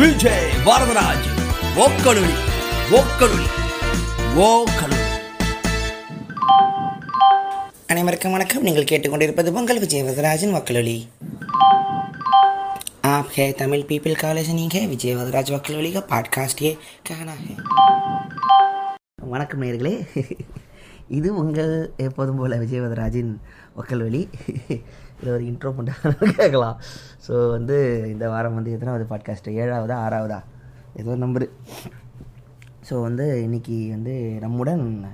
விஜய் 0.00 0.46
வரதராஜ் 0.66 1.26
ஓக்கலுளி 1.78 2.34
ஓக்கலுளி 2.98 3.46
ஓக்கலுளி 4.44 5.02
அனைவருக்கும் 7.88 8.32
வணக்கம் 8.32 8.62
நீங்கள் 8.62 8.88
கேட்டுக்கொண்டிருப்பது 8.90 9.52
பொங்கல் 9.52 9.82
விஜய் 9.84 10.04
வரதராஜன் 10.04 10.56
வக்கலொலி 10.56 10.98
आप 13.08 13.28
है 13.32 13.44
तमिल 13.52 13.82
पीपल 13.88 14.14
का 14.14 14.32
लिसनिंग 14.32 14.72
है 14.72 14.86
विजय 14.86 15.14
वदराज 15.14 15.50
वकलोली 15.52 15.90
का 15.92 16.00
पॉडकास्ट 16.08 16.62
ये 16.62 16.72
कहना 17.08 17.34
है 17.40 17.54
வணக்கம் 19.28 19.62
நேர்களே 19.62 19.92
இது 21.10 21.28
உங்கள் 21.36 21.72
எப்போதும் 21.98 22.38
போல் 22.38 22.54
விஜயவதராஜின் 22.60 23.32
ஒக்கல்வெளி 23.76 24.20
இதில் 25.21 25.33
ஒரு 25.33 25.43
இன்ட்ரோ 25.43 25.69
பண்ணுறாங்க 25.77 26.31
கேட்கலாம். 26.39 26.77
ஸோ 27.27 27.49
வந்து 27.49 28.05
இந்த 28.09 28.29
வாரம் 28.29 28.53
வந்து 28.53 28.71
எத்தனாவது 28.71 29.05
பாட்காஸ்ட் 29.09 29.49
ஏழாவதா 29.51 29.97
ஆறாவதா? 30.05 30.39
ஏதோ 30.95 31.15
நம்பரு 31.15 31.49
ஸோ 32.89 33.01
வந்து 33.01 33.43
இன்னைக்கு 33.43 33.89
வந்து 33.89 34.39
நம்முடன் 34.39 35.09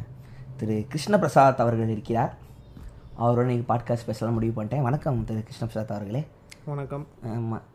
திரு 0.57 0.85
கிருஷ்ணபிரசாத் 0.91 1.55
அவர்கள் 1.55 1.87
இருக்கிறார். 1.87 2.37
அவரோட 3.19 3.41
இன்னைக்கு 3.41 3.73
பாட்காஸ்ட் 3.73 4.05
பேசலாம் 4.05 4.33
முடிவு 4.33 4.61
பண்ணிட்டேன். 4.61 4.81
வணக்கம் 4.81 5.25
திரு 5.25 5.43
கிருஷ்ணபிரசாத் 5.49 5.93
அவர்களே. 5.97 6.25
வணக்கம். 6.65 7.07
ஆமாம் 7.23 7.65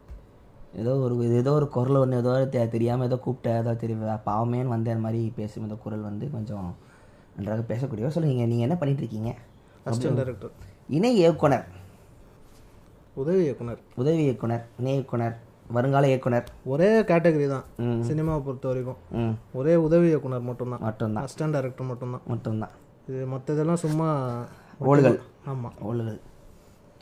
ஏதோ 0.74 0.96
ஒரு 0.96 1.14
ஏதோ 1.24 1.52
ஒரு 1.52 1.68
குரல் 1.68 1.96
ஒன்று 1.96 2.16
ஏதோ 2.16 2.46
தெரியாமல் 2.46 3.06
ஏதோ 3.06 3.20
கூப்பிட்டேன். 3.26 3.58
ஏதோ 3.58 3.74
தெரிய 3.74 4.18
பாவமேன்னு 4.26 4.66
வந்து 4.66 4.96
மாதிரி 4.96 5.32
பேசும் 5.36 5.62
இந்த 5.62 5.74
குரல் 5.74 6.00
வந்து 6.00 6.30
கொஞ்சம் 6.30 6.76
நன்றாக 7.36 7.62
பேசக்கூடிய 7.74 8.08
சொல்லுங்க 8.08 8.46
நீங்கள் 8.46 8.68
என்ன 8.68 8.78
டைரக்டர் 10.16 10.52
இணை 10.88 11.16
இயக்குனர். 11.16 11.80
உதவி 13.20 13.40
இயக்குனர். 13.46 13.80
உதவி 14.00 14.22
இயக்குனர் 14.26 14.62
இணை 14.80 14.92
இயக்குனர் 14.98 15.34
வருங்கால 15.76 16.06
இயக்குனர். 16.10 16.46
ஒரே 16.72 16.88
கேட்டகரி 17.10 17.46
தான். 17.52 17.66
சினிமாவை 18.08 18.40
பொறுத்த 18.46 18.66
வரைக்கும். 18.70 18.98
ஒரே 19.58 19.74
உதவி 19.86 20.06
இயக்குனர் 20.10 20.46
மட்டும்தான். 20.48 20.82
மட்டும்தான். 20.86 21.24
அசிஸ்டன்ட் 21.26 21.54
டைரக்டர் 21.56 21.88
மட்டும்தான். 21.90 22.24
மட்டும்தான். 22.32 22.74
இது 23.08 23.24
மற்றதெல்லாம் 23.34 23.82
சும்மா 23.84 24.08
ரோல்கள் 24.86 25.18
ஆமாம் 25.52 25.76
ஓலுகள் 25.88 26.18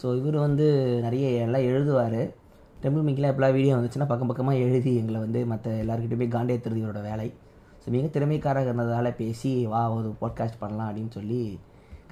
ஸோ 0.01 0.07
இவர் 0.19 0.37
வந்து 0.47 0.67
நிறைய 1.07 1.27
எல்லாம் 1.47 1.67
எழுதுவார். 1.71 2.21
டெம்பிள் 2.83 3.07
மிங்கில் 3.07 3.29
எப்போலாம் 3.31 3.57
வீடியோ 3.57 3.73
வந்துச்சுன்னா 3.79 4.07
பக்கம் 4.11 4.31
பக்கமாக 4.31 4.63
எழுதி 4.67 4.93
எங்களை 5.01 5.19
வந்து 5.25 5.41
மற்ற 5.51 5.71
எல்லாருக்கிட்டையுமே 5.83 6.29
காண்டேத்துறது 6.35 6.83
இவரோட 6.83 7.01
வேலை. 7.11 7.29
ஸோ 7.83 7.91
மிக 7.97 8.07
திறமைக்காரர் 8.15 8.69
இருந்ததால் 8.69 9.19
பேசி 9.21 9.53
வா 9.73 9.83
ஒரு 9.97 10.09
பாட்காஸ்ட் 10.23 10.61
பண்ணலாம் 10.63 10.89
அப்படின்னு 10.91 11.13
சொல்லி 11.19 11.41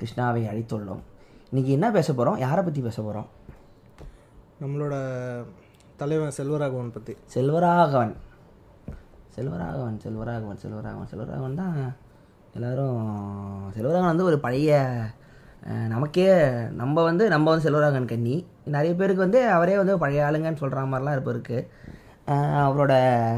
கிருஷ்ணாவை 0.00 0.42
அழைத்துள்ளோம். 0.50 1.02
இன்றைக்கி 1.50 1.72
என்ன 1.78 1.86
பேச 1.98 2.08
போகிறோம் 2.12 2.38
யாரை 2.46 2.62
பற்றி 2.68 2.82
பேச 2.88 2.98
போகிறோம் 3.02 3.28
நம்மளோட 4.62 4.94
தலைவன் 5.96 6.34
செல்வராகவன் 6.36 6.94
பற்றி 6.94 7.12
செல்வராகவன். 7.34 8.14
செல்வராகவன் 9.34 9.98
செல்வராகவன் 10.04 10.58
செல்வராகவன் 10.62 11.10
செல்வராகவன் 11.10 11.60
தான் 11.60 11.76
எல்லோரும் 12.56 12.98
செல்வராகவன் 13.76 14.12
வந்து 14.12 14.28
ஒரு 14.30 14.38
பழைய 14.46 14.80
நமக்கே 15.92 16.26
நம்ம 16.80 17.02
வந்து 17.02 17.24
நம்ம 17.28 17.46
வந்து 17.50 17.66
செல்வராகவன் 17.66 18.10
கண்ணி. 18.12 18.36
நிறைய 18.74 18.92
பேருக்கு 18.94 19.26
வந்து 19.26 19.40
அவரே 19.56 19.76
வந்து 19.76 19.94
பழைய 19.98 20.26
ஆளுங்கன்னு 20.28 20.62
சொல்கிற 20.62 20.84
மாதிரிலாம் 20.92 21.18
இப்போ 21.20 21.32
இருக்குது 21.34 21.66
அவரோட 22.64 22.94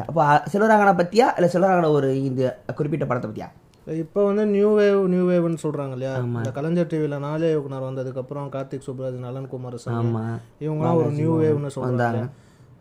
அப்போ 0.08 0.22
செல்வராகவனை 0.52 0.94
பற்றியா 1.00 1.28
இல்லை 1.36 1.50
செல்வராகவனை 1.54 1.91
ஒரு 1.98 2.10
இந்த 2.22 2.42
குறிப்பிட்ட 2.74 3.06
படத்தை 3.06 3.28
பற்றியா 3.30 3.50
இப்போ 3.86 4.20
வந்து 4.28 4.45
நியூ 4.55 4.69
வேவ் 4.78 5.00
நியூ 5.12 5.25
வேவ்னு 5.31 5.62
சொல்கிறாங்க 5.62 5.95
இல்லையா 5.97 6.14
இந்த 6.41 6.50
கலைஞர் 6.56 6.91
டிவியில் 6.92 7.23
நாளே 7.27 7.48
இயக்குனர் 7.53 7.87
வந்ததுக்கப்புறம் 7.89 8.50
கார்த்திக் 8.55 8.87
சுப்ராஜ் 8.87 9.17
நலன் 9.25 9.48
குமார் 9.53 9.77
சாமி 9.84 9.98
ஆமாம் 10.00 10.37
இவங்கலாம் 10.64 11.00
ஒரு 11.00 11.11
நியூ 11.19 11.33
வேவ்னு 11.42 11.70
சொல்கிறாங்க 11.77 12.22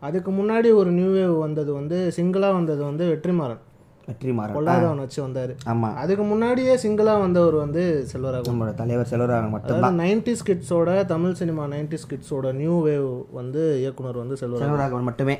அதுக்கு 0.02 0.30
முன்னாடி 0.36 0.68
ஒரு 0.80 0.90
நியூ 0.98 1.08
வேவ் 1.16 1.34
வந்தது 1.46 1.70
வந்து 1.78 1.96
சிங்கிளாக 2.16 2.56
வந்தது 2.58 2.82
வந்து 2.90 3.04
வெற்றிமாறன். 3.10 3.60
வெற்றிமாறன். 4.08 4.56
பொல்லாதவன் 4.56 5.02
வச்சு 5.04 5.18
வந்தார். 5.24 5.52
ஆமாம் 5.72 5.96
அதுக்கு 6.02 6.24
முன்னாடியே 6.30 6.74
சிங்கிளாக 6.84 7.22
வந்தவர் 7.24 7.56
வந்து 7.64 7.82
செல்வராகவன். 8.12 8.48
நம்மளோட 8.50 8.72
தலைவர் 8.80 9.10
செல்வராகவன் 9.12 9.54
மட்டும் 9.56 9.98
நைன்டி 10.02 10.34
ஸ்கிட்ஸோட 10.40 10.90
தமிழ் 11.12 11.38
சினிமா 11.40 11.64
நைன்டி 11.74 11.98
ஸ்கிட்ஸோட 12.04 12.52
நியூ 12.60 12.76
வேவ் 12.86 13.10
வந்து 13.38 13.62
இயக்குனர் 13.82 14.22
வந்து 14.22 14.38
செல்வராகவன். 14.42 14.66
செல்வராகவன் 14.66 15.08
மட்டுமே. 15.10 15.36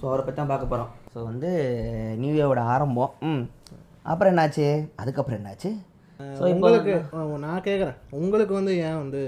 ஸோ 0.00 0.06
அவரை 0.10 0.22
பற்றி 0.24 0.38
தான் 0.40 0.52
பார்க்க 0.52 0.72
போகிறோம் 0.72 0.90
ஸோ 1.14 1.18
வந்து 1.30 1.50
நியூ 2.22 2.34
இயரோட 2.38 2.60
ஆரம்பம் 2.74 3.10
ம் 3.30 3.42
அப்புறம் 4.10 4.32
என்னாச்சு? 4.32 4.66
அதுக்கப்புறம் 5.00 5.38
என்னாச்சு? 5.40 5.70
ஸோ 6.38 6.44
உங்களுக்கு 6.54 6.94
நான் 7.44 7.66
கேட்குறேன் 7.66 7.98
உங்களுக்கு 8.20 8.54
வந்து 8.58 8.72
ஏன் 8.86 9.00
வந்து 9.02 9.20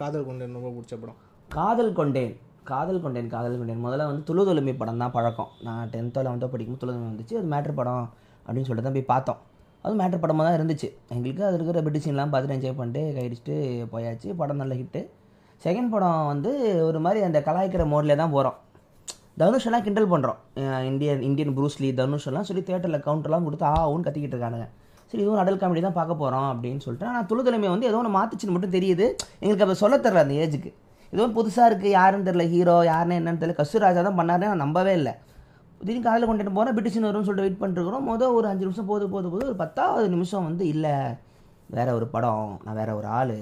காதல் 0.00 0.26
கொண்டு 0.26 0.48
ரொம்ப 0.56 0.70
பிடிச்ச 0.74 0.94
படம்? 1.02 1.18
காதல் 1.48 1.96
கொண்டேன். 1.98 2.34
காதல் 2.70 3.00
கொண்டேன் 3.04 3.32
காதல் 3.34 3.58
கொண்டேன். 3.60 3.80
முதல்ல 3.84 4.06
வந்து 4.10 4.22
துளுதுலுமி 4.28 4.72
படம் 4.82 5.02
தான் 5.02 5.14
பழக்கம். 5.16 5.50
நான் 5.66 5.90
டென்த்தோ 5.94 6.20
லெவன்த்தோ 6.26 6.48
படிக்கும்போது 6.52 6.82
துளுதுலுமி 6.84 7.10
வந்துச்சு. 7.10 7.34
அது 7.40 7.48
மேட்ரு 7.54 7.74
படம் 7.80 8.04
அப்படின்னு 8.46 8.68
சொல்லிட்டு 8.68 8.88
தான் 8.88 8.96
போய் 8.98 9.10
பார்த்தோம். 9.12 9.40
அது 9.84 9.94
மேட்ரு 10.00 10.20
படமாக 10.22 10.44
தான் 10.46 10.56
இருந்துச்சு. 10.58 10.88
எங்களுக்கு 11.14 11.42
அது 11.48 11.56
இருக்கிற 11.58 11.80
பெட்டிஷன்லாம் 11.86 12.32
பார்த்துட்டு 12.34 12.56
என்ஜாய் 12.58 12.78
பண்ணிட்டு 12.80 13.02
கைடிச்சிட்டு 13.18 13.56
போயாச்சு. 13.94 14.28
படம் 14.42 14.62
நல்ல 14.62 14.74
ஹிட்டு 14.80 15.02
செகண்ட் 15.64 15.92
படம் 15.94 16.28
வந்து 16.32 16.52
ஒரு 16.88 17.00
மாதிரி 17.06 17.20
அந்த 17.28 17.40
கலாய்க்கிற 17.48 17.84
மோட்லேயே 17.94 18.18
தான் 18.22 18.34
போகிறோம் 18.36 18.58
தனுஷ் 19.40 19.66
எல்லாம் 19.68 19.84
கிண்டல் 19.86 20.10
பண்ணுறோம் 20.12 20.38
இந்தியன் 20.88 21.22
இந்தியன் 21.28 21.52
ப்ரூஸ்லி 21.56 21.88
தனுஷ் 22.00 22.26
எல்லாம் 22.30 22.46
சொல்லி 22.48 22.62
தேட்டரில் 22.68 23.04
கவுண்டர்லாம் 23.06 23.46
கொடுத்து 23.46 23.66
ஆ 23.70 23.74
ஊன்னு 23.92 24.06
கத்திக்கிட்டு 24.06 24.36
இருக்கானுங்க. 24.36 24.66
சரி 25.08 25.22
இதுவும் 25.22 25.40
அடல் 25.42 25.58
காமெடி 25.62 25.80
தான் 25.86 25.96
பார்க்க 25.98 26.22
போகிறோம் 26.22 26.48
அப்படின்னு 26.52 26.82
சொல்லிட்டு 26.84 27.08
ஆனால் 27.10 27.26
துளுதலைமை 27.30 27.68
வந்து 27.74 27.88
ஏதோ 27.90 27.98
ஒன்று 28.00 28.12
மாற்றுச்சுன்னு 28.18 28.54
மட்டும் 28.56 28.74
தெரியுது. 28.76 29.06
எங்களுக்கு 29.42 29.66
அதை 29.66 29.76
சொல்ல 29.82 29.96
தெரில 30.06 30.22
அந்த 30.24 30.36
ஏஜுக்கு 30.44 30.70
ஏதோ 31.12 31.26
புதுசாக 31.38 31.68
இருக்குது 31.70 31.94
யாருன்னு 31.98 32.28
தெரில 32.28 32.44
ஹீரோ 32.54 32.76
யாருன்னு 32.92 33.18
என்னன்னு 33.20 33.42
தெரியல. 33.42 33.80
ராஜா 33.86 34.00
தான் 34.08 34.18
பண்ணாருன்னு 34.20 34.50
நான் 34.52 34.64
நம்பவே 34.66 34.94
இல்லை. 35.00 35.14
திடீர்னு 35.80 36.06
காலையில் 36.06 36.28
கொண்டுட்டு 36.28 36.56
போனால் 36.56 36.76
பிடிச்சின்னு 36.78 37.08
வரும்னு 37.08 37.26
சொல்லிட்டு 37.28 37.46
வெயிட் 37.46 37.60
பண்ணிருக்கிறோம். 37.62 38.06
மொதல் 38.10 38.34
ஒரு 38.38 38.46
அஞ்சு 38.50 38.66
நிமிஷம் 38.66 38.90
போது 38.90 39.04
போது 39.14 39.28
போது 39.32 39.44
ஒரு 39.50 39.58
பத்தாவது 39.62 40.06
நிமிஷம் 40.14 40.46
வந்து 40.48 40.64
இல்லை 40.74 40.94
வேற 41.76 41.88
ஒரு 41.98 42.06
படம் 42.14 42.50
நான் 42.64 42.78
வேற 42.80 42.90
ஒரு 43.00 43.08
ஆள். 43.18 43.36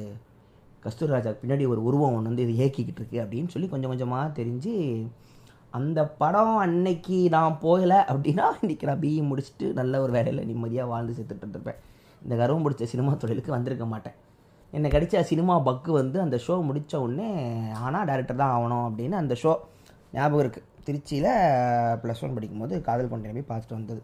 கஸ்தூர் 0.84 1.14
ராஜா 1.14 1.32
பின்னாடி 1.42 1.64
ஒரு 1.72 1.80
உருவம் 1.88 2.14
ஒன்று 2.16 2.30
வந்து 2.30 2.44
இது 2.46 2.54
இயக்கிக்கிட்டு 2.60 3.00
இருக்கு. 3.02 3.18
அப்படின்னு 3.24 3.52
சொல்லி 3.54 3.68
கொஞ்சம் 3.74 3.92
கொஞ்சமாக 3.92 4.26
தெரிஞ்சு 4.40 4.72
அந்த 5.78 6.00
படம் 6.20 6.56
அன்னைக்கு 6.64 7.18
நான் 7.34 7.54
போகலை 7.62 7.98
அப்படின்னா 8.12 8.46
இன்றைக்கி 8.62 8.84
நான் 8.90 9.02
பிஇ 9.04 9.20
முடிச்சுட்டு 9.30 9.66
நல்ல 9.78 10.00
ஒரு 10.04 10.12
வேலையில் 10.16 10.48
நிம்மதியாக 10.50 10.90
வாழ்ந்து 10.92 11.16
செத்துட்டு 11.18 11.56
இருப்பேன் 11.56 11.78
இந்த 12.24 12.34
கர்வம் 12.40 12.64
பிடிச்ச 12.64 12.86
சினிமா 12.92 13.12
தொழிலுக்கு 13.22 13.56
வந்திருக்க 13.56 13.86
மாட்டேன். 13.92 14.16
என்னை 14.76 14.88
கிடைச்ச 14.94 15.22
சினிமா 15.30 15.54
பக்கு 15.68 15.90
வந்து 16.00 16.18
அந்த 16.24 16.36
ஷோ 16.46 16.54
முடித்த 16.68 17.00
உடனே 17.04 17.28
ஆனால் 17.86 18.06
டேரக்டர் 18.10 18.42
தான் 18.42 18.54
ஆகணும் 18.56 18.84
அப்படின்னு 18.88 19.16
அந்த 19.22 19.34
ஷோ 19.42 19.52
ஞாபகம் 20.16 20.42
இருக்குது 20.44 20.68
திருச்சியில் 20.86 21.30
ப்ளஸ் 22.02 22.22
ஒன் 22.26 22.36
படிக்கும்போது 22.36 22.74
காதல் 22.88 23.10
கொண்டே 23.12 23.32
போய் 23.36 23.50
பார்த்துட்டு 23.50 23.78
வந்தது. 23.78 24.02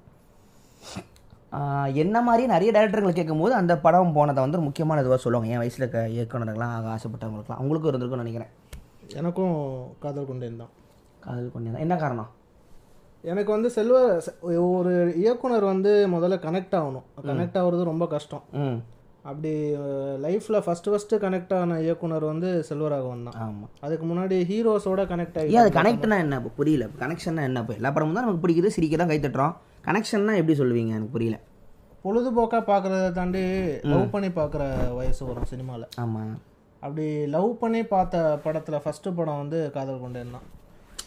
என்ன 2.02 2.16
மாதிரி 2.28 2.42
நிறைய 2.54 2.70
டேரக்டர்களை 2.76 3.12
கேட்கும்போது 3.18 3.54
அந்த 3.60 3.74
படம் 3.84 4.16
போனதை 4.16 4.40
வந்து 4.46 4.58
முக்கியமான 4.66 5.02
இதுவாக 5.04 5.20
சொல்லுவாங்க. 5.22 5.52
என் 5.52 5.62
வயசில் 5.62 5.84
இருக்க 5.84 6.00
இயக்குனர்கள்லாம் 6.16 6.74
ஆக 6.78 6.88
ஆசைப்பட்டவங்களுக்குலாம் 6.96 7.60
அவங்களுக்கும் 7.60 7.92
இருந்திருக்கும்னு 7.92 8.24
நினைக்கிறேன். 8.24 8.52
எனக்கும் 9.20 9.54
காதல் 10.04 10.30
கொண்டேன் 10.30 10.60
தான். 10.62 10.72
காதல் 11.24 11.54
கொண்டேன் 11.54 11.84
என்ன 11.86 11.96
காரணம்? 12.02 12.30
எனக்கு 13.30 13.50
வந்து 13.54 13.68
செல்வ 13.76 13.96
ஒரு 14.76 14.92
இயக்குனர் 15.22 15.64
வந்து 15.72 15.92
முதல்ல 16.14 16.36
கனெக்ட் 16.46 16.76
ஆகணும். 16.80 17.06
கனெக்ட் 17.30 17.58
ஆகுறது 17.60 17.90
ரொம்ப 17.92 18.04
கஷ்டம். 18.14 18.44
அப்படி 19.28 19.52
லைஃப்பில் 20.24 20.62
ஃபஸ்ட்டு 20.64 20.92
ஃபஸ்ட்டு 20.92 21.20
கனெக்ட் 21.24 21.54
ஆன 21.56 21.78
இயக்குனர் 21.86 22.24
வந்து 22.30 22.50
செல்வராகவன் 22.68 23.24
தான். 23.28 23.36
ஆமாம் 23.44 23.70
அதுக்கு 23.86 24.04
முன்னாடி 24.10 24.36
ஹீரோஸோட 24.50 25.02
கனெக்ட் 25.12 25.38
ஆகி 25.40 25.58
அது 25.62 25.70
கனெக்ட்னா 25.78 26.18
என்ன? 26.24 26.38
இப்போ 26.40 26.52
புரியல. 26.60 26.86
கனெக்ஷன்னா 27.02 27.42
என்ன? 27.48 27.62
இப்போ 27.64 27.74
எல்லா 27.78 27.90
படமும் 27.96 28.16
தான் 28.18 28.26
நமக்கு 28.26 28.44
பிடிக்குது. 28.44 28.70
சிரிக்கிறோம் 28.76 29.10
கை 29.12 29.18
தட்டுறோம். 29.24 29.54
கனெக்ஷன்னா 29.88 30.34
எப்படி 30.40 30.56
சொல்லுவீங்க? 30.60 30.92
எனக்கு 30.98 31.14
புரியல. 31.16 31.38
பொழுதுபோக்காக 32.04 32.62
பார்க்குறத 32.70 33.06
தாண்டி 33.18 33.42
லவ் 33.92 34.12
பண்ணி 34.14 34.28
பார்க்குற 34.38 34.62
வயசு 34.98 35.22
வரும் 35.30 35.50
சினிமாவில் 35.52 35.86
ஆமாம் 36.04 36.36
அப்படி 36.84 37.06
லவ் 37.34 37.50
பண்ணி 37.62 37.80
பார்த்த 37.94 38.22
படத்தில் 38.44 38.82
ஃபஸ்ட்டு 38.84 39.14
படம் 39.18 39.40
வந்து 39.42 39.58
காதல் 39.76 40.02
கொண்டேன் 40.04 40.34
தான். 40.36 40.46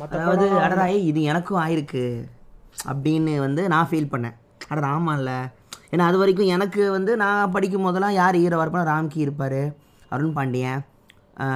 அதாவது 0.06 0.46
அடடா 0.66 0.86
ஏய், 0.94 1.08
இது 1.10 1.20
எனக்கும் 1.32 1.62
ஆயிருக்கு 1.64 2.04
அப்படின்னு 2.92 3.34
வந்து 3.46 3.62
நான் 3.74 3.90
ஃபீல் 3.90 4.12
பண்ணேன். 4.14 4.36
அடடா 4.72 4.90
ஆமாம்ல 4.98 5.32
ஏன்னா 5.94 6.04
அது 6.10 6.18
வரைக்கும் 6.22 6.52
எனக்கு 6.56 6.82
வந்து 6.98 7.12
நான் 7.24 7.52
படிக்கும் 7.56 7.86
போதெல்லாம் 7.86 8.16
யார் 8.20 8.38
ஹீரோவாக 8.42 8.66
இருப்பாங்க 8.66 8.90
ராம்கி 8.92 9.20
இருப்பார் 9.26 9.62
அருண் 10.16 10.36
பாண்டியன் 10.38 10.82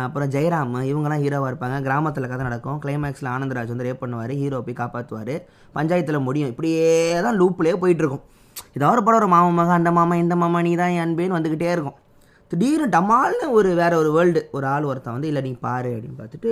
அப்புறம் 0.05 0.29
ஜெயராம் 0.35 0.75
இவங்கெல்லாம் 0.89 1.23
ஹீரோவாக 1.23 1.49
இருப்பாங்க. 1.51 1.77
கிராமத்தில் 1.87 2.29
கதை 2.31 2.43
நடக்கும். 2.47 2.77
கிளைமேக்ஸில் 2.83 3.29
ஆனந்தராஜ் 3.33 3.73
வந்து 3.73 3.87
ரேப் 3.87 4.03
பண்ணுவார் 4.03 4.33
ஹீரோ 4.41 4.59
போய் 4.67 4.79
காப்பாற்றுவார் 4.81 5.33
பஞ்சாயத்தில் 5.77 6.25
முடியும். 6.27 6.51
இப்படியே 6.53 6.85
தான் 7.25 7.37
லூப்லேயே 7.41 7.75
போயிட்டுருக்கும் 7.83 8.23
ஏதாவது 8.77 8.93
ஒரு 8.95 9.03
படம் 9.07 9.19
ஒரு 9.21 9.29
மாமா 9.33 9.49
மகன் 9.59 9.79
அந்த 9.79 9.91
மாமா 9.97 10.15
இந்த 10.23 10.35
மாமா 10.43 10.59
நீ 10.67 10.71
தான் 10.81 10.93
என் 10.95 11.03
அன்பேன்னு 11.05 11.37
வந்துக்கிட்டே 11.37 11.69
இருக்கும். 11.75 11.97
திடீர்னு 12.51 12.87
டமால்னு 12.87 13.45
ஒரு 13.49 13.69
வேற 13.75 13.93
ஒரு 13.97 14.09
வேர்ல்டு 14.11 14.41
ஒரு 14.51 14.65
ஆள் 14.65 14.83
ஒருத்தன் 14.83 15.13
வந்து 15.13 15.27
இல்லை 15.27 15.41
நீ 15.41 15.51
பாரு 15.65 15.91
அப்படின்னு 15.95 16.19
பார்த்துட்டு 16.21 16.51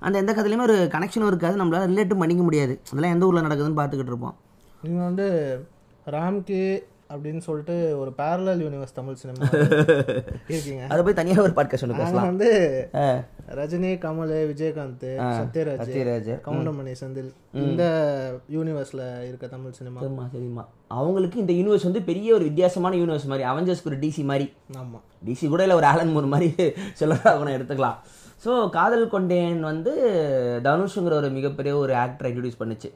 அந்த 0.00 0.18
எந்த 0.18 0.32
கதையிலுமே 0.32 0.66
ஒரு 0.68 0.76
கனெக்ஷனும் 0.92 1.30
இருக்காது 1.32 1.60
நம்மளால 1.60 1.88
ரிலேட்டும் 1.90 2.22
பண்ணிக்க 2.22 2.42
முடியாது. 2.42 2.74
அதெல்லாம் 2.90 3.14
எந்த 3.14 3.26
ஊரில் 3.26 3.46
நடக்குதுன்னு 3.46 3.78
பார்த்துக்கிட்டு 3.80 4.12
இருப்போம். 4.12 4.36
நீங்கள் 4.82 5.06
வந்து 5.08 5.26
ராம்கி 6.06 6.62
அப்படின்னு 7.14 7.38
சொல்லிட்டு 7.38 7.98
ஒரு 7.98 8.14
பேரலல் 8.18 8.62
யூனிவர்ஸ் 8.64 8.94
தமிழ் 8.94 9.14
சினிமா 9.14 9.48
இருக்கீங்க. 10.52 10.82
அதை 10.88 11.02
போய் 11.04 11.14
தனியாக 11.14 11.42
ஒரு 11.42 11.52
பாட்காஸ்ட் 11.52 11.82
ஒன்று 11.82 11.96
பேசலாம். 11.96 12.26
வந்து. 12.26 12.48
ரஜினி 13.54 13.90
கமல் 13.98 14.32
விஜயகாந்த் 14.46 15.04
சத்யராஜ் 15.38 15.80
சத்யராஜ். 15.80 16.30
கவுண்டமணி 16.44 16.94
செந்தில் 17.00 17.30
இந்த 17.52 17.82
யூனிவர்ஸ்ல 18.50 19.26
இருக்க 19.26 19.46
தமிழ் 19.46 19.72
சினிமா 19.72 20.00
சரிம்மா 20.00 20.26
சரிம்மா 20.34 20.64
அவங்களுக்கு 20.88 21.40
இந்த 21.40 21.52
யூனிவர்ஸ் 21.52 21.82
வந்து 21.82 22.02
பெரிய 22.02 22.34
ஒரு 22.34 22.44
வித்தியாசமான 22.44 22.96
யூனிவர்ஸ் 22.96 23.26
மாதிரி 23.26 23.48
அவெஞ்சர்ஸ்க்கு 23.48 23.86
ஒரு 23.86 23.98
டிசி 23.98 24.24
மாதிரி. 24.24 24.52
ஆமா. 24.78 24.98
டிசி 25.26 25.48
கூட 25.48 25.62
இல்லை 25.62 25.76
ஒரு 25.76 25.86
ஆலன் 25.86 26.12
மூர் 26.12 26.26
மாதிரி 26.26 26.50
சொல்லலாம் 26.94 27.46
எடுத்துக்கலாம். 27.46 27.98
ஸோ 28.44 28.70
காதல் 28.70 29.08
கொண்டேன் 29.08 29.60
வந்து 29.60 29.92
தனுஷுங்கிற 30.62 31.12
ஒரு 31.12 31.30
மிகப்பெரிய 31.30 31.76
ஒரு 31.76 31.92
ஆக்டரை 31.92 32.30
இன்ட்ரடியூஸ் 32.30 32.60
பண்ணுச்சு. 32.60 32.88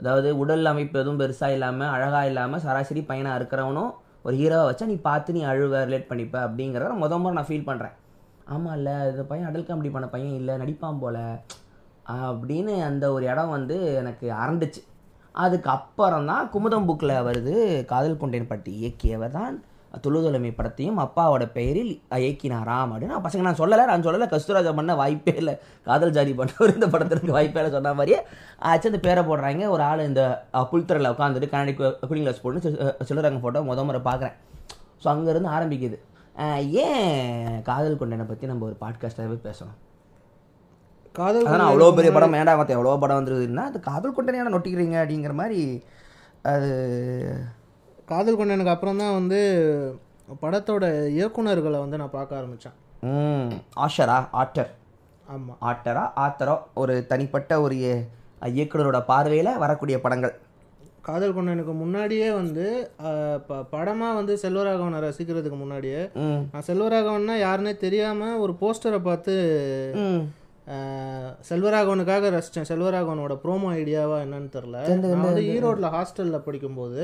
அதாவது 0.00 0.38
உடல் 0.38 0.64
அமைப்பு 0.64 0.98
எதுவும் 0.98 1.20
பெருசாக 1.20 1.52
இல்லாமல் 1.52 1.88
அழகாக 1.88 2.26
இல்லாமல் 2.26 2.60
சராசரி 2.60 3.00
பையனாக 3.00 3.38
இருக்கிறவனும் 3.38 3.92
ஒரு 4.22 4.36
ஹீரோவை 4.36 4.64
வச்சா 4.68 4.86
நீ 4.86 4.96
பார்த்து 5.00 5.32
நீ 5.32 5.42
அழுவ 5.42 5.84
ரிலேட் 5.84 6.10
பண்ணிப்ப 6.10 6.36
அப்படிங்கிறத 6.40 6.94
முத 6.94 7.18
முறை 7.18 7.34
நான் 7.34 7.48
ஃபீல் 7.48 7.68
பண்ணுறேன் 7.68 7.94
ஆமாம் 8.46 8.76
இல்லை 8.76 8.94
இந்த 9.10 9.22
பையன் 9.22 9.48
அடல் 9.48 9.68
காமெடி 9.68 9.90
பண்ண 9.90 10.06
பையன் 10.06 10.34
இல்லை 10.34 10.54
நடிப்பான் 10.56 11.00
போல. 11.00 11.18
அப்படின்னு 12.32 12.82
அந்த 12.84 13.12
ஒரு 13.12 13.24
இடம் 13.26 13.48
வந்து 13.48 13.76
எனக்கு 13.94 14.26
அரண்டுச்சு 14.32 14.80
அதுக்கு 15.34 15.70
அப்புறம் 15.70 16.26
தான் 16.26 16.50
குமுதம் 16.52 16.88
புக்கில் 16.88 17.22
வருது 17.22 17.54
காதல் 17.84 18.16
கொண்டேன் 18.16 18.46
பட்டி 18.46 18.72
இயக்கியவர் 18.80 19.30
தான் 19.30 19.54
துளுதொலைமை 20.04 20.50
படத்தையும் 20.58 20.98
அப்பாவோட 21.04 21.44
பெயரில் 21.56 21.92
இயக்கினாராம் 22.18 22.90
அப்படின்னு 22.92 23.14
நான் 23.14 23.26
பசங்க 23.26 23.46
நான் 23.48 23.60
சொல்லலை 23.60 23.84
நான் 23.90 24.04
சொல்லலை 24.06 24.26
கஸ்தூராஜா 24.32 24.72
பண்ண 24.78 24.94
வாய்ப்பே 25.00 25.34
இல்லை. 25.42 25.54
காதல் 25.88 26.14
ஜாதி 26.16 26.32
பண்ணவர் 26.40 26.74
இந்த 26.76 26.88
படத்திற்கு 26.94 27.36
வாய்ப்பே 27.36 27.60
இல்லை 27.60 27.72
சொன்ன 27.76 27.94
மாதிரியே 28.00 28.18
ஆச்சு 28.70 28.90
அந்த 28.90 29.00
பேரை 29.06 29.22
போடுறாங்க. 29.30 29.62
ஒரு 29.74 29.84
ஆள் 29.90 30.08
இந்த 30.10 30.22
புல்தரையில் 30.72 31.12
உட்காந்துட்டு 31.14 31.52
கண்ணாடி 31.52 31.74
கூலிங் 32.10 32.26
கிளாஸ் 32.26 32.42
போட்டு 32.44 32.74
சொல்லுறாங்க 33.10 33.40
ஃபோட்டோ 33.44 33.62
முத 33.70 33.84
முறை 33.88 34.02
பார்க்குறேன். 34.10 34.36
ஸோ 35.02 35.08
அங்கேருந்து 35.14 35.54
ஆரம்பிக்குது. 35.56 35.98
ஏன் 36.84 37.58
காதல் 37.70 37.98
கொண்டேனை 37.98 38.28
பற்றி 38.28 38.52
நம்ம 38.52 38.64
ஒரு 38.70 38.76
பாட்காஸ்டாகவே 38.84 39.36
பேசணும்? 39.48 39.76
காதல் 41.18 41.44
அதான் 41.48 41.68
அவ்வளோ 41.70 41.90
பெரிய 41.96 42.10
படம் 42.14 42.34
வேண்டாம் 42.36 42.58
மற்ற 42.60 42.74
எவ்வளோ 42.76 42.94
படம் 43.02 43.18
வந்துருக்குன்னா 43.18 43.66
அது 43.70 43.80
காதல் 43.90 44.16
கொண்டனையான 44.16 44.52
நொட்டிக்கிறீங்க 44.54 44.96
அப்படிங்கிற 45.02 45.34
மாதிரி 45.40 45.60
அது 46.52 46.70
காதல் 48.04 48.38
கொண்டனுக்கு 48.38 48.66
அப்புறம் 48.66 48.98
தான் 48.98 49.12
வந்து 49.12 49.38
படத்தோட 50.42 50.84
இயக்குனர்களை 51.08 51.78
வந்து 51.78 51.96
நான் 51.96 52.10
பார்க்க 52.10 52.40
ஆரம்பிச்சேன். 52.40 52.76
ம், 53.02 53.50
ஆஷரா 53.76 54.16
ஆட்டர். 54.32 54.70
ஆமா. 55.26 55.52
ஆட்டரா 55.62 56.04
ஆத்தரோ 56.16 56.54
ஒரு 56.74 57.06
தனிப்பட்ட 57.06 57.60
ஒரு 57.60 57.74
இய- 57.74 58.02
இயக்குனரோட 58.50 59.04
பார்வையில் 59.04 59.56
வரக்கூடிய 59.56 60.00
படங்கள். 60.00 60.34
காதல் 61.00 61.34
கொண்டனுக்கு 61.34 61.74
முன்னாடியே 61.74 62.32
வந்து 62.32 62.66
அஹ், 63.02 63.40
ப- 63.40 63.64
படமா 63.72 64.14
வந்து 64.14 64.38
செல்வராகவனை 64.42 65.00
ரசிக்கிறதுக்கு 65.00 65.56
முன்னாடியே 65.56 66.02
நான் 66.52 66.66
செல்வராகவன்னா 66.66 67.34
யாருன்னே 67.40 67.76
தெரியாம 67.76 68.38
ஒரு 68.38 68.56
போஸ்டரை 68.60 69.00
பார்த்து 69.00 69.34
செல்வராகவனுக்காக 71.48 72.30
ரசிச்சேன். 72.30 72.68
செல்வராகவனோட 72.68 73.34
ப்ரோமோ 73.42 73.68
ஐடியாவா 73.74 74.18
என்னன்னு 74.22 74.48
தெரில 74.52 74.76
நான் 75.08 75.24
வந்து 75.24 75.42
ஈரோட்ல 75.50 75.90
ஹாஸ்டல்ல 75.94 76.38
படிக்கும்போது 76.38 77.02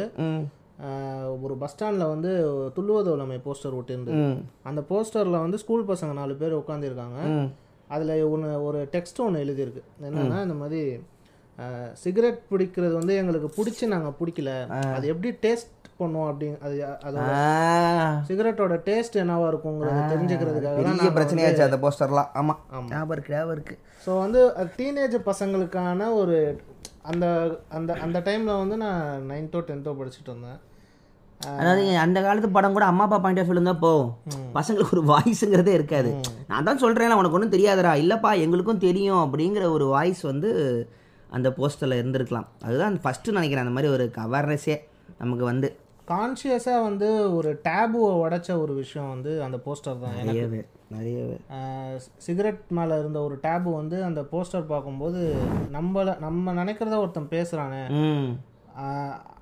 ஒரு 1.41 1.55
பஸ் 1.57 1.73
ஸ்டாண்ட்ல 1.73 2.05
வந்து 2.09 2.31
துள்ளுவதோலமை 2.77 3.39
போஸ்டர் 3.45 3.77
ஒட்டியிருந்தது 3.79 4.21
ம். 4.25 4.39
அந்த 4.65 4.81
போஸ்டர்ல 4.89 5.41
வந்து 5.43 5.59
ஸ்கூல் 5.59 5.89
பசங்க 5.89 6.15
நாலு 6.15 6.35
பேர் 6.37 6.61
உட்காந்துருக்காங்க 6.61 7.19
அதில் 7.91 8.13
ஒன்று 8.29 8.51
ஒரு 8.67 8.81
டெக்ஸ்ட் 8.93 9.21
ஒன்று 9.23 9.43
எழுதியிருக்கு. 9.45 9.83
என்னன்னா 10.03 10.39
இந்த 10.43 10.57
மாதிரி 10.57 10.83
சிகரெட் 11.97 12.41
பிடிக்கிறது 12.51 12.95
வந்து 12.99 13.15
எங்களுக்கு 13.17 13.49
பிடிச்சி 13.57 13.85
நாங்கள் 13.89 14.17
பிடிக்கல. 14.21 14.51
அது 14.95 15.07
எப்படி 15.09 15.31
டேஸ்ட் 15.43 15.73
பண்ணுவோம் 16.01 16.29
அப்படி 16.29 16.47
அது 16.63 16.77
அதோட 17.07 17.25
ஆ, 17.39 17.41
சிகரெட்டோட 18.29 18.75
டேஸ்ட் 18.87 19.21
என்னவா 19.23 19.49
இருக்குங்கிறத 19.51 20.05
தெரிஞ்சுக்கிறதுக்காக 20.13 20.77
பெரிய 20.83 21.11
பிரச்சனையாச்சு 21.17 21.67
அந்த 21.67 21.79
போஸ்டர்லாம் 21.83 22.31
ஆமாம் 22.39 22.61
ஞாபகம் 22.91 23.15
இருக்கு 23.17 23.35
ஞாபகம் 23.35 23.55
இருக்கு. 23.57 23.75
ஸோ 24.07 24.13
வந்து 24.19 24.41
டீனேஜ் 24.79 25.17
பசங்களுக்கான 25.27 26.09
ஒரு 26.15 26.39
அந்த 27.03 27.27
அந்த 27.71 27.91
அந்த 28.01 28.19
டைமில் 28.25 28.61
வந்து 28.63 28.77
நான் 28.79 29.03
நைன்த்தோ 29.29 29.61
டென்த்தோ 29.69 29.93
படிச்சுட்டு 29.99 30.31
இருந்தேன். 30.31 30.59
அதாவது 31.59 31.83
அந்த 32.05 32.19
காலத்து 32.25 32.49
படம் 32.57 32.75
கூட 32.77 32.85
அம்மா 32.93 33.05
அப்பா 33.05 33.19
பாயிண்ட் 33.19 33.41
ஆஃப் 33.41 33.49
வியூ 33.49 33.57
இருந்தால் 33.57 33.83
போகும். 33.85 34.11
பசங்களுக்கு 34.57 34.95
ஒரு 34.97 35.05
வாய்ஸுங்கிறதே 35.13 35.75
இருக்காது. 35.79 36.11
நான் 36.51 36.67
தான் 36.69 36.83
சொல்கிறேன் 36.85 37.19
உனக்கு 37.21 37.37
ஒன்றும் 37.39 37.55
தெரியாதுடா. 37.57 37.93
இல்லைப்பா 38.03 38.33
எங்களுக்கும் 38.45 38.83
தெரியும் 38.87 39.23
அப்படிங்கிற 39.25 39.65
ஒரு 39.77 39.87
வாய்ஸ் 39.95 40.23
வந்து 40.31 40.51
அந்த 41.37 41.49
போஸ்டரில் 41.59 42.01
இருந்திருக்கலாம். 42.01 42.49
அதுதான் 42.67 42.99
ஃபஸ்ட்டு 43.05 43.37
நினைக்கிறேன் 43.39 43.65
அந்த 43.65 43.75
மாதிரி 43.77 43.93
ஒரு 43.97 44.07
அவேர்னஸே 44.27 44.77
நமக்கு 45.23 45.45
வந்து. 45.45 45.71
கான்ஷியஸாக 46.13 46.85
வந்து 46.89 47.09
ஒரு 47.39 47.51
டேபுவை 47.67 48.13
உடைச்ச 48.23 48.51
ஒரு 48.63 48.73
விஷயம் 48.83 49.11
வந்து 49.15 49.33
அந்த 49.47 49.57
போஸ்டர் 49.67 50.01
தான் 50.05 50.17
நிறையவே 50.21 50.63
நிறையவே. 50.95 51.37
சிகரெட் 52.27 52.63
மேலே 52.79 52.95
இருந்த 52.99 53.19
ஒரு 53.27 53.37
டேபு 53.45 53.69
வந்து 53.81 53.99
அந்த 54.05 54.23
போஸ்டர் 54.33 54.71
பார்க்கும்போது 54.73 55.21
நம்மள 55.77 56.19
நம்ம 56.27 56.53
நினைக்கிறத 56.61 56.99
ஒருத்தன் 57.03 57.35
பேசுகிறானே 57.37 57.83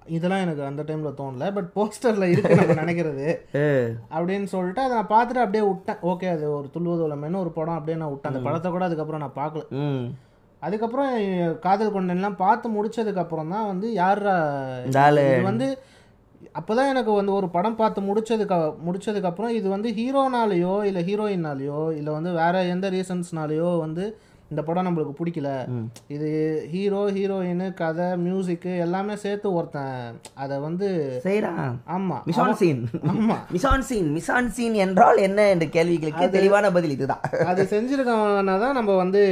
இதெல்லாம் 0.09 0.41
எனக்கு 0.41 0.63
அந்த 0.63 0.83
டைமில் 0.83 1.19
தோணல. 1.21 1.53
பட் 1.55 1.71
போஸ்டரில் 1.77 2.31
இருக்கு 2.31 2.55
நம்ம 2.55 2.77
நினைக்கிறது. 2.83 3.27
அப்படின்னு 4.15 4.45
சொல்லிட்டு 4.45 4.81
அதை 4.81 4.95
நான் 4.97 5.13
பார்த்துட்டு 5.15 5.45
அப்படியே 5.45 5.65
விட்டேன். 5.65 6.01
ஓகே 6.03 6.31
அது 6.31 6.53
ஒரு 6.53 6.71
துள்ளுவதோலமேனு 6.75 7.35
ஒரு 7.35 7.51
படம் 7.51 7.75
அப்படியே 7.75 7.99
நான் 7.99 8.11
விட்டேன். 8.11 8.33
அந்த 8.33 8.45
படத்தை 8.45 8.71
கூட 8.71 8.85
அதுக்கப்புறம் 8.85 9.21
நான் 9.21 9.39
பார்க்கல. 9.43 9.65
அதுக்கப்புறம் 10.63 11.13
காதல் 11.59 11.95
கொண்டெல்லாம் 11.95 12.37
பார்த்து 12.37 12.69
முடிச்சதுக்கு 12.69 13.17
அப்புறம் 13.17 13.49
தான் 13.49 13.67
வந்து 13.67 13.93
யார் 13.93 14.23
வந்து 15.43 15.79
அப்போதான் 16.55 16.89
எனக்கு 16.89 17.13
வந்து 17.13 17.33
ஒரு 17.33 17.49
படம் 17.49 17.77
பார்த்து 17.77 18.01
முடிச்சதுக்கு 18.01 18.57
முடிச்சதுக்கு 18.87 19.31
அப்புறம் 19.31 19.51
இது 19.51 19.69
வந்து 19.69 19.89
ஹீரோனாலேயோ 19.89 20.85
இல்லை 20.85 21.03
ஹீரோயின்னாலேயோ 21.05 21.97
இல்லை 21.97 22.13
வந்து 22.13 22.31
வேற 22.33 22.65
எந்த 22.65 22.91
ரீசன்ஸ்னாலேயோ 22.91 23.79
வந்து 23.79 24.05
இந்த 24.51 24.63
படம் 24.63 24.87
நம்மளுக்கு 24.87 25.15
பிடிக்கல. 25.19 25.49
இது 26.09 26.29
ஹீரோ 26.71 27.01
ஹீரோயின் 27.11 27.65
கதை 27.75 28.07
மியூசிக்கு 28.19 28.79
எல்லாமே 28.79 29.17
சேர்த்து 29.17 29.49
ஒருத்தன் 29.53 29.99
அதை 30.35 30.59
வந்து 30.59 30.89
செய்கிறான் 31.23 31.61
ஆமா. 31.89 32.17
Mise en 32.25 32.55
scene. 32.55 32.81
ஆமா. 33.13 33.37
Mise en 33.51 33.83
scene. 33.83 34.09
Mise en 34.13 34.51
scene 34.51 34.75
என்றால் 34.85 35.17
என்ன 35.19 35.49
என்ற 35.49 35.67
கேள்விகளுக்கு 35.69 36.29
தெளிவான 36.31 36.71
பதில் 36.71 36.91
இதுதான். 36.91 37.23
அது 37.47 37.63
செஞ்சிருக்கவனா 37.75 38.59
தான் 38.59 38.75
நம்ம 38.75 38.97
வந்து 38.97 39.23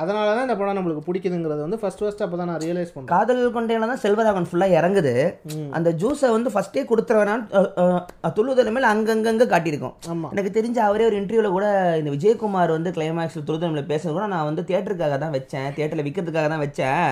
அதனால 0.00 0.26
தான் 0.36 0.46
இந்த 0.46 0.54
படம் 0.58 0.76
நம்மளுக்கு 0.78 1.02
பிடிக்குதுங்கிறது 1.06 1.62
வந்து 1.64 1.78
ஃபர்ஸ்ட் 1.80 2.02
ஃபர்ஸ்ட் 2.02 2.22
அப்போ 2.24 2.36
தான் 2.40 2.50
நான் 2.50 2.60
ரியலைஸ் 2.64 2.92
பண்ணுறேன் 2.92 3.12
காதல் 3.12 3.40
கொண்டேல 3.56 3.88
தான் 3.90 4.00
செல்வராகவன் 4.04 4.48
ஃபுல்லாக 4.50 4.76
இறங்குது. 4.78 5.12
அந்த 5.76 5.88
ஜூஸை 6.02 6.28
வந்து 6.36 6.52
ஃபர்ஸ்டே 6.54 6.82
கொடுத்துருவேனான் 6.90 7.42
துள்ளுதல் 8.36 8.72
மேலே 8.76 8.88
அங்கங்கங்க 8.92 9.46
காட்டியிருக்கோம். 9.52 9.94
ஆமா. 10.12 10.28
எனக்கு 10.34 10.52
தெரிஞ்ச 10.58 10.78
அவரே 10.88 11.06
ஒரு 11.08 11.18
இன்டர்வியூவில் 11.20 11.56
கூட 11.56 11.66
இந்த 12.00 12.12
விஜயகுமார் 12.16 12.74
வந்து 12.76 12.92
கிளைமேக்ஸில் 12.98 13.46
துள்ளுதல் 13.48 13.90
பேசுறது 13.92 14.14
கூட 14.18 14.28
நான் 14.34 14.48
வந்து 14.50 14.64
தியேட்டருக்காக 14.70 15.18
தான் 15.24 15.34
வச்சேன். 15.36 15.68
தியேட்டரில் 15.76 16.06
விற்கிறதுக்காக 16.08 16.48
தான் 16.54 16.64
வச்சேன். 16.64 17.04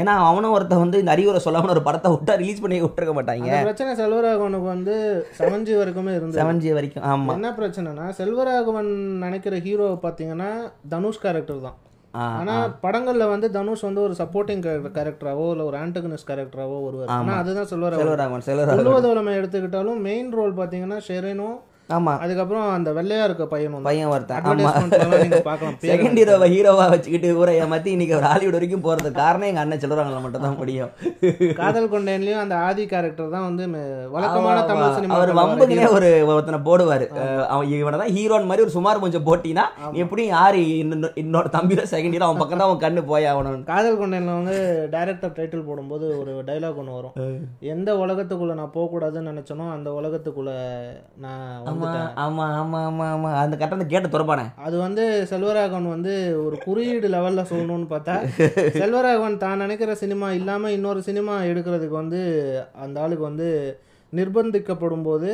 ஏன்னா 0.00 0.14
அவனும் 0.30 0.54
ஒருத்தன் 0.56 0.84
வந்து 0.84 1.00
இந்த 1.04 1.14
அறிவுரை 1.16 1.42
சொல்லாமல் 1.46 1.74
ஒரு 1.76 1.84
படத்தை 1.88 2.10
விட்டா 2.16 2.36
ரிலீஸ் 2.42 2.62
பண்ணி 2.66 2.82
விட்டுருக்க 2.84 3.14
மாட்டாங்க. 3.20 3.50
பிரச்சனை 3.68 3.94
செல்வராகவனுக்கு 4.02 4.70
வந்து 4.74 4.94
செவன்ஜி 5.40 5.74
வரைக்குமே 5.80 6.14
இருந்தது. 6.18 6.38
செவன் 6.42 6.62
ஜி 6.66 6.76
வரைக்கும் 6.78 7.06
ஆமாம் 7.12 7.34
என்ன 7.38 7.54
பிரச்சனைனா 7.60 8.06
செல்வராகவன் 8.20 8.92
நினைக்கிற 9.24 9.56
ஹீரோ 9.68 9.88
பார்த்தீங்கன்னா 10.06 10.52
தனுஷ் 10.94 11.24
கேரக்டர் 11.26 11.66
தான். 11.66 11.78
ஆனா 12.16 12.78
படங்கள்ல 12.82 13.28
வந்து 13.28 13.50
தனுஷ் 13.50 13.80
வந்து 13.80 14.02
ஒரு 14.02 14.14
சப்போர்ட்டிங் 14.18 14.62
கேரக்டராவோ 14.98 15.50
இல்ல 15.50 15.64
ஒரு 15.64 15.78
ஆண்டகனிஸ்ட் 15.78 16.28
கேரக்டராவோ 16.28 16.84
வருவார். 16.84 17.06
ஆனா 17.06 17.34
அதுதான் 17.36 17.64
செல்வராகவன். 17.64 18.44
செல்வராகவன் 18.48 19.38
எடுத்துக்கிட்டாலும் 19.40 20.00
மெயின் 20.00 20.30
ரோல் 20.30 20.54
பாத்தீங்கன்னா 20.54 21.00
ஷெரினும் 21.08 21.56
ஆமாம் 21.88 22.20
அதுக்கப்புறம் 22.22 22.64
அந்த 22.72 22.90
வெள்ளையா 22.94 23.24
இருக்க 23.24 23.44
பையனும் 23.46 23.74
தான். 23.76 23.84
பையன் 23.86 24.08
ஒருத்தன் 24.12 24.46
ஆமாம் 24.52 24.78
பார்க்கலாம். 25.44 25.74
செகண்ட் 25.84 26.18
ஹீரோவை 26.20 26.46
ஹீரோவா 26.52 26.86
வச்சுக்கிட்டு 26.92 27.28
ஊரை 27.38 27.52
ஏமாத்தி 27.58 27.90
இன்னைக்கு 27.92 28.14
ஒரு 28.16 28.26
ஹாலிவுட் 28.26 28.56
வரைக்கும் 28.56 28.82
போறது 28.86 29.10
காரணம் 29.18 29.48
எங்க 29.48 29.62
அண்ணன் 29.62 29.82
செல்வராங்கள 29.82 30.20
மட்டும் 30.24 30.44
தான் 30.46 30.56
முடியும். 30.60 30.90
காதல் 31.60 31.86
கொண்டேன்லயும் 31.92 32.40
அந்த 32.40 32.56
ஆதி 32.64 32.86
கேரக்டர் 32.86 33.30
தான் 33.34 33.46
வந்து 33.48 33.66
வழக்கமான 34.14 34.56
தமிழ் 34.70 34.96
சினிமா 34.96 35.18
அவர் 35.18 35.32
வம்புக்குனே 35.38 35.86
ஒரு 35.92 36.08
ஒருத்தனை 36.30 36.60
போடுவாரு. 36.66 37.06
அவன் 37.48 37.70
இவனை 37.74 38.00
தான் 38.02 38.12
ஹீரோன் 38.16 38.48
மாதிரி 38.48 38.64
ஒரு 38.66 38.74
சுமார் 38.76 39.02
கொஞ்சம் 39.04 39.26
போட்டினா 39.26 39.66
எப்படி 40.02 40.24
யாரு 40.30 40.60
இன்னொ- 40.82 41.12
இன்னொரு 41.22 41.50
தம்பி 41.54 41.76
தான் 41.76 41.90
செகண்ட் 41.92 42.16
ஹீரோ 42.16 42.28
அவன் 42.28 42.42
பக்கம் 42.42 42.60
தான் 42.60 42.68
அவன் 42.68 42.82
கண்ணு 42.82 43.04
போய் 43.08 43.30
அவனு 43.32 43.54
காதல் 43.70 44.00
கொண்டேன்ல 44.00 44.36
வந்து 44.38 44.58
டைரக்டர் 44.94 45.36
டைட்டில் 45.36 45.66
போடும்போது 45.66 46.06
ஒரு 46.18 46.34
டைலாக் 46.46 46.80
ஒன்று 46.80 46.98
வரும். 46.98 47.16
எந்த 47.72 47.90
உலகத்துக்குள்ள 48.02 48.54
நான் 48.56 48.74
போகக்கூடாதுன்னு 48.74 49.32
நினைச்சனோ 49.32 49.66
அந்த 49.74 49.88
உலகத்துக்குள்ள 49.96 50.50
நான் 51.24 51.74
ஆமா 51.76 51.84
வந்துட்டேன் 51.84 52.10
ஆமா 52.24 52.44
ஆமா 52.60 52.78
ஆமா 52.88 53.06
ஆமா. 53.14 53.30
அந்த 53.42 53.54
கட்டணத்தை 53.56 53.88
கேட்டு 53.88 54.08
துறப்பானே. 54.08 54.46
அது 54.66 54.76
வந்து 54.82 55.02
செல்வராகவன் 55.30 55.88
வந்து 55.92 56.14
ஒரு 56.44 56.58
குறியீடு 56.64 57.10
லெவல்ல 57.14 57.44
சொல்லணும்னு 57.50 57.88
பார்த்தா 57.90 58.16
செல்வராகவன் 58.82 59.42
தான் 59.42 59.62
நினைக்கிற 59.64 59.92
சினிமா 60.02 60.30
இல்லாம 60.38 60.72
இன்னொரு 60.76 61.02
சினிமா 61.08 61.36
எடுக்கிறதுக்கு 61.50 61.96
வந்து 61.96 62.22
அந்த 62.84 62.96
ஆளுக்கு 63.04 63.24
வந்து 63.30 63.48
நிர்பந்திக்கப்படும் 64.12 65.06
போது 65.06 65.30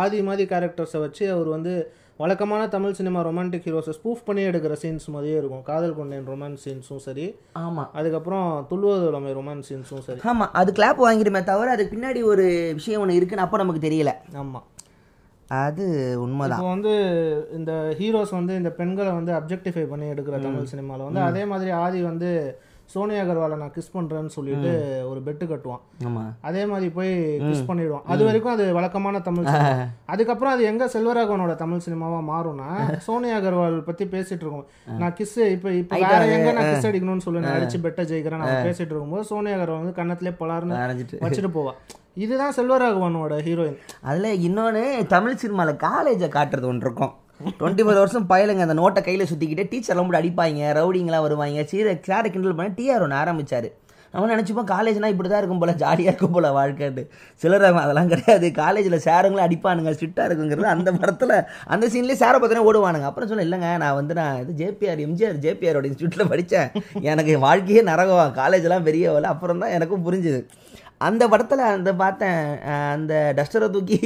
ஆதி 0.00 0.20
மாதிரி 0.28 0.44
கேரக்டர்ஸை 0.52 1.00
வச்சு 1.02 1.24
அவர் 1.32 1.50
வந்து 1.50 1.72
வழக்கமான 2.20 2.62
தமிழ் 2.72 2.96
சினிமா 2.96 3.20
ரொமான்டிக் 3.26 3.66
ஹீரோஸை 3.66 3.92
ஸ்பூஃப் 3.96 4.24
பண்ணி 4.26 4.42
எடுக்கிற 4.48 4.74
சீன்ஸ் 4.80 5.06
மாதிரியே 5.08 5.36
இருக்கும். 5.38 5.62
காதல் 5.68 5.94
கொண்டேன் 5.98 6.26
ரொமான்ஸ் 6.26 6.64
சீன்ஸும் 6.64 7.02
சரி. 7.04 7.24
ஆமா. 7.60 7.84
அதுக்கப்புறம் 7.94 8.48
துள்ளுவதுலமை 8.70 9.30
ரொமான்ஸ் 9.38 9.68
சீன்ஸும் 9.68 10.04
சரி. 10.06 10.20
ஆமா 10.30 10.46
அது 10.60 10.70
கிளாப் 10.72 11.00
வாங்கிடுமே 11.04 11.40
தவிர 11.44 11.72
அதுக்கு 11.74 11.94
பின்னாடி 11.94 12.22
ஒரு 12.32 12.44
விஷயம் 12.78 13.02
ஒன்று 13.04 13.18
இருக்குன்னு 13.18 13.46
அப்போ 13.46 13.60
நமக்கு 13.62 13.86
தெரியல. 13.86 14.12
ஆமாம் 14.42 14.66
அது 15.50 15.84
உண்மைதான். 16.24 16.58
இப்போ 16.58 16.68
வந்து 16.68 16.92
இந்த 17.52 17.72
ஹீரோஸ் 17.98 18.30
வந்து 18.30 18.54
இந்த 18.56 18.70
பெண்களை 18.70 19.12
வந்து 19.12 19.32
அப்ஜெக்டிஃபை 19.32 19.84
பண்ணி 19.88 20.06
எடுக்கிற 20.12 20.36
தமிழ் 20.42 20.72
சினிமாவில் 20.72 21.06
வந்து 21.06 21.20
அதே 21.20 21.44
மாதிரி 21.44 21.70
ஆதி 21.84 22.02
வந்து 22.02 22.30
சோனியா 22.94 23.22
அகர்வாலை 23.24 23.56
நான் 23.62 23.72
கிஸ் 23.74 23.94
பண்றேன்னு 23.96 24.32
சொல்லிட்டு 24.36 24.70
ஒரு 25.10 25.20
பெட்டு 25.26 25.44
கட்டுவான். 25.50 25.82
அதே 26.48 26.62
மாதிரி 26.70 26.88
போய் 26.96 27.12
கிஸ் 27.46 27.66
பண்ணிடுவான். 27.68 28.04
அது 28.12 28.22
வரைக்கும் 28.28 28.52
அது 28.54 28.64
வழக்கமான 28.78 29.20
தமிழ் 29.28 29.48
சினிமா 29.50 29.70
அதுக்கப்புறம் 30.14 30.54
அது 30.54 30.62
எங்க 30.70 30.84
செல்வராகவனோட 30.94 31.54
தமிழ் 31.62 31.84
சினிமாவா 31.86 32.20
மாறும்னா 32.30 32.68
சோனியா 33.08 33.36
அகர்வால் 33.40 33.78
பத்தி 33.88 34.06
பேசிட்டு 34.16 34.44
இருக்கோம். 34.44 34.66
நான் 35.02 35.16
கிஸ் 35.20 35.38
இப்ப 35.54 35.72
இப்ப 35.80 36.02
வேற 36.06 36.22
எங்க 36.36 36.50
நான் 36.58 36.70
கிஸ் 36.72 36.88
அடிக்கணும்னு 36.90 37.26
சொல்லி 37.26 37.44
நான் 37.46 37.56
அடிச்சு 37.58 37.84
பெட்ட 37.86 38.08
ஜெயிக்கிறேன் 38.12 38.42
நான் 38.44 38.66
பேசிட்டு 38.68 38.92
இருக்கும்போது 38.94 39.30
சோனியா 39.32 39.56
அகர்வால் 39.58 39.82
வந்து 39.84 39.98
கன்னத்திலே 40.00 40.34
பலார்னு 40.42 40.82
அரைஞ்சிட்டு. 40.84 41.22
வச்சுட்டு 41.24 41.52
போவா. 41.56 41.74
இதுதான் 42.24 42.54
செல்வராகவனோட 42.56 43.34
ஹீரோயின் 43.48 43.80
அதில் 44.10 44.40
இன்னொன்று 44.46 44.84
தமிழ் 45.16 45.40
சினிமாவில் 45.42 45.82
காலேஜை 45.88 46.28
காட்டுறது 46.36 46.70
ஒன்று 46.72 46.86
இருக்கும். 46.88 47.12
டுவெண்ட்டி 47.58 47.82
ஃபோர் 47.84 48.00
வருஷம் 48.02 48.30
பயலுங்க. 48.32 48.64
அந்த 48.66 48.78
நோட்டை 48.80 49.00
கையில் 49.04 49.28
சுற்றிக்கிட்டு 49.30 49.64
டீச்சர்லாம் 49.72 50.08
கூட 50.08 50.18
அடிப்பாங்க 50.22 50.72
ரவுடிங்களாம் 50.78 51.24
வருவாங்க. 51.26 51.62
சீரை 51.70 51.92
சேரை 52.08 52.28
கிண்டல் 52.34 52.58
பண்ணி 52.58 52.72
டிஆர் 52.80 53.04
ஒன்று 53.04 53.20
ஆரம்பிச்சார். 53.20 53.68
நம்ம 54.12 54.28
நினச்சிப்போம்? 54.32 54.68
காலேஜ்னா 54.72 55.08
இப்படி 55.12 55.28
தான் 55.28 55.40
இருக்கும் 55.40 55.60
போல் 55.62 55.72
ஜாலியாக 55.82 56.10
இருக்கும் 56.10 56.32
போல் 56.36 56.46
வாழ்க்கைட்டு 56.56 57.02
சிலர் 57.42 57.64
அதெல்லாம் 57.82 58.10
கிடையாது. 58.12 58.46
காலேஜில் 58.60 58.96
சேருங்களும் 59.04 59.44
அடிப்பானுங்க 59.46 59.92
ஸ்ட்ரிக்டாக 59.96 60.26
இருக்குங்கிறது 60.28 60.68
அந்த 60.72 60.92
படத்தில் 61.00 61.34
அந்த 61.74 61.84
சீன்லேயே 61.92 62.20
சேரை 62.22 62.38
பார்த்தோன்னே 62.38 62.64
ஓடுவானுங்க. 62.70 63.08
அப்புறம் 63.10 63.30
சொல்ல 63.32 63.44
இல்லைங்க 63.48 63.70
நான் 63.82 63.96
வந்து 64.00 64.16
நான் 64.20 64.40
இது 64.42 64.54
ஜேபிஆர் 64.62 65.02
எம்ஜிஆர் 65.06 65.38
ஜேபிஆரோட 65.44 65.88
இன்ஸ்டியூட்டில் 65.90 66.30
படித்தேன் 66.32 66.68
எனக்கு 67.10 67.34
வாழ்க்கையே 67.46 67.84
நரகம். 67.90 68.34
காலேஜெலாம் 68.40 68.88
பெரிய 68.88 69.14
அப்புறம் 69.34 69.62
தான் 69.64 69.76
எனக்கும் 69.78 70.04
புரிஞ்சுது. 70.08 70.42
அந்த 71.06 71.24
படத்தில் 71.32 71.62
அந்த 71.74 71.90
பார்த்தேன் 72.00 72.40
அந்த 72.94 73.12
டஸ்டரை 73.36 73.68
தூக்கி 73.74 73.98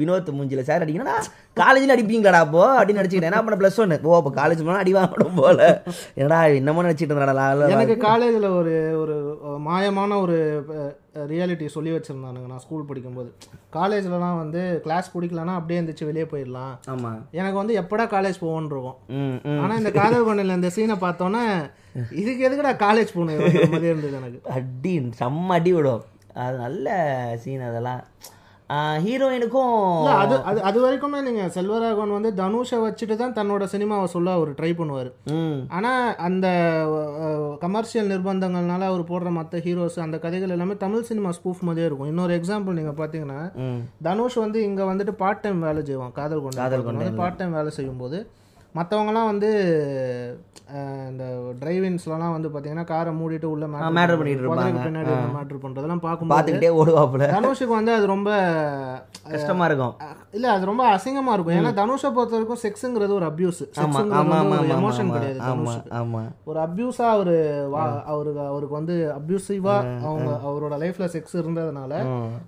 வினோத் 0.00 0.30
மூஞ்சில. 0.38 0.62
சார் 0.68 0.84
அடிக்கணும்னா 0.84 1.18
காலேஜில் 1.60 1.94
அடிப்பீங்களாடா 1.94 2.40
அப்போ 2.44 2.62
அப்படின்னு 2.78 3.00
நினச்சிக்கிட்டேன். 3.00 3.30
என்ன 3.30 3.42
பண்ண 3.46 3.58
ப்ளஸ் 3.60 3.78
ஒன்று 3.82 3.98
ஓ 4.08 4.16
அப்போ 4.18 4.32
காலேஜ் 4.40 4.64
போனால் 4.64 4.82
அடி 4.84 4.92
வாங்கணும் 4.96 5.38
போல. 5.42 5.68
என்னடா 6.20 6.40
என்னமோ 6.60 6.84
நினச்சிட்டு 6.86 7.14
இருந்தாடா 7.14 7.46
எனக்கு 7.76 7.96
காலேஜில் 8.08 8.48
ஒரு 8.58 8.74
ஒரு 9.02 9.16
மாயமான 9.68 10.18
ஒரு 10.24 10.38
ரியாலிட்டி 11.30 11.66
சொல்லி 11.76 11.90
வச்சுருந்தானுங்க 11.94 12.48
நான் 12.50 12.64
ஸ்கூல் 12.64 12.88
படிக்கும்போது. 12.90 13.30
காலேஜ்லலாம் 13.78 14.36
வந்து 14.42 14.60
கிளாஸ் 14.84 15.12
பிடிக்கலன்னா 15.14 15.54
அப்படியே 15.58 15.80
இருந்துச்சு 15.80 16.08
வெளியே 16.10 16.26
போயிடலாம். 16.32 16.74
ஆமாம் 16.92 17.20
எனக்கு 17.40 17.58
வந்து 17.62 17.74
எப்படா 17.82 18.04
காலேஜ் 18.16 18.44
போவோன்னு 18.44 18.72
இருக்கும். 18.74 18.98
ஆனால் 19.62 19.80
இந்த 19.82 19.92
காதல் 20.00 20.28
கொண்டையில் 20.28 20.58
இந்த 20.58 20.70
சீனை 20.76 20.96
பார்த்தோன்னே 21.06 21.44
இதுக்கு 22.22 22.46
எதுக்குடா 22.48 22.74
காலேஜ் 22.86 23.16
போகணும்? 23.16 23.84
இருந்தது 23.90 24.16
எனக்கு. 24.22 24.40
அடி 24.58 24.94
செம்ம 25.20 25.58
அடி 25.60 25.72
விடும். 25.76 26.04
அது 26.42 26.58
நல்ல 26.66 26.88
சீன் 27.44 27.64
அதெல்லாம். 27.70 28.02
ஹீரோயினுக்கும் 29.04 29.72
அது 30.18 30.34
அது 30.50 30.58
அது 30.68 30.78
வரைக்குமே 30.82 31.20
நீங்கள் 31.28 31.50
செல்வராகவன் 31.54 32.14
வந்து 32.16 32.30
தனுஷை 32.40 32.78
வச்சுட்டு 32.84 33.14
தான் 33.22 33.34
தன்னோட 33.38 33.64
சினிமாவை 33.72 34.06
சொல்ல 34.12 34.34
அவர் 34.38 34.50
ட்ரை 34.58 34.70
பண்ணுவார். 34.80 35.10
ஆனால் 35.76 36.04
அந்த 36.26 36.46
கமர்ஷியல் 37.64 38.10
நிர்பந்தங்கள்னால 38.12 38.88
அவர் 38.90 39.02
போடுற 39.10 39.30
மற்ற 39.38 39.62
ஹீரோஸ் 39.66 39.98
அந்த 40.06 40.18
கதைகள் 40.24 40.54
எல்லாமே 40.56 40.76
தமிழ் 40.84 41.08
சினிமா 41.10 41.32
ஸ்பூஃப் 41.38 41.64
மாதிரியே 41.68 41.88
இருக்கும். 41.88 42.10
இன்னொரு 42.12 42.36
எக்ஸாம்பிள் 42.38 42.78
நீங்கள் 42.80 42.98
பார்த்தீங்கன்னா 43.00 43.40
தனுஷ் 44.08 44.38
வந்து 44.44 44.60
இங்கே 44.68 44.86
வந்துட்டு 44.90 45.14
பார்ட் 45.24 45.42
டைம் 45.46 45.66
வேலை 45.68 45.82
செய்வான் 45.90 46.16
காதல் 46.20 46.44
கொண்டு 46.44 46.62
காதல் 46.62 46.88
வந்து 46.90 47.08
பார்ட் 47.22 47.40
டைம் 47.40 47.58
வேலை 47.60 47.72
செய்யும்போது 47.78 48.20
மற்றவங்கலாம் 48.78 49.30
வந்து 49.32 49.50
இந்த 51.10 51.24
டிரைவிங்ஸ்லாம் 51.60 52.34
வந்து 52.34 52.48
பார்த்தீங்கன்னா 52.48 52.84
காரை 52.84 53.12
மூடிட்டு 53.12 53.48
உள்ள 53.52 53.64
matter 53.66 54.16
பண்ணிட்டு 54.18 54.42
இருப்பாங்க. 54.44 54.82
பின்னாடி 54.86 55.12
மேட்ரு 55.36 55.58
பண்ணுறதெல்லாம் 55.64 56.04
பார்க்கும்போது 56.04 56.34
பார்த்துக்கிட்டே 56.36 56.70
ஓடுவாப்புல. 56.80 57.26
தனுஷுக்கு 57.36 57.74
வந்து 57.78 57.92
அது 57.94 58.06
ரொம்ப 58.06 58.28
கஷ்டமா 59.32 59.64
இருக்கும். 59.66 59.94
இல்ல 60.36 60.46
அது 60.52 60.64
ரொம்ப 60.70 60.82
அசிங்கமா 60.94 61.32
இருக்கும். 61.34 61.56
ஏன்னா 61.58 61.72
தனுஷை 61.80 62.08
பொறுத்த 62.14 62.36
வரைக்கும் 62.36 62.62
செக்ஸுங்கிறது 62.62 63.12
ஒரு 63.18 63.26
அபியூஸ் 63.30 63.60
எமோஷன் 64.76 65.12
கிடையாது 65.14 65.38
ஆமா 65.40 65.50
தனுஷுக்கு. 65.50 65.90
ஆமா. 66.00 66.22
ஒரு 66.44 66.58
அபியூஸா 66.60 67.06
அவரு 67.16 67.36
அவருக்கு 68.12 68.42
அவருக்கு 68.50 68.74
வந்து 68.78 68.96
அபியூசிவா 69.18 69.76
அவங்க 70.08 70.30
அவரோட 70.48 70.74
லைஃப்ல 70.84 71.08
செக்ஸ் 71.14 71.36
இருந்ததுனால 71.40 71.92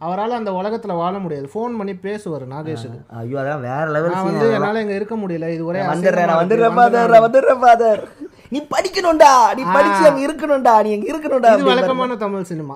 அவரால 0.07 0.39
அந்த 0.41 0.53
உலகத்துல 0.61 0.97
வாழ 1.03 1.15
முடியாது. 1.19 1.53
ஃபோன் 1.55 1.79
பண்ணி 1.81 1.97
பேசுவாரு 2.07 2.47
நாகேஷுக்கு. 2.55 3.01
ஐயோ 3.21 3.39
அதான் 3.43 3.65
வேற 3.69 3.85
லெவல் 3.97 4.17
நான் 4.17 4.29
வந்து 4.31 4.49
என்னால 4.59 4.83
இங்க 4.85 4.97
இருக்க 5.01 5.17
முடியல. 5.17 5.49
இது 5.57 5.65
ஒரே 5.71 5.83
வந்துடுறேன். 5.93 6.35
வந்துடுறேன் 6.43 6.77
ஃபாதர் 6.79 7.15
வந்துடுறேன் 7.27 7.63
ஃபாதர் 7.65 8.03
நீ 8.53 8.59
படிக்கணும்டா 8.75 9.33
நீ 9.59 9.63
படிச்சு 9.77 10.03
அங்க 10.09 10.21
இருக்கணும்டா 10.27 10.75
நீ 10.85 10.91
அங்க 10.97 11.07
இருக்கணும்டா 11.13 11.51
வழக்கமான 11.69 12.17
தமிழ் 12.23 12.49
சினிமா. 12.51 12.75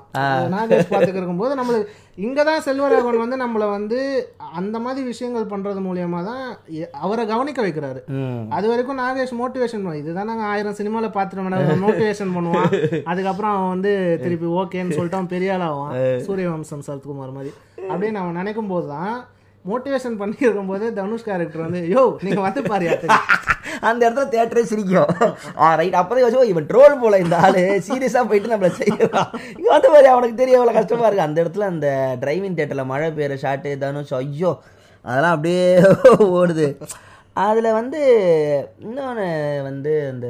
நாகேஷ் 0.53 0.93
பார்த்துக்கு 0.93 1.21
இருக்கும்போது 1.21 1.59
நம்மளுக்கு 1.61 1.95
இங்க 2.27 2.41
தான் 2.49 2.63
செல்வராகவன் 2.67 3.23
வந்து 3.23 3.37
நம்மள 3.43 3.65
வந்து 3.75 3.99
அந்த 4.59 4.77
மாதிரி 4.85 5.03
விஷயங்கள் 5.11 5.51
பண்றது 5.53 5.81
மூலியமா 5.87 6.21
தான் 6.31 6.45
அவரை 7.05 7.25
கவனிக்க 7.33 7.61
வைக்கிறாரு. 7.67 8.01
அது 8.57 8.67
வரைக்கும் 8.71 9.01
நாகேஷ் 9.03 9.35
மோட்டிவேஷன் 9.43 9.83
பண்ணுவான். 9.83 10.01
இதுதான் 10.03 10.31
நாங்கள் 10.31 10.49
ஆயிரம் 10.53 10.79
சினிமாவில் 10.81 11.17
பார்த்துட்டு 11.19 11.83
மோட்டிவேஷன் 11.85 12.35
பண்ணுவான். 12.37 12.71
அதுக்கப்புறம் 13.13 13.55
அவன் 13.57 13.73
வந்து 13.75 13.93
திருப்பி 14.25 14.49
ஓகேன்னு 14.61 14.99
சொல்லிட்டு 14.99 15.21
அவன் 15.21 15.35
பெரிய 15.37 15.55
ஆள் 15.57 15.67
ஆவான் 15.71 15.95
சூரியவம்சம் 16.29 16.87
சரத்குமார் 16.89 17.37
மாதிரி. 17.39 17.53
அப்படின்னு 17.91 18.23
அவன் 18.23 18.39
நினைக்கும் 18.43 18.73
போது 18.75 18.89
தான் 18.97 19.15
மோட்டிவேஷன் 19.71 20.19
பண்ணி 20.21 20.51
போது 20.71 20.87
தனுஷ் 20.99 21.27
கேரக்டர் 21.29 21.65
வந்து 21.67 21.83
யோ 21.95 22.05
நீங்க 22.27 22.41
வந்து 22.49 22.63
பாரு 22.71 22.89
அந்த 23.89 24.01
இடத்துல 24.07 24.27
தேட்டரே 24.35 24.63
சிரிக்கும். 24.71 25.11
ஆ 25.63 25.67
ரைட் 25.79 25.97
அப்பதான் 26.01 26.23
யோசிச்சு 26.25 26.53
இவன் 26.53 26.69
ட்ரோல் 26.69 27.01
போல 27.03 27.19
இந்த 27.25 27.37
ஆளு. 27.47 27.63
சீரியஸா 27.87 28.21
போயிட்டு 28.29 28.53
நம்மளை 28.53 28.71
செய்யலாம் 28.81 29.33
இங்க 29.57 29.69
வந்து 29.75 29.91
பாரு 29.95 30.09
அவனுக்கு 30.13 30.41
தெரியும் 30.41 30.61
எவ்வளவு 30.61 30.79
கஷ்டமா 30.79 31.07
இருக்கு. 31.07 31.27
அந்த 31.29 31.39
இடத்துல 31.45 31.67
அந்த 31.73 31.89
டிரைவிங் 32.23 32.57
தேட்டரில் 32.59 32.91
மழை 32.93 33.09
பெய்கிற 33.19 33.37
ஷாட்டு 33.45 33.73
தனுஷ் 33.83 34.15
ஐயோ 34.21 34.53
அதெல்லாம் 35.05 35.35
அப்படியே 35.37 35.67
ஓடுது. 36.39 36.69
அதுல 37.45 37.71
வந்து 37.79 37.99
இன்னொன்று 38.85 39.27
வந்து 39.67 39.93
அந்த 40.11 40.29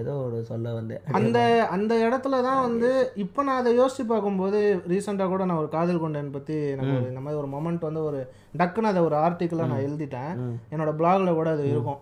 ஏதோ 0.00 0.12
ஒரு 0.26 0.38
சொல்ல 0.48 0.72
வந்து 0.78 0.94
அந்த 1.18 1.38
அந்த 1.74 1.92
இடத்துல 2.06 2.40
தான் 2.46 2.62
வந்து 2.66 2.88
இப்போ 3.24 3.42
நான் 3.46 3.60
அதை 3.62 3.72
யோசிச்சு 3.80 4.04
பார்க்கும்போது 4.12 4.60
ரீசெண்டாக 4.92 5.32
கூட 5.32 5.44
நான் 5.48 5.60
ஒரு 5.62 5.70
காதல் 5.76 6.02
கொண்டேன் 6.04 6.34
பற்றி 6.36 6.56
ஒரு 6.80 6.94
இந்த 7.10 7.20
மாதிரி 7.24 7.40
ஒரு 7.42 7.50
மொமெண்ட் 7.54 7.86
வந்து 7.88 8.02
ஒரு 8.08 8.20
டக்குன்னு 8.62 8.90
அதை 8.92 9.02
ஒரு 9.08 9.16
ஆர்டிக்கிளாக 9.24 9.70
நான் 9.72 9.86
எழுதிட்டேன். 9.86 10.34
என்னோட 10.72 10.92
பிளாக்ல 11.00 11.34
கூட 11.38 11.50
அது 11.56 11.64
இருக்கும். 11.74 12.00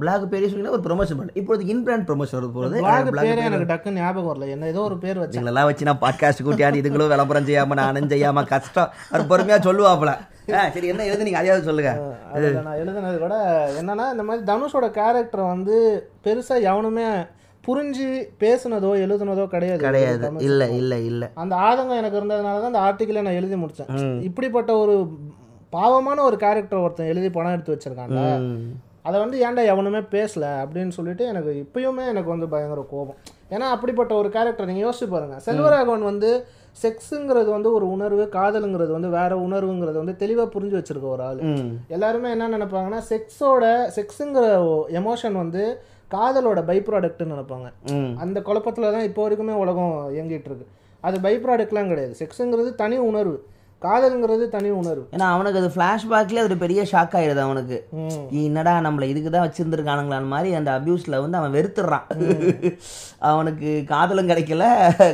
பிளாக் 0.00 0.30
பேரே 0.30 0.46
சொன்னீங்கன்னா 0.50 0.76
ஒரு 0.76 0.86
ப்ரொமோஷன் 0.86 1.18
பண்ணு. 1.18 1.36
இப்போதைக்கு 1.40 1.74
இன் 1.74 1.84
பிராண்ட் 1.86 2.06
ப்ரொமோஷன் 2.08 2.38
வருது 2.38 2.54
போகுது 2.56 2.80
பிளாக் 2.86 3.10
பேரே 3.18 3.44
எனக்கு 3.48 3.70
டக்குன்னு 3.72 4.02
ஞாபகம் 4.02 4.30
வரல. 4.30 4.48
என்ன 4.54 4.70
ஏதோ 4.72 4.82
ஒரு 4.88 4.98
பேர் 5.04 5.20
வச்சேன். 5.22 5.36
இதுங்களெல்லாம் 5.36 5.68
வச்சு 5.68 5.88
நான் 5.88 6.02
பாட்காஸ்ட் 6.04 6.44
கூட்டியாடி 6.46 6.80
இதுங்களும் 6.82 7.12
விளம்பரம் 7.14 7.48
செய்யாம 7.50 7.78
நானும் 7.82 8.12
செய்யாம 8.14 8.44
கஷ்டம். 8.54 8.92
அவர் 9.12 9.30
பொறுமையா 9.32 9.58
சொல்லுவாப்புல. 9.68 10.14
சரி 10.48 10.86
என்ன 10.86 11.04
எழுதுனீங்க 11.04 11.40
அதையாவது 11.40 11.68
சொல்லுங்க. 11.68 11.92
நான் 12.68 12.80
எழுதுனது 12.82 13.18
கூட 13.18 13.36
என்னன்னா 13.80 14.06
இந்த 14.14 14.24
மாதிரி 14.28 14.42
தனுஷோட 14.52 14.86
கேரக்டரை 14.98 15.44
வந்து 15.46 15.76
பெருசா 16.24 16.56
எவனுமே 16.70 17.06
புரிஞ்சு 17.64 18.06
பேசுனதோ 18.40 18.90
எழுதுனதோ 19.04 19.44
கிடையாது. 19.46 19.82
கிடையாது. 19.84 20.30
இல்ல 20.40 20.68
இல்ல 20.68 20.98
இல்ல. 20.98 21.30
அந்த 21.34 21.56
ஆதங்கம் 21.56 22.00
எனக்கு 22.02 22.18
இருந்ததுனால 22.20 22.62
தான் 22.62 22.72
அந்த 22.72 22.82
ஆர்டிக்கிளை 22.86 23.22
நான் 23.22 23.38
எழுதி 23.40 23.54
முடிச்சேன். 23.54 23.90
இப்படிப்பட்ட 24.28 24.76
ஒரு 24.76 24.96
பாவமான 25.70 26.22
ஒரு 26.22 26.36
கேரக்டர் 26.36 26.82
ஒருத்தன் 26.84 27.12
எழுதி 27.12 27.30
படம் 27.30 27.52
எடுத்து 27.52 27.74
வச்சிருக்காங்க. 27.74 28.18
அதை 29.02 29.20
வந்து 29.20 29.36
ஏன்டா 29.46 29.62
எவனுமே 29.64 29.98
பேசல 30.16 30.44
அப்படின்னு 30.64 30.88
சொல்லிட்டு 30.88 31.24
எனக்கு 31.26 31.52
இப்பயுமே 31.62 32.04
எனக்கு 32.06 32.30
வந்து 32.30 32.48
பயங்கர 32.48 32.84
கோபம். 32.90 33.16
ஏன்னா 33.50 33.68
அப்படிப்பட்ட 33.76 34.14
ஒரு 34.14 34.28
கேரக்டர் 34.28 34.66
நீங்கள் 34.66 34.86
யோசிச்சு 34.88 35.08
பாருங்க. 35.14 35.38
செல்வராகவன் 35.46 36.10
வந்து 36.10 36.30
செக்ஸுங்கிறது 36.82 37.50
வந்து 37.50 37.72
ஒரு 37.72 37.90
உணர்வு 37.90 38.28
காதலுங்கிறது 38.32 38.90
வந்து 38.90 39.08
வேற 39.08 39.32
உணர்வுங்கிறது 39.36 39.96
வந்து 40.02 40.16
தெளிவாக 40.16 40.48
புரிஞ்சு 40.54 40.76
வச்சிருக்க 40.78 41.08
ஒரு 41.14 41.22
ஆள். 41.22 41.40
எல்லாருமே 41.88 42.30
என்ன 42.30 42.48
நினைப்பாங்கன்னா 42.48 43.00
செக்ஸோட 43.10 43.64
செக்ஸுங்கிற 43.96 44.44
எமோஷன் 45.00 45.32
வந்து 45.32 45.64
காதலோட 46.14 46.60
பை 46.64 46.78
ப்ராடக்ட்னு 46.80 47.34
நினைப்பாங்க. 47.34 47.68
அந்த 48.22 48.40
குழப்பத்துல 48.40 48.90
தான் 48.92 49.08
இப்போ 49.08 49.28
வரைக்குமே 49.28 49.54
உலகம் 49.64 49.94
இயங்கிட்டு 50.16 50.48
இருக்கு. 50.50 50.66
அது 51.00 51.20
பை 51.20 51.34
ப்ராடக்ட்லாம் 51.44 51.90
கிடையாது. 51.92 52.14
செக்ஸுங்கிறது 52.20 52.74
தனி 52.74 52.98
உணர்வு. 52.98 53.36
காதலுங்கிறது 53.82 54.48
தனி 54.48 54.70
உணர்வு. 54.70 55.08
ஏன்னா 55.12 55.28
அவனுக்கு 55.34 55.58
அது 55.58 55.70
ஃப்ளாஷ்பேக்லேயே 55.74 56.36
அது 56.36 56.42
ஒரு 56.42 56.56
பெரிய 56.56 56.82
ஷாக் 56.92 57.14
ஆயிடுது 57.18 57.38
அவனுக்கு. 57.38 57.88
என்னடா 58.30 58.78
நம்மளை 58.78 59.02
இதுக்கு 59.02 59.30
தான் 59.30 59.46
வச்சிருந்துருக்கானுங்களான்னு 59.48 60.26
மாதிரி 60.26 60.54
அந்த 60.54 60.70
அபியூஸ்ல 60.78 61.20
வந்து 61.20 61.38
அவன் 61.38 61.52
வெறுத்துடுறான். 61.52 62.06
அவனுக்கு 63.18 63.84
காதலும் 63.86 64.28
கிடைக்கல 64.28 64.64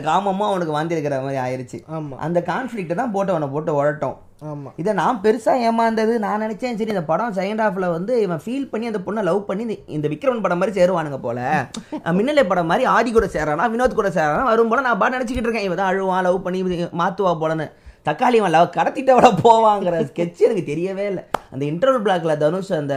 காமமும் 0.02 0.48
அவனுக்கு 0.50 0.72
வாந்திருக்கிற 0.72 1.22
மாதிரி 1.22 1.38
ஆயிருச்சு. 1.38 1.78
ஆமா. 1.92 2.16
அந்த 2.16 2.42
கான்ஃப்ளிக்ட்டை 2.46 2.94
தான் 2.94 3.10
போட்டு 3.10 3.32
அவனை 3.32 3.48
போட்டு 3.48 3.84
உழட்டும். 3.84 4.16
ஆமா. 4.44 4.70
இதை 4.76 4.92
நான் 4.92 5.20
பெருசா 5.22 5.52
ஏமாந்தது 5.68 6.18
நான் 6.18 6.42
நினைச்சேன். 6.42 6.76
சரி 6.80 6.88
இந்த 6.88 7.02
படம் 7.02 7.34
செகண்ட் 7.34 7.62
ஹாஃப்ல 7.64 7.90
வந்து 7.90 8.20
இவன் 8.20 8.40
ஃபீல் 8.44 8.68
பண்ணி 8.70 8.86
அந்த 8.86 8.98
பொண்ணை 9.06 9.22
லவ் 9.22 9.46
பண்ணி 9.46 9.78
இந்த- 9.86 10.08
விக்ரமன் 10.08 10.42
படம் 10.42 10.58
மாதிரி 10.58 10.80
சேருவானுங்க 10.80 11.18
போல. 11.18 11.66
மின்னலை 12.04 12.44
படம் 12.48 12.66
மாதிரி 12.66 12.84
ஆதி 12.84 13.12
கூட 13.12 13.26
சேரானா 13.26 13.70
வினோத் 13.74 13.94
கூட 13.94 14.08
சேரானா 14.08 14.42
வரும் 14.42 14.68
போல 14.68 14.80
நான் 14.80 14.98
பாட்டு 14.98 15.18
நினைச்சுக்கிட்டு 15.18 15.46
இருக்கேன். 15.46 15.62
இவன் 15.62 15.76
தான் 15.76 15.92
அழுவான் 15.92 16.22
லவ் 16.22 16.42
பண்ணி 16.42 16.62
மாத்துவா 17.02 17.34
போலன்னு. 17.40 17.68
தக்காளி 18.06 18.36
அவன் 18.40 18.54
லவ் 18.56 18.76
கடத்திட்டு 18.78 19.14
போவாங்கிற 19.46 20.02
ஸ்கெட்ச் 20.10 20.44
எனக்கு 20.48 20.64
தெரியவே 20.72 21.06
இல்லை. 21.12 21.24
அந்த 21.52 21.64
இன்டர்வல் 21.70 22.04
பிளாக்ல 22.08 22.36
தனுஷ் 22.44 22.74
அந்த 22.82 22.94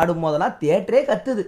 ஆடும் 0.00 0.22
போதெல்லாம் 0.26 0.58
தேட்டரே 0.64 1.02
கத்துது. 1.12 1.44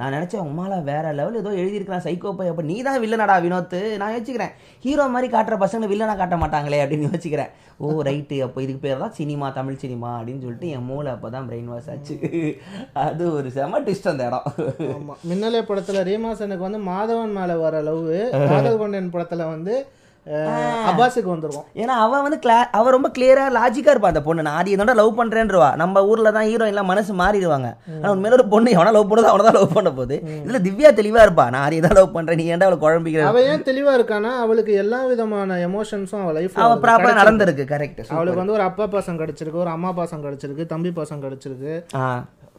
நான் 0.00 0.12
நினைச்சேன் 0.14 0.44
உமாலா 0.48 0.76
வேற 0.88 1.04
லெவல் 1.18 1.38
ஏதோ 1.40 1.52
எழுதியிருக்கலாம் 1.60 2.02
சைக்கோ 2.04 2.30
பை 2.38 2.44
அப்போ 2.50 2.62
நீ 2.68 2.74
தான் 2.86 2.98
வில்லனடா 3.04 3.36
வினோத் 3.44 3.74
நான் 4.00 4.12
யோசிக்கிறேன் 4.14 4.52
ஹீரோ 4.84 5.04
மாதிரி 5.14 5.28
காட்டுற 5.32 5.54
பசங்க 5.62 5.86
வில்லனா 5.92 6.14
காட்ட 6.20 6.36
மாட்டாங்களே 6.42 6.78
அப்படின்னு 6.82 7.08
யோசிக்கிறேன். 7.08 7.50
ஓ 7.84 7.88
ரைட்டு 8.08 8.36
அப்போ 8.46 8.58
இதுக்கு 8.64 8.82
பேர் 8.84 9.02
தான் 9.04 9.16
சினிமா 9.18 9.46
தமிழ் 9.56 9.80
சினிமா 9.84 10.10
அப்படின்னு 10.18 10.44
சொல்லிட்டு 10.44 10.68
என் 10.74 10.86
மூளை 10.90 11.10
அப்போ 11.14 11.30
தான் 11.36 11.48
பிரெயின் 11.48 11.70
வாஷ் 11.72 11.88
ஆச்சு. 11.94 12.16
அது 13.06 13.24
ஒரு 13.38 13.50
செம 13.56 13.80
டிஸ்ட் 13.88 14.10
அந்த 14.12 14.28
இடம். 14.28 14.46
ஆமா. 14.98 15.16
மின்னலே 15.30 15.62
படத்துல 15.70 16.04
ரீமாசனுக்கு 16.10 16.66
வந்து 16.68 16.82
மாதவன் 16.90 17.34
மேலே 17.38 17.56
வர 17.64 17.80
லவ் 17.88 18.06
காதல் 18.52 19.10
படத்தில் 19.16 19.50
வந்து 19.54 19.74
அஹ், 20.26 20.82
அப்பாஸுக்கு 20.88 21.30
வந்துருக்கும் 21.30 21.64
ஏன்னா 21.80 21.94
அவன் 22.02 22.24
வந்து 22.24 22.38
கிளா 22.42 22.56
அவ 22.78 22.90
ரொம்ப 22.94 23.08
கிளியரா 23.14 23.44
லாஜிக்கா 23.56 23.92
இருப்பா 23.92 24.10
அந்த 24.10 24.22
பொண்ணு. 24.22 24.44
நான் 24.46 24.58
ஆதி 24.58 24.70
லவ் 25.00 25.16
பண்றேன்றவா. 25.18 25.70
நம்ம 25.80 26.02
ஊர்ல 26.10 26.32
தான் 26.36 26.46
ஹீரோயின்லாம் 26.48 26.90
மனசு 26.90 27.12
மாறிடுவாங்க. 27.20 27.68
ஆனா 27.94 28.12
உண்மையில 28.14 28.38
ஒரு 28.38 28.46
பொண்ணு 28.52 28.74
எவனா 28.76 28.92
லவ் 28.96 29.08
பண்ணதோ 29.10 29.30
அவனை 29.32 29.44
தான் 29.46 29.58
லவ் 29.58 29.76
பண்ண 29.76 29.90
போகுது 29.92 30.16
இதுல 30.38 30.60
திவ்யா 30.66 30.90
தெளிவா 31.00 31.22
இருப்பா. 31.26 31.46
நான் 31.52 31.64
ஆதியை 31.64 31.82
தான் 31.86 31.96
லவ் 31.98 32.14
பண்றேன் 32.14 32.40
நீ 32.40 32.46
ஏன்டா 32.50 32.68
அவளை 32.68 32.78
குழம்பிக்கிற? 32.82 33.24
அவ 33.30 33.42
ஏன் 33.48 33.66
தெளிவா 33.68 33.94
இருக்கானா 33.98 34.32
அவளுக்கு 34.42 34.74
எல்லா 34.82 35.00
விதமான 35.10 35.30
எமோஷன்ஸும் 35.66 36.22
அவ 36.22 36.34
லைஃப்ல 36.38 36.64
அவ 36.66 36.76
ப்ராப்பரா 36.84 37.14
நடந்திருக்கு 37.20 37.66
கரெக்ட் 37.72 38.00
அவளுக்கு 38.12 38.42
வந்து 38.42 38.56
ஒரு 38.58 38.66
அப்பா 38.68 38.86
பாசம் 38.94 39.20
கிடைச்சிருக்கு 39.20 39.62
ஒரு 39.64 39.72
அம்மா 39.74 39.92
பாசம் 39.94 40.24
கிடைச்சிருக்கு 40.24 40.66
தம்பி 40.72 40.92
பாசம் 40.92 41.24
கிடைச்சிருக்கு. 41.24 41.74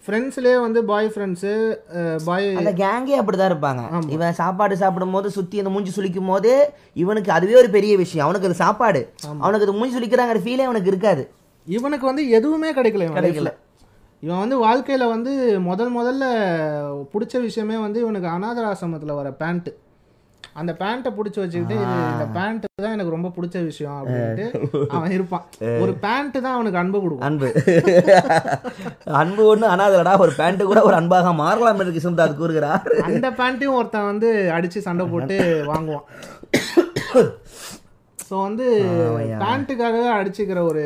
ஃப்ரெண்ட்ஸ்லயே 0.06 0.56
வந்து 0.62 0.80
பாய் 0.90 1.12
ஃப்ரெண்ட்ஸு 1.14 1.52
பாய் 2.26 2.48
அந்த 2.60 2.72
கேங்கே 2.82 3.16
அப்படிதான் 3.20 3.52
இருப்பாங்க. 3.52 3.84
இவன் 4.16 4.38
சாப்பாடு 4.40 4.78
சாப்பிடும் 4.82 5.16
போது 5.16 5.28
சுத்தி 5.38 5.58
அந்த 5.62 5.72
மூஞ்சி 5.76 5.92
சுளிக்கும் 5.98 6.32
போதே 6.32 6.56
இவனுக்கு 7.04 7.32
அதுவே 7.32 7.56
ஒரு 7.62 7.70
பெரிய 7.70 7.94
விஷயம். 8.04 8.26
அவனுக்கு 8.26 8.50
அது 8.50 8.64
சாப்பாடு. 8.64 9.02
அவனுக்கு 9.44 9.68
அது 9.68 9.78
மூஞ்சி 9.80 9.96
சுளிக்கிறாங்கிற 9.98 10.42
ஃபீலே 10.46 10.68
அவனுக்கு 10.70 10.92
இருக்காது. 10.94 11.26
இவனுக்கு 11.68 12.06
வந்து 12.06 12.26
எதுவுமே 12.30 12.72
கிடைக்கல 12.80 13.06
இவன் 13.08 13.20
கிடைக்கல. 13.20 13.54
இவன் 14.26 14.42
வந்து 14.44 14.58
வாழ்க்கையில 14.66 15.08
வந்து 15.16 15.32
முதல் 15.70 15.94
முதல்ல 15.96 16.26
பிடிச்ச 17.14 17.42
விஷயமே 17.48 17.78
வந்து 17.78 18.00
இவனுக்கு 18.00 18.28
அனாத 18.28 18.60
ஆசிரமத்துல 18.70 19.16
வர 19.16 19.32
பேண்ட் 19.42 19.70
அந்த 20.62 20.72
பேண்ட்டை 20.82 21.12
பிடிச்சி 21.18 21.40
வச்சுக்கிட்டு 21.42 21.76
இந்த 22.14 22.26
பேண்ட் 22.36 22.66
தான் 22.84 22.96
எனக்கு 22.96 23.16
ரொம்ப 23.16 23.30
பிடிச்ச 23.36 23.58
விஷயம் 23.70 23.98
அப்படின்ட்டு 24.00 24.46
அவன் 24.96 25.16
இருப்பான். 25.18 25.46
ஒரு 25.84 25.94
பேண்ட் 26.06 26.36
தான் 26.46 26.56
அவனுக்கு 26.58 26.82
அன்பு 26.82 27.00
கொடுக்கும். 27.04 27.28
அன்பு. 27.28 27.50
அன்பு 29.22 29.44
ஒண்ணு 29.52 29.68
அனாதலடா 29.74 30.14
ஒரு 30.26 30.34
பேண்ட் 30.42 30.64
கூட 30.72 30.82
ஒரு 30.90 30.98
அன்பாக 31.02 31.34
மாறலாம் 31.44 31.82
என்று 31.84 31.96
கிசுந்தாது 31.98 32.36
கூறுகிறார். 32.42 32.84
அந்த 33.10 33.30
பேண்ட்டையும் 33.42 33.80
ஒருத்தன் 33.80 34.10
வந்து 34.12 34.32
அடிச்சு 34.58 34.86
சண்டை 34.90 35.08
போட்டு 35.14 35.38
வாங்குவான். 35.72 36.08
ஸோ 38.30 38.36
வந்து 38.48 38.66
பேண்ட்டுக்காக 39.42 39.98
அடிச்சுக்கிற 40.20 40.60
ஒரு 40.70 40.84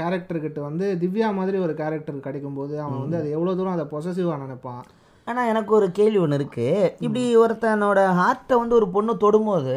கேரக்டர் 0.00 0.44
கிட்ட 0.44 0.58
வந்து 0.66 0.86
திவ்யா 1.02 1.28
மாதிரி 1.38 1.58
ஒரு 1.66 1.72
கேரக்டர் 1.80 2.26
கிடைக்கும்போது 2.26 2.74
அவன் 2.84 3.02
வந்து 3.04 3.18
அது 3.20 3.28
எவ்வளோ 3.36 3.54
தூரம் 3.58 3.76
அதை 3.76 3.86
பொசசிவாக 3.94 4.42
நினைப்பான். 4.44 4.82
ஆனா 5.30 5.40
எனக்கு 5.50 5.72
ஒரு 5.78 5.86
கேள்வி 5.96 6.18
ஒன்று 6.24 6.36
இருக்கு. 6.38 6.66
இப்படி 7.06 7.22
ஒருத்தனோட 7.40 8.00
ஹார்ட்டை 8.18 8.54
வந்து 8.60 8.74
ஒரு 8.76 8.86
பொண்ணு 8.94 9.12
தொடும்போது 9.24 9.74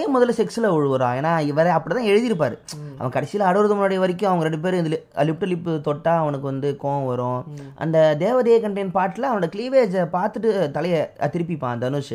ஏன் 0.00 0.12
முதல்ல 0.16 0.34
செக்ஸில் 0.40 0.68
விழுவுறான் 0.74 1.16
ஏன்னா 1.20 1.32
இவரே 1.50 1.70
அப்படிதான் 1.76 2.10
எழுதியிருப்பாரு. 2.10 2.56
அவன் 2.98 3.14
கடைசியில் 3.16 3.46
அடுவது 3.48 3.74
முன்னாடி 3.78 3.96
வரைக்கும் 4.02 4.30
அவங்க 4.30 4.46
ரெண்டு 4.48 4.60
பேரும் 4.64 4.82
இதில் 4.82 4.98
லிப்ட் 5.30 5.50
லிப்பு 5.52 5.74
தொட்டா 5.88 6.14
அவனுக்கு 6.22 6.46
வந்து 6.50 6.70
கோவம் 6.82 7.08
வரும். 7.10 7.40
அந்த 7.84 7.98
தேவதைய 8.22 8.58
கண்டேன் 8.66 8.94
பாட்டில் 8.98 9.28
அவனோட 9.30 9.48
க்ளீவேஜை 9.56 10.04
பார்த்துட்டு 10.16 10.70
தலையை 10.76 11.00
திருப்பிப்பான் 11.34 11.82
தனுஷ். 11.84 12.14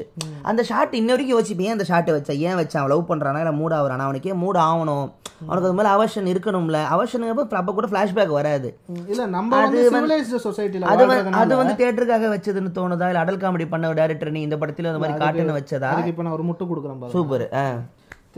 அந்த 0.51 0.63
ஷாட் 0.71 0.97
இன்ன 1.01 1.13
வரைக்கும் 1.15 1.38
யோசிப்பேன் 1.38 1.69
ஏன் 1.69 1.77
அந்த 1.77 1.88
ஷாட்டை 1.91 2.15
வச்சா? 2.17 2.33
ஏன் 2.47 2.59
வச்சான் 2.62 2.81
அவன் 2.83 2.93
லவ் 2.95 3.09
பண்ணுறானா 3.12 3.43
இல்லை 3.43 3.55
மூட் 3.62 3.77
ஆகுறானா? 3.79 4.07
அவனுக்கு 4.09 4.39
மூட் 4.45 4.62
ஆகணும் 4.69 5.07
அவனுக்கு 5.45 5.67
அது 5.69 5.77
மேலே 5.77 5.89
அவர்ஷன் 5.95 6.27
இருக்கணும்ல? 6.33 6.77
அவர்ஷனுங்கிறப்ப 6.95 7.57
அப்போ 7.62 7.71
கூட 7.77 7.88
ஃப்ளாஷ்பேக் 7.91 8.38
வராது. 8.38 8.67
இல்ல 9.12 9.24
நம்ம 9.33 9.57
அது 9.62 9.81
வந்து 9.95 11.31
அது 11.41 11.53
வந்து 11.62 11.74
தியேட்டருக்காக 11.79 12.29
வச்சதுன்னு 12.46 12.72
தோணுதா? 12.75 13.08
இல்ல 13.08 13.22
அடல் 13.22 13.42
காமெடி 13.42 13.66
பண்ண 13.70 13.92
டேரக்டர் 13.96 14.32
நீ 14.32 14.42
இந்த 14.42 14.58
படத்துல 14.58 14.90
அந்த 14.90 15.02
மாதிரி 15.02 15.22
காட்டுன்னு 15.22 15.58
வச்சதா? 15.58 15.92
இப்போ 16.12 16.24
நான் 16.24 16.38
ஒரு 16.38 16.46
முட்டு 16.50 16.66
கொடுக்குறேன் 16.66 17.14
சூப்பர் 17.16 17.46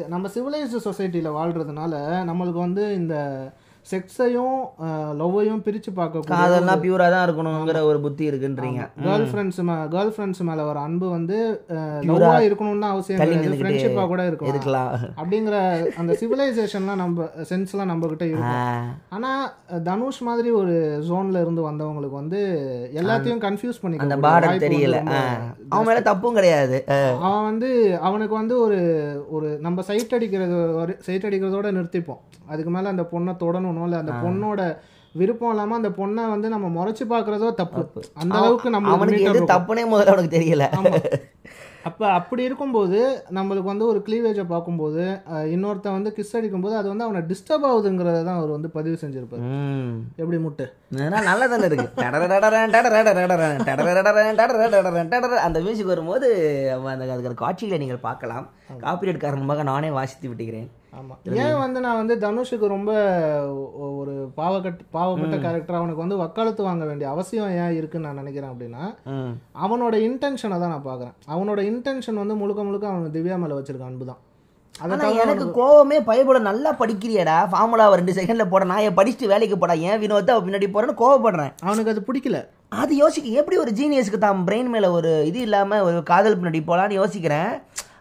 நம்ம 0.10 0.30
சிவிலைஸ்டு 0.34 0.80
சொசைட்டில 0.86 1.30
வாழ்றதுனால 1.36 1.94
நம்மளுக்கு 2.28 2.60
வந்து 2.60 2.84
இந்த 2.96 3.16
செக்ஸையும் 3.92 4.56
லவ்வையும் 5.20 5.62
பிரிச்சு 5.66 5.92
பார்க்க 6.00 6.22
காதல்னா 6.32 6.74
பியூரா 6.84 7.08
தான் 7.14 7.26
இருக்கணுங்கிற 7.28 7.82
ஒரு 7.90 8.00
புத்தி 8.06 8.24
இருக்குன்றீங்க. 8.30 8.82
கேர்ள் 9.06 9.26
ஃப்ரெண்ட்ஸ் 9.32 9.60
கேர்ள் 9.94 10.12
ஃப்ரெண்ட்ஸ் 10.16 10.42
மேல 10.50 10.64
வர 10.70 10.80
அன்பு 10.80 11.08
வந்து 11.10 11.38
லவ்வா 12.10 12.34
இருக்கணும்னு 12.48 12.90
அவசியம் 12.94 13.22
தள்ளி 13.22 13.34
கிடையாது. 13.34 13.46
நின்னுக்கிட்டே 13.46 13.62
ஃப்ரெண்ட்ஷிப்பா 13.62 14.06
கூட 14.08 14.22
இருக்கலாம். 14.30 14.52
இருக்கலாம். 14.54 14.92
அப்படிங்கிற 15.22 15.56
அந்த 16.02 16.18
சிவிலைசேஷன்லாம் 16.22 17.02
நம்ம 17.04 17.28
சென்ஸ்லாம் 17.52 17.92
நம்ம 17.92 18.08
கிட்ட 18.08 18.26
இருக்கும். 18.26 18.58
ஆஹ், 18.58 18.90
ஆனா 19.10 19.32
தனுஷ் 19.90 20.22
மாதிரி 20.22 20.52
ஒரு 20.62 20.76
ஜோன்ல 21.10 21.42
இருந்து 21.42 21.64
வந்தவங்களுக்கு 21.70 22.20
வந்து 22.22 22.42
எல்லாத்தையும் 23.02 23.44
கன்ஃபியூஸ் 23.46 23.82
பண்ணி 23.82 24.02
அந்த 24.06 24.18
பார்டர் 24.28 24.64
தெரியல. 24.66 25.00
அவன் 25.70 25.88
மேல 25.90 26.02
தப்பும் 26.02 26.38
கிடையாது. 26.40 26.78
அவன் 27.26 27.48
வந்து 27.50 27.70
அவனுக்கு 28.02 28.36
வந்து 28.36 28.58
ஒரு 28.60 28.80
ஒரு 29.30 29.50
நம்ம 29.62 29.82
சைட் 29.82 30.16
அடிக்கிறது 30.18 30.56
சைட் 31.08 31.28
அடிக்கிறதோட 31.30 31.68
நிறுத்திப்போம். 31.78 32.22
அதுக்கு 32.52 32.72
மேல 32.72 32.90
அந்த 32.90 33.04
பொண்ணை 33.12 33.32
இல்லை 33.84 34.00
அந்த 34.00 34.14
பொண்ணோட 34.24 34.62
விருப்பம் 35.16 35.50
இல்லாம 35.50 35.76
அந்த 35.76 35.90
பொண்ணை 35.96 36.24
வந்து 36.30 36.48
நம்ம 36.50 36.68
முறைச்சு 36.74 37.04
பார்க்கறதோ 37.08 37.48
தப்பு. 37.56 37.82
அந்த 38.18 38.34
அளவுக்கு 38.40 38.70
நம்ம 38.70 38.92
அவனுக்கு 38.96 39.24
தப்புனே 39.54 39.86
முதல்ல 39.92 40.14
அவனுக்கு 40.14 40.36
தெரியல. 40.38 40.66
அப்ப 41.86 42.06
அப்படி 42.16 42.42
இருக்கும்போது 42.44 42.98
நம்மளுக்கு 43.36 43.70
வந்து 43.70 43.86
ஒரு 43.86 44.00
க்ளீவேஜை 44.06 44.44
பார்க்கும்போது 44.46 45.04
அஹ், 45.32 45.48
இன்னொருத்தன் 45.54 45.96
வந்து 45.96 46.12
கிஸ் 46.16 46.34
அடிக்கும்போது 46.36 46.76
அது 46.76 46.88
வந்து 46.88 47.06
அவனை 47.06 47.22
டிஸ்டர்ப் 47.30 47.68
ஆகுதுங்கிறத 47.68 48.24
தான் 48.24 48.40
அவர் 48.40 48.52
வந்து 48.56 48.70
பதிவு 48.70 48.96
செஞ்சிருப்பாரு. 49.02 49.44
எப்படி 50.18 50.38
முட்டு? 50.38 50.66
அதெல்லாம் 50.94 51.28
நல்லா 51.28 51.48
தானே 51.48 51.68
இருக்கு 51.70 51.88
அந்த 55.46 55.60
மியூசிக் 55.62 55.92
வரும்போது 55.92 56.30
அந்த 56.94 57.06
அதுக்கு 57.16 57.44
காட்சிகளை 57.44 57.80
நீங்கள் 57.80 58.06
பார்க்கலாம். 58.06 58.46
காப்பிரைட் 58.84 59.18
காரணமாக 59.20 59.64
நானே 59.66 59.92
வாசித்து 59.92 60.30
விட்டுகிறேன். 60.30 60.68
ஆமா. 61.00 61.16
ஏன் 61.44 61.58
வந்து 61.64 61.80
நான் 61.86 62.00
வந்து 62.02 62.16
தனுஷுக்கு 62.26 62.68
ரொம்ப 62.76 62.92
ஒரு 64.00 64.14
பாவக்கட் 64.40 64.80
பாவப்பட்ட 64.96 65.36
கேரக்டர் 65.46 65.80
அவனுக்கு 65.80 66.04
வந்து 66.04 66.22
வக்காலத்து 66.24 66.68
வாங்க 66.70 66.86
வேண்டிய 66.90 67.10
அவசியம் 67.14 67.52
ஏன் 67.64 67.76
இருக்குன்னு 67.80 68.08
நான் 68.08 68.22
நினைக்கிறேன் 68.22 68.54
அப்படின்னா. 68.54 68.84
அவனோட 69.66 69.96
இன்டென்ஷனை 70.08 70.58
தான் 70.64 70.74
நான் 70.76 70.88
பார்க்குறேன். 70.90 71.16
அவனோட 71.36 71.60
இன்டென்ஷன் 71.72 72.22
வந்து 72.24 72.42
முழுக்க 72.42 72.64
முழுக்க 72.70 72.88
அவன் 72.94 73.16
திவ்யா 73.18 73.38
மேல 73.44 73.60
வச்சிருக்க 73.60 73.92
அன்பு 73.92 74.08
தான். 74.12 74.22
எனக்கு 75.22 75.46
கோவமே 75.60 75.98
பயப்பட 76.10 76.40
நல்லா 76.48 76.72
படிக்கிறியடா. 76.82 77.38
ஃபார்முலா 77.52 77.86
ரெண்டு 78.00 78.16
செகண்ட்ல 78.18 78.46
போட 78.52 78.64
நான் 78.72 78.84
ஏன் 78.88 78.98
படிச்சுட்டு 79.00 79.32
வேலைக்கு 79.32 79.56
போடா. 79.62 79.76
ஏன் 79.90 80.02
வினோத்தை 80.04 80.34
பின்னாடி 80.48 80.68
போறேன்னு 80.74 81.02
கோவப்படுறேன். 81.02 81.54
அவனுக்கு 81.68 81.94
அது 81.94 82.08
பிடிக்கல. 82.10 82.40
அது 82.82 82.94
யோசிக்க 83.04 83.40
எப்படி 83.42 83.58
ஒரு 83.64 83.72
ஜீனியஸ்க்கு 83.80 84.20
தான் 84.24 84.44
பிரெயின் 84.48 84.72
மேல 84.74 84.88
ஒரு 84.98 85.12
இது 85.30 85.40
இல்லாம 85.48 85.80
ஒரு 85.88 86.00
காதல் 86.12 86.38
பின்னாடி 86.40 86.62
போலான்னு 86.70 87.00
யோசிக்கிறேன். 87.02 87.52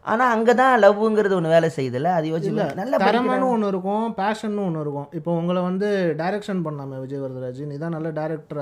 ஆனா 0.07 0.25
அங்கதான் 0.35 0.75
லவ்ங்கிறது 0.83 1.35
ஒண்ணு 1.37 1.53
வேலை 1.55 1.69
செய்யுதுல்ல? 1.77 2.11
அது 2.19 2.27
யோசிக்கல 2.33 2.65
நல்லா 2.81 2.97
திறமைன்னு 3.07 3.47
ஒன்று 3.55 3.71
இருக்கும் 3.73 4.05
பேஷன்னு 4.19 4.63
ஒன்று 4.67 4.83
இருக்கும். 4.85 5.09
இப்போ 5.19 5.31
உங்களை 5.41 5.61
வந்து 5.69 5.89
டைரக்ஷன் 6.21 6.61
பண்ணலாமே 6.67 6.99
விஜய் 7.05 7.23
வரதராஜ் 7.23 7.63
நீ 7.71 7.77
தான் 7.85 7.97
நல்ல 7.97 8.11
டேரக்டர் 8.19 8.61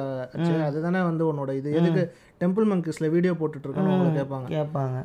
அதுதானே 0.68 1.02
வந்து 1.10 1.24
உன்னோட 1.30 1.52
இது. 1.60 1.70
எதுக்கு 1.80 2.04
டெம்பிள் 2.42 2.66
மங்கிஸ்ல 2.70 3.10
வீடியோ 3.16 3.34
போட்டுட்டு 3.40 3.66
இருக்கேன்னு 3.68 4.16
கேட்பாங்க. 4.20 4.46
கேட்பாங்க. 4.56 4.96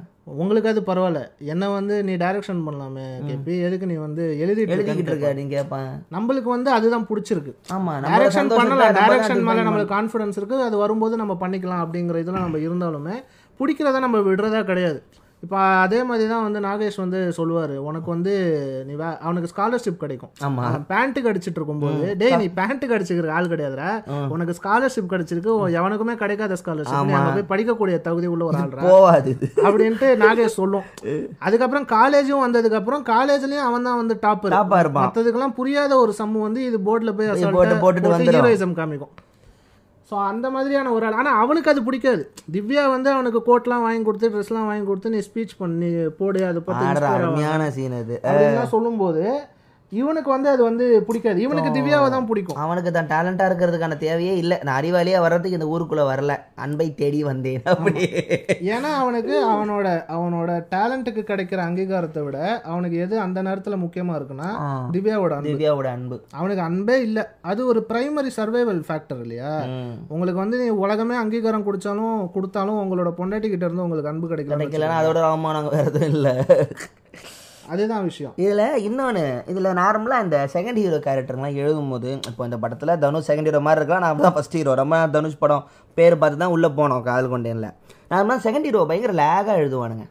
உங்களுக்கு 0.42 0.72
அது 0.72 0.82
பரவாயில்ல. 0.90 1.22
என்ன 1.54 1.70
வந்து 1.76 1.96
நீ 2.08 2.16
டைரக்ஷன் 2.24 2.64
பண்ணலாமே 2.68 3.06
கேபி 3.28 3.54
எதுக்கு 3.68 3.92
நீ 3.92 3.96
வந்து 4.08 4.24
எழுதிட்டு 4.44 4.74
எழுதிக்கிட்டு 4.76 5.12
இருக்க 5.14 5.30
அப்படின்னு 5.30 5.56
கேட்பாங்க. 5.58 5.92
நம்மளுக்கு 6.16 6.50
வந்து 6.56 6.72
அதுதான் 6.78 7.08
பிடிச்சிருக்கு. 7.12 7.54
ஆமா 7.78 7.94
டைரக்ஷன் 8.10 8.52
பண்ணலாம். 8.58 8.84
தான் 8.88 9.00
டைரக்ஷன் 9.02 9.48
மேல 9.50 9.64
நம்மளுக்கு 9.68 9.96
கான்ஃபிடன்ஸ் 9.98 10.40
இருக்கு. 10.42 10.58
அது 10.70 10.78
வரும்போது 10.84 11.16
நம்ம 11.24 11.36
பண்ணிக்கலாம் 11.46 11.84
அப்படிங்கிற 11.86 12.24
இதெல்லாம் 12.26 12.48
நம்ம 12.48 12.62
இருந்தாலுமே 12.68 13.18
பிடிக்கிறத 13.60 14.00
நம்ம 14.08 14.20
விடுறதா 14.30 14.62
கிடையாது. 14.72 15.02
இப்போ 15.44 15.58
அதே 15.84 16.04
மாதிரி 16.04 16.30
தான் 16.30 16.44
வந்து 16.44 16.60
நாகேஷ் 16.60 16.98
வந்து 16.98 17.34
சொல்லுவார் 17.34 17.74
உனக்கு 17.80 18.10
வந்து 18.10 18.32
நீ 18.88 18.94
வே 18.94 19.08
அவனுக்கு 19.20 19.50
ஸ்காலர்ஷிப் 19.52 20.02
கிடைக்கும். 20.02 20.32
ஆமா. 20.48 20.64
அவன் 20.68 20.86
பேண்ட்டுக்கு 20.90 21.30
அடிச்சிட்டு 21.32 21.60
இருக்கும்போது 21.60 22.08
டேய் 22.22 22.36
நீ 22.36 22.48
பேண்ட்டுக்கு 22.58 22.96
அடிச்சுக்கிற 22.98 23.32
ஆள் 23.38 23.48
கிடையாதுடா. 23.48 23.90
உனக்கு 24.28 24.56
ஸ்காலர்ஷிப் 24.60 25.12
கிடைச்சிருக்கு 25.14 25.52
எவனுக்குமே 25.78 26.16
கிடைக்காத 26.16 26.58
ஸ்காலர்ஷிப் 26.64 26.98
அங்க 27.20 27.32
போய் 27.38 27.50
படிக்கக்கூடிய 27.54 28.02
தகுதி 28.02 28.28
உள்ள 28.28 28.46
ஒரு 28.46 28.60
ஆள்ரா 28.64 28.84
போவாது. 28.88 29.30
இது. 29.36 29.50
அப்படின்ட்டு 29.66 30.10
நாகேஷ் 30.24 30.60
சொல்லும். 30.60 30.86
அதுக்கப்புறம் 31.40 31.88
காலேஜும் 31.96 32.46
வந்ததுக்கு 32.46 32.80
அப்புறம் 32.82 33.06
காலேஜ்லயும் 33.06 33.68
அவன் 33.70 33.84
தான் 33.84 33.98
வந்து 33.98 34.18
டாப்பர். 34.26 34.58
மற்றதுக்கெல்லாம் 35.06 35.58
புரியாத 35.62 35.96
ஒரு 35.98 36.14
சம்மு 36.20 36.40
வந்து 36.40 36.64
இது 36.66 36.80
போர்டில் 36.90 37.18
போய் 37.18 37.34
போட்டுட்டு 37.86 38.14
வந்துரும். 38.14 38.40
ஹீரோயிசம் 38.40 38.78
காமிக்கும். 38.82 39.14
ஸோ 40.10 40.16
அந்த 40.30 40.46
மாதிரியான 40.54 40.92
ஒரு 40.96 41.06
ஆள். 41.08 41.18
ஆனால் 41.22 41.40
அவனுக்கு 41.44 41.72
அது 41.72 41.82
பிடிக்காது. 41.88 42.24
திவ்யா 42.56 42.84
வந்து 42.96 43.10
அவனுக்கு 43.16 43.40
கோட்லாம் 43.50 43.86
வாங்கி 43.86 44.04
கொடுத்து 44.08 44.32
ட்ரெஸ்லாம் 44.34 44.70
வாங்கி 44.70 44.86
கொடுத்து 44.90 45.14
நீ 45.16 45.20
ஸ்பீச் 45.28 45.54
பண்ணி 45.62 45.90
போடு 46.20 46.40
அதை 46.50 46.62
பற்றி 46.70 46.86
அருமையான 47.14 47.70
சீன் 47.78 47.98
அது. 48.02 48.18
சொல்லும்போது 48.76 49.24
இவனுக்கு 49.92 50.30
வந்து 50.30 50.50
அது 50.50 50.64
வந்து 50.64 51.04
பிடிக்காது. 51.08 51.42
இவனுக்கு 51.42 51.70
திவ்யாவை 51.70 52.10
தான் 52.10 52.28
பிடிக்கும். 52.28 52.56
அவனுக்கு 52.56 52.92
தான் 52.92 53.08
டேலண்டா 53.08 53.46
இருக்கிறதுக்கான 53.50 53.98
தேவையே 53.98 54.38
இல்லை. 54.38 54.58
நான் 54.64 54.84
அறிவாளியா 54.84 55.20
வர்றதுக்கு 55.20 55.58
இந்த 55.60 55.66
ஊருக்குள்ள 55.66 56.04
வரல. 56.10 56.34
அன்பை 56.56 56.94
தேடி 56.94 57.24
வந்தேன். 57.24 57.62
அப்படி. 57.66 58.04
ஏன்னா 58.74 58.92
அவனுக்கு 58.94 59.46
அவனோட 59.46 60.06
அவனோட 60.08 60.68
டேலண்ட்டுக்கு 60.76 61.24
கிடைக்கிற 61.24 61.62
அங்கீகாரத்தை 61.62 62.24
விட 62.24 62.62
அவனுக்கு 62.64 62.98
எது 62.98 63.20
அந்த 63.20 63.42
நேரத்துல 63.42 63.78
முக்கியமா 63.86 64.16
இருக்குன்னா. 64.20 64.50
திவ்யாவோட 64.92 65.34
அன்பு. 65.34 65.50
திவ்யாவோட 65.50 65.86
அன்பு. 65.88 66.24
அவனுக்கு 66.32 66.64
அன்பே 66.64 67.02
இல்ல. 67.02 67.36
அது 67.42 67.66
ஒரு 67.66 67.86
பிரைமரி 67.90 68.32
சர்வைவல் 68.38 68.84
ஃபேக்டர் 68.90 69.20
இல்லையா. 69.20 69.54
உங்களுக்கு 70.08 70.40
வந்து 70.40 70.58
நீ 70.64 70.70
உலகமே 70.70 71.16
அங்கீகாரம் 71.16 71.64
கொடுத்தாலும் 71.64 72.32
கொடுத்தாலும் 72.32 72.80
உங்களோட 72.84 73.12
பொண்டாட்டி 73.18 73.50
கிட்ட 73.50 73.66
இருந்து 73.66 73.84
உங்களுக்கு 73.84 74.10
அன்பு 74.10 74.28
கிடைக்கல 74.28 74.94
அதோட 75.02 75.22
அவமானம் 75.24 75.70
வேற 75.70 75.84
எதுவும் 75.84 76.10
இல்லை. 76.10 76.36
அதுதான் 77.74 78.06
விஷயம். 78.10 78.34
இதில் 78.44 78.64
இன்னொன்று 78.88 79.24
இதில் 79.52 79.78
நார்மலாக 79.82 80.26
இந்த 80.26 80.38
செகண்ட் 80.54 80.80
ஹீரோ 80.84 81.00
கேரக்டர்லாம் 81.08 81.58
எழுதும்போது 81.64 82.12
இப்போ 82.30 82.44
இந்த 82.50 82.58
படத்தில் 82.64 82.94
தனுஷ் 83.04 83.28
செகண்ட் 83.30 83.50
ஹீரோ 83.50 83.62
மாதிரி 83.68 83.82
இருக்கலாம் 83.82 84.06
நான் 84.06 84.24
தான் 84.28 84.38
ஃபஸ்ட் 84.38 84.58
ஹீரோ 84.60 84.76
ரொம்ப 84.82 85.02
தனுஷ் 85.16 85.42
படம் 85.44 85.66
பேர் 85.98 86.20
பார்த்து 86.22 86.44
தான் 86.44 86.54
உள்ளே 86.56 86.72
போனோம் 86.80 87.04
காதல் 87.10 87.34
கொண்டேனில். 87.34 87.74
நார்மலாக 88.14 88.42
செகண்ட் 88.48 88.70
ஹீரோ 88.70 88.86
பயங்கர 88.92 89.16
லேகாக 89.24 89.60
எழுதுவானுங்க. 89.64 90.06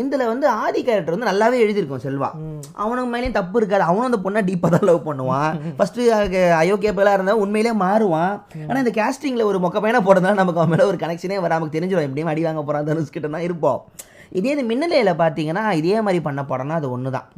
இதில் 0.00 0.30
வந்து 0.30 0.46
ஆதி 0.62 0.80
கேரக்டர் 0.86 1.14
வந்து 1.14 1.28
நல்லாவே 1.28 1.58
எழுதியிருக்கும் 1.64 2.02
செல்வா. 2.06 2.28
அவனுக்கு 2.82 3.10
மேலேயும் 3.12 3.36
தப்பு 3.38 3.56
இருக்காது. 3.60 3.84
அவனும் 3.90 4.08
அந்த 4.08 4.18
பொண்ணை 4.24 4.40
டீப்பாக 4.48 4.70
தான் 4.74 4.86
லவ் 4.88 5.06
பண்ணுவான். 5.06 5.54
ஃபஸ்ட்டு 5.78 6.08
அயோக்கியப்பெல்லாம் 6.60 7.16
இருந்தால் 7.18 7.40
உண்மையிலே 7.44 7.72
மாறுவான். 7.84 8.34
ஆனால் 8.68 8.82
இந்த 8.84 8.92
கேஸ்டிங்கில் 9.00 9.48
ஒரு 9.50 9.60
மொக்க 9.64 9.80
பையனை 9.84 10.02
போடுறதுனால 10.08 10.40
நமக்கு 10.42 10.62
அவன் 10.62 10.74
மேலே 10.74 10.88
ஒரு 10.90 11.00
கனெக்ஷனே 11.04 11.38
வர 11.44 11.52
நமக்கு 11.56 11.76
தெரிஞ்சிடும் 11.78 12.06
எப்படியும் 12.08 12.32
அடி 12.32 12.44
வாங்க 12.48 12.64
போகிறான் 12.64 12.90
தனுஷ் 12.90 13.16
கிட்ட 13.16 13.30
தான் 13.36 13.46
இருப்போம். 13.48 13.80
இதே 14.38 14.52
இந்த 14.54 14.64
மின்னலையில் 14.70 15.12
பார்த்தீங்கன்னா 15.22 15.64
இதே 15.80 15.96
மாதிரி 16.06 16.20
பண்ண 16.28 16.40
படம்னா 16.50 16.78
அது 16.80 16.88
ஒன்று 16.96 17.12
தான் 17.16 17.28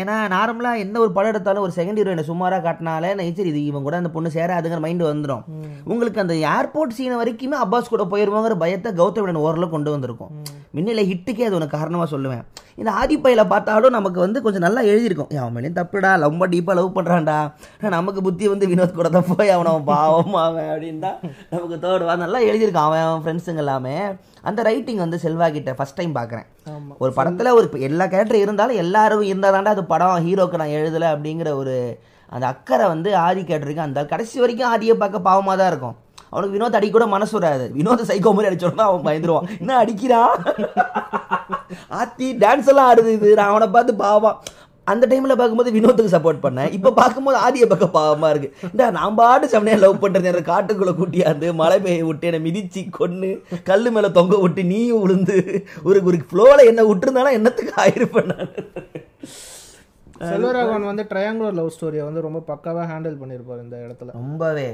ஏன்னா 0.00 0.16
நார்மலாக 0.34 0.82
எந்த 0.84 0.96
ஒரு 1.04 1.12
படம் 1.16 1.32
எடுத்தாலும் 1.32 1.64
ஒரு 1.66 1.74
செகண்ட் 1.78 2.00
ஹீரோயினை 2.02 2.26
சுமாராக 2.30 2.62
காட்டினாலே 2.66 3.10
நான் 3.18 3.34
சரி 3.40 3.52
இது 3.54 3.62
இவன் 3.70 3.86
கூட 3.86 3.96
அந்த 4.00 4.12
பொண்ணு 4.16 4.36
சேராதுங்கிற 4.36 4.82
மைண்டு 4.86 5.10
வந்துடும் 5.10 5.44
உங்களுக்கு 5.92 6.22
அந்த 6.24 6.36
ஏர்போர்ட் 6.54 6.96
சீனை 6.98 7.18
வரைக்குமே 7.22 7.58
அப்பாஸ் 7.64 7.92
கூட 7.94 8.04
போயிருவோங்கிற 8.14 8.56
பயத்தை 8.64 8.92
கௌதமிடன் 9.00 9.44
ஓரளவு 9.46 9.74
கொண்டு 9.74 9.90
வந்திருக்கும். 9.94 10.32
மின்னலை 10.76 11.02
ஹிட்டுக்கே 11.10 11.44
அது 11.46 11.56
ஒன்று 11.58 11.68
காரணமாக 11.74 12.08
சொல்லுவேன். 12.14 12.42
இந்த 12.80 12.90
ஆதிப்பையில 13.00 13.42
பார்த்தாலும் 13.52 13.94
நமக்கு 13.96 14.18
வந்து 14.24 14.38
கொஞ்சம் 14.44 14.64
நல்லா 14.64 14.80
எழுதியிருக்கும். 14.90 15.30
அவன் 15.42 15.54
மேலேயும் 15.54 15.78
தப்புடா 15.78 16.10
ரொம்ப 16.24 16.46
டீப்பாக 16.52 16.76
லவ் 16.78 16.96
பண்ணுறான்டா 16.96 17.38
நமக்கு 17.96 18.20
புத்தி 18.26 18.44
வந்து 18.52 18.68
வினோத் 18.72 18.98
கூட 18.98 19.08
தான் 19.16 19.28
போய் 19.30 19.52
அவன் 19.54 19.70
அவன் 19.72 19.86
பாவம் 19.92 20.36
அவன் 20.44 20.68
அப்படின்னு 20.72 21.02
தான் 21.06 21.18
நமக்கு 21.54 21.78
தோடுவா 21.84 22.16
நல்லா 22.24 22.40
எழுதியிருக்கான் 22.48 22.88
அவன் 22.90 23.04
அவன் 23.06 23.24
ஃப்ரெண்ட்ஸுங்க 23.24 23.64
எல்லாமே. 23.64 23.96
அந்த 24.50 24.60
ரைட்டிங் 24.68 25.02
வந்து 25.04 25.20
செல்வா 25.24 25.48
கிட்ட 25.56 25.72
ஃபர்ஸ்ட் 25.78 25.98
டைம் 26.00 26.18
பார்க்குறேன் 26.18 26.46
ஒரு 27.02 27.12
படத்துல 27.18 27.52
ஒரு 27.58 27.86
எல்லா 27.88 28.06
கேரக்டர் 28.12 28.44
இருந்தாலும் 28.44 28.80
எல்லாரும் 28.84 29.28
இருந்தா 29.30 29.50
தாண்டா 29.54 29.74
அது 29.76 29.84
படம் 29.94 30.24
ஹீரோக்கு 30.26 30.60
நான் 30.62 30.76
எழுதல 30.80 31.10
அப்படிங்கிற 31.14 31.50
ஒரு 31.62 31.76
அந்த 32.34 32.44
அக்கறை 32.52 32.86
வந்து 32.92 33.10
ஆதி 33.26 33.42
கேட்டிருக்கு. 33.50 33.88
அந்த 33.88 34.00
கடைசி 34.10 34.36
வரைக்கும் 34.40 34.70
ஆதியை 34.72 34.94
பார்க்க 35.02 35.28
பாவமா 35.28 35.52
தான் 35.60 35.70
இருக்கும். 35.72 35.96
அவனுக்கு 36.30 36.54
வினோத் 36.54 36.76
அடிக்க 36.78 36.94
கூட 36.94 37.06
மனசு 37.12 37.34
வராது. 37.36 37.66
வினோத் 37.76 38.08
சைக்கோ 38.08 38.30
மாதிரி 38.36 38.50
அடிச்சோன்னா 38.50 38.86
அவன் 38.88 39.06
பயந்துருவான். 39.06 39.46
என்ன 39.60 39.76
அடிக்கிறான் 39.82 40.34
ஆத்தி 42.00 42.26
டான்ஸ் 42.42 42.68
எல்லாம் 42.72 42.88
ஆடுது 42.90 43.12
இது. 43.18 43.28
நான் 43.38 43.52
அவனை 43.52 43.68
பார்த்து 43.76 43.94
பாவம். 44.02 44.36
அந்த 44.92 45.04
டைம்ல 45.10 45.34
பார்க்கும்போது 45.38 45.74
வினோத்துக்கு 45.76 46.14
சப்போர்ட் 46.14 46.42
பண்ணேன். 46.44 46.70
இப்போ 46.76 46.90
பார்க்கும்போது 47.00 47.38
ஆதியை 47.46 47.66
பார்க்க 47.70 47.96
பாவமா 47.98 48.30
இருக்கு. 48.32 48.50
இந்த 48.72 48.90
நான் 48.98 49.18
பாட்டு 49.20 49.52
செம்மையா 49.54 49.78
லவ் 49.84 50.02
எனக்கு 50.30 50.50
காட்டுக்குள்ள 50.52 50.94
கூட்டியாந்து 51.00 51.48
மழை 51.60 51.78
பெய்ய 51.86 52.06
விட்டு 52.08 52.28
என்னை 52.30 52.40
மிதிச்சு 52.46 52.82
கொன்னு 52.98 53.30
கல்லு 53.70 53.92
மேல 53.96 54.10
தொங்க 54.18 54.36
விட்டு 54.44 54.64
நீயும் 54.72 55.02
விழுந்து 55.04 55.36
ஒரு 55.88 56.00
ஒரு 56.08 56.18
ஃப்ளோல 56.30 56.58
என்ன 56.72 56.84
விட்டுருந்தாலும் 56.88 57.38
என்னத்துக்கு 57.38 57.74
ஆயிருப்பேன் 57.84 58.30
நான்? 58.32 58.52
செல்வராகவன் 60.28 60.88
வந்து 60.90 61.04
ட்ரையாங்குலர் 61.10 61.58
லவ் 61.58 61.74
ஸ்டோரியை 61.74 62.04
வந்து 62.06 62.24
ரொம்ப 62.26 62.40
பக்காவா 62.48 62.84
ஹேண்டில் 62.92 63.18
பண்ணியிருப்பார் 63.20 63.64
இந்த 63.64 63.76
இடத்துல. 63.84 64.14
ரொம்பவே. 64.22 64.68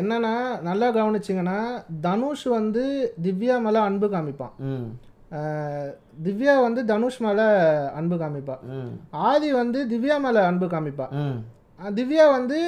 என்னன்னா 0.00 0.34
நல்லா 0.68 0.86
கவனிச்சிங்கன்னா 0.98 1.58
தனுஷ் 2.06 2.46
வந்து 2.58 2.84
திவ்யா 3.24 3.56
மேல 3.64 3.82
அன்பு 3.88 4.06
காமிப்பான். 4.14 4.54
திவ்யா 6.24 6.60
வந்து 6.60 6.80
தனுஷ் 6.84 7.20
மேல 7.20 7.40
அன்பு 7.94 8.16
காமிப்பா. 8.16 8.56
ஆதி 9.24 9.52
வந்து 9.52 9.80
திவ்யா 9.86 10.20
மேல 10.20 10.46
அன்பு 10.46 10.66
காமிப்பா. 10.66 11.06
திவ்யா 11.94 12.30
வந்து 12.30 12.58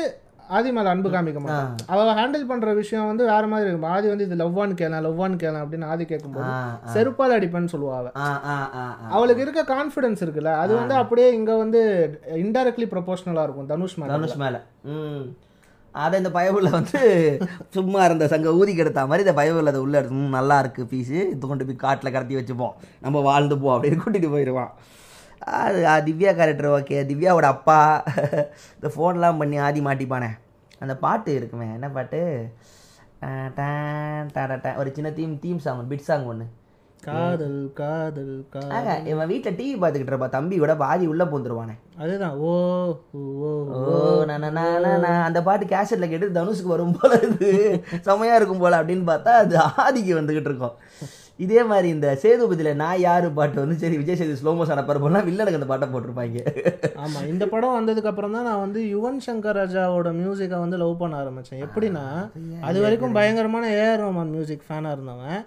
ஆதி 0.49 0.73
மேல 0.73 0.89
அன்பு 0.89 1.09
காமிக்க 1.11 1.39
மாட்டான் 1.39 1.71
அவ 1.93 2.01
ஹேண்டில் 2.15 2.47
பண்ற 2.47 2.73
விஷயம் 2.73 3.07
வந்து 3.07 3.25
வேற 3.25 3.47
மாதிரி 3.47 3.69
இருக்கும். 3.69 3.91
ஆதி 3.91 4.09
வந்து 4.09 4.25
இது 4.25 4.37
லவ்வான்னு 4.37 4.77
கேளேன் 4.79 5.05
லவ்வான்னு 5.07 5.37
கேளேன் 5.37 5.63
அப்படின்னு 5.63 5.87
ஆதி 5.87 6.05
கேட்கும்போது 6.05 6.47
செருப்பால் 6.93 7.35
அடிப்பேன்னு 7.37 7.73
சொல்லுவா 7.73 7.97
அவ. 7.97 8.11
ஆ 8.19 8.29
ஆ 8.47 8.57
ஆ 8.75 8.85
ஆ. 8.97 9.09
அவளுக்கு 9.09 9.43
இருக்க 9.43 9.65
கான்ஃபிடன்ஸ் 9.73 10.23
இருக்குல்ல 10.23 10.53
அது 10.57 10.75
வந்து 10.75 10.95
அப்படியே 10.95 11.33
இங்க 11.33 11.55
வந்து 11.57 11.81
இன்டைரக்ட்லி 12.37 12.89
ப்ரொபோஷனலா 12.91 13.43
இருக்கும் 13.43 13.67
தனுஷ் 13.67 13.99
மேல. 13.99 14.13
தனுஷ் 14.13 14.37
மேல. 14.37 14.57
ம். 14.93 15.25
அதை 16.05 16.15
இந்த 16.21 16.31
பயபுள்ள 16.37 16.71
வந்து 16.79 17.01
சும்மா 17.77 18.01
இருந்த 18.09 18.25
சங்க 18.33 18.53
ஊதி 18.61 18.73
கெடுத்த 18.79 19.07
மாதிரி 19.11 19.25
இந்த 19.27 19.35
பயபுள்ள 19.41 19.73
அதை 19.73 19.81
உள்ளே 19.85 19.99
எடுத்து 20.01 20.37
நல்லா 20.39 20.57
இருக்குது 20.63 20.89
பீஸு 20.93 21.19
இது 21.33 21.45
கொண்டு 21.51 21.67
போய் 21.69 21.85
காட்டில் 21.85 22.15
கடத்தி 22.17 22.39
வச்சுப்போம். 22.39 22.75
நம்ம 23.05 23.23
வாழ்ந்து 23.29 23.57
போ 23.63 23.69
அப்படின்னு 23.77 24.03
கூட்டிகிட்டு 24.03 24.35
போயிடுவான் 24.35 24.73
அது 25.63 25.79
திவ்யா 26.09 26.33
கேரக்டர் 26.41 26.71
ஓகே 26.77 26.99
திவ்யாவோட 27.11 27.47
அப்பா 27.57 27.79
இந்த 28.77 28.91
ஃபோன்லாம் 28.95 29.41
பண்ணி 29.43 29.57
ஆதி 29.67 29.83
மாட்டிப்பானே. 29.89 30.31
அந்த 30.85 30.95
பாட்டு 31.05 31.31
இருக்குமே 31.39 31.69
என்ன 31.77 31.89
பாட்டு? 31.97 32.21
ஒரு 34.81 34.91
சின்ன 34.97 35.11
theme 35.19 35.35
theme 35.45 35.61
song 35.65 35.89
bit 35.93 36.07
song 36.09 36.27
ஒன்று 36.33 36.47
காதல் 37.09 37.59
காதல் 37.81 38.37
காதல். 38.55 39.05
இவன் 39.13 39.31
வீட்டில் 39.33 39.59
டிவி 39.59 39.75
பார்த்துக்கிட்டு 39.83 40.15
இருப்பா. 40.15 40.29
தம்பி 40.37 40.57
விட 40.63 40.75
பாதி 40.85 41.05
உள்ளே 41.13 41.27
பூந்துருவானே. 41.33 41.75
அதுதான். 42.05 42.39
ஓ 42.47 42.55
ஓ 43.19 43.51
ஓ. 43.81 43.83
அந்த 45.29 45.43
பாட்டு 45.49 45.67
கேசட்ல 45.75 46.09
கேட்டு 46.13 46.37
தனுஷுக்கு 46.41 46.75
வரும் 46.77 46.97
போல 46.99 47.21
இது 47.29 47.51
செமையா 48.09 48.35
இருக்கும் 48.41 48.65
போல 48.65 48.81
அப்படின்னு 48.83 49.07
பார்த்தா 49.13 49.35
அது 49.45 49.57
ஆதிக்கு 49.85 50.19
வந்துகிட்டு 50.21 50.51
இருக்கும். 50.53 50.77
இதே 51.45 51.63
மாதிரி 51.71 51.89
இந்த 51.95 52.09
சேதுபதியில 52.23 52.71
நான் 52.83 53.01
யாரு 53.07 53.27
பாட்டு 53.39 53.59
வந்து 53.63 53.75
சரி 53.81 53.97
விஜய் 54.01 54.19
சேது 54.21 54.37
ஸ்லோ 54.41 54.53
மோஷன் 54.59 54.75
அனுப்புற 54.75 55.01
போலாம் 55.03 55.27
வில்லனுக்கு 55.27 55.59
அந்த 55.59 55.69
பாட்டை 55.73 55.87
போட்டிருப்பாங்க. 55.89 56.39
ஆமா 57.03 57.21
இந்த 57.33 57.45
படம் 57.53 57.77
வந்ததுக்கு 57.79 58.11
அப்புறம் 58.13 58.37
தான் 58.37 58.49
நான் 58.49 58.63
வந்து 58.65 58.81
யுவன் 58.95 59.21
சங்கர் 59.27 59.59
ராஜாவோட 59.61 60.11
மியூசிக்கை 60.21 60.59
வந்து 60.63 60.81
லவ் 60.83 61.01
பண்ண 61.03 61.21
ஆரம்பிச்சேன். 61.23 61.63
எப்படின்னா 61.67 62.05
அது 62.69 62.81
வரைக்கும் 62.87 63.17
பயங்கரமான 63.19 63.69
ஏஆர் 63.83 64.03
ரஹ்மான் 64.05 64.35
மியூசிக் 64.37 64.67
ஃபேனா 64.69 64.93
இருந்தவன். 64.97 65.39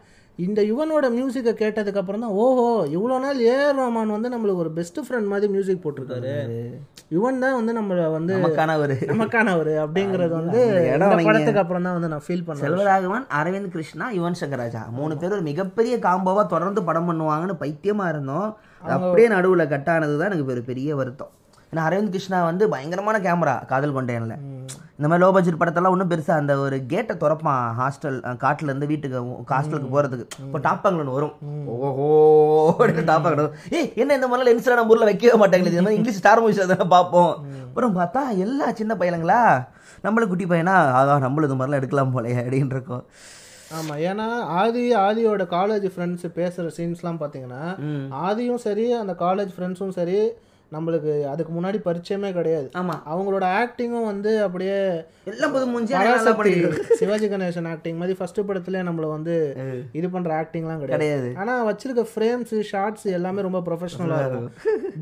இந்த 0.45 0.60
யுவனோட 0.69 1.06
மியூசிக்கை 1.15 1.54
கேட்டதுக்கு 1.62 1.99
அப்புறம் 2.02 2.21
தான் 2.25 2.36
ஓஹோ 2.43 2.65
இவ்வளோ 2.95 3.15
நாள் 3.23 3.39
ஏஆர் 3.54 3.80
ரஹ்மான் 3.80 4.13
வந்து 4.15 4.30
நம்மளுக்கு 4.34 4.63
ஒரு 4.65 4.71
பெஸ்ட் 4.78 4.99
ஃப்ரெண்ட் 5.06 5.30
மாதிரி 5.32 5.47
மியூசிக் 5.56 5.82
போட்டிருக்காரு. 5.86 6.34
யுவன் 7.15 7.41
தான் 7.43 7.56
வந்து 7.58 7.73
நம்மள 7.78 8.06
வந்து 8.15 8.34
நமக்கான 8.38 8.75
ஒரு 8.84 8.95
நமக்கானவர் 9.12 9.71
அப்படிங்கிறது 9.86 10.34
வந்து. 10.39 10.62
படத்துக்கு 11.28 11.62
அப்புறம் 11.63 11.88
தான் 11.88 11.97
வந்து 11.97 12.12
நான் 12.13 12.25
ஃபீல் 12.28 12.45
பண்ணேன் 12.47 12.65
செல்வராகவன் 12.65 13.25
அரவிந்த் 13.39 13.73
கிருஷ்ணா 13.75 14.08
யுவன் 14.19 14.39
சங்கர் 14.41 14.63
ராஜா 14.63 14.84
மூணு 14.99 15.15
பேர் 15.23 15.36
ஒரு 15.38 15.45
மிகப்பெரிய 15.52 15.97
காம்போவா 16.08 16.45
தொடர்ந்து 16.56 16.84
படம் 16.89 17.10
பண்ணுவாங்கன்னு 17.12 17.58
பைத்தியமா 17.63 18.08
இருந்தோம். 18.13 18.49
அப்படியே 18.97 19.28
நடுவுல 19.36 19.65
கட் 19.73 19.91
ஆனது 19.95 20.15
தான் 20.19 20.32
எனக்கு 20.32 20.56
ஒரு 20.56 20.63
பெரிய 20.71 20.95
வருத்தம். 21.02 21.34
ஏன்னா 21.71 21.82
அரவிந்த் 21.88 22.13
கிருஷ்ணா 22.13 22.38
வந்து 22.49 22.63
பயங்கரமான 22.73 23.17
கேமரா 23.25 23.55
காதல் 23.71 23.97
கொண்டேன்ல 23.97 24.36
இந்த 24.97 25.08
மாதிரி 25.10 25.23
லோ 25.23 25.27
பட்ஜெட் 25.36 25.60
படத்தெல்லாம் 25.60 25.93
ஒன்றும் 25.95 26.10
பெருசா 26.12 26.34
அந்த 26.41 26.53
ஒரு 26.63 26.77
கேட்டை 26.91 27.13
திறப்பான் 27.21 27.62
ஹாஸ்டல் 27.79 28.17
காட்டுல 28.41 28.69
இருந்து 28.69 28.89
வீட்டுக்கு 28.91 29.19
ஹாஸ்டலுக்கு 29.51 29.89
போறதுக்கு. 29.93 30.25
இப்போ 30.45 30.60
டாப்பாங்கல் 30.65 31.01
ஒன்று 31.03 31.15
வரும். 31.17 31.36
ஓஹோ 31.89 32.08
டாப்பாங்கல் 33.12 33.41
வரும். 33.41 33.55
ஏய் 33.77 33.88
என்ன 34.01 34.17
இந்த 34.17 34.27
மாதிரிலாம் 34.27 34.49
லென்ஸ்ல 34.49 34.77
நம்ம 34.79 34.93
ஊர்ல 34.95 35.08
வைக்கவே 35.10 35.38
மாட்டாங்களே? 35.41 35.71
இது 35.73 35.86
மாதிரி 35.86 35.99
இங்கிலீஷ் 35.99 36.19
ஸ்டார் 36.21 36.41
மூவிஸ்ல 36.43 36.67
தானே 36.73 36.88
பார்ப்போம். 36.95 37.32
அப்புறம் 37.69 37.95
பார்த்தா 37.99 38.23
எல்லா 38.45 38.67
சின்ன 38.82 38.95
பையனுங்களா? 39.01 39.39
நம்மளும் 40.08 40.32
குட்டி 40.34 40.47
பையனா? 40.51 40.75
ஆகா 40.99 41.15
நம்மளும் 41.25 41.49
இது 41.49 41.58
மாதிரிலாம் 41.60 41.82
எடுக்கலாம் 41.84 42.13
போலயே 42.17 42.38
அப்படின்னு 42.43 42.75
இருக்கும். 42.77 43.05
ஆமா 43.77 43.95
ஏன்னா 44.10 44.27
ஆதி 44.62 44.84
ஆதியோட 45.05 45.43
காலேஜ் 45.58 45.88
ஃப்ரெண்ட்ஸ் 45.95 46.27
பேசுற 46.38 46.67
சீன்ஸ்லாம் 46.77 47.23
பாத்தீங்கன்னா 47.23 47.63
ஆதியும் 48.27 48.62
சரி 48.67 48.86
அந்த 49.01 49.13
காலேஜ் 49.25 49.51
ஃப்ரெண்ட்ஸும் 49.55 49.97
சரி 49.97 50.19
நம்மளுக்கு 50.71 51.23
அதுக்கு 51.23 51.53
முன்னாடி 51.53 51.79
பரிச்சயமே 51.86 52.32
கிடையாது. 52.32 52.71
ஆமா. 52.77 52.93
அவங்களோட 53.10 53.45
ஆக்டிங்கும் 53.60 54.05
வந்து 54.05 54.43
அப்படியே 54.43 55.03
எல்லாம் 55.23 56.36
புது 56.36 56.58
இருக்கு. 56.58 56.95
சிவாஜி 56.95 57.27
கணேசன் 57.27 57.67
ஆக்டிங் 57.67 57.97
மாதிரி 57.97 58.17
ஃபர்ஸ்ட் 58.17 58.39
படத்துல 58.39 58.89
நம்மள 58.89 59.10
வந்து 59.10 59.58
இது 59.91 60.10
பண்ற 60.10 60.41
ஆக்டிங்லாம் 60.41 60.79
கிடையாது. 60.79 60.88
கிடையாது. 60.88 61.34
ஆனா 61.38 61.65
வச்சிருக்க 61.67 62.05
ஃப்ரேம்ஸ் 62.15 62.60
ஷார்ட்ஸ் 62.62 63.05
எல்லாமே 63.05 63.41
ரொம்ப 63.41 63.60
ப்ரொஃபஷனலா 63.60 64.19
இருக்கும். 64.19 64.51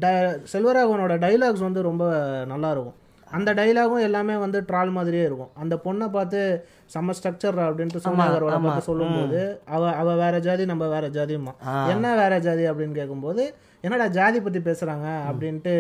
ட- 0.02 0.40
செல்வராகவனோட 0.54 1.18
டைலாக்ஸ் 1.18 1.60
வந்து 1.60 1.82
ரொம்ப 1.82 2.14
நல்லா 2.48 2.72
இருக்கும் 2.72 2.94
அந்த 3.32 3.54
டைலாகும் 3.54 4.02
எல்லாமே 4.02 4.36
வந்து 4.36 4.62
ட்ரால் 4.62 4.92
மாதிரியே 4.92 5.24
இருக்கும். 5.24 5.50
அந்த 5.54 5.76
பொண்ணை 5.76 6.10
பார்த்து 6.10 6.66
செம்ம 6.94 7.10
ஸ்ட்ரக்சர் 7.10 7.56
அப்படின்ட்டு 7.56 8.00
சோனாகரோட 8.04 8.62
பார்த்து 8.64 8.82
சொல்லும்போது 8.82 9.60
அவ 9.66 9.94
அவ 9.94 10.16
வேற 10.16 10.40
ஜாதி 10.40 10.66
நம்ம 10.66 10.88
வேற 10.88 11.10
ஜாதியுமா 11.10 11.88
என்ன 11.88 12.16
வேற 12.16 12.40
ஜாதி 12.40 12.70
அப்படின்னு 12.70 12.92
கேட்கும்போது 12.92 13.54
என்னடா 13.84 14.06
ஜாதி 14.14 14.40
பத்தி 14.42 14.60
பேசுறாங்க 14.64 15.08
அப்படின்ட்டு 15.28 15.74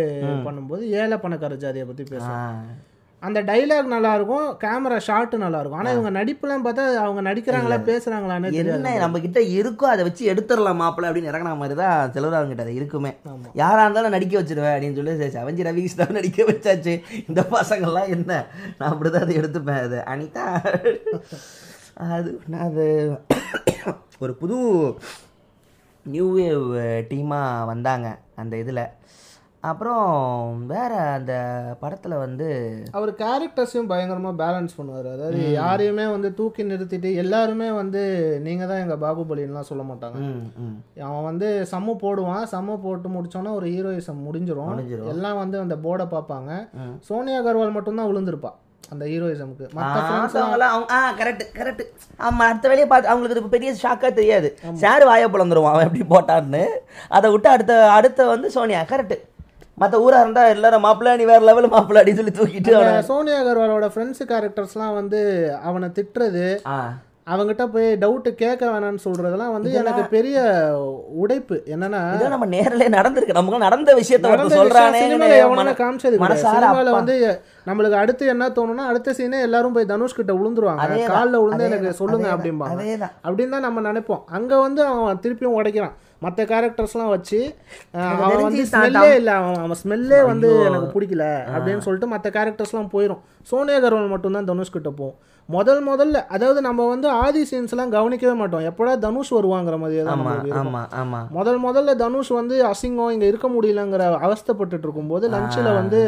பண்ணும்போது 0.45 0.83
ஏழை 0.99 1.17
பணக்கார 1.19 1.55
ஜாதியை 1.61 1.85
பத்தி 1.87 2.03
பேசுறாங்க 2.05 2.43
ஆ. 2.59 2.75
அந்த 3.21 3.39
டைலாக் 3.43 3.87
நல்லா 3.91 4.09
இருக்கும் 4.15 4.47
கேமரா 4.61 4.97
ஷாட் 5.05 5.31
நல்லா 5.37 5.59
இருக்கும் 5.59 5.79
ஆனா 5.79 5.93
இவங்க 5.93 6.11
நடிப்புலாம் 6.17 6.65
பார்த்தா 6.65 6.83
அவங்க 6.99 7.21
நடிக்கிறாங்களா 7.27 7.77
பேசுறாங்களான்னு 7.87 8.51
என்ன 8.59 8.91
நம்ம 8.99 9.19
கிட்ட 9.23 9.39
இருக்கோ 9.55 9.85
அதை 9.91 10.03
வச்சு 10.05 10.29
எடுத்துடலாம் 10.31 10.79
மாப்பிள்ள 10.81 11.09
அப்படின்னு 11.09 11.31
இறங்கின 11.31 11.55
மாதிரி 11.57 11.77
தான் 11.79 12.11
செல்வராகவன் 12.15 12.51
கிட்ட 12.51 12.65
அது 12.65 12.75
இருக்குமே. 12.75 13.11
யாரா 13.55 13.81
இருந்தாலும் 13.83 14.15
நடிக்க 14.15 14.35
வச்சிருவேன் 14.37 14.75
அப்படின்னு 14.75 14.99
சொல்லி 14.99 15.31
சவஞ்சி 15.37 15.67
ரவி 15.67 15.81
கிருஷ்ணாவை 15.81 16.15
நடிக்க 16.19 16.45
வச்சாச்சு. 16.45 16.93
இந்த 17.25 17.41
பசங்கள்லாம் 17.51 18.13
என்ன? 18.15 18.31
நான் 18.77 18.91
அப்படிதான் 18.91 19.25
அதை 19.25 19.37
எடுத்துப்பேன் 19.39 19.83
அது. 19.83 19.99
அனிதா 20.07 20.45
அது 22.09 22.29
நான் 22.47 22.67
அது 22.67 22.85
ஒரு 24.19 24.33
புது 24.35 24.57
நியூ 26.15 26.27
வேவ் 26.37 26.67
டீமாக 27.11 27.67
வந்தாங்க 27.71 28.07
அந்த 28.41 28.53
இதில். 28.63 28.85
அப்புறம் 29.69 30.09
வேற 30.71 30.91
அந்த 31.15 31.33
படத்தில் 31.79 32.13
வந்து 32.23 32.47
அவர் 32.97 33.11
கேரக்டர்ஸையும் 33.21 33.89
பயங்கரமா 33.91 34.31
பேலன்ஸ் 34.41 34.75
பண்ணுவார். 34.77 35.07
அதாவது 35.13 35.39
யாரையுமே 35.51 36.05
வந்து 36.13 36.29
தூக்கி 36.39 36.63
நிறுத்திட்டு 36.63 37.09
எல்லாருமே 37.23 37.69
வந்து 37.79 38.01
நீங்க 38.45 38.65
தான் 38.65 38.83
எங்க 38.83 38.97
பாகுபலின்லாம் 39.05 39.69
சொல்ல 39.71 39.85
மாட்டாங்க. 39.89 40.19
அவன் 41.07 41.27
வந்து 41.29 41.49
சம்மு 41.71 41.95
போடுவான். 42.05 42.45
சம்மு 42.53 42.75
போட்டு 42.85 43.09
முடிச்சோன்னா 43.15 43.53
ஒரு 43.59 43.69
ஹீரோயிசம் 43.75 44.23
முடிஞ்சிரும். 44.27 44.71
முடிஞ்சிரும். 44.73 45.11
எல்லாம் 45.15 45.41
வந்து 45.43 45.59
அந்த 45.65 45.77
போர்டை 45.87 46.07
பார்ப்பாங்க. 46.15 46.53
சோனியா 47.09 47.41
அகர்வால் 47.41 47.77
மட்டும்தான் 47.79 48.11
விழுந்திருப்பா. 48.11 48.53
அந்த 48.91 49.03
ஹீரோயிசம்க்கு. 49.11 49.65
கரெக்ட் 51.19 51.45
கரெக்ட் 51.59 51.83
ஆமா 52.27 52.43
அடுத்த 52.49 52.67
வேலையை 52.71 52.87
பார்த்து 52.91 53.11
அவங்களுக்கு 53.11 53.37
இது 53.37 53.55
பெரிய 53.55 53.71
ஷாக்காக 53.83 54.11
தெரியாது. 54.19 54.49
சார் 54.83 55.05
வாயை 55.09 55.27
பிளந்துருவான் 55.33 55.73
அவன் 55.75 55.87
எப்படி 55.89 56.05
போட்டான்னு. 56.13 56.63
அதை 57.17 57.31
விட்டு 57.33 57.49
அடுத்த 57.55 57.73
அடுத்த 57.97 58.29
வந்து 58.33 58.49
சோனியா 58.57 58.83
கரெக்ட் 58.93 59.17
மற்ற 59.81 59.95
ஊரா 60.03 60.19
இருந்தா 60.23 60.43
எல்லாரும் 60.53 60.85
மாப்பிள்ள 60.85 61.11
நீ 61.19 61.25
வேற 61.31 61.41
லெவல் 61.49 61.73
மாப்பிள்ள 61.73 61.99
அப்படின்னு 61.99 62.19
சொல்லி 62.21 62.35
தூக்கிட்டு 62.37 63.03
சோனியா 63.09 63.39
அகர்வாலோட 63.41 63.87
ஃப்ரெண்ட்ஸ் 63.95 64.23
கேரக்டர்ஸ்லாம் 64.31 64.95
வந்து 64.99 65.19
அவனை 65.69 65.89
திட்டுறது 65.97 66.45
அவங்ககிட்ட 67.31 67.65
போய் 67.73 67.87
டவுட்டு 68.03 68.29
கேட்க 68.41 68.63
வேணாம்னு 68.71 69.03
சொல்றதெல்லாம் 69.05 69.53
வந்து 69.55 69.71
எனக்கு 69.81 70.03
பெரிய 70.15 70.37
உடைப்பு. 71.23 71.57
என்னன்னா 71.73 72.01
நம்ம 72.35 72.47
நேரிலே 72.55 72.87
நடந்திருக்கு. 72.97 73.37
நமக்கு 73.39 73.65
நடந்த 73.67 73.95
விஷயத்த 74.01 74.33
சொல்றானே 74.59 75.01
காமிச்சது 75.81 76.17
அப்பா. 76.17 76.91
வந்து 76.99 77.15
நம்மளுக்கு 77.69 78.01
அடுத்து 78.01 78.25
என்ன 78.33 78.49
தோணும்னா 78.57 78.85
அடுத்த 78.91 79.13
சீனே 79.17 79.39
எல்லாரும் 79.47 79.75
போய் 79.77 79.91
தனுஷ் 79.93 80.17
கிட்ட 80.19 80.33
விழுந்துருவாங்க 80.33 81.05
காலில் 81.13 81.39
விழுந்து 81.43 81.69
எனக்கு 81.69 81.93
சொல்லுங்க 82.01 82.27
அப்படிம்பாங்க. 82.35 82.81
அப்படின்னு 83.27 83.55
தான் 83.55 83.67
நம்ம 83.67 83.85
நினைப்போம். 83.89 84.23
அங்க 84.37 84.59
வந்து 84.65 84.83
அவன் 84.91 85.21
திருப்பியும் 85.23 85.57
உடைக்கிறான். 85.59 85.95
மற்ற 86.25 86.43
கேரக்டர்ஸ்லாம் 86.51 87.09
வச்சு 87.15 87.39
அவன் 87.91 88.41
வந்து 88.43 88.63
ஸ்மெல்லே 88.71 89.09
இல்லை. 89.15 89.33
அவன் 89.39 89.59
அவன் 89.63 89.79
ஸ்மெல்லே 89.83 90.19
வந்து 90.25 90.49
எனக்கு 90.67 90.87
பிடிக்கல 90.93 91.25
அப்படின்னு 91.55 91.85
சொல்லிட்டு 91.87 92.07
மற்ற 92.13 92.29
கேரக்டர்ஸ்லாம் 92.37 92.93
போயிடும் 92.93 93.21
சோனியா 93.51 93.79
அகர்வால் 93.79 94.13
மட்டும்தான் 94.15 94.49
தனுஷ் 94.51 94.75
கிட்ட 94.77 94.89
போகும். 94.99 95.17
முதல் 95.49 95.81
முதல்ல 95.89 96.21
அதாவது 96.35 96.59
நம்ம 96.65 96.85
வந்து 96.91 97.07
ஆதி 97.23 97.41
சீன்ஸ்லாம் 97.49 97.91
கவனிக்கவே 97.95 98.33
மாட்டோம். 98.39 98.63
எப்படா 98.69 98.93
தனுஷ் 99.05 99.31
வருவாங்கிற 99.35 99.75
மாதிரியே 99.81 100.03
தான் 100.07 100.23
முதல் 101.37 101.59
முதல்ல 101.65 101.91
தனுஷ் 102.01 102.31
வந்து 102.39 102.55
அசிங்கம் 102.71 103.13
இங்க 103.15 103.25
இருக்க 103.31 103.47
முடியலங்கிற 103.53 104.09
அவஸ்தைப்பட்டுட்டு 104.27 104.85
இருக்கும்போது 104.87 105.25
லஞ்சில் 105.35 105.69
வந்து. 105.79 106.01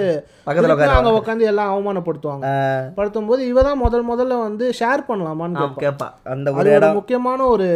அங்க 0.96 1.14
உட்காந்து 1.20 1.48
எல்லாம் 1.52 1.72
அவமானப்படுத்துவாங்க. 1.74 2.50
படுத்தும் 2.98 3.30
போது 3.32 3.42
இவ 3.52 3.64
தான் 3.70 3.82
முதல் 3.86 4.06
முதல்ல 4.12 4.42
வந்து 4.48 4.68
ஷேர் 4.80 5.06
பண்ணலாமான்னு 5.10 5.70
கேட்பா. 5.86 6.10
அந்த 6.36 6.54
ஒரு 6.60 6.92
முக்கியமான 7.00 7.40
ஒரு. 7.54 7.70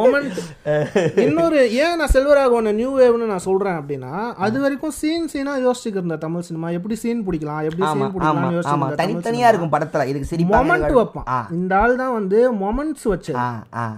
மொமெண்ட் 0.00 0.40
இன்னொரு 1.24 1.58
ஏன் 1.82 1.98
நான் 2.00 2.12
செல்வராகவன் 2.14 2.68
நியூ 2.78 2.90
வேவ்னு 3.00 3.30
நான் 3.32 3.46
சொல்றேன் 3.48 3.78
அப்படின்னா 3.80 4.12
அது 4.46 4.56
வரைக்கும் 4.64 4.96
சீன் 5.00 5.28
சீனா 5.32 5.54
யோசிச்சுட்டு 5.66 6.00
இருந்த 6.00 6.18
தமிழ் 6.24 6.46
சினிமா 6.48 6.68
எப்படி 6.78 6.96
சீன் 7.02 7.22
பிடிக்கலாம் 7.26 7.62
எப்படி 7.68 7.84
சீன் 7.86 8.12
பிடிக்கலாம் 8.14 8.56
யோசிச்சு 8.56 8.93
தனித்தனியா 8.96 9.48
இருக்கும் 9.48 9.72
படத்துல. 9.72 10.06
இதுக்கு 10.06 10.26
சிரிப்பா 10.26 10.58
மொமெண்ட் 10.60 10.84
வைப்பான். 10.98 11.26
இந்த 11.52 11.78
ஆள் 11.78 11.96
தான் 11.96 12.12
வந்து 12.12 12.38
மொமெண்ட்ஸ் 12.54 13.06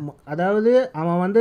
ம- 0.00 0.14
அதாவது 0.24 0.70
அவன் 0.92 1.18
வந்து 1.18 1.40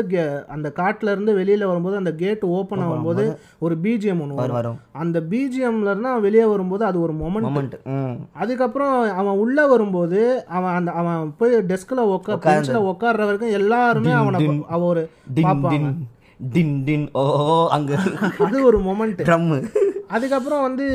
அந்த 0.49 0.71
காட்டுல 0.75 1.11
இருந்து 1.11 1.33
வெளியில 1.35 1.63
வரும்போது 1.63 1.95
அந்த 1.95 2.13
கேட் 2.15 2.43
ஓபன் 2.51 2.83
ஆகும்போது 2.85 3.23
ஒரு 3.59 3.77
பிஜிஎம் 3.83 4.21
ஒன்று 4.21 4.35
வரும் 4.53 4.77
அந்த 4.97 5.21
பிஜிஎம்ல 5.29 5.89
இருந்து 5.89 6.07
அவன் 6.07 6.21
வெளியே 6.21 6.45
வரும்போது 6.45 6.85
அது 6.85 7.01
ஒரு 7.01 7.13
மொமெண்ட் 7.15 7.77
அதுக்கப்புறம் 8.35 8.93
அவன் 9.13 9.37
உள்ள 9.37 9.67
வரும்போது 9.67 10.21
அவன் 10.49 10.73
அந்த 10.73 10.91
அவன் 10.93 11.33
போய் 11.37 11.55
டெஸ்க்ல 11.63 12.03
உட்கா 12.09 12.35
பெஞ்சில் 12.47 12.85
உட்கார்ற 12.85 13.23
வரைக்கும் 13.23 13.55
எல்லாருமே 13.55 14.11
அவனை 14.21 14.39
அவ 14.69 14.85
ஒரு 14.85 15.03
பார்ப்பாங்க. 15.43 15.71
டின் 16.39 16.83
டின் 16.83 17.09
ஓ 17.13 17.23
அங்க. 17.67 17.91
அது 18.45 18.65
ஒரு 18.65 18.79
மொமெண்ட் 18.79 19.21
ட்ரம் 19.29 19.49
அதுக்கப்புறம் 20.07 20.61
வந்து 20.61 20.85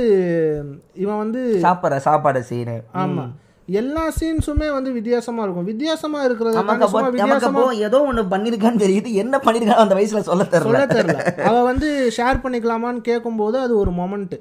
இவன் 0.95 1.19
வந்து 1.19 1.41
சாப்பாடு 1.61 2.01
சாப்பாடு 2.01 2.43
சீனு 2.43 2.77
ஆமா. 2.95 3.25
எல்லா 3.69 4.05
சீன்ஸுமே 4.21 4.73
வந்து 4.73 4.91
வித்தியாசமா 4.93 5.43
இருக்கும். 5.43 5.65
வித்தியாசமா 5.65 6.21
இருக்கிறது 6.23 7.77
ஏதோ 7.89 7.99
ஒண்ணு 8.13 8.23
பண்ணிருக்கான்னு 8.35 8.83
தெரியுது. 8.85 9.11
என்ன 9.13 9.41
பண்ணிருக்கான்னு 9.45 9.85
அந்த 9.85 9.95
வயசுல 9.95 10.21
சொல்ல 10.21 10.45
தெரியல. 10.45 10.69
சொல்ல 10.69 10.87
தெரியல. 10.87 11.45
அவ 11.45 11.63
வந்து 11.63 12.11
ஷேர் 12.17 12.43
பண்ணிக்கலாமான்னு 12.45 13.01
கேட்கும்போது 13.01 13.59
அது 13.59 13.79
ஒரு 13.79 13.91
மொமெண்ட் 13.91 14.37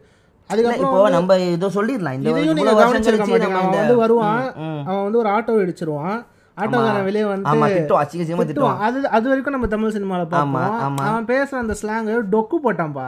அதுக்கப்புறம் 0.50 1.12
நம்ம 1.12 1.38
இதோ 1.38 1.68
சொல்லிடலாம். 1.68 2.14
இந்த 2.14 2.30
இதையும் 2.30 2.54
நீங்க 2.54 2.74
கவனிச்சிருக்க 2.84 3.26
மாட்டீங்க. 3.26 3.60
அவன் 3.62 3.80
வந்து 3.80 3.96
வருவான். 3.96 4.46
அவன் 4.88 5.04
வந்து 5.04 5.18
ஒரு 5.18 5.30
ஆட்டோ 5.30 5.56
இடிச்சிருவான். 5.66 6.20
ஆட்டோக்காரன் 6.62 7.08
வெளியே 7.10 7.26
வந்து 7.32 7.50
ஆமா 7.52 7.66
அசிங்க 7.68 8.00
அசிங்கமா 8.04 8.24
திட்டுவான். 8.24 8.50
திட்டுவான். 8.50 8.80
அது 8.88 8.98
அது 9.18 9.26
வரைக்கும் 9.32 9.56
நம்ம 9.56 9.70
தமிழ் 9.76 9.96
சினிமால 9.98 10.26
ஆமா. 10.44 10.64
அவன் 11.10 11.30
பேசுற 11.34 11.62
அந்த 11.64 11.76
ஸ்லாங் 11.82 12.10
டொக்கு 12.36 12.60
போட்டான்பா. 12.66 13.08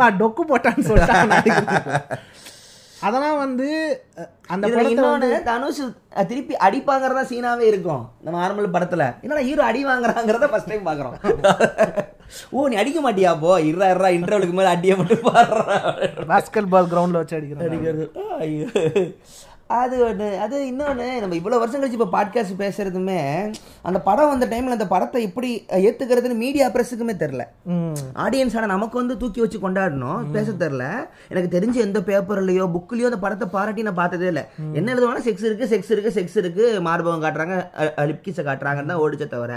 வா 0.00 0.08
டொக்கு 0.22 0.44
போட்டான்னு 0.52 0.88
சொல்லிட்டான். 0.90 1.34
அதெல்லாம் 3.08 3.38
வந்து 3.42 3.66
அந்த 4.54 4.68
வந்து 5.04 5.28
தனுஷ் 5.46 5.78
திருப்பி 6.30 6.54
அடிப்பாங்கிறதா 6.66 7.22
சீனாவே 7.30 7.64
இருக்கும். 7.72 8.02
நம்ம 8.24 8.40
நார்மல் 8.40 8.74
படத்துல. 8.74 9.04
என்னடா 9.24 9.44
ஹீரோ 9.48 9.62
அடி 9.68 9.80
வாங்குறாங்கிறத 9.86 10.48
ஃபர்ஸ்ட் 10.52 10.70
டைம் 10.72 10.88
பாக்குறோம் 10.88 11.16
ஓ 12.54 12.66
நீ 12.70 12.76
அடிக்க 12.80 12.98
மாட்டியா 13.04 13.30
போ. 13.44 13.52
இருறா 13.68 13.86
இருறா 13.92 14.10
இன்டர்வலுக்கு 14.16 14.56
மேல 14.58 14.74
அடிய 14.76 14.96
மட்டும் 14.98 15.24
பாடுறா. 15.28 15.76
பாஸ்கெட் 16.32 16.70
பால் 16.74 16.90
கிரவுண்ட்ல 16.92 17.22
வச்சு 17.22 17.36
அடிக்கிறான். 17.38 17.66
அடிக்கிறது. 17.68 18.04
ஐயோ. 18.44 18.66
அது 19.74 19.96
ஒன்று 20.04 20.28
அது 20.38 20.56
இன்னொன்று 20.66 21.04
நம்ம 21.20 21.36
இவ்வளோ 21.36 21.58
வருஷம் 21.58 21.80
கழிச்சு 21.80 21.96
இப்போ 21.96 22.08
பாட்காஸ்ட் 22.12 22.54
பேசுறதுமே 22.60 23.18
அந்த 23.84 23.98
படம் 24.00 24.30
வந்த 24.30 24.46
டைமில் 24.46 24.76
அந்த 24.76 24.86
படத்தை 24.88 25.20
எப்படி 25.26 25.50
ஏற்றுக்கிறதுன்னு 25.80 26.36
மீடியா 26.36 26.66
ப்ரெஸ்ஸுக்குமே 26.68 27.14
தெரில 27.16 27.42
ம். 27.70 27.92
ஆடியன்ஸ் 28.24 28.56
ஆனால் 28.56 28.72
நமக்கு 28.72 28.96
வந்து 28.98 29.16
தூக்கி 29.16 29.40
வச்சு 29.40 29.58
கொண்டாடணும் 29.58 30.24
பேச 30.32 30.54
தெரில 30.60 30.86
எனக்கு 31.30 31.54
தெரிஞ்ச 31.54 31.78
எந்த 31.80 32.00
பேப்பர்லையோ 32.08 32.66
புக்லேயோ 32.74 33.10
அந்த 33.10 33.20
படத்தை 33.20 33.48
பாராட்டி 33.50 33.82
நான் 33.82 34.00
பார்த்ததே 34.00 34.28
இல்லை. 34.28 34.44
என்ன 34.74 34.94
எழுதுவாங்கன்னா 34.94 35.26
செக்ஸ் 35.26 35.46
இருக்கு 35.46 35.70
செக்ஸ் 35.72 35.92
இருக்கு 35.92 36.12
செக்ஸ் 36.14 36.36
இருக்கு. 36.36 36.66
மார்பகம் 36.86 37.24
காட்டுறாங்க 37.24 37.56
லிப்கிஸை 38.10 38.44
காட்டுறாங்கன்னு 38.44 38.92
தான் 38.92 39.02
ஓடிச்ச 39.02 39.26
தவிர 39.28 39.54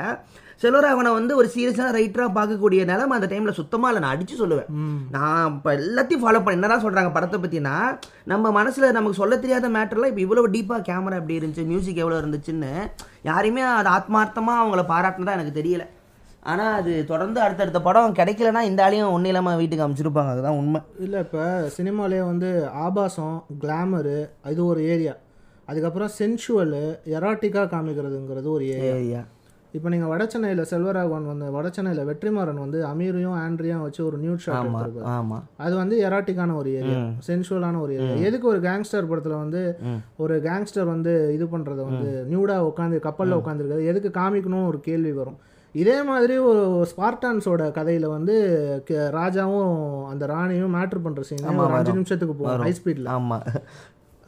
செல்வராகவனை 0.61 1.11
வந்து 1.17 1.33
ஒரு 1.39 1.47
சீரியஸான 1.53 1.89
ரைட்டராக 1.97 2.31
பார்க்கக்கூடிய 2.37 2.81
நிலைமை 2.91 3.15
அந்த 3.17 3.27
டைமில் 3.31 3.57
சுத்தமாக 3.59 3.89
இல்லை. 3.91 4.01
நான் 4.03 4.15
அடிச்சு 4.15 4.35
சொல்லுவேன். 4.41 4.69
நான் 5.15 5.47
இப்போ 5.55 5.71
எல்லாத்தையும் 5.79 6.23
ஃபாலோ 6.23 6.41
பண்ண 6.43 6.57
என்னதான் 6.57 6.83
சொல்கிறாங்க 6.85 7.11
படத்தை 7.15 7.39
பற்றினா 7.39 7.75
நம்ம 8.33 8.51
மனசில் 8.59 8.95
நமக்கு 8.97 9.21
சொல்ல 9.21 9.39
தெரியாத 9.45 9.69
மேட்டர்லாம் 9.77 10.11
இப்போ 10.13 10.23
இவ்வளோ 10.25 10.45
டீப்பாக 10.55 10.87
கேமரா 10.91 11.19
எப்படி 11.21 11.39
இருந்துச்சு 11.39 11.65
மியூசிக் 11.71 12.03
எவ்வளோ 12.03 12.21
இருந்துச்சுன்னு 12.21 12.71
யாரையுமே 13.31 13.65
அது 13.79 13.91
ஆத்மார்த்தமாக 13.97 14.61
அவங்கள 14.61 14.83
பாராட்டினதா 14.93 15.37
எனக்கு 15.39 15.59
தெரியல. 15.59 15.85
ஆனால் 16.51 16.77
அது 16.79 16.93
தொடர்ந்து 17.09 17.39
அடுத்தடுத்த 17.43 17.79
படம் 17.83 18.15
கிடைக்கலனா 18.19 18.61
இந்த 18.69 18.79
ஆளையும் 18.85 19.13
ஒன்றும் 19.15 19.31
இல்லாமல் 19.31 19.59
வீட்டுக்கு 19.59 19.85
அமைச்சிருப்பாங்க. 19.85 20.31
அதுதான் 20.33 20.57
உண்மை. 20.61 20.81
இல்லை 21.05 21.19
இப்போ 21.25 21.43
சினிமாலே 21.75 22.19
வந்து 22.31 22.49
ஆபாசம் 22.85 23.37
கிளாமரு 23.61 24.17
இது 24.53 24.61
ஒரு 24.71 24.81
ஏரியா 24.95 25.13
அதுக்கப்புறம் 25.71 26.11
சென்சுவலு 26.17 26.83
எராட்டிக்காக 27.17 27.71
காமிக்கிறதுங்கிறது 27.75 28.49
ஒரு 28.57 28.65
ஏரியா 28.89 29.21
இப்போ 29.73 29.87
நீங்கள் 29.89 30.11
வடச்சென்னையில் 30.11 30.61
செல்வராகவன் 30.71 31.29
வந்து 31.29 31.45
வடச்சென்னையில் 31.55 32.07
வெற்றிமாறன் 32.09 32.61
வந்து 32.63 32.79
அமீரையும் 32.85 33.37
ஆண்ட்ரியும் 33.39 33.85
வச்சு 33.85 34.01
ஒரு 34.05 34.17
நியூட் 34.17 34.43
ஷாட் 34.43 34.67
எடுத்திருப்பாரு. 34.67 35.05
ஆமாம் 35.13 35.45
அது 35.57 35.73
வந்து 35.75 35.95
எராட்டிக்கான 36.07 36.55
ஒரு 36.55 36.69
ஏரியா 36.79 36.99
சென்சுவலான 37.27 37.79
ஒரு 37.79 37.93
ஏரியா 37.95 38.17
எதுக்கு 38.29 38.47
ஒரு 38.47 38.59
கேங்ஸ்டர் 38.59 39.09
படத்தில் 39.11 39.35
வந்து 39.35 39.61
ஒரு 40.17 40.35
கேங்ஸ்டர் 40.41 40.87
வந்து 40.87 41.13
இது 41.37 41.47
பண்ணுறத 41.53 41.81
வந்து 41.89 42.11
நியூடாக 42.31 42.69
உட்காந்து 42.69 42.99
கப்பலில் 43.07 43.39
உட்காந்துருக்கிறது 43.41 43.89
எதுக்கு 43.93 44.11
காமிக்கணும் 44.19 44.67
ஒரு 44.67 44.79
கேள்வி 44.79 45.13
வரும். 45.21 45.39
இதே 45.75 45.95
மாதிரி 46.03 46.35
ஒரு 46.49 46.63
ஸ்பார்டான்ஸோட 46.91 47.63
கதையில் 47.71 48.07
வந்து 48.07 48.33
ராஜாவும் 49.17 49.71
அந்த 50.11 50.23
ராணியும் 50.25 50.75
மேட்ரு 50.75 51.01
பண்ணுற 51.05 51.23
சீன் 51.29 51.47
ஒரு 51.63 51.75
அஞ்சு 51.79 51.97
நிமிஷத்துக்கு 51.97 52.35
போகும் 52.35 52.63
ஹை 52.65 52.73
ஸ்பீடில் 52.79 53.09
ஆமாம் 53.13 53.45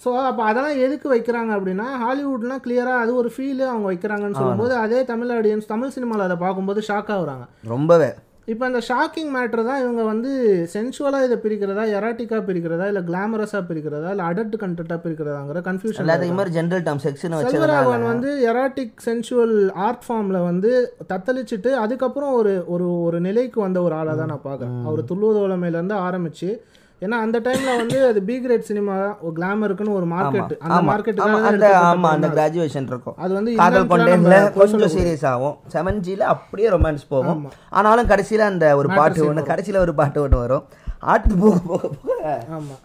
ஸோ 0.01 0.09
அப்போ 0.29 0.43
அதெல்லாம் 0.49 0.81
எதுக்கு 0.85 1.07
வைக்கிறாங்க 1.13 1.51
அப்படின்னா 1.57 1.87
ஹாலிவுட்லாம் 2.03 2.63
கிளியராக 2.65 3.03
அது 3.03 3.11
ஒரு 3.21 3.29
ஃபீல் 3.35 3.63
அவங்க 3.71 3.87
வைக்கிறாங்கன்னு 3.91 4.39
சொல்லும்போது 4.41 4.75
அதே 4.83 5.01
தமிழ் 5.11 5.33
ஆடியன்ஸ் 5.37 5.71
தமிழ் 5.73 5.95
சினிமாவில் 5.95 6.27
அதை 6.27 6.37
பார்க்கும்போது 6.37 6.81
ஷாக் 6.89 7.11
ஆகுறாங்க. 7.15 7.45
ரொம்பவே. 7.73 8.09
இப்போ 8.47 8.63
அந்த 8.65 8.79
ஷாக்கிங் 8.87 9.31
மேட்ரு 9.35 9.61
தான் 9.67 9.79
இவங்க 9.83 10.01
வந்து 10.03 10.31
சென்சுவலாக 10.73 11.27
இதை 11.27 11.37
பிரிக்கிறதா 11.45 11.83
எராட்டிக்காக 11.97 12.41
பிரிக்கிறதா 12.49 12.87
இல்லை 12.91 13.01
கிளாமரஸாக 13.07 13.61
பிரிக்கிறதா 13.69 14.09
இல்லை 14.11 14.25
அடல்ட் 14.25 14.57
கண்டென்ட்டாக 14.63 14.99
பிரிக்கிறதாங்கிற 15.05 15.61
கன்ஃபியூஷன் 15.69 16.03
எல்லாத்தையும் 16.03 16.37
மாதிரி 16.39 16.55
ஜென்ரல் 16.57 16.83
டேர்ம் 16.87 17.01
வச்சதுனால. 17.05 17.47
செல்வராகவன் 17.47 18.05
வந்து 18.11 18.31
எராட்டிக் 18.51 19.01
சென்சுவல் 19.07 19.57
ஆர்ட் 19.87 20.05
ஃபார்மில் 20.05 20.45
வந்து 20.49 20.71
தத்தளிச்சுட்டு 21.13 21.71
அதுக்கப்புறம் 21.83 22.33
ஒரு 22.39 22.53
ஒரு 22.75 22.87
ஒரு 23.07 23.19
நிலைக்கு 23.27 23.59
வந்த 23.65 23.81
ஒரு 23.87 23.95
ஆளாக 24.01 24.17
தான் 24.21 24.31
நான் 24.33 24.47
பார்க்குறேன். 24.47 24.77
அவர் 24.89 25.09
துள்ளுவதோலமையிலேருந்து 25.11 25.97
ஆரம்பித்து 26.07 26.49
ஏன்னா 27.05 27.17
அந்த 27.25 27.37
டைம்ல 27.45 27.71
வந்து 27.79 27.97
அது 28.09 28.19
பி 28.29 28.35
கிரேட் 28.43 28.67
சினிமா 28.69 28.95
கிளாமருக்குன்னு 29.37 29.95
ஒரு 29.99 30.07
மார்க்கெட் 30.13 30.53
அந்த 30.67 30.79
தான் 31.19 31.47
அந்த 31.51 31.67
ஆமா. 31.89 32.09
அந்த. 32.15 32.27
கிராஜுவேஷன் 32.35 32.87
இருக்கும். 32.91 33.17
அது 33.23 33.31
வந்து 33.37 33.51
காதல் 33.61 33.89
கொண்டேன்ல 33.91 34.37
கொஞ்சம் 34.59 34.93
சீரியஸ் 34.95 35.25
ஆகும். 35.31 35.55
செவன் 35.73 35.99
ஜில 36.07 36.23
அப்படியே 36.35 36.69
ரொமான்ஸ் 36.75 37.05
போகும். 37.13 37.41
ஆனாலும் 37.77 38.09
கடைசியில 38.13 38.47
அந்த 38.53 38.67
ஒரு 38.81 38.89
பாட்டு 38.99 39.27
ஒன்று 39.29 39.49
கடைசியில 39.51 39.83
ஒரு 39.85 39.95
பாட்டு 39.99 40.23
ஒன்று 40.25 40.39
வரும். 40.43 40.65
ஆட்டு 41.13 41.33
போக 41.43 41.57
போக 41.71 41.89
போக 42.05 42.21
ஆமா. 42.57 42.75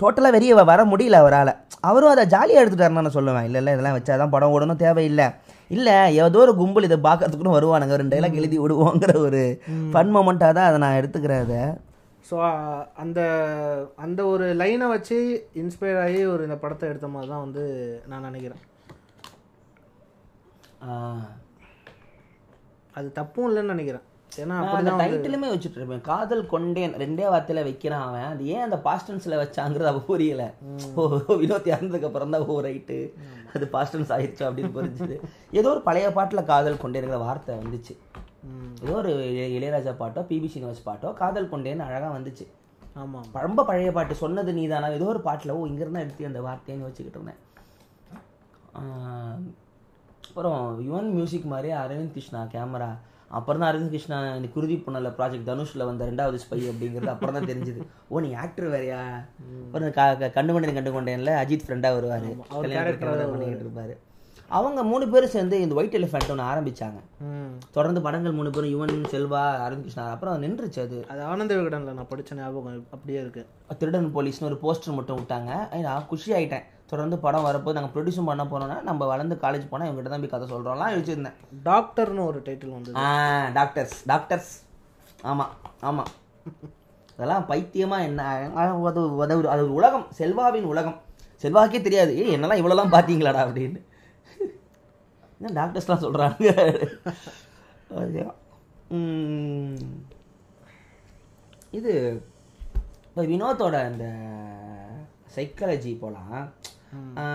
டோட்டலாக 0.00 0.34
வெளியே 0.36 0.54
வர 0.72 0.80
முடியல 0.92 1.18
அவரால். 1.22 1.52
அவரும் 1.88 2.12
அதை 2.14 2.24
ஜாலியாக 2.34 2.62
எடுத்துட்டாருன்னு 2.62 3.02
நான் 3.06 3.16
சொல்லுவேன். 3.18 3.46
இல்லை 3.48 3.58
இல்லை 3.60 3.72
இதெல்லாம் 3.74 3.96
வச்சாதான் 3.98 4.32
படம் 4.34 4.54
ஓடணும் 4.56 4.82
தேவையில்லை. 4.84 5.26
இல்லை 5.70 5.94
ஏதோ 6.22 6.40
ஒரு 6.44 6.52
கும்பல் 6.60 6.86
இதை 6.88 6.98
பார்க்கறதுக்குன்னு 7.06 7.56
வருவானுங்க. 7.56 7.96
ரெண்டு 8.00 8.14
டைலாக் 8.14 8.38
எழுதி 8.40 8.56
விடுவோங்கிற 8.64 9.12
ஒரு 9.26 9.40
ஃபன் 9.92 10.12
மொமெண்ட்டாக 10.16 10.52
தான் 10.58 10.68
அதை 10.68 10.78
நான் 10.84 10.98
எடுத்துக்கிறேன் 11.00 11.44
அதை. 11.46 11.60
ஸோ 12.28 12.36
அந்த 13.02 13.20
அந்த 14.04 14.20
ஒரு 14.32 14.46
லைனை 14.60 14.86
வச்சு 14.94 15.16
இன்ஸ்பயர் 15.62 16.00
ஆகி 16.04 16.20
ஒரு 16.34 16.42
இந்த 16.48 16.56
படத்தை 16.62 16.88
எடுத்த 16.92 17.08
மாதிரி 17.14 17.30
தான் 17.32 17.44
வந்து 17.46 17.64
நான் 18.12 18.26
நினைக்கிறேன். 18.28 18.62
அது 22.98 23.08
தப்பும் 23.18 23.48
இல்லைன்னு 23.48 23.74
நினைக்கிறேன். 23.74 24.04
ஏன்னா 24.42 24.56
அந்த 24.78 24.92
டைட்டிலுமே 25.00 25.48
வச்சுட்டு 25.52 25.78
இருப்பேன். 25.78 26.02
காதல் 26.08 26.42
கொண்டேன் 26.54 26.96
ரெண்டே 27.02 27.26
வார்த்தையில 27.32 27.62
வைக்கிறான் 27.68 28.04
அவன். 28.06 28.26
அது 28.32 28.48
ஏன் 28.54 28.64
அந்த 28.66 28.78
பாஸ்டன்ஸ்ல 28.88 29.38
வச்சாங்கிறது 29.42 29.90
அவ 29.92 30.02
புரியல. 30.10 30.44
ஓ 30.98 31.02
வினோத் 31.42 31.72
இறந்ததுக்கு 31.72 32.08
அப்புறம் 32.08 32.34
தான் 32.34 32.46
ஓ 32.52 32.56
ரைட்டு 32.68 32.98
அது 33.54 33.66
பாஸ்டன்ஸ் 33.76 34.12
ஆயிடுச்சு 34.16 34.44
அப்படின்னு 34.48 34.76
புரிஞ்சுது. 34.78 35.16
ஏதோ 35.58 35.70
ஒரு 35.74 35.82
பழைய 35.88 36.08
பாட்டுல 36.18 36.42
காதல் 36.52 36.82
கொண்டேங்கிற 36.84 37.18
வார்த்தை 37.26 37.54
வந்துச்சு. 37.62 37.96
ஏதோ 38.82 38.92
ஒரு 38.92 39.10
இளைய- 39.28 39.52
இளையராஜா 39.56 39.94
பாட்டோ 39.98 40.20
பிபி 40.28 40.48
சீனிவாஸ் 40.54 40.86
பாட்டோ 40.86 41.12
காதல் 41.12 41.50
கொண்டேன்னு 41.50 41.78
அழகா 41.78 42.16
வந்துச்சு. 42.16 42.46
ஆமா 42.96 43.40
ரொம்ப 43.40 43.64
பழைய 43.64 43.92
பாட்டு 43.92 44.14
சொன்னது 44.14 44.52
நீதானா? 44.52 44.88
ஏதோ 44.88 45.04
ஒரு 45.04 45.20
பாட்டில் 45.20 45.50
ஓ 45.50 45.66
இங்கிருந்தா 45.66 45.98
எடுத்து 45.98 46.26
அந்த 46.26 46.40
வார்த்தைன்னு 46.40 46.82
வச்சுக்கிட்டு 46.82 47.18
இருந்தேன். 47.18 47.40
அப்புறம் 50.28 50.86
யுவன் 50.86 51.10
மியூசிக் 51.10 51.44
மாதிரி 51.44 51.72
அரவிந்த் 51.72 52.10
கிருஷ்ணா 52.10 52.48
கேமரா. 52.52 52.88
அப்புறம் 53.28 53.60
தான் 53.60 53.74
அரவிந்த் 53.74 53.88
கிருஷ்ணா 53.88 54.36
நீ 54.36 54.48
குருதி 54.48 54.82
புனல 54.86 55.08
ப்ராஜெக்ட் 55.18 55.48
தனுஷ்ல 55.48 55.84
வந்த 55.84 56.10
ரெண்டாவது 56.10 56.38
ஸ்பை 56.44 56.58
அப்படிங்கிறது 56.64 57.06
அப்புறம் 57.06 57.34
தான் 57.34 57.46
தெரிஞ்சுது. 57.46 57.80
ஓ 58.08 58.20
நீ 58.20 58.32
ஆக்டர் 58.34 58.66
வேறையா? 58.66 59.00
அப்புறம் 59.64 59.92
க 59.92 60.28
கண்டு 60.28 60.52
கொண்டேன் 60.52 60.74
கண்டு 60.74 60.92
கொண்டேன்ல 60.92 61.32
அஜித் 61.42 61.66
ஃப்ரெண்டா 61.66 61.90
வருவாரு 61.96 62.28
பண்ணிக்கிட்டு 63.30 63.66
இருப்பாரு. 63.66 63.94
அவங்க 64.58 64.80
மூணு 64.90 65.04
பேரும் 65.12 65.32
சேர்ந்து 65.34 65.56
இந்த 65.64 65.74
ஒயிட் 65.78 65.96
எலிஃபென்ட் 65.98 66.30
ஒன்று 66.32 66.44
ஆரம்பிச்சாங்க. 66.50 66.98
தொடர்ந்து 67.76 68.00
படங்கள் 68.04 68.36
மூணு 68.38 68.50
பேரும் 68.54 68.72
யுவன் 68.74 68.92
செல்வா 69.14 69.42
அரவிந்த் 69.64 69.86
கிருஷ்ணா 69.86 70.04
அப்புறம் 70.14 70.42
நின்றுச்சு 70.42 70.80
அது. 70.84 70.98
அது 71.12 71.20
ஆனந்த 71.30 71.52
விகடன்ல 71.58 71.94
நான் 71.98 72.10
படிச்ச 72.12 72.38
ஞாபகம் 72.40 72.84
அப்படியே 72.96 73.18
இருக்கு. 73.24 73.42
திருடன் 73.80 74.10
போலீஸ்னு 74.16 74.48
ஒரு 74.50 74.58
போஸ்டர் 74.64 74.96
மட்டும் 74.98 75.18
விட்டாங்க. 75.20 75.52
நான் 75.86 76.06
குஷி 76.12 76.32
ஆயிட்டேன். 76.38 76.66
தொடர்ந்து 76.92 77.16
படம் 77.24 77.46
வரப்போது 77.48 77.76
நாங்கள் 77.78 77.94
ப்ரொடியூஸும் 77.94 78.30
பண்ண 78.30 78.44
போனோம்னா 78.50 78.76
நம்ம 78.88 79.06
வளர்ந்து 79.12 79.36
காலேஜ் 79.44 79.70
போனால் 79.70 79.88
இவங்ககிட்ட 79.88 80.12
தான் 80.12 80.24
போய் 80.24 80.34
கதை 80.34 80.48
சொல்கிறோம்லாம் 80.52 80.92
யோசிச்சிருந்தேன் 80.94 81.38
டாக்டர்னு 81.68 82.22
ஒரு 82.30 82.40
டைட்டில் 82.46 82.76
வந்தது. 82.76 82.96
ஆ 83.04 83.08
டாக்டர்ஸ் 83.58 83.96
டாக்டர்ஸ் 84.12 84.52
ஆமாம் 85.32 85.52
ஆமாம் 85.88 86.12
அதெல்லாம் 87.16 87.44
பைத்தியமாக 87.50 88.06
என்ன 88.08 88.22
அது 88.62 89.02
அது 89.24 89.36
ஒரு 89.52 89.74
உலகம். 89.80 90.06
செல்வாவின் 90.20 90.70
உலகம். 90.72 90.96
செல்வாக்கே 91.42 91.80
தெரியாது. 91.86 92.12
ஏய் 92.22 92.34
என்னெல்லாம் 92.36 92.60
இவ்வளோலாம் 92.62 92.94
பார்த்தீங்களாடா 92.94 93.42
அப்படின்னு. 93.46 93.80
என்ன 95.38 95.54
டாக்டர்ஸ்லாம் 95.60 96.04
சொல்கிறாங்க 96.04 96.46
இது 101.78 101.92
இப்போ 103.08 103.22
வினோத்தோட 103.30 103.76
அந்த 103.90 104.06
சைக்காலஜி 105.36 105.92
போலாம். 106.02 106.38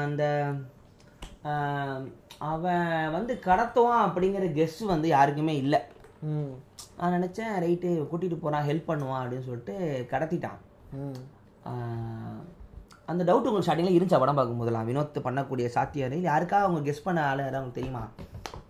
அந்த 0.03 0.23
அவன் 2.51 3.11
வந்து 3.15 3.33
கடத்துவான் 3.47 4.05
அப்படிங்கிற 4.07 4.45
கெஸ் 4.59 4.79
வந்து 4.93 5.07
யாருக்குமே 5.15 5.55
இல்லை. 5.63 5.79
நான் 6.97 7.15
நினச்சேன் 7.17 7.53
ரைட்டு 7.65 7.89
கூட்டிகிட்டு 8.09 8.43
போகிறான் 8.43 8.67
ஹெல்ப் 8.69 8.89
பண்ணுவான் 8.89 9.21
அப்படின்னு 9.21 9.47
சொல்லிட்டு 9.49 9.75
கடத்திட்டான். 10.13 10.59
அந்த 13.11 13.23
டவுட் 13.27 13.47
உங்களுக்கு 13.49 13.67
ஸ்டார்டிங்கில் 13.67 13.97
இருந்துச்சா 13.97 14.19
படம் 14.19 14.37
பார்க்கும்போதெல்லாம் 14.37 14.87
வினோத் 14.89 15.17
பண்ணக்கூடிய 15.27 15.67
சாத்தியாரு 15.75 16.17
யாருக்கா 16.29 16.59
அவங்க 16.65 16.91
கெஸ் 16.91 17.03
பண்ண 17.03 17.27
ஆள் 17.29 17.37
யாராவது 17.37 17.71
தெரியுமா? 17.71 18.03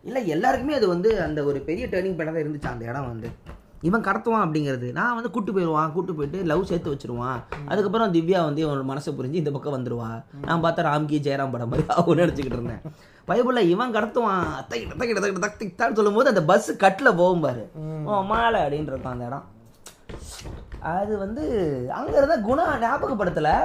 இல்லை 0.04 0.28
எல்லாருக்குமே 0.28 0.74
அது 0.74 0.88
வந்து 0.88 1.22
அந்த 1.22 1.44
ஒரு 1.44 1.60
பெரிய 1.60 1.88
டேர்னிங் 1.88 2.22
தான் 2.26 2.44
இருந்துச்சு 2.44 2.72
அந்த 2.74 2.86
இடம் 2.86 3.08
வந்து? 3.08 3.30
இவன் 3.82 4.04
கடத்துவான் 4.04 4.44
அப்படிங்கிறது. 4.46 4.92
நான் 4.92 5.14
வந்து 5.14 5.30
கூட்டு 5.32 5.52
போயிடுவான் 5.54 5.92
கூட்டு 5.92 6.14
போயிட்டு 6.16 6.44
லவ் 6.44 6.64
சேர்த்து 6.64 6.94
வச்சிருவான். 6.94 7.40
அதுக்கப்புறம் 7.68 8.14
திவ்யா 8.14 8.44
வந்து 8.44 8.62
இவனோட 8.66 8.84
மனசை 8.92 9.12
புரிஞ்சு 9.20 9.34
இந்த 9.34 9.52
பக்கம் 9.52 9.78
வந்துருவா. 9.78 10.10
நான் 10.42 10.64
பார்த்தா 10.64 10.84
ராம்கி 10.90 11.20
ஜெயராம் 11.28 11.52
படம் 11.52 11.70
மாதிரி 11.70 11.88
அவன் 11.88 12.18
நினச்சிக்கிட்டு 12.18 12.58
இருந்தேன். 12.58 12.82
பைபிளில் 13.28 13.72
இவன் 13.76 13.94
கடத்துவான். 13.94 14.52
தக்கிட்ட 14.70 15.00
தக்கிட்ட 15.00 15.24
தக்கிட்ட 15.24 15.44
தக் 15.48 15.62
திக்தான்னு 15.64 15.98
சொல்லும்போது 16.00 16.30
அந்த 16.30 16.44
பஸ் 16.44 16.78
கட்டில் 16.78 17.16
போகும் 17.16 17.42
பாரு. 17.42 17.72
ஓ 18.06 18.22
மாலை 18.22 18.62
அப்படின்னு 18.62 18.92
இருக்கும் 18.94 19.12
அந்த 19.12 19.26
இடம். 19.26 19.60
அது 20.93 21.13
வந்து 21.24 21.43
அங்கே 21.97 22.15
இருந்தால் 22.19 22.45
குணம் 22.50 22.84
ஞாபகப்படுத்தலை. 22.84 23.56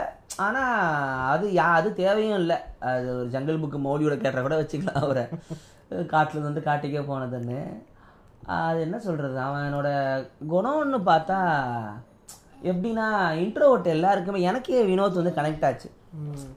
ஆனால் 0.45 1.27
அது 1.33 1.47
யா 1.59 1.67
அது 1.79 1.89
தேவையும் 2.01 2.41
இல்லை. 2.43 2.57
அது 2.91 3.07
ஒரு 3.19 3.29
ஜங்கல் 3.35 3.61
புக்கு 3.63 3.79
மௌலியோட 3.85 4.17
கேட்ட 4.25 4.41
கூட 4.47 4.57
வச்சுக்கலாம் 4.63 5.03
அவரை. 5.05 5.25
காட்டில் 6.13 6.47
வந்து 6.49 6.63
காட்டுக்கே 6.69 7.03
போனதுன்னு. 7.11 7.61
அது 8.59 8.79
என்ன 8.87 8.97
சொல்கிறது 9.07 9.39
அவனோட 9.47 9.89
குணம்னு 10.53 10.99
பார்த்தா 11.11 11.39
எப்படின்னா 12.71 13.07
இன்ட்ரோவர்ட் 13.45 13.95
எல்லாருக்குமே 13.95 14.41
எனக்கே 14.51 14.85
வினோத் 14.91 15.21
வந்து 15.21 15.37
கனெக்ட் 15.39 15.67
ஆச்சு. 15.69 15.89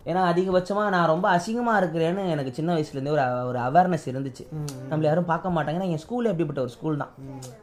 ஏன்னா 0.05 0.21
அதிகபட்சமா 0.31 0.89
நான் 0.89 1.07
ரொம்ப 1.07 1.37
அசிங்கமா 1.37 1.73
இருக்கிறேன்னு 1.81 2.27
எனக்கு 2.27 2.53
சின்ன 2.53 2.75
வயசுல 2.75 2.91
இருந்தே 2.91 3.11
ஒரு 3.11 3.47
ஒரு 3.47 3.59
அவேர்னஸ் 3.59 4.05
இருந்துச்சு. 4.05 4.43
நம்மள 4.89 5.01
யாரும் 5.01 5.25
பார்க்க 5.25 5.49
மாட்டாங்க. 5.49 5.81
என் 5.81 5.97
ஸ்கூல் 5.97 6.25
எப்படிப்பட்ட 6.25 6.61
ஒரு 6.61 6.69
ஸ்கூல் 6.69 6.97
தான். 6.97 7.11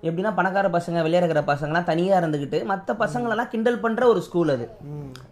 எப்படின்னா 0.02 0.34
பணக்கார 0.34 0.68
பசங்க 0.68 1.04
விளையாடுற 1.06 1.42
பசங்கலாம் 1.52 1.84
தனியா 1.84 2.20
இருந்துக்கிட்டு 2.20 2.64
மற்ற 2.64 2.94
பசங்களெல்லாம் 2.94 3.48
கிண்டல் 3.48 3.78
பண்ற 3.78 4.06
ஒரு 4.06 4.22
ஸ்கூல் 4.22 4.48
அது. 4.48 4.68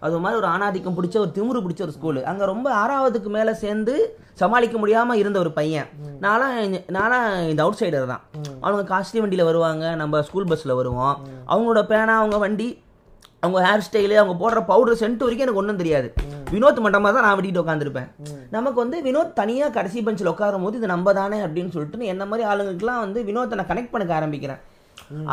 அது 0.00 0.18
மாதிரி 0.18 0.40
ஒரு 0.40 0.48
ஆணாதிக்கம் 0.55 0.96
பிடிச்ச 0.98 1.16
ஒரு 1.18 1.33
திமுரு 1.35 1.64
பிடிச்ச 1.64 1.81
ஒரு 1.81 1.92
ஸ்கூல் 1.92 2.24
அங்க 2.24 2.44
ரொம்ப 2.44 2.68
ஆறாவதுக்கு 2.74 3.29
மேல 3.29 3.55
சேர்ந்து 3.55 4.18
சமாளிக்க 4.35 4.79
முடியாம 4.79 5.12
இருந்த 5.12 5.38
ஒரு 5.38 5.50
பையன். 5.50 5.87
நானும் 6.20 6.81
நானும் 6.88 7.48
இந்த 7.48 7.62
அவுட் 7.62 7.81
சைடர் 7.81 8.07
தான். 8.07 8.20
அவங்க 8.61 8.98
காஸ்ட்லி 8.98 9.20
வண்டியில 9.22 9.44
வருவாங்க. 9.44 9.94
நம்ம 9.94 10.22
ஸ்கூல் 10.22 10.44
பஸ்ல 10.44 10.74
வருவோம். 10.74 11.16
அவங்களோட 11.48 11.83
பேனா 11.83 12.18
அவங்க 12.18 12.38
வண்டி 12.38 12.83
அவங்க 13.44 13.59
ஹேர் 13.66 13.87
ஸ்டைலு 13.87 14.16
அவங்க 14.22 14.37
போடுற 14.42 14.61
பவுடர் 14.72 15.00
சென்ட் 15.02 15.24
வரைக்கும் 15.26 15.46
எனக்கு 15.46 15.62
ஒன்றும் 15.62 15.80
தெரியாது. 15.83 16.09
வினோத் 16.54 16.85
மட்டமாக 16.85 17.12
தான் 17.14 17.26
நான் 17.26 17.37
வெட்டிட்டு 17.38 17.62
உட்காந்துருப்பேன் 17.62 18.09
நமக்கு 18.57 18.78
வந்து 18.83 18.96
வினோத் 19.07 19.38
தனியாக 19.40 19.74
கடைசி 19.76 20.00
பெஞ்சில் 20.07 20.30
உட்காரும் 20.33 20.64
போது 20.66 20.78
இது 20.80 20.88
நம்ம 20.92 21.12
தானே 21.18 21.38
அப்படின்னு 21.46 21.74
சொல்லிட்டு 21.74 22.12
என்ன 22.12 22.24
மாதிரி 22.30 22.48
ஆளுங்களுக்குலாம் 22.50 23.02
வந்து 23.04 23.20
வினோத்தை 23.28 23.57
நான் 23.61 23.70
கனெக்ட் 23.72 23.92
பண்ணிக்க 23.94 24.14
ஆரம்பிக்கிறேன். 24.18 24.61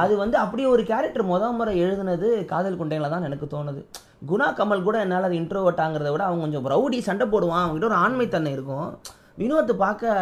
அது 0.02 0.13
வந்து 0.21 0.38
அப்படியே 0.43 0.67
ஒரு 0.76 0.84
கேரக்டர் 0.89 1.30
முத 1.32 1.52
முறை 1.58 1.74
எழுதுனது 1.84 2.28
காதல் 2.52 2.80
குண்டையில 2.80 3.10
தான் 3.13 3.28
எனக்கு 3.28 3.47
தோணுது. 3.54 3.82
குணா 4.30 4.47
கமல் 4.60 4.86
கூட 4.88 4.97
என்னால் 5.04 5.28
அது 5.28 5.36
இன்ட்ரோவர்ட்டாங்கிறத 5.41 6.10
விட 6.13 6.24
அவன் 6.30 6.43
கொஞ்சம் 6.43 6.65
ரவுடி 6.74 6.97
சண்டை 7.10 7.26
போடுவான். 7.34 7.63
அவங்ககிட்ட 7.65 7.89
ஒரு 7.91 8.00
ஆண்மைத்தன்மை 8.06 8.52
இருக்கும். 8.58 8.89
வினோத் 9.41 9.71
பார்க்க 9.84 10.13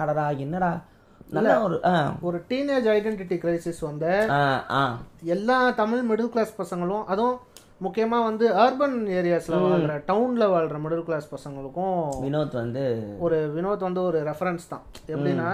அடடா 0.00 0.26
என்னடா? 0.44 0.72
நல்ல 1.36 1.52
ஒரு 1.66 1.76
ஒரு 2.28 2.38
டீனேஜ் 2.50 2.88
ஐடென்டிட்டி 2.96 3.38
கிரைசிஸ் 3.44 3.80
வந்த 3.88 4.06
எல்லா 5.36 5.58
தமிழ் 5.82 6.04
மிடில் 6.10 6.32
கிளாஸ் 6.34 6.52
பசங்களும் 6.60 7.04
அதுவும் 7.14 7.38
முக்கியமா 7.84 8.18
வந்து 8.28 8.46
அர்பன் 8.62 8.96
ஏரியாஸ்ல 9.18 9.58
வாழ்ற 9.66 9.92
டவுன்ல 10.08 10.46
வாழ்ற 10.54 10.78
மிடில் 10.84 11.04
கிளாஸ் 11.06 11.28
பசங்களுக்கும் 11.34 12.00
வினோத் 12.24 12.56
வந்து 12.62 12.82
ஒரு 13.26 13.38
வினோத் 13.54 13.86
வந்து 13.88 14.02
ஒரு 14.08 14.18
ரெஃபரன்ஸ் 14.30 14.66
தான். 14.72 14.82
எப்படின்னா 15.12 15.50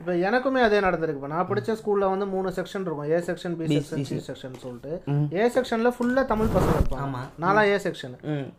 இப்போ 0.00 0.14
எனக்குமே 0.28 0.60
அதே 0.66 0.78
நடந்திருக்கு. 0.84 1.20
இப்போ 1.20 1.30
நான் 1.32 1.48
படிச்ச 1.50 1.74
ஸ்கூல்ல 1.80 2.04
வந்து 2.12 2.26
மூணு 2.32 2.48
செக்ஷன் 2.56 2.84
இருக்கும். 2.86 3.10
A 3.10 3.18
section 3.26 3.54
B 3.58 3.66
section 3.72 4.06
C 4.08 4.16
section 4.28 4.56
சொல்லிட்டு. 4.62 4.92
ஏ 5.40 5.44
செக்ஷன்ல 5.56 5.90
ஃபுல்லா 5.96 6.22
தமிழ் 6.32 6.50
பசங்க 6.56 6.78
இருப்பாங்க. 6.78 7.20
நாலா 7.44 7.62
ஏ 7.72 7.76
செக்ஷன் 7.84 8.16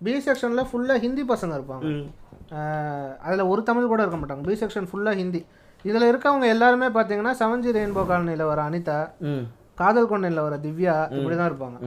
பி 0.08 0.14
செக்ஷன்ல 0.28 0.64
ஃபுல்லா 0.70 0.98
ஹிந்தி 1.06 1.26
பசங்க 1.34 1.58
இருப்பாங்க. 1.60 1.92
அதுல 3.26 3.48
ஒரு 3.54 3.64
தமிழ் 3.72 3.92
கூட 3.94 4.02
இருக்க 4.06 4.20
மாட்டாங்க. 4.22 4.46
பி 4.50 4.58
செக்ஷன் 4.64 4.90
ஃபுல்லா 4.92 5.14
ஹிந்தி. 5.22 5.42
இதுல 5.90 6.10
இருக்கவங்க 6.12 6.48
எல்லாருமே 6.56 6.90
பாத்தீங்கன்னா 6.98 7.34
செவன்ஜி 7.42 7.72
ரெயின்போ 7.78 8.04
காலனில 8.12 8.46
வர 8.52 8.62
அனிதா 8.70 9.00
காதல் 9.82 10.12
கொண்டையில் 10.12 10.46
வர 10.48 10.56
திவ்யா 10.66 10.96
இப்படி 11.18 11.36
தான் 11.36 11.50
இருப்பாங்க. 11.52 11.80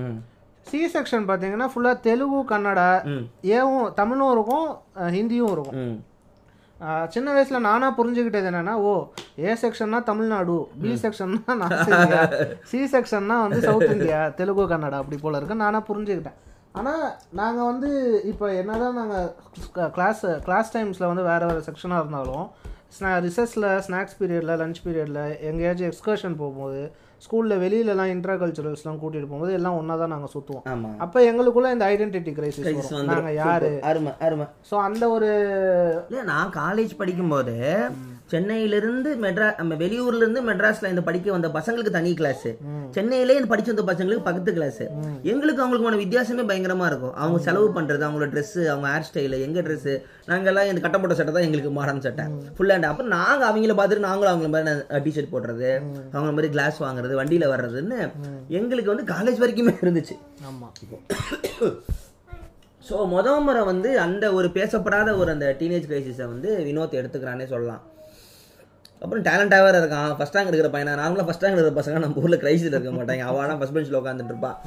சி 0.66 0.78
செக்ஷன் 0.94 1.26
பார்த்தீங்கன்னா 1.28 1.68
ஃபுல்லாக 1.72 2.02
தெலுங்கு 2.06 2.40
கன்னடா 2.52 2.90
ஏவும் 3.56 3.88
தமிழும் 4.00 4.32
இருக்கும் 4.36 4.68
ஹிந்தியும் 5.16 5.52
இருக்கும். 5.56 5.80
சின்ன 7.14 7.28
வயசுல 7.34 7.58
நானா 7.66 7.88
புரிஞ்சுக்கிட்டது 7.98 8.48
என்னன்னா 8.50 8.74
ஓ 8.88 8.90
ஏ 9.44 9.52
செக்ஷன்னா 9.62 9.98
தமிழ்நாடு 10.08 10.56
பி 10.82 10.90
செக்ஷன்னா 11.04 11.54
நார்த் 11.60 11.92
இந்தியா 11.92 12.20
சி 12.70 12.80
செக்ஷன்னா 12.94 13.36
வந்து 13.44 13.60
சவுத் 13.68 13.94
இந்தியா 13.94 14.18
தெலுங்கு 14.40 14.66
கன்னடா 14.72 14.98
அப்படி 15.02 15.18
போல 15.22 15.38
இருக்கு. 15.40 15.62
நானா 15.64 15.80
புரிஞ்சுக்கிட்டேன். 15.90 16.38
ஆனால் 16.78 17.04
நாங்கள் 17.40 17.68
வந்து 17.70 17.90
இப்போ 18.30 18.46
என்னதான் 18.60 18.98
நாங்கள் 19.00 19.28
கிளாஸ் 19.96 20.24
கிளாஸ் 20.46 20.72
டைம்ஸில் 20.74 21.10
வந்து 21.10 21.24
வேறு 21.30 21.46
வேறு 21.50 21.66
செக்ஷனாக 21.68 22.02
இருந்தாலும் 22.02 22.46
ஸ்நா 22.96 23.10
ரிசர்ஸில் 23.24 23.66
ஸ்நாக்ஸ் 23.86 24.16
பீரியடில் 24.18 24.58
லஞ்ச் 24.60 24.80
பீரியடில் 24.84 25.18
எங்கேயாச்சும் 25.48 25.88
எக்ஸ்கர்ஷன் 25.88 26.36
போகும்போது 26.36 26.80
ஸ்கூலில் 27.22 27.60
வெளியிலலாம் 27.62 28.10
இன்ட்ரா 28.12 28.34
கல்ச்சுரல்ஸ்லாம் 28.40 28.98
கூட்டிகிட்டு 29.00 29.28
போகும்போது 29.28 29.52
எல்லாம் 29.52 29.76
ஒன்றா 29.78 29.94
தான் 29.96 30.12
நாங்கள் 30.14 30.32
சுற்றுவோம் 30.34 30.64
அப்போ 30.98 31.18
எங்களுக்குள்ள 31.28 31.70
இந்த 31.72 31.84
ஐடென்டிட்டி 31.92 32.32
கிரைசிஸ். 32.34 32.66
நாங்கள் 33.10 33.36
யார். 33.36 33.68
அருமை 33.90 34.12
அருமை. 34.20 34.46
ஸோ 34.70 34.74
அந்த 34.86 35.04
ஒரு 35.10 35.30
இல்ல 36.10 36.22
நான் 36.32 36.52
காலேஜ் 36.58 36.94
படிக்கும்போது 36.98 37.56
சென்னையிலிருந்து 38.30 39.10
மெட்ரா 39.24 39.48
நம்ம 39.58 39.74
வெளியூர்ல 39.82 40.22
இருந்து 40.22 40.40
மெட்ராஸ்ல 40.48 40.90
இந்த 40.92 41.02
படிக்க 41.08 41.28
வந்த 41.34 41.48
பசங்களுக்கு 41.56 41.92
தனி 41.96 42.10
கிளாஸ் 42.20 42.46
சென்னையிலே 42.96 43.36
இந்த 43.38 43.48
படிச்சு 43.52 43.70
வந்த 43.72 43.84
பசங்களுக்கு 43.90 44.24
பக்கத்து 44.28 44.52
கிளாஸ் 44.56 44.80
எங்களுக்கு 45.32 45.62
அவங்களுக்கான 45.64 46.00
வித்தியாசமே 46.02 46.44
பயங்கரமா 46.50 46.86
இருக்கும். 46.90 47.14
அவங்க 47.22 47.38
செலவு 47.46 47.68
பண்றது 47.78 48.04
அவங்களோட 48.06 48.28
Dress 48.34 48.52
அவங்க 48.72 48.86
ஹேர் 48.92 49.06
ஸ்டைல் 49.08 49.36
எங்க 49.46 49.60
Dress. 49.68 49.86
நாங்கெல்லாம் 50.30 50.70
இந்த 50.70 50.82
கட்டப்பட்ட 50.86 51.16
சட்டை 51.20 51.34
தான் 51.36 51.46
எங்களுக்கு 51.48 51.72
மாடர்ன் 51.78 52.04
சட்டை. 52.06 52.26
ஃபுல் 52.56 52.72
ஹேண்ட் 52.74 52.90
அப்புறம் 52.90 53.12
நாங்க 53.16 53.42
அவங்கள 53.50 53.74
பார்த்துட்டு 53.80 54.06
நாங்களும் 54.08 54.32
அவங்கள 54.32 54.50
மாதிரி 54.56 55.02
டிஷர்ட் 55.06 55.32
போடுறது 55.34 55.70
அவங்க 56.14 56.32
மாதிரி 56.36 56.50
கிளாஸ் 56.56 56.84
வாங்குறது 56.86 57.20
வண்டியில 57.22 57.48
வர்றதுன்னு 57.54 58.00
எங்களுக்கு 58.60 58.92
வந்து 58.94 59.10
காலேஜ் 59.14 59.42
வரைக்குமே 59.44 59.74
இருந்துச்சு. 59.82 60.16
ஆமாம் 60.50 60.72
ஸோ 62.88 62.96
முத 63.12 63.28
முறை 63.44 63.62
வந்து 63.72 63.92
அந்த 64.06 64.24
ஒரு 64.38 64.48
பேசப்படாத 64.56 65.12
ஒரு 65.20 65.30
அந்த 65.34 65.46
டீனேஜ் 65.60 65.90
கிரைசிஸை 65.90 66.26
வந்து 66.32 66.50
வினோத் 66.66 66.98
எடுத்துக்கிறானே 67.00 67.46
சொல்லலாம். 67.52 67.84
அப்புறம் 69.02 69.24
டேலண்டாக 69.26 69.64
வேறு 69.64 69.78
இருக்கான். 69.80 70.10
ஃபஸ்ட் 70.18 70.36
ரேங்க் 70.36 70.50
எடுக்கிற 70.50 70.68
பையனா? 70.74 70.92
நார்மலாக 71.00 71.26
ஃபஸ்ட் 71.28 71.44
ரேங்க் 71.44 71.56
எடுக்கிற 71.56 71.76
பசங்க. 71.78 72.00
நம்ம 72.04 72.22
ஊரில் 72.22 72.40
கிரைசில் 72.42 72.68
இருக்க 72.70 72.92
மாட்டாங்க. 72.98 73.24
அவனா 73.30 73.56
ஃபஸ்ட் 73.60 73.74
பெஞ்சில் 73.76 73.98
உட்காந்துட்டு 74.00 74.32
இருப்பான் 74.34 74.58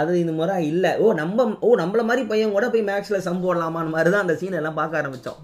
அது 0.00 0.12
இந்த 0.22 0.32
முறை 0.40 0.56
இல்லை. 0.72 0.92
ஓ 1.04 1.12
நம்ம 1.22 1.46
ஓ 1.66 1.70
நம்மள 1.82 2.02
மாதிரி 2.10 2.24
பையன் 2.32 2.56
கூட 2.56 2.68
போய் 2.74 2.88
மேக்ஸில் 2.90 3.24
சம் 3.28 3.44
போடலாமான்னு 3.44 3.94
மாதிரி 3.96 4.12
தான் 4.14 4.24
அந்த 4.26 4.36
சீன் 4.42 4.58
எல்லாம் 4.60 4.78
பார்க்க 4.80 5.00
ஆரம்பித்தோம் 5.02 5.40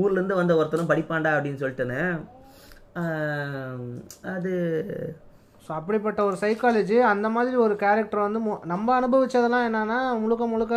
ஊர்லேருந்து 0.00 0.40
வந்த 0.40 0.56
ஒருத்தரும் 0.60 0.92
படிப்பான்டா 0.92 1.34
அப்படின்னு 1.36 1.62
சொல்லிட்டுன்னு 1.64 2.00
அது 4.34 4.52
ஸோ 5.66 5.70
அப்படிப்பட்ட 5.78 6.20
ஒரு 6.28 6.36
சைக்காலஜி 6.44 6.96
அந்த 7.10 7.26
மாதிரி 7.34 7.56
ஒரு 7.64 7.74
கேரக்டர் 7.82 8.26
வந்து 8.26 8.40
நம்ம 8.72 8.88
அனுபவிச்சதெல்லாம் 9.00 9.66
என்னன்னா 9.68 9.98
முழுக்க 10.22 10.44
முழுக்க 10.52 10.74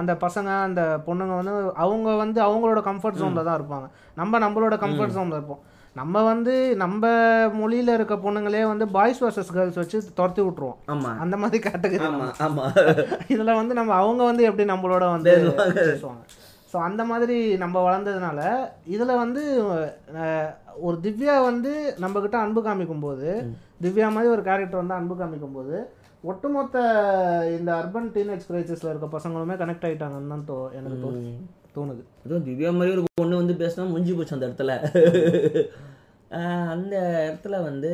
அந்த 0.00 0.12
பசங்க 0.24 0.50
அந்த 0.66 0.82
பொண்ணுங்க 1.06 1.34
வந்து 1.40 1.54
அவங்க 1.84 2.08
வந்து 2.22 2.40
அவங்களோட 2.48 2.80
கம்ஃபர்ட் 2.88 3.20
ஜோனில் 3.20 3.46
தான் 3.48 3.58
இருப்பாங்க. 3.58 3.86
நம்ம 4.20 4.38
நம்மளோட 4.44 4.76
கம்ஃபர்ட் 4.84 5.16
ஜோனில் 5.16 5.38
இருப்போம். 5.38 5.62
நம்ம 5.96 6.22
வந்து 6.24 6.52
நம்ம 6.80 7.02
மொழியில 7.56 7.92
இருக்க 7.94 8.14
பொண்ணுங்களே 8.20 8.62
வந்து 8.66 8.86
பாய்ஸ் 8.90 9.20
வர்சஸ் 9.22 9.52
கேர்ள்ஸ் 9.52 9.78
வச்சு 9.80 9.98
துரத்தி 10.16 10.42
விட்டுருவோம். 10.42 10.78
ஆமாம் 10.86 11.18
அந்த 11.22 11.36
மாதிரி 11.38 11.58
கேட்டகரி 11.66 12.00
ஆமாம் 12.08 12.32
ஆமாம் 12.46 12.72
இதுல 13.28 13.50
வந்து 13.58 13.74
நம்ம 13.74 13.94
அவங்க 14.00 14.22
வந்து 14.24 14.44
எப்படி 14.48 14.66
நம்மளோட 14.70 15.04
வந்து 15.10 15.34
பேசுவாங்க. 15.78 16.22
ஸோ 16.72 16.78
அந்த 16.86 17.02
மாதிரி 17.06 17.34
நம்ம 17.58 17.76
வளர்ந்ததுனால 17.84 18.40
இதுல 18.90 19.12
வந்து 19.18 19.42
ஒரு 20.80 20.96
திவ்யா 21.02 21.34
வந்து 21.44 21.72
நம்ம 21.98 22.20
கிட்ட 22.20 22.36
அன்பு 22.40 22.60
காமிக்கும் 22.62 23.04
போது 23.04 23.28
திவ்யா 23.82 24.08
மாதிரி 24.12 24.32
ஒரு 24.32 24.42
கேரக்டர் 24.44 24.80
வந்து 24.80 24.96
அன்பு 24.96 25.16
காமிக்கும் 25.16 25.56
போது 25.56 25.76
ஒட்டுமொத்த 26.24 26.76
இந்த 27.54 27.70
அர்பன் 27.78 28.12
டீனேஜ் 28.12 28.48
கிரைசிஸ்ல 28.48 28.90
இருக்க 28.90 29.08
பசங்களுமே 29.12 29.56
கனெக்ட் 29.58 29.86
ஆயிட்டாங்கன்னு 29.86 30.32
தான் 30.32 30.46
தோ 30.46 30.58
எனக்கு 30.72 30.98
தோ- 31.02 31.16
தோணுது. 31.76 32.02
அதுவும் 32.24 32.46
திவ்யா 32.46 32.70
மாதிரி 32.78 32.92
ஒரு 32.96 33.04
பொண்ணு 33.20 33.40
வந்து 33.42 33.54
பேசினா 33.62 33.88
முடிஞ்சு 33.88 34.16
போச்சு 34.16 34.36
அந்த 34.36 34.48
இடத்துல. 34.48 34.72
அந்த 36.74 36.94
இடத்துல 37.26 37.62
வந்து 37.62 37.92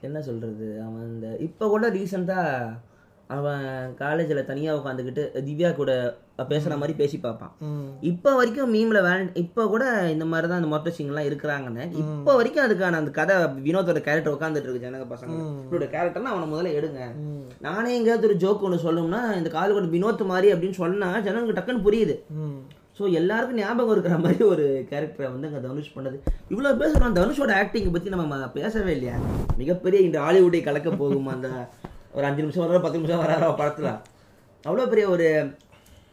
என்ன 0.00 0.18
சொல்கிறது 0.22 0.66
அவன் 0.86 1.08
இந்த 1.14 1.28
இப்போ 1.46 1.64
கூட 1.68 1.86
ரீசெண்டாக 1.90 2.72
அவன் 3.36 3.64
காலேஜில் 4.00 4.48
தனியாக 4.50 4.78
உட்காந்துக்கிட்டு 4.78 5.22
திவ்யா 5.46 5.70
கூட 5.80 5.90
பேசுகிற 6.50 6.74
மாதிரி 6.80 6.94
பேசி 7.00 7.16
பார்ப்பான். 7.24 7.52
இப்போ 8.10 8.30
வரைக்கும் 8.38 8.72
மீமில் 8.76 9.04
வேல 9.06 9.26
இப்போ 9.42 9.62
கூட 9.72 9.84
இந்த 10.14 10.24
மாதிரி 10.32 10.46
தான் 10.50 10.60
இந்த 10.60 10.70
மொத்த 10.74 10.92
சீன்லாம் 10.96 11.28
இருக்கிறாங்கன்னு 11.28 11.84
இப்போ 12.02 12.32
வரைக்கும் 12.38 12.64
அதுக்கான 12.66 12.98
அந்த 13.00 13.12
கதை 13.18 13.36
வினோத்தோட 13.66 14.00
கேரக்டர் 14.06 14.36
உட்காந்துட்டு 14.36 14.68
இருக்கு 14.68 14.84
ஜனங்க 14.86 15.06
பசங்க. 15.12 15.36
இவரோட 15.66 15.88
கேரக்டர்னா 15.94 16.32
அவனை 16.34 16.46
முதல்ல 16.52 16.74
எடுங்க. 16.78 17.00
நானே 17.66 17.90
எங்கேயாவது 17.98 18.28
ஒரு 18.30 18.36
ஜோக் 18.44 18.64
ஒன்று 18.68 18.84
சொல்லணும்னா 18.86 19.22
இந்த 19.40 19.52
காது 19.56 19.72
கொண்டு 19.76 19.94
வினோத் 19.96 20.24
மாதிரி 20.32 20.52
அப்படின்னு 20.54 20.80
சொன்னா 20.82 21.10
ஜனங்களுக்கு 21.28 21.58
டக்குன்னு 21.58 21.86
புரியுது. 21.88 22.16
ஸோ 22.98 23.10
எல்லாருக்கும் 23.18 23.60
ஞாபகம் 23.62 23.94
இருக்கிற 23.94 24.14
மாதிரி 24.22 24.42
ஒரு 24.52 24.64
கேரக்டரை 24.92 25.28
வந்து 25.34 25.48
அங்கே 25.48 25.60
தனுஷ் 25.66 25.92
பண்ணது. 25.96 26.16
இவ்வளோ 26.52 26.72
பேசுகிறோம் 26.80 27.18
தனுஷோட 27.18 27.52
ஆக்டிங்கை 27.60 27.92
பற்றி 27.96 28.14
நம்ம 28.14 28.48
பேசவே 28.56 28.92
இல்லையா? 28.96 29.18
மிகப்பெரிய 29.60 30.00
இந்த 30.06 30.18
ஹாலிவுட்டை 30.24 30.62
கலக்க 30.68 30.90
போகும் 31.02 31.30
அந்த 31.34 31.50
ஒரு 32.18 32.26
அஞ்சு 32.26 32.42
நிமிஷம் 32.42 32.64
வர 32.64 32.80
பத்து 32.80 32.98
நிமிஷம் 32.98 33.22
வர 33.22 33.32
படத்தில். 33.54 33.90
அவ்வளோ 34.64 34.86
பெரிய 34.88 35.08
ஒரு 35.10 35.26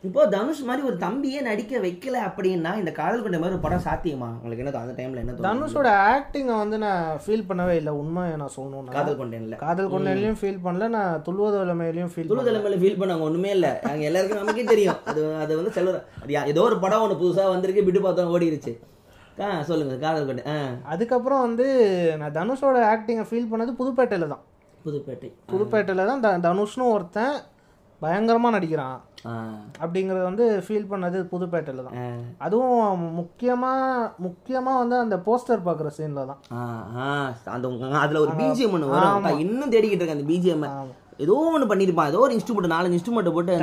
இப்போ 0.03 0.23
தனுஷ் 0.27 0.59
மாதிரி 0.61 0.87
ஒரு 0.87 0.97
தம்பியே 0.97 1.39
நடிக்க 1.41 1.79
வைக்கல 1.79 2.17
அப்படின்னா 2.25 2.71
இந்த 2.77 2.91
காதல் 2.91 3.21
கொண்ட 3.21 3.37
மாதிரி 3.37 3.55
ஒரு 3.55 3.63
படம் 3.63 3.83
சாத்தியமா? 3.85 4.27
உங்களுக்கு 4.35 4.63
என்ன 4.63 4.81
அந்த 4.81 4.93
டைம்ல 4.97 5.21
என்ன? 5.21 5.35
தனுஷோட 5.45 5.87
ஆக்டிங்கை 6.09 6.55
வந்து 6.57 6.77
நான் 6.77 7.19
ஃபீல் 7.23 7.45
பண்ணவே 7.47 7.73
இல்லை. 7.75 7.93
உண்மை 7.93 8.23
நான் 8.35 8.53
சொல்லணும்னா. 8.55 8.91
காதல் 8.91 9.17
கொண்டேன்ல. 9.17 9.57
காதல் 9.57 9.89
கொண்டையிலையும் 9.89 10.39
ஃபீல் 10.41 10.61
பண்ணல 10.63 10.89
நான் 10.89 11.23
துள்ளுவது 11.25 11.57
இளமையிலையும் 11.63 12.11
ஃபீல் 12.13 12.29
துளு 12.29 12.43
தலைமையில 12.43 12.79
ஃபீல் 12.79 12.99
பண்ணாங்க 12.99 13.21
ஒண்ணுமே 13.21 13.49
இல்ல. 13.49 13.69
அங்க 13.83 14.03
எல்லாருக்கும் 14.05 14.41
நமக்கே 14.41 14.65
தெரியும். 14.65 14.99
அது 15.05 15.23
அது 15.37 15.55
வந்து 15.57 15.73
யா- 16.29 16.47
ஏதோ 16.47 16.61
ஒரு 16.61 16.79
படம் 16.79 17.01
ஒன்று 17.01 17.21
புதுசா 17.23 17.45
வந்திருக்கு 17.49 17.83
விட்டு 17.83 18.01
பார்த்தோம் 18.01 18.33
ஓடிடுச்சு 18.35 18.73
ஆ 19.41 19.61
சொல்லுங்க 19.63 19.95
காதல் 19.99 20.27
கொண்டேன் 20.27 20.49
ஆ. 20.49 20.57
அதுக்கப்புறம் 20.87 21.41
வந்து 21.41 21.65
நான் 22.17 22.35
தனுஷோட 22.35 22.77
ஆக்டிங்கை 22.91 23.25
ஃபீல் 23.29 23.51
பண்ணது 23.51 23.71
புதுப்பேட்டையில் 23.75 24.27
தான். 24.27 24.43
புதுப்பேட்டை. 24.85 25.29
புதுப்பேட்டையில் 25.51 26.05
தான் 26.05 26.21
த- 26.21 26.39
தனுஷ்னு 26.39 26.91
ஒருத்தன் 26.91 27.35
பயங்கரமாக 28.01 28.55
நடிக்கிறான். 28.55 28.97
அப்படிங்கிறத 29.79 30.21
வந்து 30.21 30.63
ஃபீல் 30.65 30.89
பண்ணது 30.89 31.17
புதுப்பேட்டையில் 31.23 31.83
தான். 31.83 31.95
அதுவும் 32.37 32.75
முக்கியமாக 33.13 33.85
முக்கியமாக 34.17 34.77
வந்து 34.77 34.97
அந்த 34.97 35.17
போஸ்டர் 35.25 35.65
பார்க்குற 35.65 35.87
சீனில் 35.97 36.25
தான். 36.25 36.41
அந்த 37.47 37.67
அதுல 37.97 38.19
ஒரு 38.19 38.31
பிஜிஎம் 38.33 38.71
ஒன்று 38.71 38.87
வரும். 38.89 39.15
இன்னும் 39.39 39.71
தேடிக்கிட்டு 39.71 40.01
இருக்கேன் 40.01 40.17
அந்த 40.17 40.27
பிஜிஎம் 40.31 40.67
ஏதோ 41.17 41.33
ஒன்று 41.49 41.67
பண்ணிருப்பான் 41.67 42.07
ஏதோ 42.07 42.19
ஒரு 42.19 42.33
இன்ஸ்ட்ருமெண்ட் 42.35 42.73
நாலஞ்சு 42.73 42.95
இன்ஸ்ட்ருமெண்ட் 42.95 43.31
போட்டு 43.31 43.53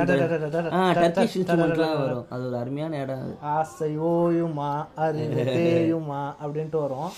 டர்க்கிஷ் 0.97 1.35
இன்ஸ்ட்ருமெண்ட்லாம் 1.35 1.99
வரும். 1.99 2.25
அது 2.29 2.47
ஒரு 2.47 2.57
அருமையான 2.57 2.97
இடம் 2.97 3.25
ஆசை 3.51 3.99
ஓயுமா 4.07 4.69
அறிவு 4.97 5.43
தேயுமா 5.57 6.21
அப்படின்ட்டு 6.43 6.79
வரும். 6.79 7.11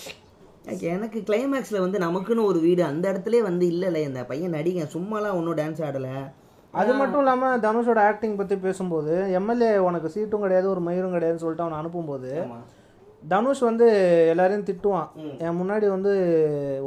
எனக்கு- 0.66 1.22
கிளைமேக்ஸ்ல 1.30 1.78
வந்து 1.78 1.98
நமக்குன்னு 1.98 2.44
ஒரு 2.44 2.58
வீடு 2.58 2.84
அந்த 2.84 3.12
இடத்துல 3.12 3.42
வந்து 3.42 3.66
இல்லைல்ல 3.68 3.96
இந்த 3.96 4.24
பையன் 4.24 4.52
நடிகன். 4.52 4.88
சும்மாலாம் 4.92 5.32
ஒன்றும் 5.32 5.56
டான்ஸ் 5.56 5.78
ஆடல. 5.78 6.06
அது 6.72 6.92
மட்டும் 6.94 7.18
இல்லாமல் 7.18 7.60
தனுஷோட 7.60 7.98
ஆக்டிங் 7.98 8.36
பற்றி 8.36 8.56
பேசும்போது 8.56 9.32
எம்எல்ஏ 9.32 9.78
உனக்கு 9.78 10.08
சீட்டும் 10.08 10.40
கிடையாது 10.40 10.70
ஒரு 10.70 10.80
மயிரும் 10.80 11.10
கிடையாதுன்னு 11.10 11.34
சொல்லிட்டு 11.34 11.62
அவனை 11.62 11.78
அனுப்பும்போது 11.78 12.46
தனுஷ் 13.28 13.58
வந்து 13.58 13.86
எல்லாரையும் 14.28 14.64
திட்டுவான். 14.64 15.08
என் 15.38 15.60
முன்னாடி 15.60 15.88
வந்து 15.88 16.12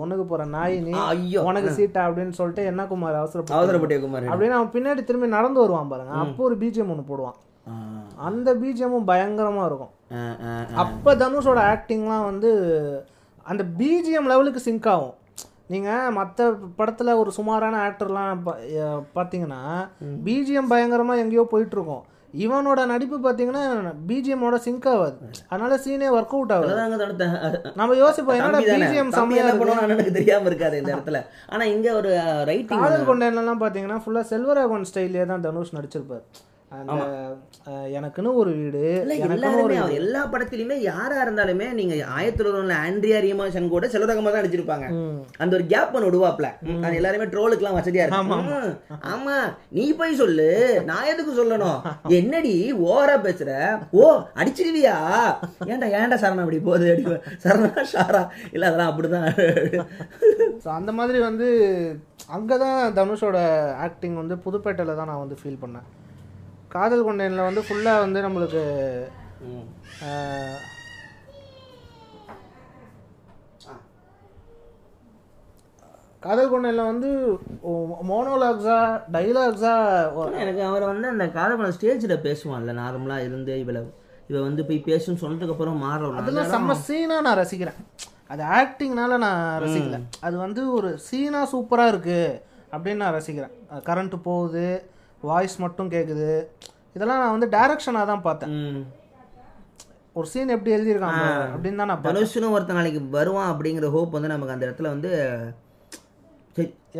ஒண்ணுக்கு 0.06 0.24
போற 0.24 0.46
நாய் 0.46 0.80
நீ 0.80 0.92
ஐயோ. 0.92 1.44
உனக்கு 1.44 1.70
சீட்டா 1.70 1.98
அப்படின்னு 1.98 2.32
சொல்லிட்டு 2.32 2.66
என்ன 2.66 2.86
குமார் 2.86 3.16
அவசரப்பட்டு 3.16 3.64
அவசரப்பட்டிய 3.64 4.00
குமார். 4.00 4.24
அப்படின்னு 4.24 4.50
அவன் 4.50 4.68
பின்னாடி 4.68 5.04
திரும்பி 5.04 5.28
நடந்து 5.28 5.60
வருவான் 5.60 5.88
பாருங்க. 5.88 6.12
அப்போ 6.12 6.44
ஒரு 6.44 6.56
பிஜிஎம் 6.56 6.98
ஒன்று 6.98 7.18
போடுவான். 7.18 7.36
அந்த 8.16 8.56
பிஜிஎம்மும் 8.56 9.08
பயங்கரமா 9.08 9.66
இருக்கும். 9.66 9.90
அப்போ 10.76 11.16
தனுஷோட 11.16 11.58
ஆக்டிங்லாம் 11.58 12.24
வந்து 12.24 12.52
அந்த 13.52 13.64
பிஜிஎம் 13.80 14.30
லெவலுக்கு 14.32 14.62
சிங்க் 14.68 14.92
ஆகும். 14.94 15.16
நீங்கள் 15.74 16.14
மற்ற 16.20 16.52
படத்தில் 16.78 17.20
ஒரு 17.22 17.32
சுமாரான 17.40 17.82
ஆக்டர்லாம் 17.88 18.40
பார்த்தீங்கன்னா 19.18 19.64
பிஜிஎம் 20.28 20.72
பயங்கரமாக 20.72 21.24
எங்கேயோ 21.24 21.46
போயிட்டுருக்கும். 21.52 22.06
இவனோட 22.46 22.80
நடிப்பு 22.92 23.18
பார்த்தீங்கன்னா 23.22 23.62
பிஜிஎம்மோட 24.10 24.58
சிங்க் 24.66 24.88
ஆகாது. 24.92 25.16
அதனால 25.52 25.78
சீனே 25.86 26.10
ஒர்க் 26.18 26.36
அவுட் 26.38 26.54
ஆகாது. 26.56 26.74
நம்ம 27.80 27.96
யோசிப்போம் 28.02 28.38
என்னடா. 28.40 28.60
பிஜிஎம் 28.68 29.14
பண்ணுவான்னு 29.16 29.96
எனக்கு 29.96 30.18
தெரியாம 30.20 30.48
இருக்காது 30.52 30.78
இந்த 30.82 30.92
இடத்துல. 30.96 31.22
ஆனா 31.54 31.64
இங்க 31.76 31.88
ஒரு 32.02 32.12
ரைட்டிங் 32.52 32.84
காதல் 32.84 33.10
கொண்டேன்லாம் 33.10 33.64
பார்த்தீங்கன்னா 33.64 34.00
ஃபுல்லாக 34.04 34.30
செல்வராகவன் 34.34 34.88
ஸ்டைல்லே 34.92 35.26
தான் 35.32 35.46
தனுஷ் 35.48 35.76
நடிச்சிருப்பார். 35.80 36.24
எனக்குன்னு 37.98 38.32
ஒரு 38.42 38.52
வீடு 38.58 38.82
எல்லாருமே 39.36 39.78
எல்லா 40.00 40.22
படத்திலுமே 40.34 40.76
யாரா 40.90 41.16
இருந்தாலுமே 41.26 41.68
நீங்க 41.80 41.94
ஆயிரத்தி 42.16 42.40
தொள்ளாயிரம்ல 42.40 42.76
ஆண்ட்ரியா 42.86 43.20
ரீமாசன் 43.26 43.72
கூட 43.74 43.88
செல்வரகமா 43.94 44.32
தான் 44.32 44.42
நடிச்சிருப்பாங்க. 44.42 44.88
அந்த 45.44 45.52
ஒரு 45.58 45.66
கேப் 45.74 45.96
ஒன்று 45.98 46.10
விடுவாப்ல. 46.10 46.48
அது 46.84 47.00
எல்லாருமே 47.00 47.28
ட்ரோலுக்குலாம் 47.34 47.78
வசதியா 47.80 48.06
இருக்கும் 48.06 48.34
ஆமா 49.14 49.38
நீ 49.78 49.86
போய் 50.02 50.20
சொல்லு. 50.22 50.50
நான் 50.90 51.10
எதுக்கு 51.14 51.34
சொல்லணும்? 51.42 51.80
என்னடி 52.20 52.54
ஓவரா 52.90 53.16
பேசுற? 53.28 53.52
ஓ 54.02 54.04
அடிச்சிருவியா? 54.42 54.98
ஏன்டா 55.72 55.90
ஏன்டா 56.02 56.20
சரணா 56.24 56.46
அப்படி 56.46 56.62
போகுது? 56.70 56.92
அடி 56.94 57.06
சரணா 57.46 57.86
ஷாரா. 57.94 58.24
இல்ல 58.56 58.68
அதெல்லாம் 58.70 58.92
அப்படிதான். 58.92 59.30
அந்த 60.80 60.94
மாதிரி 61.00 61.22
வந்து 61.30 61.48
அங்கே 62.38 62.56
தான் 62.66 62.80
தனுஷோட 63.00 63.38
ஆக்டிங் 63.86 64.20
வந்து 64.22 64.38
புதுப்பேட்டையில் 64.46 65.00
தான் 65.00 65.10
நான் 65.12 65.24
வந்து 65.24 65.40
ஃபீல் 65.42 65.64
பண்ணேன். 65.64 65.88
காதல் 66.74 67.06
கொண்டேனில் 67.06 67.48
வந்து 67.48 67.62
ஃபுல்லாக 67.68 68.04
வந்து 68.04 68.20
நம்மளுக்கு 68.26 68.64
காதல் 76.26 76.52
கொண்டேனில் 76.52 76.90
வந்து 76.92 77.10
மோனோலாக்ஸா 78.10 78.78
டைலாக்ஸா 79.16 79.74
எனக்கு 80.42 80.62
அவர் 80.70 80.86
வந்து 80.92 81.08
அந்த 81.14 81.26
காதல் 81.38 81.76
ஸ்டேஜில் 81.78 82.24
பேசுவான்ல 82.28 82.74
நார்மலாக 82.82 83.26
இருந்து 83.28 83.54
இவ்வளவு 83.64 83.90
இவ 84.32 84.42
வந்து 84.48 84.66
போய் 84.68 84.88
பேசுன்னு 84.90 85.22
சொன்னதுக்கு 85.24 85.56
அப்புறம் 85.56 85.84
மாறணும் 85.86 86.20
அதெல்லாம் 86.22 86.52
செம்ம 86.54 86.76
சீனாக 86.88 87.26
நான் 87.28 87.40
ரசிக்கிறேன். 87.42 87.80
அது 88.34 88.44
ஆக்டிங்னால 88.60 89.18
நான் 89.26 89.44
ரசிக்கல. 89.64 90.00
அது 90.28 90.36
வந்து 90.46 90.62
ஒரு 90.78 90.90
சீனா 91.08 91.42
சூப்பராக 91.54 91.92
இருக்கு 91.94 92.20
அப்படின்னு 92.74 93.04
நான் 93.04 93.18
ரசிக்கிறேன். 93.20 93.56
கரண்ட் 93.88 94.16
போகுது 94.28 94.68
வாய்ஸ் 95.30 95.56
மட்டும் 95.66 95.92
கேட்குது 95.96 96.30
இதெல்லாம் 96.96 97.22
நான் 97.24 97.36
வந்து 97.36 97.48
டைரக்ஷனாக 97.56 98.10
தான் 98.12 98.26
பார்த்தேன். 98.28 98.54
ஒரு 100.18 100.28
சீன் 100.34 100.54
எப்படி 100.56 100.76
எழுதியிருக்காங்க 100.76 101.24
அப்படின்னு 101.54 101.80
தான் 101.82 101.90
நான் 101.92 102.00
பார்த்தேன். 102.02 102.20
தனுஷ்னு 102.20 102.54
ஒருத்தன் 102.56 102.80
நாளைக்கு 102.80 103.02
வருவான் 103.18 103.50
அப்படிங்கிற 103.54 103.90
ஹோப் 103.96 104.16
வந்து 104.18 104.32
நமக்கு 104.34 104.56
அந்த 104.56 104.68
இடத்துல 104.68 104.94
வந்து 104.96 105.12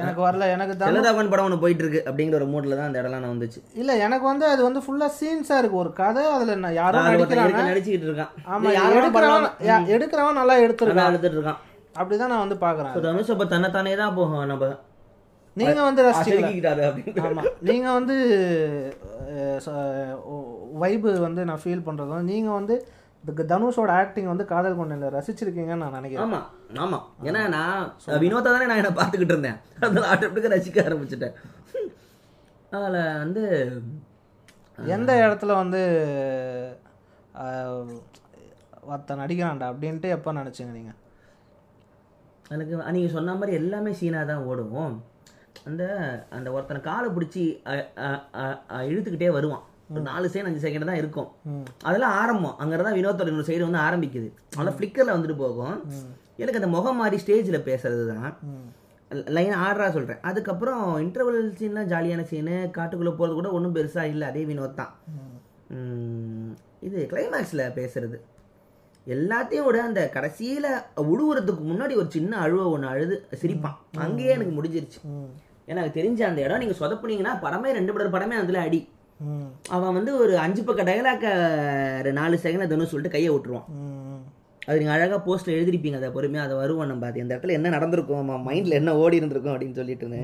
எனக்கு 0.02 0.22
வரல 0.26 0.48
எனக்கு 0.56 0.74
தான் 0.74 0.90
செல்லதாகவன் 0.90 1.30
படம் 1.32 1.46
ஒன்று 1.48 1.62
போயிட்டு 1.62 1.84
இருக்கு 1.84 2.02
அப்படிங்கிற 2.10 2.38
ஒரு 2.40 2.48
மூட்ல 2.52 2.76
தான் 2.80 2.90
அந்த 2.90 3.00
இடம்லாம் 3.02 3.24
நான் 3.24 3.34
வந்துச்சு. 3.34 3.60
இல்ல 3.82 3.92
எனக்கு 4.06 4.26
வந்து 4.32 4.46
அது 4.52 4.62
வந்து 4.68 4.82
ஃபுல்லா 4.86 5.08
சீன்ஸா 5.20 5.56
இருக்கு. 5.62 5.80
ஒரு 5.84 5.92
கதை 6.00 6.24
அதுல 6.36 6.58
நான் 6.66 6.78
யாரோ 6.82 7.00
அது 7.00 7.20
ஒருத்தன் 7.22 7.42
நடிக்கிறாங்க. 7.42 7.72
நடிச்சுக்கிட்டு 7.72 8.08
இருக்கான். 8.10 8.32
ஆமா 8.52 8.68
இது 8.68 8.76
யாரோ 8.80 9.00
எடுக்கிறவன் 9.00 9.48
எடுக்கிறவன் 9.96 10.40
நல்லா 10.42 10.58
எடுத்திருக்கான். 10.66 11.10
எடுத்துட்டு 11.14 11.38
இருக்கான். 11.40 11.60
அப்படிதான் 12.00 12.32
நான் 12.34 12.44
வந்து 12.46 12.60
பாக்குறேன் 12.66 12.92
இப்போ 12.94 13.04
தனுஷ் 13.08 13.34
அப்போ 13.36 13.48
தன்னைத்தானே 13.56 13.96
தான் 14.04 14.16
போகும் 14.20 14.46
நம்ம. 14.54 14.70
நீங்க 15.60 15.82
வந்து 15.88 16.02
ரசிக்கல 16.08 16.36
செதுக்கிக்கிட்டாரு 16.36 16.84
அப்படின்னு. 16.88 17.24
ஆமா. 17.30 17.44
நீங்க 17.70 17.88
வந்து 17.98 18.16
வைபு 20.84 21.12
வந்து 21.28 21.42
நான் 21.50 21.62
ஃபீல் 21.64 21.86
பண்றது 21.88 22.12
வந்து 22.16 22.32
நீங்க 22.34 22.52
வந்து 22.60 22.76
தனுஷோட 23.52 23.92
ஆக்டிங் 24.02 24.30
வந்து 24.32 24.46
காதல் 24.52 24.78
கொண்ட 24.80 25.08
ரசிச்சிருக்கீங்கன்னு 25.16 25.84
நான் 25.84 25.98
நினைக்கிறேன். 26.00 26.26
ஆமா. 26.26 26.40
ஆமா. 26.84 27.00
ஏன்னா 27.30 27.42
நான் 27.56 28.22
வினோத்தை 28.24 28.50
தானே 28.52 28.70
நான் 28.70 28.82
என்ன 28.82 28.92
பார்த்துக்கிட்டு 29.00 29.36
இருந்தேன். 29.36 29.58
அதனால 29.84 30.06
ஆட்டோமேட்டிக்காக 30.14 30.54
ரசிக்க 30.56 30.86
ஆரம்பிச்சிட்டேன். 30.88 31.36
அதில் 32.78 33.00
வந்து 33.24 33.44
எந்த 34.96 35.12
இடத்துல 35.26 35.54
வந்து 35.62 35.82
ஒருத்தன் 38.92 39.22
நடிக்கிறான்டா 39.22 39.68
அப்படின்ட்டு 39.72 40.10
எப்போ 40.16 40.30
நினைச்சீங்க 40.40 40.72
நீங்க? 40.78 40.92
எனக்கு 42.54 42.76
நீங்கள் 42.96 43.16
சொன்ன 43.16 43.36
மாதிரி 43.40 43.54
எல்லாமே 43.62 43.92
சீனாக 44.00 44.30
தான் 44.30 44.46
ஓடும் 44.52 44.96
அந்த 45.70 45.84
அந்த 46.38 46.48
ஒருத்தனை 46.56 46.80
காலை 46.90 47.08
பிடிச்சி 47.16 47.44
இழுத்துக்கிட்டே 48.92 49.30
வருவான். 49.38 49.64
ஒரு 49.94 50.04
நாலு 50.10 50.26
செகண்ட் 50.32 50.50
அஞ்சு 50.50 50.66
செகண்ட் 50.66 50.90
தான் 50.90 51.02
இருக்கும். 51.02 51.30
அதெல்லாம் 51.88 52.16
ஆரம்பம். 52.22 52.58
அங்கே 52.64 52.82
தான் 52.88 52.98
வினோத்தோட 52.98 53.32
இன்னொரு 53.32 53.50
சைடு 53.50 53.68
வந்து 53.68 53.86
ஆரம்பிக்குது. 53.86 54.28
அதெல்லாம் 54.56 54.78
ஃப்ளிக்கரில் 54.80 55.16
வந்துட்டு 55.16 55.38
போகும். 55.44 55.78
எனக்கு 56.42 56.60
அந்த 56.62 56.72
முகம் 56.76 57.00
மாதிரி 57.02 57.18
ஸ்டேஜில் 57.24 57.66
பேசுறது 57.70 58.04
தான் 58.12 58.36
லைன் 59.36 59.56
ஆர்டராக 59.66 59.92
சொல்கிறேன் 59.94 60.24
அதுக்கப்புறம் 60.30 60.84
இன்டர்வல் 61.06 61.40
சீன்லாம் 61.60 61.92
ஜாலியான 61.94 62.26
சீனு 62.32 62.58
காட்டுக்குள்ளே 62.76 63.14
போகிறது 63.20 63.38
கூட 63.38 63.50
ஒன்றும் 63.58 63.76
பெருசாக 63.78 64.12
இல்லை. 64.14 64.26
அதே 64.32 64.44
வினோத் 64.50 64.80
தான். 64.82 64.94
இது 66.88 66.98
கிளைமேக்ஸில் 67.14 67.64
பேசுறது. 67.80 68.20
எல்லாத்தையும் 69.08 69.68
விட 69.68 69.78
அந்த 69.88 70.02
கடைசியில் 70.16 70.68
உழுவுறதுக்கு 71.12 71.64
முன்னாடி 71.70 71.94
ஒரு 72.02 72.10
சின்ன 72.16 72.32
அழுவ 72.46 72.64
ஒன்று 72.76 72.88
அழுது 72.94 73.16
சிரிப்பான். 73.42 73.78
அங்கேயே 74.06 74.32
எனக்கு 74.38 74.54
முடிஞ்சிருச்சு. 74.58 75.00
எனக்கு 75.72 75.92
தெரிஞ்ச 76.00 76.22
அந்த 76.30 76.40
இடம் 76.46 76.62
நீங்கள் 76.64 76.80
சொதப்புனீங்கன்னா 76.82 77.34
படமே 77.46 77.72
ரெண்டு 77.78 77.94
படம் 77.96 78.16
படமே 78.16 78.38
அதில் 78.44 78.64
அடி. 78.66 78.82
அவன் 79.76 79.96
வந்து 79.98 80.12
ஒரு 80.24 80.34
அஞ்சு 80.44 80.62
பக்க 80.64 80.84
டயலாக்க 80.90 82.12
நாலு 82.20 82.36
செகண்ட் 82.44 82.72
தனுஷ் 82.74 82.94
சொல்லிட்டு 82.94 83.16
கையை 83.16 83.32
விட்டுருவான். 83.34 83.68
அது 84.68 84.80
நீங்கள் 84.80 84.96
அழகாக 84.96 85.20
போஸ்ட்டில் 85.28 85.58
எழுதிருப்பீங்க 85.58 86.00
அதை 86.00 86.10
பொறுமையாக 86.16 86.48
அதை 86.48 86.58
வருவோம் 86.62 86.90
நம்ம. 86.92 87.08
அது 87.10 87.22
இந்த 87.24 87.32
இடத்துல 87.36 87.58
என்ன 87.58 87.70
நடந்திருக்கும் 87.76 88.32
மைண்டில் 88.48 88.80
என்ன 88.80 88.96
ஓடி 89.04 89.20
இருந்திருக்கும் 89.20 89.54
அப்படின்னு 89.54 89.80
சொல்லிட்டுன்னு 89.82 90.22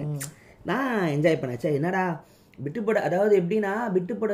நான் 0.72 1.12
என்ஜாய் 1.16 1.40
பண்ணேன். 1.42 1.78
என்னடா 1.80 2.04
விட்டுப்பட 2.66 3.00
அதாவது 3.08 3.34
எப்படின்னா 3.42 3.72
விட்டுப்பட 3.96 4.34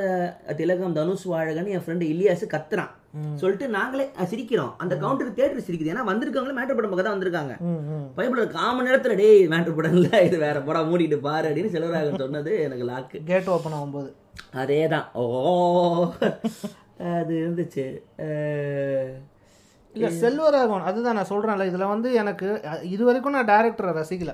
திலகம் 0.58 0.98
தனுஷ் 0.98 1.28
வாழகன்னு 1.34 1.74
என் 1.76 1.86
ஃப்ரெண்டு 1.86 2.06
இலியாஸ் 2.14 2.44
கத்துறான். 2.56 2.92
சொல்லிட்டு 3.36 3.66
நாங்களே 3.76 4.03
சிரிக்கிறோம். 4.32 4.74
அந்த 4.84 4.93
கவுண்டருக்கு 5.01 5.39
தேட்டர் 5.39 5.66
சிரிக்குது. 5.68 5.93
ஏன்னா 5.93 6.05
வந்திருக்கவங்களே 6.09 6.57
மேட்டர் 6.57 6.78
படம் 6.78 6.91
பக்கம் 6.91 7.07
தான் 7.07 7.16
வந்திருக்காங்க. 7.16 7.55
பைபிள் 8.20 8.53
காமன் 8.57 8.88
நேரத்தில் 8.89 9.20
டேய் 9.22 9.41
மேட்டர் 9.53 9.78
படம் 9.80 9.97
இல்லை. 9.99 10.20
இது 10.28 10.38
வேற 10.45 10.59
படம். 10.62 10.89
மூடிட்டு 10.91 11.20
பாரு 11.28 11.49
அப்படின்னு 11.49 11.74
செல்வராகவன் 11.76 12.24
சொன்னது 12.26 12.53
எனக்கு 12.68 12.88
லாக்கு. 12.91 13.20
கேட் 13.32 13.51
ஓப்பன் 13.55 13.78
ஆகும்போது. 13.80 14.09
அதே 14.64 14.82
தான் 14.93 15.07
ஓ 15.16 15.26
அது 17.18 17.34
இருந்துச்சு. 17.41 17.86
இல்ல 19.95 20.09
செல்வராகவன் 20.20 20.86
அதுதான் 20.89 21.18
நான் 21.20 21.30
சொல்றேன்ல. 21.32 21.66
இதுல 21.70 21.88
வந்து 21.88 22.09
எனக்கு 22.20 22.47
அஹ், 22.70 22.84
இது 22.93 23.03
வரைக்கும் 23.07 23.36
நான் 23.36 23.49
டேரக்டரை 23.49 23.91
ரசிக்கல. 23.97 24.34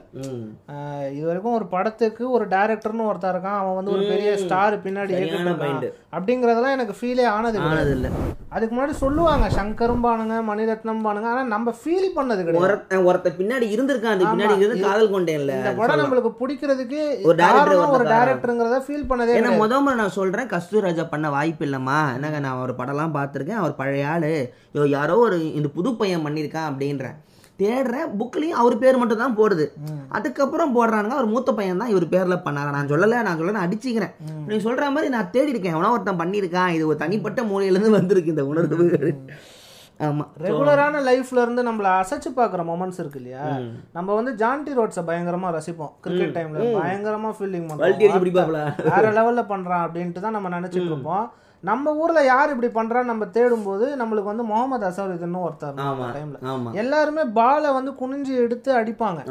இது 1.15 1.23
வரைக்கும் 1.29 1.55
ஒரு 1.59 1.67
படத்துக்கு 1.73 2.23
ஒரு 2.31 2.45
டேரக்டர்னு 2.47 3.07
ஒருத்தன் 3.11 3.33
இருக்கான். 3.33 3.59
அவன் 3.61 3.77
வந்து 3.79 3.93
ஒரு 3.95 4.03
பெரிய 4.11 4.31
ஸ்டார் 4.43 4.75
பின்னாடி. 4.85 5.13
அப்படிங்கறதெல்லாம் 6.17 6.75
எனக்கு 6.77 6.95
ஃபீலே. 6.99 7.25
ஆனது 7.35 7.59
இல்லை 7.97 8.11
அதுக்கு 8.55 8.73
முன்னாடி 8.73 8.93
சொல்லுவாங்க 9.01 9.45
சங்கரும் 9.55 10.03
பானுங்க 10.05 10.35
மணிரத்னம் 10.49 11.01
பானுங்க 11.05 11.27
ஆனா 11.31 11.41
நம்ம 11.53 11.73
ஃபீல் 11.79 12.13
பண்ணது 12.17 12.41
கிடையாது. 12.45 12.63
ஒருத்தன் 12.65 13.05
ஒருத்தன் 13.09 13.35
பின்னாடி 13.39 13.65
இருந்திருக்கான் 13.75 14.15
அது 14.15 14.29
பின்னாடி 14.31 14.55
இருந்து 14.63 14.85
காதல் 14.85 15.11
கொண்டேன்ல. 15.15 15.55
இந்த 15.59 15.73
படம் 15.79 16.01
நம்மளுக்கு 16.01 16.31
பிடிக்கிறதுக்கு 16.41 17.01
ஒரு 17.29 17.37
காரணம் 17.43 17.93
ஒரு 17.97 18.07
டேரக்டருங்கிறத 18.13 18.79
ஃபீல் 18.85 19.07
பண்ணதே 19.11 19.35
ஏன்னா 19.39 19.51
முத 19.61 19.81
முறை 19.85 19.95
நான் 20.01 20.17
சொல்றேன் 20.19 20.51
கஸ்தூர் 20.53 20.87
ராஜா 20.87 21.05
பண்ண 21.13 21.29
வாய்ப்பு 21.37 21.65
இல்லைம்மா. 21.67 21.99
என்னங்க 22.17 22.41
நான் 22.47 22.63
ஒரு 22.65 22.75
படம்லாம் 22.81 23.17
பார்த்துருக்கேன் 23.19 23.61
அவர் 23.63 23.79
பழைய 23.81 24.11
ஆளு. 24.13 24.33
யாரோ 24.97 25.17
ஒரு 25.27 25.39
இந்த 25.59 25.71
புது 25.77 25.91
பையன் 26.01 26.25
பண்ணியிருக்கான் 26.27 26.69
அப்படின்றேன். 26.71 27.17
தேடுறேன் 27.61 28.09
புக்லேயும் 28.19 28.59
அவர் 28.61 28.75
பேர் 28.81 28.99
மட்டும் 29.01 29.21
தான் 29.23 29.37
போடுது. 29.39 29.65
அதுக்கப்புறம் 30.17 30.73
போடுறானுங்க 30.77 31.15
அவர் 31.17 31.31
மூத்த 31.33 31.53
பையன் 31.59 31.81
தான் 31.83 31.93
இவர் 31.93 32.05
பேரில் 32.15 32.43
பண்ணாரா 32.47 32.71
நான் 32.77 32.91
சொல்லலை 32.93 33.19
நான் 33.27 33.39
சொல்ல 33.41 33.55
நான் 33.57 33.67
அடிச்சுக்கிறேன். 33.67 34.15
நீ 34.49 34.57
சொல்ற 34.65 34.89
மாதிரி 34.95 35.11
நான் 35.17 35.31
தேடி 35.35 35.53
இருக்கேன் 35.53 35.75
எவனா 35.75 35.93
ஒருத்தன் 35.95 36.21
பண்ணியிருக்கான். 36.23 36.73
இது 36.77 36.89
ஒரு 36.89 36.99
தனிப்பட்ட 37.03 37.43
மூலையிலேருந்து 37.51 37.97
வந்திருக்கு 37.99 38.33
இந்த 38.35 38.45
உணர்வு. 38.51 38.87
ஆமா. 40.07 40.23
ரெகுலரான 40.45 40.99
லைஃப்ல 41.07 41.43
இருந்து 41.45 41.61
நம்மள 41.67 41.87
அசைச்சு 42.01 42.29
பார்க்குற 42.39 42.63
மொமெண்ட்ஸ் 42.69 42.99
இருக்கு 43.01 43.19
இல்லையா? 43.21 43.45
நம்ம 43.97 44.09
வந்து 44.17 44.31
ஜான்டி 44.41 44.71
ரோட்ஸை 44.79 45.03
பயங்கரமா 45.07 45.49
ரசிப்போம். 45.55 45.93
கிரிக்கெட் 46.03 46.35
டைம்ல 46.35 46.65
பயங்கரமா 46.77 47.31
ஃபீல்டிங் 47.37 47.67
பிடிப்பாப்ல. 48.23 48.61
வேற 48.91 49.11
லெவல்ல 49.17 49.43
பண்றான் 49.53 49.85
அப்படின்ட்டு 49.87 50.23
தான் 50.25 50.37
நம்ம 50.37 50.51
நினைச்சிட்டு 50.57 50.91
இருப்போம். 50.91 51.25
நம்ம 51.63 51.91
ஊர்ல 52.01 52.19
யார் 52.25 52.51
இப்படி 52.53 52.69
பண்றான்னு 52.75 53.11
நம்ம 53.11 53.25
தேடும்போது 53.35 53.85
நம்மளுக்கு 54.01 54.31
வந்து 54.31 54.43
முகமது 54.43 54.85
அசருதுன்னு 54.89 55.39
ஒருத்தர் 55.45 55.77
டைம்ல 56.17 56.73
எல்லாருமே 56.81 57.23
பாலை 57.39 57.69
வந்து 57.77 57.91
குனிஞ்சு 58.01 58.33
எடுத்து 58.43 58.69
அடிப்பாங்க. 58.79 59.21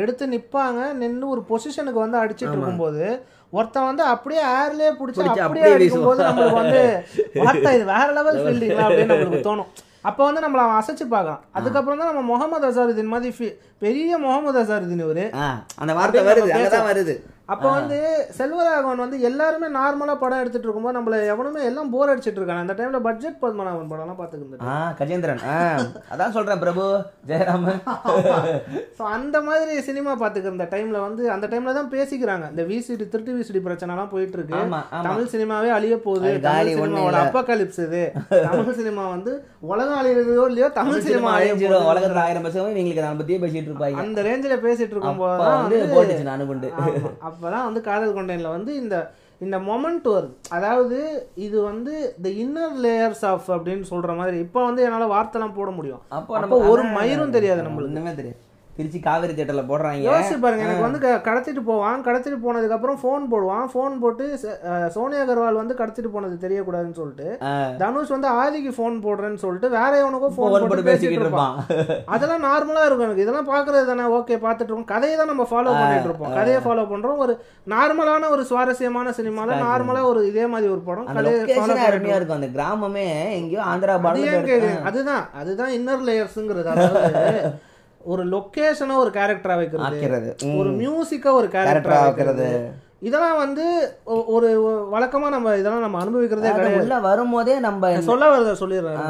எடுத்து 0.00 0.26
நிப்பாங்க 0.34 0.80
நின்று 1.02 1.26
ஒரு 1.34 1.42
பொசிஷனுக்கு 1.50 2.04
வந்து 2.04 2.20
அடிச்சிட்டு 2.22 2.54
இருக்கும்போது 2.56 3.04
ஒருத்தன் 3.52 3.88
வந்து 3.88 4.04
அப்படியே 4.12 4.42
ஏர்லயே 4.58 4.90
பிடிச்சி 4.98 5.24
அப்படியே 5.46 5.72
அடிக்கும்போது. 5.76 6.20
நம்மளுக்கு 6.28 6.60
வந்து 6.62 6.82
பார்த்தா 7.46 7.72
இது 7.78 7.86
வேற 7.94 8.06
லெவல் 8.18 8.40
ஃபீல்டிங் 8.44 8.78
அப்படின்னு 8.84 9.12
நம்மளுக்கு 9.12 9.46
தோணும். 9.48 9.70
அப்போ 10.08 10.22
வந்து 10.28 10.42
நம்மள 10.44 10.60
அவன் 10.64 10.78
அசைச்சு 10.78 11.04
பார்க்கலாம். 11.10 11.42
அதுக்கப்புறம் 11.58 12.00
தான் 12.00 12.10
நம்ம 12.10 12.22
முகமது 12.30 12.66
அசாருதீன் 12.70 13.12
மாதிரி 13.12 13.48
பெரிய 13.84 14.18
முகமது 14.24 14.58
அசாருதீன் 14.62 15.04
இவரு. 15.04 15.26
ஆ 15.42 15.46
அந்த 15.82 15.92
வார்த்தை 15.98 16.22
வருது 16.28 16.50
வருது. 16.90 17.14
அப்போ 17.48 17.68
வந்து 17.76 17.96
செல்வராகவன் 18.36 19.02
வந்து 19.02 19.16
எல்லாருமே 19.28 19.68
நார்மலா 19.76 20.14
படம் 20.20 20.40
எடுத்துட்டு 20.42 20.66
இருக்கும்போது 20.66 20.96
நம்மள 20.96 21.16
எவனுமே 21.32 21.60
எல்லாம் 21.70 21.90
போர் 21.94 22.10
அடிச்சிட்டு 22.12 22.38
இருக்காங்க 22.40 22.64
அந்த 22.64 22.74
டைம்ல 22.78 22.98
பட்ஜெட் 23.06 23.38
பத்மநாபன் 23.42 23.90
படம்லாம் 23.92 24.18
பார்த்துக்கிட்டு 24.20 24.68
ஆ 24.72 24.74
கஜேந்திரன். 25.00 25.42
அதான் 26.12 26.34
சொல்றேன் 26.36 26.62
பிரபு 26.64 26.84
ஜெயராமன். 27.30 27.80
ஸோ 28.98 29.02
அந்த 29.16 29.40
மாதிரி 29.48 29.74
சினிமா 29.88 30.12
பார்த்துக்கிற 30.22 30.68
டைம்ல 30.74 31.00
வந்து 31.06 31.24
அந்த 31.34 31.48
டைம்ல 31.54 31.74
தான் 31.78 31.90
பேசிக்கிறாங்க. 31.96 32.46
இந்த 32.54 32.64
விசிடி 32.70 33.06
திருட்டு 33.14 33.36
விசிடி 33.38 33.62
பிரச்சனைலாம் 33.66 34.12
போயிட்டு 34.14 34.38
இருக்கு 34.38 34.60
தமிழ் 35.08 35.32
சினிமாவே 35.34 35.72
அழிய 35.78 35.96
போகுது. 36.06 36.32
தமிழ் 36.46 36.72
சினிமாவோட 36.78 37.12
இல்ல. 37.12 37.24
அப்பக்கலிப்ஸ் 37.26 37.82
இது. 37.88 38.04
தமிழ் 38.46 38.78
சினிமா 38.80 39.04
வந்து 39.16 39.34
உலகம் 39.72 39.98
அழியுதோ 40.00 40.46
இல்லையோ 40.52 40.70
தமிழ் 40.80 41.04
சினிமா 41.08 41.34
போகுது. 41.36 41.82
உலகத்துல 41.92 42.24
ஆயிரம் 42.26 42.46
பசங்க 42.48 42.78
நீங்களுக்கு 42.78 43.04
அதை 43.04 43.18
பத்தியே 43.20 43.40
பேசிட்டு 43.44 43.70
இருப்பாங்க. 43.72 44.00
அந்த 44.06 44.26
ரேஞ்சில 44.30 44.56
பேசிட்டு 44.68 45.04
வந்து 45.10 45.28
வந்து 45.66 45.94
போட்டுச்சு 45.96 46.48
கொண்டு. 46.52 46.70
ஆமா. 47.32 47.38
அப்பதான் 47.40 47.64
வந்து 47.64 47.80
காதல் 47.80 48.14
கொண்டேன்ல 48.14 48.48
வந்து 48.48 48.74
இந்த 48.74 49.14
இந்த 49.40 49.58
மொமெண்ட் 49.58 50.04
வருது. 50.04 50.34
அதாவது 50.48 51.28
இது 51.34 51.62
வந்து 51.62 52.14
த 52.22 52.28
இன்னர் 52.28 52.76
லேயர்ஸ் 52.82 53.24
ஆஃப் 53.26 53.50
அப்படின்னு 53.50 53.84
சொல்ற 53.90 54.16
மாதிரி. 54.16 54.38
இப்போ 54.38 54.64
வந்து 54.64 54.82
என்னால 54.82 55.06
வார்த்தைலாம் 55.14 55.54
போட 55.54 55.70
முடியும். 55.70 56.00
அப்போ 56.08 56.36
அப்போ 56.36 56.38
நம்ம 56.38 56.68
ஒரு 56.68 56.82
மயிரும் 56.82 57.30
தெரியாது 57.30 57.62
நம்மளுக்கு. 57.62 57.84
ஒண்ணுமே 57.84 58.14
தெரியாது. 58.14 58.38
திருச்சி 58.76 58.98
காவிரி 59.06 59.32
தேட்டர்ல 59.38 59.62
போடுறாங்க. 59.70 60.02
யோசிச்சு 60.08 60.36
பாருங்க 60.42 60.64
எனக்கு 60.66 60.84
வந்து 60.86 61.00
கடத்திட்டு 61.26 61.62
போவான். 61.70 61.98
கடத்திட்டு 62.06 62.38
போனதுக்கு 62.44 62.76
அப்புறம் 62.76 62.98
ஃபோன் 63.02 63.24
போடுவான். 63.32 63.64
ஃபோன் 63.72 63.94
போட்டு 64.02 64.24
சோனியா 64.94 65.22
அகர்வால் 65.24 65.58
வந்து 65.60 65.74
கடத்திட்டு 65.80 66.10
போனது 66.14 66.36
தெரியக்கூடாதுன்னு 66.44 66.98
சொல்லிட்டு. 67.00 67.26
தனுஷ் 67.82 68.12
வந்து 68.14 68.28
ஆதிக்கு 68.42 68.70
ஃபோன் 68.76 68.96
போடுறேன்னு 69.06 69.40
சொல்லிட்டு 69.44 69.68
வேற 69.76 69.90
எவனுக்கோ 70.02 70.30
போன் 70.36 70.50
ஃபோன் 70.52 70.68
போட்டு 70.70 70.86
பேசிக்கிட்டு 70.90 71.26
இருப்பான். 71.26 71.56
அதெல்லாம் 72.14 72.44
நார்மலா 72.48 72.84
இருக்கும் 72.86 73.06
எனக்கு. 73.08 73.24
இதெல்லாம் 73.24 73.50
பாக்குறது 73.52 73.90
தானே? 73.90 74.06
ஓகே 74.18 74.38
பார்த்துட்டு 74.46 74.70
இருக்கோம். 74.70 74.90
கதையை 74.94 75.16
தான் 75.20 75.30
நம்ம 75.32 75.46
ஃபாலோ 75.50 75.74
பண்ணிட்டு 75.80 76.08
இருப்போம். 76.10 76.32
கதையை 76.38 76.60
ஃபாலோ 76.66 76.84
பண்றோம். 76.92 77.18
ஒரு 77.24 77.34
நார்மலான 77.74 78.30
ஒரு 78.36 78.44
சுவாரஸ்யமான 78.52 79.12
சினிமால 79.18 79.58
நார்மலா 79.66 80.04
ஒரு 80.12 80.22
இதே 80.30 80.46
மாதிரி 80.54 80.70
ஒரு 80.76 80.82
படம் 80.88 81.10
கதையை 81.18 81.42
இருக்கும். 81.42 82.38
அந்த 82.38 82.48
கிராமமே 82.56 83.04
எங்கேயோ 83.40 83.62
ஆந்திரா 83.72 83.98
கேக்குறீங்க? 84.06 84.80
அதுதான். 84.90 85.26
அதுதான் 85.42 85.74
இன்னர் 85.80 86.06
லேயர்ஸ்ங்கிறது 86.08 86.72
அதாவது 86.76 87.52
ஒரு 88.04 88.22
லொகேஷனை 88.34 88.94
ஒரு 89.02 89.10
கேரக்டரா 89.10 89.56
வைக்கிறது 89.60 89.84
ஒரு 90.60 90.70
மியூசிக்கா 90.82 91.30
ஒரு 91.40 91.48
கேரக்டரா 91.54 91.98
வைக்கிறது. 92.06 92.48
இதெல்லாம் 93.00 93.38
வந்து 93.44 93.64
ஒரு 94.36 94.48
வழக்கமா 94.94 95.28
நம்ம 95.28 95.54
இதெல்லாம் 95.60 95.84
நம்ம 95.86 96.00
அனுபவிக்கிறதே 96.04 96.50
கிடையாது. 96.58 97.00
வரும்போதே 97.08 97.54
நம்ம 97.60 97.92
சொல்ல 98.10 98.28
வரத 98.28 98.54
சொல்லிடுறேன் 98.62 99.00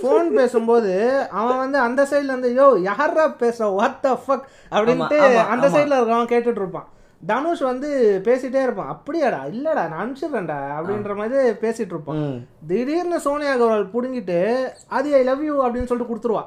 ஃபோன் 0.00 0.28
பேசும்போது 0.38 0.92
அவன் 1.38 1.58
வந்து 1.58 1.78
அந்த 1.78 2.02
சைடுல 2.10 2.32
இருந்து 2.32 2.50
யோ 2.60 2.66
யாரா 2.82 3.24
பேச 3.42 3.66
வாட் 3.78 4.00
த 4.00 4.18
ஃபக் 4.24 4.46
அப்படின்ட்டு 4.72 5.18
அந்த. 5.54 5.66
சைடுல 5.74 5.98
இருக்கவன் 5.98 6.32
கேட்டுட்டு 6.32 6.62
இருப்பான். 6.62 6.88
தனுஷ் 7.26 7.62
வந்து 7.62 7.88
பேசிட்டே 8.26 8.60
இருப்பான். 8.62 8.90
அப்படியாடா 8.92 9.38
இல்லடா 9.52 9.82
நான் 9.90 10.00
அனுப்பிச்சிடுறேன்டா 10.00 10.56
அப்படின்ற 10.76 11.12
மாதிரி 11.20 11.36
பேசிட்டு 11.62 11.94
இருப்பான். 11.94 12.20
திடீர்னு 12.68 13.18
சோனியா 13.26 13.52
அகர்வால் 13.54 13.92
புடுங்கிட்டு 13.94 14.38
அது 14.96 15.14
ஐ 15.18 15.22
லவ் 15.22 15.44
யூ 15.44 15.54
அப்படின்னு 15.64 15.90
சொல்லிட்டு 15.90 16.10
கொடுத்துருவா. 16.10 16.42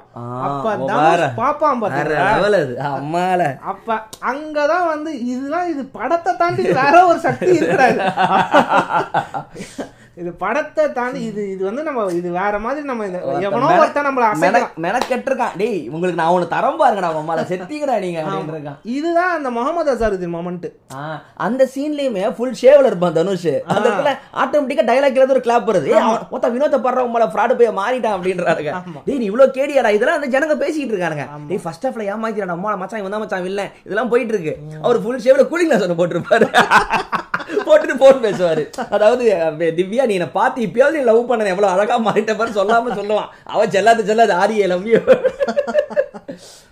அப்ப 0.47 0.65
தனுஷ். 0.91 1.25
பாப்பான் 1.41 1.81
பாத்தீங்களா 1.83 3.49
அப்ப 3.73 3.89
அங்கதான் 4.31 4.87
வந்து 4.93 5.13
இதெல்லாம் 5.31 5.69
இது 5.73 5.85
படத்தை 5.97 6.33
தாண்டி 6.35 6.65
வேற 6.81 6.95
ஒரு 7.05 7.19
சக்தி 7.27 7.51
இருக்கிறாரு 7.59 7.99
இது 10.21 10.29
படத்தை 10.43 10.83
தாண்டி 10.97 11.19
இது 11.29 11.41
இது 11.53 11.61
வந்து 11.67 11.81
நம்ம 11.87 12.03
இது 12.19 12.29
வேற 12.37 12.53
மாதிரி 12.63 12.83
நம்ம 12.89 13.05
எவனோ 13.47 13.67
ஒருத்தன் 13.81 14.07
நம்மள 14.07 14.27
மெனக்கெட்டிருக்கான். 14.85 15.53
டேய் 15.61 15.81
உங்களுக்கு 15.93 16.19
நான் 16.21 16.31
உனக்கு 16.35 16.53
தரம் 16.55 16.79
பாருங்கடா 16.81 17.09
உம்மால 17.19 17.43
செத்திக்கடா 17.51 17.95
நீங்க 18.05 18.21
இதுதான் 18.95 19.33
அந்த 19.37 19.49
முகமது 19.57 19.91
அசாருதீன் 19.93 20.33
மொமெண்ட் 20.37 20.67
அந்த 21.47 21.67
சீன்லயுமே 21.75 22.23
ஃபுல் 22.37 22.57
ஷேவ்ல 22.61 22.89
இருப்பான் 22.91 23.17
தனுஷ். 23.19 23.45
அந்த 23.73 23.85
இடத்துல 23.89 24.13
ஆட்டோமேட்டிக்கா 24.43 24.87
டைலாக் 24.91 25.19
எழுத 25.21 25.35
ஒரு 25.35 25.43
கிளாப் 25.47 25.69
வருது. 25.71 25.91
மொத்த 26.33 26.51
வினோத 26.55 26.79
படுற 26.87 27.05
உங்களை 27.09 27.27
ஃப்ராடு 27.35 27.59
போய் 27.61 27.71
மாறிட்டான் 27.81 28.17
அப்படின்றாங்க 28.17 28.73
டேய் 29.07 29.21
நீ 29.21 29.27
இவ்வளவு 29.31 29.55
கேடியாடா 29.59 29.93
இதெல்லாம் 29.97 30.19
அந்த 30.19 30.31
ஜனங்க 30.37 30.57
பேசிட்டு 30.63 30.93
இருக்கானுங்க. 30.95 31.27
டேய் 31.51 31.63
ஃபர்ஸ்ட் 31.65 31.87
ஹாஃப்ல 31.89 32.09
ஏமாத்திடா 32.15 32.57
அம்மா 32.57 32.75
மச்சான் 32.83 33.03
இவன் 33.03 33.15
தான் 33.17 33.25
மச்சான் 33.25 33.49
இல்ல 33.53 33.63
இதெல்லாம் 33.85 34.11
போயிட்டு 34.15 34.35
இருக்கு. 34.35 34.55
அவர் 34.85 35.03
ஃபுல் 35.05 35.23
ஷேவ்ல 35.27 35.45
கூலிங் 35.53 35.73
ஒன்று 35.77 35.99
போட்டிருப்பாரு. 36.01 36.49
போட்டுட்டு 37.69 37.95
போன் 38.03 38.23
பேசுவாரு. 38.25 38.63
அதாவது 38.95 39.23
திவ்யா 39.79 40.05
நீ 40.09 40.15
என்ன 40.19 40.29
பார்த்து 40.39 40.65
இப்பயாவது 40.67 41.03
லவ் 41.09 41.21
பண்ண 41.31 41.53
எவ்வளவு 41.55 41.73
அழகா 41.75 41.97
மாறிட்ட 42.07 42.35
பாரு 42.41 42.57
சொல்லாம 42.59 42.95
சொல்லுவான். 42.99 43.31
அவன் 43.53 43.73
செல்லாத 43.77 44.05
செல்லாது 44.11 44.35
ஆரியே 44.43 44.67
லவ் 44.73 44.89
யூ 44.93 45.01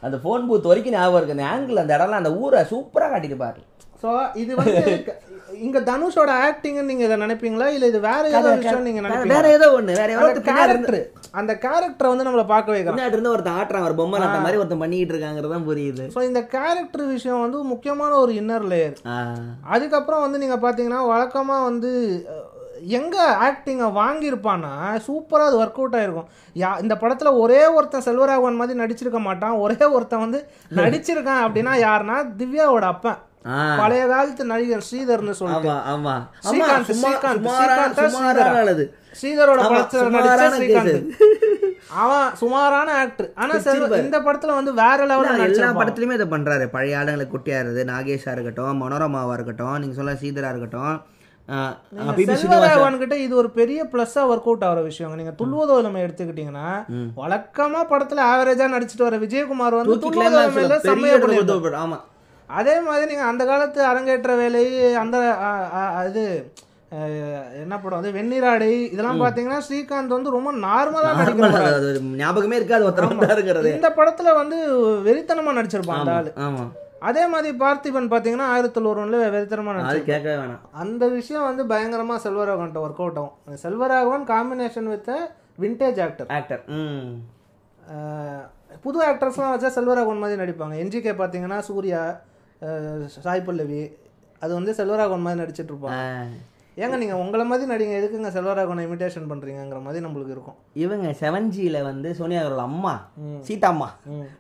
அந்த 0.06 0.18
போன் 0.26 0.48
பூத் 0.50 0.70
வரைக்கும் 0.72 0.96
ஞாபகம் 0.96 1.20
இருக்கு. 1.20 1.38
அந்த 1.38 1.48
ஆங்கிள் 1.54 1.82
அந்த 1.84 1.94
இடம்லாம் 1.98 2.22
அந்த 2.22 2.34
ஊரை 2.42 2.60
சூப்பரா 2.74 3.08
காட்டிட்டு 3.14 3.40
சோ 4.04 4.10
இது 4.36 4.54
வந்து 4.56 4.82
இங்க 5.66 5.80
தனுஷோட 5.88 6.32
ஆக்டிங் 6.46 6.78
நீங்க 6.86 7.04
இதை 7.04 7.18
நினைப்பீங்களா? 7.18 7.68
இல்ல 7.76 7.86
இது 7.86 8.00
வேற 8.02 8.22
ஏதோ 8.30 8.50
விஷயம் 8.54 8.86
நீங்க 8.88 9.02
வேற 9.02 9.12
நினைப்பீங்களா? 9.12 9.52
ஏதோ 9.52 9.68
ஒண்ணு 9.76 9.94
வேற 9.94 10.10
அந்த 10.14 10.26
இருந்து- 10.30 10.48
கேரக்டர் 10.50 10.98
அந்த 11.34 11.54
கேரக்டரை 11.64 12.08
வந்து 12.12 12.26
நம்மள 12.28 12.44
பார்க்க 12.48 12.74
வைக்கிறான் 12.74 12.96
பின்னாடி 12.96 13.16
இருந்து 13.16 13.32
ஒருத்தன் 13.32 13.58
ஆட்டுறான் 13.60 13.86
ஒரு 13.88 13.96
பொம்மை 13.96 14.20
நாட்ட 14.20 14.40
மாதிரி 14.40 14.60
ஒருத்தன் 14.62 14.82
பண்ணிட்டு 14.84 15.14
இருக்காங்கிறதான் 15.14 15.68
புரியுது. 15.68 16.06
ஸோ 16.16 16.22
இந்த 16.24 16.42
கேரக்டர் 16.54 17.04
விஷயம் 17.08 17.42
வந்து 17.42 17.60
முக்கியமான 17.66 18.12
ஒரு 18.16 18.34
இன்னர் 18.34 18.66
லேயர். 18.72 18.98
அதுக்கப்புறம் 19.68 20.22
வந்து 20.22 20.38
நீங்கள் 20.38 20.64
பார்த்தீங்கன்னா 20.66 21.02
வழக்கமாக 21.08 21.64
வந்து 21.64 21.92
எங்க 22.98 23.16
ஆக்டிங்கை 23.46 23.88
வாங்கியிருப்பான்னா 24.00 24.74
சூப்பராக 25.06 25.50
அது 25.50 25.62
ஒர்க் 25.62 25.80
அவுட் 25.80 25.96
ஆயிருக்கும். 25.96 26.28
யா 26.56 26.82
இந்த 26.82 26.98
படத்தில் 26.98 27.40
ஒரே 27.44 27.66
ஒருத்தன் 27.76 28.08
செல்வராகவன் 28.08 28.60
மாதிரி 28.60 28.80
நடிச்சிருக்க 28.80 29.22
மாட்டான். 29.22 29.56
ஒரே 29.58 29.86
ஒருத்தன் 29.92 30.20
வந்து 30.20 30.42
நடிச்சிருக்கான் 30.82 31.44
அப்படின்னா 31.46 31.76
யாருன்னா 31.86 32.18
திவ்யாவோட 32.38 32.88
அப்பன். 32.88 33.22
பழைய 33.80 34.04
காலத்து 34.08 34.44
நடிகர் 34.48 34.86
ஸ்ரீதர்னு 34.86 35.34
சொல்லிட்டு. 35.40 35.70
ஆமா 36.46 36.60
ஸ்ரீகாந்த், 36.94 37.44
ஸ்ரீகாந்த், 37.58 37.98
ஸ்ரீதரா? 38.16 38.46
ஸ்ரீதரோட 39.16 39.60
படத்துல 39.74 40.02
நடிச்ச 40.08 40.32
ஸ்ரீகாந்த். 40.62 40.96
அவன் 42.00 42.30
சுமாரான 42.40 42.88
ஆக்டர் 43.02 43.28
ஆனா 43.36 43.52
இந்த 44.02 44.18
படத்துல 44.26 44.56
வந்து 44.56 44.72
வேற 44.80 44.98
லெவலில் 45.12 45.30
எல்லா 45.50 45.78
படத்துலயுமே 45.80 46.18
இதை 46.18 46.28
பண்றாரு. 46.32 46.66
பழைய 46.72 46.98
ஆளுங்களை 47.00 47.28
குட்டியாருது 47.30 47.84
நாகேஷா 47.92 48.32
இருக்கட்டும் 48.32 48.82
மனோரமாவா 48.82 49.36
இருக்கட்டும் 49.36 49.78
நீங்க 49.82 49.96
சொல்ல 49.96 50.16
சீதரா 50.22 50.50
இருக்கட்டும் 50.50 50.96
ஆ, 51.48 51.58
பிபி 52.12 52.24
ஸ்ரீனிவாசன் 52.32 52.42
செல்வராகவன் 52.44 53.00
கிட்ட 53.00 53.16
இது 53.20 53.34
ஒரு 53.36 53.50
பெரிய 53.58 53.80
பிளஸ்ஸா 53.90 54.22
ஒர்க் 54.30 54.48
அவுட் 54.48 54.64
ஆகிற 54.68 54.82
விஷயம் 54.86 55.16
நீங்க 55.16 55.34
துள்ளுவதோ 55.40 55.76
நம்ம 55.84 56.02
எடுத்துக்கிட்டீங்கன்னா 56.06 56.68
வழக்கமா 57.20 57.82
படத்துல 57.90 58.24
ஆவரேஜா 58.30 58.68
நடிச்சிட்டு 58.72 59.06
வர 59.06 59.18
விஜயகுமார் 59.24 59.78
வந்து. 59.80 59.94
ஆமா. 61.84 62.00
அதே 62.50 62.76
மாதிரி 62.88 63.10
நீங்க 63.12 63.26
அந்த 63.32 63.44
காலத்து 63.46 63.80
அரங்கேற்ற 63.92 64.36
வேலை 64.42 64.62
அந்த 65.02 65.18
இது 66.10 66.24
என்ன 67.64 67.76
படம் 67.84 68.00
அது? 68.00 68.10
வெண்ணிராடை 68.18 68.72
இதெல்லாம் 68.94 69.22
பாத்தீங்கன்னா 69.24 69.60
ஸ்ரீகாந்த் 69.68 70.16
வந்து 70.16 70.36
ரொம்ப 70.36 70.50
நார்மலா 70.66 71.10
நடிக்கிற 71.20 71.48
நார்மலா 71.48 71.76
அது 71.80 71.88
ஒரு 71.92 72.02
ஞாபகமே 72.22 72.60
இருக்காது 72.60 72.86
ஒருத்தர் 72.88 73.72
இந்த 73.76 73.90
படத்துல 74.00 74.34
வந்து 74.42 74.58
வெறித்தனமா 75.08 75.56
நடிச்சிருப்பான் 75.60 76.02
அந்த 76.02 76.18
ஆளு. 76.18 76.32
அதே 77.10 77.24
மாதிரி 77.32 77.50
பார்த்திபன் 77.64 78.12
பாத்தீங்கன்னா 78.14 78.46
ஆயிரத்தி 78.54 78.76
தொண்ணூறுல 78.78 79.18
வெறித்தனமா 79.36 79.72
அது 79.72 79.80
நடிச்சிருப்பான். 79.80 80.12
கேட்கவே 80.12 80.36
வேணாம். 80.42 80.62
அந்த 80.84 81.08
விஷயம் 81.18 81.48
வந்து 81.50 81.64
பயங்கரமா 81.72 82.16
செல்வராகவன்ட்ட 82.26 82.84
ஒர்க் 82.86 83.02
அவுட் 83.04 83.20
ஆகும். 83.22 83.58
Selvaraghavan 83.64 84.26
combination 84.34 84.88
with 84.94 85.12
vintage 85.64 86.00
actor 86.06 86.32
actor 86.38 86.64
புது 88.86 89.00
ஆக்டர்ஸ்லாம் 89.10 89.54
வச்சா 89.56 89.70
செல்வராகவன் 89.76 90.24
மாதிரி 90.24 90.42
நடிப்பாங்க. 90.44 90.76
என்ஜிகே 90.84 91.14
பார்த்தீங்கன்னா 91.20 91.60
சூர்யா 91.70 92.02
சாய் 93.24 93.46
பல்லவி. 93.46 93.80
அது 94.42 94.54
வந்து 94.54 94.72
செல்வராகவன் 94.74 95.26
மாதிரி 95.28 95.64
ஆ. 95.94 96.02
ஏங்க 96.78 96.96
நீங்க 96.98 97.16
உங்களை 97.16 97.44
மாதிரி 97.46 97.68
நடிங்க 97.72 97.94
எதுக்குங்க 98.00 98.30
செல்வராகவனை 98.30 98.82
இமிடேஷன் 98.86 99.28
பண்றீங்கங்கிற 99.30 99.82
மாதிரி 99.84 100.06
நம்மளுக்கு 100.06 100.34
இருக்கும். 100.36 100.58
இவங்க 100.74 101.12
செவன் 101.22 101.48
ஜில 101.56 101.84
வந்து 101.84 102.16
சோனியா 102.16 102.42
அவரோட 102.42 102.62
அம்மா 102.62 102.94
சீதாம்மா. 103.48 103.88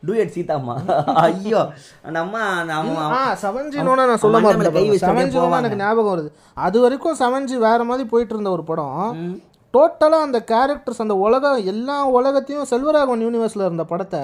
டூயட் 0.07 0.33
சீதாம்மா. 0.37 0.75
ஐயோ 1.23 1.61
அந்த 2.03 2.19
அம்மா 2.19 2.41
அந்த 2.61 2.73
அம்மா 2.73 3.03
ஆ 3.17 3.33
செவன் 3.43 3.71
ஜினோட 3.75 4.07
நான் 4.07 4.17
சொல்ல 4.17 4.39
மாட்டேன் 4.39 4.73
வச்சுட்டு 4.73 5.03
செவன் 5.05 5.31
ஜினோட 5.33 5.45
போவாங்க. 5.45 5.61
எனக்கு 5.61 5.81
ஞாபகம் 5.83 6.13
வருது. 6.13 6.31
அது 6.57 6.79
வரைக்கும் 6.79 7.19
செவன் 7.21 7.45
ஜி 7.45 7.57
வேற 7.57 7.83
மாதிரி 7.83 8.09
போயிட்டு 8.09 8.35
இருந்த 8.35 8.49
ஒரு 8.49 8.63
படம். 8.63 9.31
டோட்டலா 9.73 10.19
அந்த 10.21 10.39
கேரக்டர்ஸ் 10.51 11.03
அந்த 11.05 11.15
உலகம் 11.15 11.65
எல்லா 11.65 12.05
உலகத்தையும் 12.17 12.69
செல்வராகவன் 12.69 13.25
யூனிவர்ஸ்ல 13.25 13.65
இருந்த 13.65 13.83
படத்தை. 13.83 14.21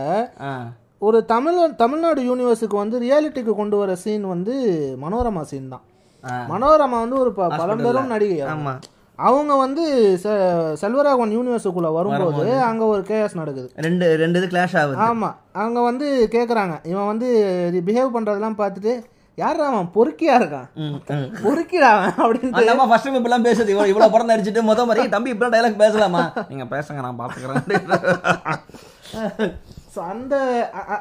ஒரு 1.01 1.25
தமிழ் 1.25 1.59
தமிழ்நாடு 1.75 2.21
யூனிவர்ஸுக்கு 2.21 2.75
வந்து 2.75 2.97
ரியாலிட்டிக்கு 2.99 3.53
கொண்டு 3.55 3.77
வர 3.77 3.91
சீன் 3.95 4.25
வந்து 4.31 4.53
மனோரமா 5.03 5.41
சீன் 5.41 5.71
தான். 5.73 5.83
மனோரமா 6.51 6.97
வந்து 7.03 7.17
ஒரு 7.19 7.31
பழம்பெரும் 7.33 8.11
நடிகை 8.13 8.37
அவங்க. 9.19 9.55
வந்து 9.63 9.83
செல்வராகவன் 10.81 11.33
யூனிவர்ஸுக்குள்ள 11.37 11.89
வரும்போது 11.97 12.53
அங்க 12.69 12.83
ஒரு 12.85 13.01
கேஸ் 13.03 13.33
நடக்குது. 13.39 13.67
ரெண்டு 13.87 14.05
ரெண்டு 14.21 14.39
இது 14.39 14.49
கிளாஷ் 14.53 14.77
ஆகுது. 14.81 14.95
ஆமா. 15.07 15.29
அவங்க 15.63 15.79
வந்து 15.89 16.07
கேக்குறாங்க. 16.35 16.75
இவன் 16.91 17.09
வந்து 17.11 17.27
பிஹேவ் 17.89 18.15
பண்றதெல்லாம் 18.17 18.59
பார்த்துட்டு 18.61 18.93
யார் 19.37 19.59
அவன்? 19.67 19.91
பொறுக்கியா 19.97 20.33
இருக்கான். 20.39 20.67
பொறுக்கிடா 21.43 21.89
அவன் 21.97 22.15
அப்படின்னு 22.23 22.55
அந்த 22.59 22.71
அம்மா 22.75 22.87
ஃபர்ஸ்ட் 22.91 23.07
டைம் 23.07 23.19
இப்பெல்லாம் 23.19 23.47
பேசுது. 23.49 23.73
இவ்வளவு 23.73 23.91
இவ்வளவு 23.93 24.13
படம் 24.15 24.31
நடிச்சிட்டு 24.33 24.67
முத 24.71 24.85
மாதிரி 24.91 25.09
தம்பி 25.15 25.33
இப்பெல்லாம் 25.33 25.55
டைலாக் 25.57 25.83
பேசலாமா? 25.85 26.23
நீங்க 26.49 26.67
பேசுங்க 26.75 26.99
நான் 27.07 27.21
பாத்துக்கிறேன். 27.21 27.67
ஸோ 29.91 29.99
அந்த 30.11 30.35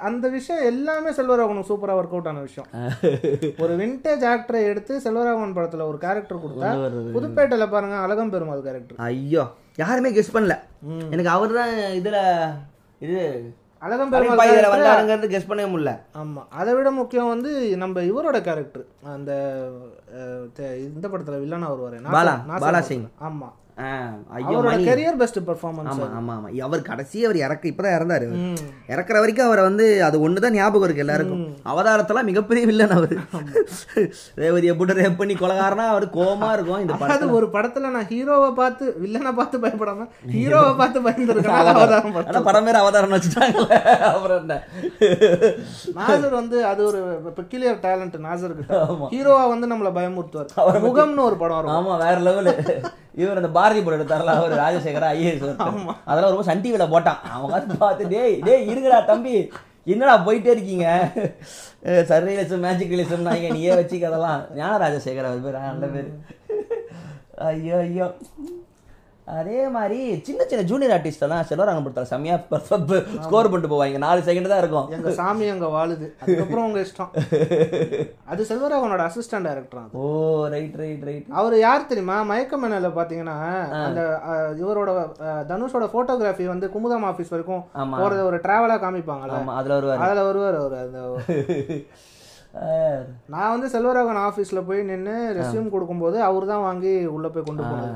அந்த 0.05 0.27
விஷயம் 0.35 0.65
எல்லாமே 0.71 1.11
செல்வராகவனுக்கு 1.17 1.71
சூப்பரா 1.71 1.97
ஒர்க் 1.99 2.15
அவுட் 2.15 2.31
ஆன 2.31 2.43
விஷயம். 2.47 2.69
ஒரு 3.63 3.73
விண்டேஜ் 3.81 4.25
ஆக்டரை 4.31 4.61
எடுத்து 4.71 4.93
செல்வராகவன் 5.05 5.57
படத்துல 5.59 5.87
ஒரு 5.91 5.99
கேரக்டர் 6.05 6.43
கொடுத்தா 6.43 6.71
புதுப்பேட்டையில 7.15 7.67
பாருங்க 7.71 7.97
அழகம் 8.05 8.33
பெருமாள் 8.35 8.67
கேரக்டர் 8.67 9.01
ஐயோ 9.07 9.45
யாருமே 9.79 10.11
கெஸ் 10.13 10.35
பண்ணல. 10.35 10.57
எனக்கு 11.13 11.31
அவர் 11.35 11.57
தான் 11.59 11.71
இதுல 12.01 12.19
இது 13.01 13.21
அழகம் 13.83 14.11
பெருமாள் 14.13 14.41
வந்தாருங்கிறது 14.73 15.33
கெஸ் 15.33 15.49
பண்ணவே 15.51 15.69
முடியல. 15.71 15.93
ஆமா. 16.21 16.43
அதை 16.59 16.73
விட 16.77 16.89
முக்கியம் 16.99 17.33
வந்து 17.33 17.51
நம்ம 17.83 18.03
இவரோட 18.11 18.39
கேரக்டர் 18.49 18.85
அந்த 19.15 19.31
இந்த 20.89 21.07
படத்துல 21.07 21.41
வில்லனா 21.43 21.71
வருவாரு. 21.73 22.01
பாலா, 22.11 22.35
பாலா. 22.65 22.83
சிங். 22.91 23.07
ஆமா. 23.23 23.49
ஆ, 23.49 23.49
ஐயோ 23.49 23.70
அவரோட 24.39 24.75
கெரியர் 24.85 25.17
பெஸ்ட் 25.17 25.39
பெர்ஃபார்மன்ஸ் 25.41 25.91
ஆமா 25.93 26.07
ஆமா 26.19 26.33
ஆமா. 26.37 26.49
அவர் 26.61 26.83
கடைசி 26.83 27.19
அவர் 27.25 27.39
இறக்க 27.39 27.65
இப்பதான் 27.69 27.97
இறந்தாரு 27.97 28.27
அவர். 28.29 28.41
இறக்குற 28.89 29.17
வரைக்கும் 29.19 29.47
அவரை 29.47 29.63
வந்து 29.63 29.87
அது 30.05 30.17
ஒண்ணுதான் 30.21 30.57
ஞாபகம் 30.57 30.85
இருக்கு 30.85 31.05
எல்லாருக்கும். 31.05 31.43
அவதாரத்தெல்லாம் 31.67 32.25
மிகப்பெரிய 32.25 32.65
வில்லன் 32.67 32.95
அவரு. 32.97 33.17
ரேவதியை 34.39 34.75
போட்டு 34.75 34.99
ரேப் 35.01 35.17
பண்ணி 35.17 35.35
கொலகாரனா 35.37 35.87
அவர் 35.91 36.07
கோவமா 36.15 36.51
இருக்கும் 36.53 36.83
இந்த 36.85 36.95
படத்துல. 36.95 37.31
ஒரு 37.31 37.49
படத்துல 37.53 37.91
நான் 37.91 38.09
ஹீரோவை 38.11 38.51
பார்த்து 38.55 38.85
வில்லனை 39.03 39.33
பார்த்து 39.33 39.59
பயப்படாம 39.59 40.07
ஹீரோவை 40.35 40.73
பார்த்து 40.77 41.01
பயந்துருக்கேன் 41.01 41.59
அவதாரம். 41.65 42.13
படம். 42.13 42.29
ஆனா 42.31 42.43
படம் 42.43 42.65
பேர் 42.65 42.81
அவதாரம் 42.81 43.15
வச்சுட்டாங்கல்ல 43.15 43.77
அப்புறம் 44.11 44.39
என்ன? 44.43 44.57
நாசர் 45.99 46.35
வந்து 46.35 46.59
அது 46.67 46.83
ஒரு 46.85 47.01
பெக்கிலியர் 47.39 47.83
டேலண்ட் 47.83 48.19
நாசர் 48.25 48.57
கிட்ட 48.57 48.81
ஹீரோவா 49.13 49.45
வந்து 49.49 49.67
நம்மள 49.67 49.91
பயமுறுத்துவார். 49.99 50.51
முகம்னு 50.85 51.27
ஒரு 51.29 51.37
படம் 51.37 51.59
வரும். 51.59 51.75
ஆமா 51.77 51.95
வேற 52.03 52.17
லெவலு 52.27 52.55
இவர் 53.15 53.39
அந்த 53.39 53.49
பாரதி 53.71 53.83
படம் 53.87 53.99
எடுத்தார்ல 53.99 54.33
அவர் 54.39 54.53
ராஜசேகரா 54.61 55.09
ஐஏஎஸ் 55.17 55.45
அதெல்லாம் 56.11 56.33
ரொம்ப 56.35 56.45
சன் 56.49 56.63
டிவில 56.63 56.85
போட்டான். 56.95 57.21
அவங்க 57.35 57.53
வந்து 57.57 57.75
பார்த்து 57.83 58.13
டேய் 58.15 58.35
டேய் 58.47 58.69
இருங்கடா 58.71 58.99
தம்பி. 59.11 59.35
என்னடா 59.93 60.15
போயிட்டே 60.27 60.51
இருக்கீங்க? 60.55 60.87
சர்ரியலிசம் 62.11 62.65
மேஜிக் 62.65 62.93
ரிலிசம் 62.95 63.29
நீயே 63.57 63.73
வச்சுக்க 63.81 64.11
அதெல்லாம். 64.11 64.41
ஞான 64.59 64.73
ராஜசேகர் 64.83 65.29
அவர் 65.29 65.45
பேர். 65.47 65.59
நல்ல 65.69 65.87
பேர். 65.95 66.11
ஐயோ 67.51 67.79
ஐயோ. 67.87 68.09
அதே 69.39 69.59
மாதிரி 69.75 69.99
சின்ன 70.27 70.45
சின்ன 70.51 70.63
ஜூனியர் 70.71 70.93
ஆர்டிஸ்ட் 70.95 71.25
எல்லாம் 71.27 71.47
செல்வராங்க 71.49 71.81
படத்தில் 71.85 72.09
செம்மையா 72.11 72.37
ஸ்கோர் 73.25 73.49
பண்ணிட்டு 73.51 73.71
போவாங்க. 73.73 73.99
நாலு 74.05 74.21
செகண்ட் 74.29 74.51
தான் 74.53 74.63
இருக்கும். 74.63 74.87
எங்க 74.97 75.11
சாமி 75.19 75.47
அங்க 75.55 75.67
வாழுது. 75.75 76.07
அதுக்கப்புறம் 76.23 76.67
உங்க 76.69 76.81
இஷ்டம். 76.87 77.11
அது 78.33 78.47
செல்வராகவனோட 78.51 79.03
assistant 79.11 79.49
director 79.49 79.95
oh 80.01 80.03
right 80.55 80.77
right 80.83 81.05
right 81.09 81.29
அவர் 81.41 81.57
யார் 81.67 81.89
தெரியுமா? 81.93 82.17
மயக்க 82.31 82.61
மேனல 82.63 82.91
பாத்தீங்கன்னா 82.99 83.37
அந்த 83.87 84.03
இவரோட 84.63 84.91
தனுஷோட 85.51 85.87
போட்டோகிராஃபி 85.95 86.47
வந்து 86.53 86.69
குமுதம் 86.77 87.07
ஆபீஸ் 87.11 87.33
வரைக்கும். 87.35 87.63
போறத 88.01 88.23
ஒரு 88.31 88.41
டிராவலா 88.47 88.79
காமிப்பாங்கல்ல. 88.87 89.41
அதுல 89.59 89.77
வருவாரு. 89.79 90.03
அதுல 90.07 90.25
வருவார் 90.31 90.59
அவர் 90.63 90.77
அந்த 90.85 90.99
நான் 93.33 93.53
வந்து 93.53 93.67
செல்வராகவன் 93.75 94.25
ஆஃபீஸில் 94.29 94.67
போய் 94.69 94.81
நின்று 94.89 95.13
ரெஸ்யூம் 95.37 95.69
கொடுக்கும்போது 95.75 96.17
அவர் 96.29 96.49
தான் 96.53 96.65
வாங்கி 96.65 96.95
உள்ளே 97.17 97.29
போய் 97.35 97.47
கொண்டு 97.49 97.63
போனது. 97.63 97.93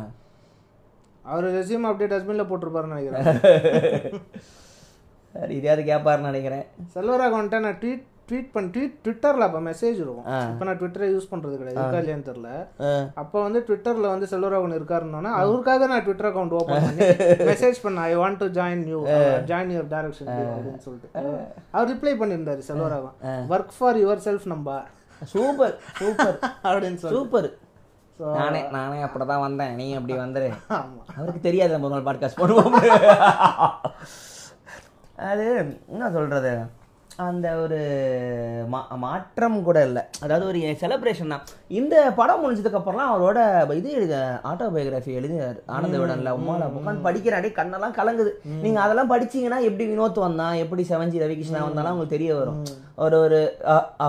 அவர் 1.32 1.46
ரெஸ்யூம் 1.58 1.86
அப்படியே 1.90 2.08
டஸ்ட்பினில் 2.12 2.50
போட்டிருப்பாருன்னு 2.50 2.96
நினைக்கிறேன். 2.96 3.28
சரி 5.34 5.54
இதையாவது 5.58 5.84
கேட்பாருன்னு 5.92 6.30
நினைக்கிறேன். 6.30 6.66
செல்வராகவன்ட்ட 6.96 7.58
நான் 7.66 7.78
ட்வீட் 7.82 8.04
ட்வீட் 8.28 8.52
பண்ணி 8.52 8.68
ட்வீட் 8.74 8.94
ட்விட்டரில் 9.04 9.44
அப்போ 9.46 9.58
மெசேஜ் 9.60 9.98
இருக்கும். 10.02 10.26
இப்போ 10.52 10.64
நான் 10.68 10.78
ட்விட்டரை 10.82 11.06
யூஸ் 11.14 11.28
பண்ணுறது 11.32 11.56
கிடையாது. 11.60 11.78
இருக்கா 11.80 11.98
இல்லையான்னு 12.02 12.28
தெரில 12.28 12.50
அப்போ 13.22 13.38
வந்து 13.46 13.60
ட்விட்டரில் 13.68 14.12
வந்து 14.12 14.26
செல்வராகவன் 14.32 14.76
இருக்காருன்னா 14.78 15.32
அவருக்காக 15.40 15.88
நான் 15.92 16.04
ட்விட்டர் 16.06 16.28
அக்கௌண்ட் 16.30 16.54
ஓப்பன் 16.60 16.84
பண்ணி 16.86 17.08
மெசேஜ் 17.50 17.78
பண்ணேன். 17.84 18.06
I 18.10 18.14
want 18.22 18.40
to 18.42 18.48
join 18.58 18.84
you 18.92 19.00
join 19.50 19.72
your 19.76 19.90
direction 19.94 20.30
அப்படின்னு 20.36 20.84
சொல்லிட்டு. 20.86 21.10
அவர் 21.76 21.90
ரிப்ளை 21.92 22.14
பண்ணியிருந்தாரு 22.22 22.64
Selvaraghavan. 22.70 23.16
Work 23.54 23.76
for 23.78 24.00
your 24.04 24.24
self 24.28 24.46
நம்ப. 24.54 24.78
Super 25.34 25.76
super. 26.00 26.38
அப்படின்னு 26.68 27.12
சூப்பர். 27.16 27.50
நானே 28.18 28.60
நானே 28.70 28.98
அப்படிதான் 29.02 29.44
வந்தேன். 29.46 29.74
நீ 29.74 29.86
அப்படி 29.94 30.14
வந்துரு. 30.18 30.48
அவருக்கு 31.16 31.40
தெரியாது 31.40 31.72
நம்ம 31.72 31.88
நாள் 31.88 32.06
பாட்காஸ்ட் 32.08 32.40
பண்ணுவோம் 32.40 32.78
அது 35.30 35.46
என்ன 35.88 36.10
சொல்றது? 36.10 36.54
அந்த 37.16 37.48
ஒரு 37.56 37.78
மா 38.68 38.78
மாற்றம் 39.02 39.58
கூட 39.62 39.86
இல்லை. 39.86 40.02
அதாவது 40.20 40.46
ஒரு 40.46 40.58
செலிப்ரேஷன் 40.58 41.32
தான். 41.32 41.44
இந்த 41.68 42.12
படம் 42.16 42.42
முடிஞ்சதுக்கு 42.42 42.78
அப்புறம்லாம் 42.78 43.12
அவரோட 43.14 43.38
இது 43.74 43.90
எழுத 43.90 44.40
ஆட்டோபயோகிராஃபி 44.44 45.12
எழுதினார் 45.20 45.58
ஆனந்த 45.66 45.98
விடன்ல 45.98 46.32
உமால 46.38 46.70
உட்காந்து 46.78 47.06
படிக்கிறாடி 47.08 47.50
கண்ணெல்லாம் 47.58 47.98
கலங்குது. 48.00 48.32
நீங்க 48.62 48.80
அதெல்லாம் 48.80 49.10
படிச்சீங்கன்னா 49.10 49.60
எப்படி 49.70 49.86
வினோத் 49.92 50.24
வந்தான்? 50.26 50.54
எப்படி 50.54 50.86
செவன்ஜி 50.88 51.22
ரவிகிருஷ்ணா 51.24 51.60
வந்தாலும் 51.68 51.92
உங்களுக்கு 51.92 52.16
தெரிய 52.16 52.34
வரும். 52.34 52.60
ஒரு 53.02 53.16
ஒரு 53.24 53.38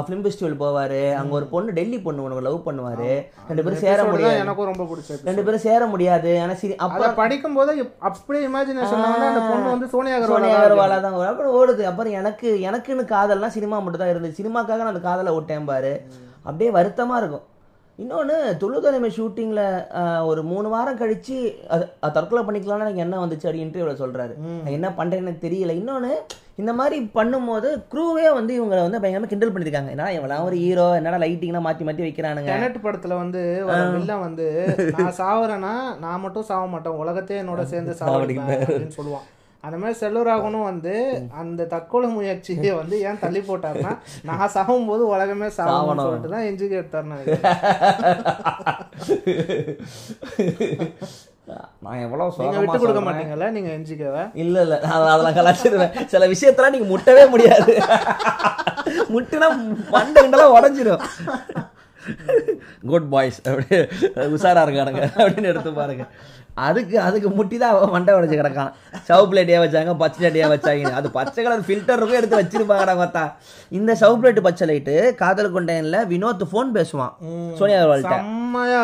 ஃபிலிம் 0.05 0.23
ஃபெஸ்டிவல் 0.23 0.57
போவாரு. 0.63 0.99
அங்க 1.19 1.31
ஒரு 1.37 1.45
பொண்ணு 1.53 1.75
டெல்லி 1.77 1.97
பொண்ணு 2.07 2.23
ஒன்று 2.25 2.43
லவ் 2.47 2.57
பண்ணுவாரு. 2.67 3.07
ரெண்டு 3.47 3.63
பேரும் 3.65 3.81
சேர 3.85 4.03
முடியாது. 4.09 4.41
எனக்கும் 4.43 4.69
ரொம்ப 4.71 4.83
பிடிச்சது 4.89 5.27
ரெண்டு 5.29 5.45
பேரும் 5.45 5.63
சேர 5.65 5.85
முடியாது. 5.93 6.31
ஆனா 6.43 6.55
சரி 6.61 6.75
அப்ப 6.85 6.99
அதை 6.99 7.09
படிக்கும் 7.21 7.57
போது 7.59 7.73
அப்படியே 8.09 8.43
இமேஜினேஷன் 8.49 9.07
அந்த 9.31 9.41
பொண்ணு 9.49 9.73
வந்து 9.73 9.89
சோனியா 9.95 10.19
சோனியா 10.33 10.59
அகர்வால் 10.59 10.95
தான். 11.07 11.17
அப்புறம் 11.31 11.55
ஓடுது. 11.61 11.83
அப்புறம் 11.91 12.17
எனக்கு 12.21 12.49
எனக்குன்னு 12.69 13.05
காதல்லாம் 13.15 13.55
சினிமா 13.57 13.79
மட்டும் 13.85 14.03
தான் 14.03 14.13
இருந்துச்சு 14.13 14.41
சினிமாக்காக 14.41 14.81
நான் 14.85 14.93
அந்த 14.95 15.03
காதலை 15.09 15.33
விட்டேன் 15.37 15.69
பாரு. 15.73 15.93
அப்படியே 16.47 16.71
வருத்தமா 16.79 17.17
இருக்கும். 17.23 17.45
இன்னொன்று 18.03 18.37
தொழுதலைமை 18.61 19.09
ஷூட்டிங்கில் 19.17 20.23
ஒரு 20.29 20.41
மூணு 20.49 20.67
வாரம் 20.73 20.97
கழிச்சு 21.01 21.37
அது 21.75 21.85
தற்கொலை 22.15 22.41
பண்ணிக்கலாம்னு 22.47 22.85
எனக்கு 22.85 23.03
என்ன 23.03 23.19
வந்துச்சு 23.21 23.47
அப்படி 23.47 23.63
இன்டர்வியூவில் 23.65 24.01
சொல்கிறாரு 24.01 24.33
என்ன 24.77 24.87
பண்ணுறேன்னு 24.97 25.33
தெரியல. 25.45 25.75
இன்னொன்று 25.81 26.11
இந்த 26.61 26.71
மாதிரி 26.79 26.97
பண்ணும்போது 27.17 27.69
க்ரூவே 27.93 28.25
வந்து 28.39 28.51
இவங்களை 28.57 28.81
வந்து 28.85 29.01
பயங்கரமாக 29.03 29.31
கிண்டல் 29.31 29.53
பண்ணியிருக்காங்க. 29.53 29.93
என்னடா 29.93 30.11
இவங்களாம் 30.15 30.47
ஒரு 30.49 30.57
ஹீரோ 30.63 30.87
என்னடா 30.99 31.21
லைட்டிங்லாம் 31.23 31.67
மாற்றி 31.67 31.87
மாற்றி 31.87 32.05
வைக்கிறானுங்க. 32.07 32.51
டெனட் 32.51 32.83
படத்துல 32.87 33.15
வந்து 33.23 33.43
வர 33.69 33.79
வில்லன் 33.95 34.25
வந்து 34.27 34.47
நான் 34.99 35.17
சாவறேன்னா 35.21 35.73
நான் 36.03 36.23
மட்டும் 36.25 36.49
சாவ 36.51 36.67
மாட்டேன். 36.73 36.99
உலகத்தையே 37.03 37.41
என்னோட 37.43 37.63
சேர்ந்து 37.73 37.95
சாவடிப்பேன் 38.01 38.61
அப்படின்னு 38.67 38.97
சொல்லுவான். 38.99 39.25
அந்த 39.65 39.75
மாதிரி 39.81 39.95
செல்வராகவனும் 40.01 40.67
வந்து 40.69 40.93
அந்த 41.41 41.67
தற்கொலை 41.73 42.07
முயற்சியை 42.15 42.71
வந்து 42.81 42.95
ஏன் 43.09 43.21
தள்ளி 43.23 43.41
போட்டாருன்னா 43.49 43.93
நான் 44.29 44.53
சாகும் 44.55 44.89
போது 44.91 45.03
உலகமே 45.13 45.49
சாவணும்னு 45.59 46.05
சொல்லிட்டு 46.07 46.33
தான் 46.35 46.47
எஞ்சுக்கு 46.49 47.03
நினைக்கிறேன். 47.11 47.55
நான் 51.85 52.01
எவ்வளோ 52.03 52.25
நீங்க 52.43 52.59
விட்டு 52.61 52.77
கொடுக்க 52.81 53.01
மாட்டீங்கல்ல 53.07 53.47
நீங்க 53.55 53.69
எஞ்சிக்கவை? 53.77 54.23
இல்ல 54.43 54.55
இல்ல 54.65 54.75
நான் 54.85 55.09
அதெல்லாம் 55.13 55.37
கலாச்சிருவேன் 55.39 55.93
சில 56.13 56.27
விஷயத்தெல்லாம் 56.33 56.75
நீங்க 56.75 56.87
முட்டவே 56.93 57.23
முடியாது. 57.33 57.73
முட்டுனா 59.15 59.49
மண்டை 59.95 60.17
கிண்டலாம் 60.21 60.55
உடஞ்சிரும். 60.57 61.03
குட் 62.93 63.09
பாய்ஸ் 63.13 63.39
அப்படியே 63.49 63.79
உஷாரா 64.37 64.63
இருக்கானுங்க 64.65 65.03
அப்படின்னு 65.21 65.51
எடுத்து 65.51 65.71
பாருங்க. 65.81 66.05
அதுக்கு 66.67 66.97
அதுக்கு 67.05 67.29
முட்டி 67.37 67.55
தான் 67.61 67.73
அவன் 67.75 67.93
மண்டை 67.93 68.11
உடஞ்சு 68.17 68.37
கிடக்கான். 68.39 68.71
சவு 69.07 69.23
பிளேட்டியா 69.31 69.59
வச்சாங்க 69.63 69.93
பச்சை 70.01 70.19
சட்டியா 70.25 70.47
வச்சாங்க 70.53 70.91
அது 70.99 71.07
பச்சை 71.17 71.39
கலர் 71.45 71.65
ஃபில்டர் 71.67 71.97
இருக்கும் 71.99 72.19
எடுத்து 72.19 72.39
வச்சிருப்பாங்கடா 72.39 72.93
பார்த்தா. 73.01 73.23
இந்த 73.77 73.91
சவு 74.01 74.15
பிளேட் 74.21 74.39
பச்சை 74.47 74.65
லைட்டு 74.69 74.95
காதல் 75.21 75.53
கொண்டேன்ல 75.55 75.99
வினோத் 76.11 76.45
ஃபோன் 76.51 76.69
பேசுவான் 76.77 77.13
சோனியா 77.59 77.79
அகர்வால்கிட்ட. 77.79 78.19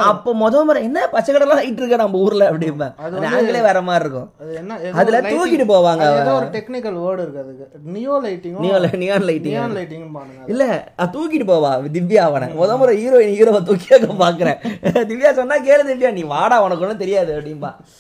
அப்போ 0.10 0.30
முத 0.42 0.64
முறை 0.68 0.80
என்ன 0.88 1.06
பச்சை 1.16 1.32
கடலாம் 1.36 1.60
லைட் 1.62 1.80
இருக்கா 1.82 2.00
நம்ம 2.04 2.24
ஊர்ல 2.26 2.50
அப்படிம்பேன் 2.52 2.94
ஆங்கிலே 3.32 3.62
வேற 3.68 3.82
மாதிரி 3.90 4.06
இருக்கும். 4.06 4.30
அதுல 5.02 5.22
தூக்கிட்டு 5.30 5.68
போவாங்க 5.74 6.10
ஒரு 6.38 6.50
டெக்னிக்கல் 6.58 6.98
வேர்டு 7.06 7.22
இருக்கு 7.26 7.42
அதுக்கு. 7.44 7.66
Neo 7.96 8.18
லைட்டிங்கும் 8.26 8.66
neon 8.66 9.00
neon 9.04 9.26
lighting 9.30 9.56
neon 9.56 9.76
lighting 9.80 10.06
இல்ல 10.54 10.66
தூக்கிட்டு 11.16 11.48
போவா 11.54 11.72
திவ்யா 11.96 12.26
அவனை. 12.30 12.50
முத 12.60 12.78
முறை 12.82 12.96
ஹீரோயின் 13.04 13.36
ஹீரோவை 13.38 13.64
தூக்கியாக 13.72 14.12
பாக்குறேன். 14.26 14.60
திவ்யா 15.12 15.34
சொன்னா 15.40 15.58
கேளு 15.70 15.90
திவ்யா 15.92 16.12
நீ 16.20 16.26
வாடா 16.36 16.60
உனக்கு 16.68 16.86
ஒன்றும் 16.88 17.04
தெரியாது 17.06 17.32
அப்படின்பா 17.62 18.00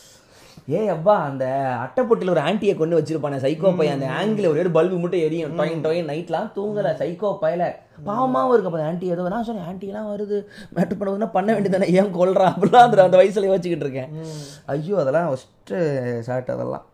ஏய் 0.78 0.91
அப்பா 0.93 1.14
அந்த 1.28 1.45
அட்டைப்பொட்டில 1.84 2.34
ஒரு 2.34 2.41
ஆன்ட்டியை 2.47 2.74
கொண்டு 2.80 2.97
வச்சிருப்பானே 2.97 3.38
சைக்கோ 3.43 3.70
பையன். 3.78 3.95
அந்த 3.97 4.07
ஆங்கிள் 4.18 4.49
ஒரே 4.49 4.62
ஒரு 4.64 4.72
பல்பு 4.76 4.97
மட்டும் 5.03 5.24
எரியும். 5.28 5.55
டொயின் 5.59 5.82
டொயின் 5.86 6.09
நைட்லாம் 6.12 6.51
தூங்கல 6.57 6.89
சைக்கோ 7.01 7.30
பையல. 7.43 7.64
பாவமாவும் 8.07 8.53
இருக்கு 8.53 8.70
அப்ப 8.70 8.84
ஆன்ட்டி 8.89 9.07
ஏதோ 9.16 9.24
நான் 9.34 9.47
சொன்னேன் 9.47 9.68
ஆன்ட்டி 9.70 9.89
எல்லாம் 9.91 10.09
வருது. 10.12 10.38
மேட்டு 10.76 10.97
பண்ணுவதுன்னா 10.99 11.30
பண்ண 11.38 11.49
வேண்டியதானே 11.55 11.89
ஏன் 11.99 12.14
கொல்றா? 12.20 12.47
அப்படிலாம் 12.53 12.86
அந்த 12.88 13.03
அந்த 13.07 13.20
வயசுல 13.22 13.49
யோசிச்சுக்கிட்டு 13.49 13.88
இருக்கேன். 13.88 14.12
ஐயோ 14.76 14.97
அதெல்லாம் 15.03 15.30
ஃபஸ்ட்டு 15.32 15.80
ஷார்ட் 16.30 16.53
அதெல்லாம். 16.55 16.86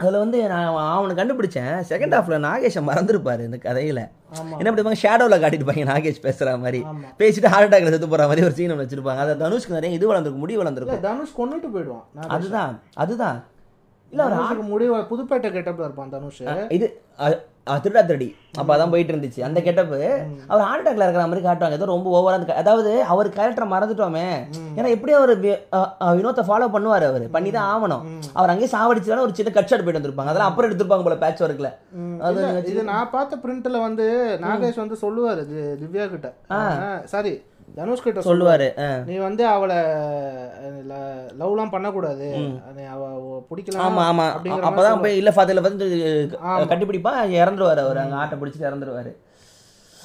அதில் 0.00 0.22
வந்து 0.24 0.38
நான் 0.52 0.68
அவனை 0.96 1.14
கண்டுபிடிச்சேன். 1.20 1.74
செகண்ட் 1.92 2.16
ஹாஃப்ல 2.18 2.38
நாகேஷை 2.48 2.82
மறந்துருப்பாரு 2.90 3.42
இந்த 3.48 3.60
கதையில. 3.68 4.02
என்ன 4.36 4.70
பண்ணுவாங்க? 4.70 4.94
ஷேடோவில் 5.02 5.40
காட்டிட்டு 5.40 5.64
நாகேஷ் 5.64 6.22
பேசுற 6.22 6.58
மாதிரி. 6.58 6.84
பேசிட்டு 7.18 7.46
ஹார்ட் 7.46 7.74
அட்டாக்ல 7.74 7.88
செத்து 7.88 8.08
போற 8.08 8.26
மாதிரி 8.26 8.42
ஒரு 8.42 8.54
சீன் 8.54 8.70
வச்சிருப்பாங்க. 8.70 9.16
அதை 9.16 9.34
தனுஷ்க்கு 9.34 9.68
நிறைய 9.68 9.96
இது 9.96 10.14
வளர்ந்துருக்கும் 10.14 10.36
முடி 10.36 10.58
வளர்ந்துருக்கும். 10.58 11.00
தனுஷ் 11.00 11.38
கொன்னுட்டு 11.38 11.72
போயிடுவான். 11.72 12.04
அதுதான் 12.28 12.80
அதுதான். 12.94 13.44
இல்ல 14.10 14.24
ஒரு 14.24 14.34
தனுஷுக்கு 14.34 14.62
முடி 14.62 14.90
வ- 14.90 15.06
புதுப்பேட்டை 15.10 15.48
கெட்டப்ல 15.50 15.78
இருப்பான் 15.78 16.10
தனுஷ். 16.10 16.42
இது 16.68 17.00
திருடா 17.84 18.02
திருடி 18.08 18.26
அப்ப 18.60 18.70
அதான் 18.74 18.90
போயிட்டு 18.92 19.12
இருந்துச்சு 19.12 19.40
அந்த 19.46 19.58
கெட்டப்பு 19.66 19.98
அவர் 20.50 20.64
ஹார்ட் 20.68 20.82
அட்டாக்ல 20.82 21.04
இருக்கிற 21.06 21.22
மாதிரி 21.30 21.44
காட்டுவாங்க. 21.46 21.76
ஏதோ 21.78 21.86
ரொம்ப 21.92 22.08
ஓவரா 22.16 22.36
இருக்கு 22.38 22.60
அதாவது 22.62 22.90
அவர் 23.12 23.28
கேரக்டர் 23.36 23.72
மறந்துட்டோமே. 23.72 24.26
ஏன்னா 24.78 24.88
எப்படியும் 24.96 25.20
அவர் 25.20 25.32
வினோத்தை 26.18 26.44
ஃபாலோ 26.48 26.68
பண்ணுவாரு 26.74 27.06
அவர். 27.10 27.24
பண்ணி 27.36 27.50
தான் 27.56 27.70
ஆகணும். 27.72 28.04
அவர் 28.38 28.52
அங்கேயே 28.52 28.70
சாவடிச்சுதானே 28.74 29.24
ஒரு 29.26 29.34
சின்ன 29.38 29.54
கட் 29.56 29.70
ஷாட் 29.70 29.84
போயிட்டு 29.84 30.00
வந்திருப்பாங்க. 30.00 30.32
அதெல்லாம் 30.32 30.52
அப்புறம் 30.52 30.68
எடுத்திருப்பாங்க 30.70 31.06
போல 31.08 31.18
பேட்ச் 31.24 31.42
ஒர்க்ல 31.46 31.70
அது 32.28 32.42
இது 32.72 32.84
நான் 32.92 33.12
பார்த்த 33.16 33.40
பிரிண்ட்ல 33.44 33.80
வந்து 33.86 34.06
நாகேஷ் 34.44 34.82
வந்து 34.84 34.98
சொல்லுவாரு 35.04 35.44
திவ்யா 35.82 36.06
கிட்ட. 36.14 36.30
சாரி 37.14 37.34
தனுஷ் 37.74 38.04
கிட்ட 38.04 38.20
சொல்லுவாரு. 38.26 38.66
நீ 39.08 39.14
வந்து 39.26 39.42
அவளை 39.52 39.78
லவ்லாம் 41.40 41.72
பண்ணக்கூடாது. 41.72 42.26
அவ 42.94 43.06
பிடிக்கலாம் 43.48 43.84
ஆமா 43.86 44.02
ஆமா. 44.10 44.26
அப்பதான் 44.68 45.02
போய் 45.04 45.18
இல்ல 45.20 45.30
ஃபாதர்ல 45.36 45.64
வந்து 45.68 45.86
கட்டிப்பிடிப்பா 46.70 47.12
இறந்துருவாரு 47.40 47.82
அவர். 47.84 48.00
அங்க 48.04 48.18
ஆட்டை 48.22 48.38
பிடிச்சிட்டு 48.42 48.68
இறந்துருவாரு. 48.70 49.12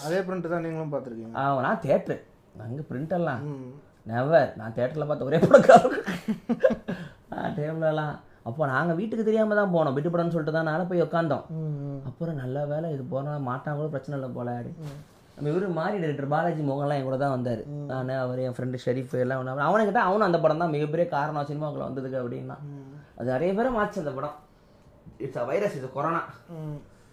அதே 0.05 0.19
பிரிண்ட் 0.27 0.51
தான் 0.53 0.65
நீங்களும் 0.65 0.93
பார்த்துருக்கீங்க. 0.93 1.35
ஆ, 1.39 1.61
நான் 1.67 1.83
தேட்டரு 1.85 2.17
அங்க 2.65 2.83
பிரிண்ட் 2.89 3.13
எல்லாம். 3.19 3.43
நெவர் 4.11 4.49
நான் 4.59 4.75
தேட்டர்ல 4.77 5.05
பார்த்த 5.07 5.29
ஒரே 5.29 5.39
படம் 5.43 5.95
டேபிளெல்லாம் 7.57 8.13
அப்போ 8.49 8.67
நாங்க 8.71 8.91
வீட்டுக்கு 8.99 9.27
தெரியாம 9.27 9.55
தான் 9.59 9.73
போனோம். 9.73 9.95
விட்டு 9.95 10.09
படம்னு 10.11 10.33
சொல்லிட்டு 10.35 10.55
தான் 10.55 10.69
நாளை 10.69 10.83
போய் 10.89 11.03
உட்காந்தோம் 11.05 11.43
அப்புறம் 12.09 12.39
நல்ல 12.41 12.65
வேலை 12.71 12.87
இது 12.95 13.03
போனா 13.11 13.33
மாட்டான் 13.49 13.77
கூட 13.79 13.89
பிரச்சனை 13.93 14.15
இல்லை 14.19 14.29
போல 14.37 14.55
நம்ம 15.39 15.51
இவரு 15.51 15.67
மாறி 15.77 15.97
டைரக்டர் 16.01 16.31
பாலாஜி 16.31 16.61
மோகன்லாம் 16.69 16.97
என் 16.99 17.05
கூட 17.07 17.17
தான் 17.21 17.33
வந்தார். 17.35 17.61
நான் 17.89 18.09
அவர் 18.23 18.39
என் 18.45 18.55
ஃப்ரெண்டு 18.55 18.77
ஷெரீஃப் 18.85 19.13
எல்லாம் 19.23 19.61
அவனை 19.67 19.83
கிட்ட 19.89 19.99
அவனும் 20.07 20.27
அந்த 20.27 20.39
படம் 20.43 20.61
தான் 20.63 20.73
மிகப்பெரிய 20.75 21.05
காரணம் 21.13 21.47
சினிமாக்குள்ள 21.49 21.85
வந்ததுக்கு 21.87 22.17
அப்படின்னா. 22.21 22.57
அது 23.17 23.27
நிறைய 23.33 23.51
பேரை 23.57 23.69
மாச்சு 23.77 24.01
அந்த 24.01 24.11
படம். 24.17 24.35
இட்ஸ் 25.25 25.39
அ 25.41 25.45
வைரஸ் 25.51 25.77
இது 25.79 25.87
கொரோனா. 25.93 26.21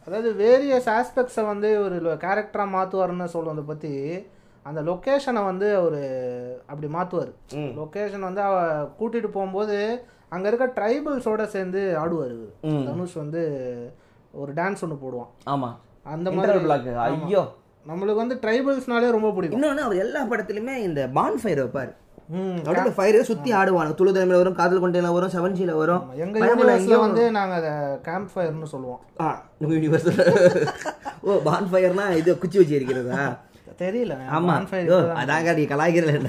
அதாவது 0.06 0.30
வேரியஸ் 0.40 0.88
ஆஸ்பெக்ட்ஸை 0.96 1.44
வந்து 1.52 1.68
ஒரு 1.84 1.96
கேரக்டராக 2.24 2.74
மாற்றுவாருன்னு 2.74 3.28
சொல்லுவதை 3.34 3.64
பற்றி 3.70 3.92
அந்த 4.66 4.80
லொக்கேஷனை 4.88 5.42
வந்து 5.50 5.68
அவர் 5.80 6.00
அப்படி 6.70 6.88
மாற்றுவார். 6.96 7.32
லொக்கேஷன் 7.80 8.26
வந்து 8.28 8.42
அவ 8.48 8.56
கூட்டிகிட்டு 8.98 9.30
போகும்போது 9.36 9.76
அங்கே 10.34 10.48
இருக்க 10.50 10.66
ட்ரைபல்ஸோட 10.78 11.42
சேர்ந்து 11.54 11.82
ஆடுவார். 12.02 12.38
தனுஷ் 12.88 13.20
வந்து 13.22 13.42
ஒரு 14.42 14.52
டான்ஸ் 14.60 14.82
ஒன்று 14.86 15.04
போடுவான். 15.04 15.30
ஆமா. 15.54 15.70
அந்த 16.14 16.28
மாதிரி 16.30 16.58
ஐயோ. 17.04 17.44
நம்மளுக்கு 17.86 18.22
வந்து 18.22 18.36
ட்ரைபல்ஸ்னாலே 18.44 19.08
ரொம்ப 19.16 19.28
பிடிக்கும். 19.36 19.58
இன்னொன்று 19.58 19.84
அவர் 19.86 20.02
எல்லா 20.04 20.20
படத்துலையுமே 20.30 20.74
இந்த 20.88 21.00
பான் 21.18 21.38
ஃபயர் 21.42 21.62
வைப்பார். 21.62 21.92
ம் 22.36 22.56
அப்படியே 22.68 22.92
ஃபயர் 22.96 23.18
சுற்றி 23.28 23.50
ஆடுவாங்க. 23.58 23.92
துளு 23.98 24.12
தலைமையில் 24.14 24.40
வரும் 24.42 24.56
காதல் 24.60 24.80
கொண்டையில் 24.84 25.16
வரும் 25.16 25.32
செவன் 25.34 25.56
ஜியில் 25.58 25.78
வரும் 25.80 26.04
எங்க 26.24 26.36
பயமுள்ள 26.42 26.70
யூனிவர்ஸ்ல 26.72 26.96
வந்து 27.04 27.24
நாங்க 27.36 27.54
அதை 27.60 27.72
கேம்ப் 28.08 28.30
ஃபயர்னு 28.32 28.70
சொல்லுவோம். 28.72 29.00
ஆ 29.24 29.28
நம்ம 29.60 29.74
யூனிவர்ஸில் 29.76 30.18
ஓ 31.26 31.36
பான் 31.48 31.68
ஃபயர்னா 31.72 32.06
இது 32.20 32.32
குச்சி 32.44 32.58
வச்சு 32.62 32.78
இருக்கிறதா 32.78 33.26
தெரியல 33.82 34.14
ஆமா. 34.36 34.52
bonfire 34.56 34.90
ஓ, 34.94 34.98
அதாங்க 35.20 35.54
நீ 35.58 35.62
கலாய்க்கிறல 35.70 36.28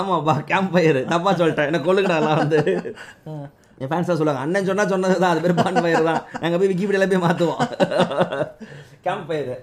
ஆமாப்பா 0.00 0.34
கேம்ப் 0.50 0.72
ஃபயர் 0.74 0.98
தப்பா 1.12 1.30
சொல்லிட்டேன். 1.40 1.68
என்ன 1.70 1.80
கொள்ளுங்கடா 1.86 2.34
வந்து. 2.40 2.58
என் 3.82 3.90
ஃபேன்ஸ் 3.90 4.10
தான் 4.10 4.18
சொல்லுவாங்க 4.20 4.42
அண்ணன் 4.44 4.68
சொன்னா 4.70 4.84
சொன்னது 4.92 5.16
தான் 5.22 5.32
அது 5.34 5.42
பேர் 5.44 5.60
பான் 5.62 5.80
ஃபயர் 5.84 6.08
தான். 6.10 6.20
நாங்கள் 6.42 6.60
போய் 6.60 6.70
விக்கிபீடியால 6.72 7.08
போய் 7.12 7.24
மாற்றுவோம் 7.26 7.62
கேம்ப் 9.06 9.26
ஃபயர் 9.30 9.54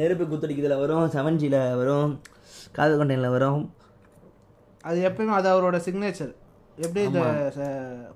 நெருப்பு 0.00 0.24
குத்தடிக்கிறதுல 0.30 0.78
வரும் 0.82 1.10
செவன் 1.14 1.40
ஜியில் 1.40 1.58
வரும் 1.80 2.12
காதல் 2.76 3.00
கொண்டையில் 3.00 3.34
வரும். 3.34 3.62
அது 4.84 4.98
எப்பயுமே 5.08 5.34
அது 5.40 5.48
அவரோட 5.54 5.76
சிக்னேச்சர் 5.86 6.32
எப்படி 6.84 7.00
இந்த 7.08 7.20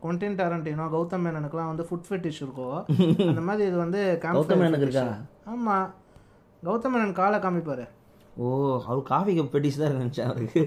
கொண்டின் 0.04 0.38
டாரண்டினோ 0.38 0.84
கௌதம் 0.94 1.24
மேனனுக்குலாம் 1.24 1.70
வந்து 1.72 1.84
ஃபுட் 1.88 2.06
ஃபெட்டிஷ் 2.08 2.40
இருக்கோ 2.44 2.68
அந்த 3.30 3.42
மாதிரி 3.48 3.68
இது 3.70 3.76
வந்து 3.84 4.00
கௌதம் 4.24 4.60
மேனனுக்கு. 4.62 4.86
இருக்கா? 4.86 5.06
ஆமா. 5.52 5.76
கௌதம் 6.62 6.94
மேனன் 6.94 7.18
காலை 7.20 7.38
காமிப்பாரு. 7.44 7.84
ஓ 8.36 8.46
அவர் 8.86 9.02
காஃபி 9.10 9.32
கப் 9.36 9.52
பெட்டிஸ் 9.52 9.78
தான் 9.82 9.94
நினச்சேன் 9.98 10.30
அவருக்கு. 10.30 10.62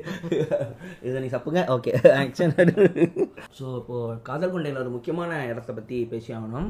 இதை 1.07 1.17
நீ 1.23 1.27
சப்புங்க 1.33 1.63
ஓகே 1.75 1.91
ஆக்ஷன் 2.21 2.53
ஸோ 3.57 3.65
இப்போது 3.79 4.15
காதல் 4.29 4.53
கொண்டையில் 4.53 4.81
ஒரு 4.83 4.93
முக்கியமான 4.95 5.41
இடத்த 5.51 5.73
பற்றி 5.79 5.97
பேசி 6.13 6.29
ஆகணும். 6.37 6.69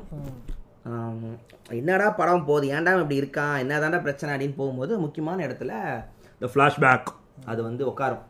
என்னடா 1.80 2.08
படம் 2.20 2.46
போகுது? 2.50 2.68
ஏன்டா 2.76 2.92
இப்படி 2.96 3.20
இருக்கான் 3.22 3.56
என்னதான்டா 3.64 4.00
பிரச்சனை 4.06 4.32
அப்படின்னு 4.36 4.60
போகும்போது 4.62 4.94
முக்கியமான 5.06 5.46
இடத்துல 5.48 5.74
இந்த 6.38 6.50
ஃப்ளாஷ்பேக் 6.54 7.10
அது 7.52 7.60
வந்து 7.70 7.84
உட்காரும். 7.92 8.24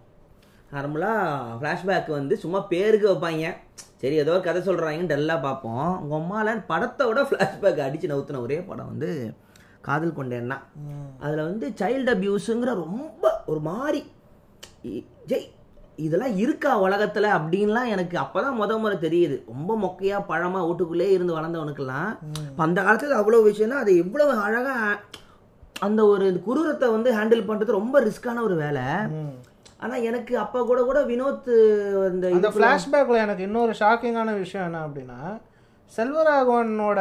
நார்மலாக 0.74 1.58
ஃப்ளாஷ்பேக் 1.60 2.10
வந்து 2.18 2.36
சும்மா 2.42 2.60
பேருக்கு 2.72 3.08
வைப்பாங்க. 3.12 3.54
சரி 4.02 4.16
ஏதோ 4.24 4.34
ஒரு 4.36 4.44
கதை 4.48 4.60
சொல்கிறாங்கன்னு 4.68 5.12
டல்லாக 5.14 5.46
பார்ப்போம். 5.46 5.88
உங்கள் 6.02 6.20
அம்மாவில் 6.20 6.66
படத்தை 6.72 7.06
விட 7.08 7.22
ஃப்ளாஷ்பேக் 7.30 7.86
அடித்து 7.86 8.12
நவுத்தின 8.12 8.42
ஒரே 8.48 8.60
படம் 8.70 8.92
வந்து 8.92 9.10
காதல் 9.88 10.18
கொண்டேன்னா 10.18 10.58
அதில் 11.24 11.48
வந்து 11.50 11.68
சைல்டு 11.82 12.12
அபியூஸுங்கிற 12.16 12.72
ரொம்ப 12.86 13.26
ஒரு 13.52 13.62
மாதிரி. 13.70 14.02
ஜெய். 15.32 15.50
இதெல்லாம் 16.00 16.38
இருக்கா 16.38 16.80
உலகத்தில் 16.80 17.36
அப்படின்லாம் 17.36 17.88
எனக்கு 17.88 18.18
அப்போ 18.18 18.42
தான் 18.42 18.62
முத 18.62 18.80
முறை 18.80 18.98
தெரியுது. 19.02 19.36
ரொம்ப 19.48 19.78
மொக்கையாக 19.78 20.24
பழமாக 20.28 20.66
வீட்டுக்குள்ளே 20.68 21.12
இருந்து 21.12 21.38
வளர்ந்தவனுக்கெல்லாம் 21.38 22.10
அந்த 22.58 22.84
காலத்தில் 22.84 23.12
அவ்வளோ 23.12 23.40
விஷயம்னா 23.46 23.80
அது 23.80 23.98
எவ்வளோ 23.98 24.26
அழகாக 24.40 25.00
அந்த 25.80 26.06
ஒரு 26.06 26.44
குரூரத்தை 26.48 26.92
வந்து 26.92 27.10
ஹேண்டில் 27.14 27.48
பண்ணுறது 27.48 27.78
ரொம்ப 27.78 28.02
ரிஸ்க்கான 28.02 28.42
ஒரு 28.42 28.56
வேலை. 28.56 28.86
ஆனால் 29.78 30.02
எனக்கு 30.02 30.38
அப்போ 30.38 30.64
கூட 30.64 30.84
கூட 30.84 31.00
வினோத் 31.04 31.52
அந்த 32.08 32.26
இதுக்குள்ள- 32.30 32.56
ஃப்ளாஷ்பேக்கில் 32.56 33.18
எனக்கு 33.18 33.44
இன்னொரு 33.44 33.74
ஷாக்கிங்கான 33.80 34.38
விஷயம் 34.38 34.66
என்ன 34.66 34.88
அப்படின்னா 34.88 35.20
செல்வராகவனோட 35.92 37.00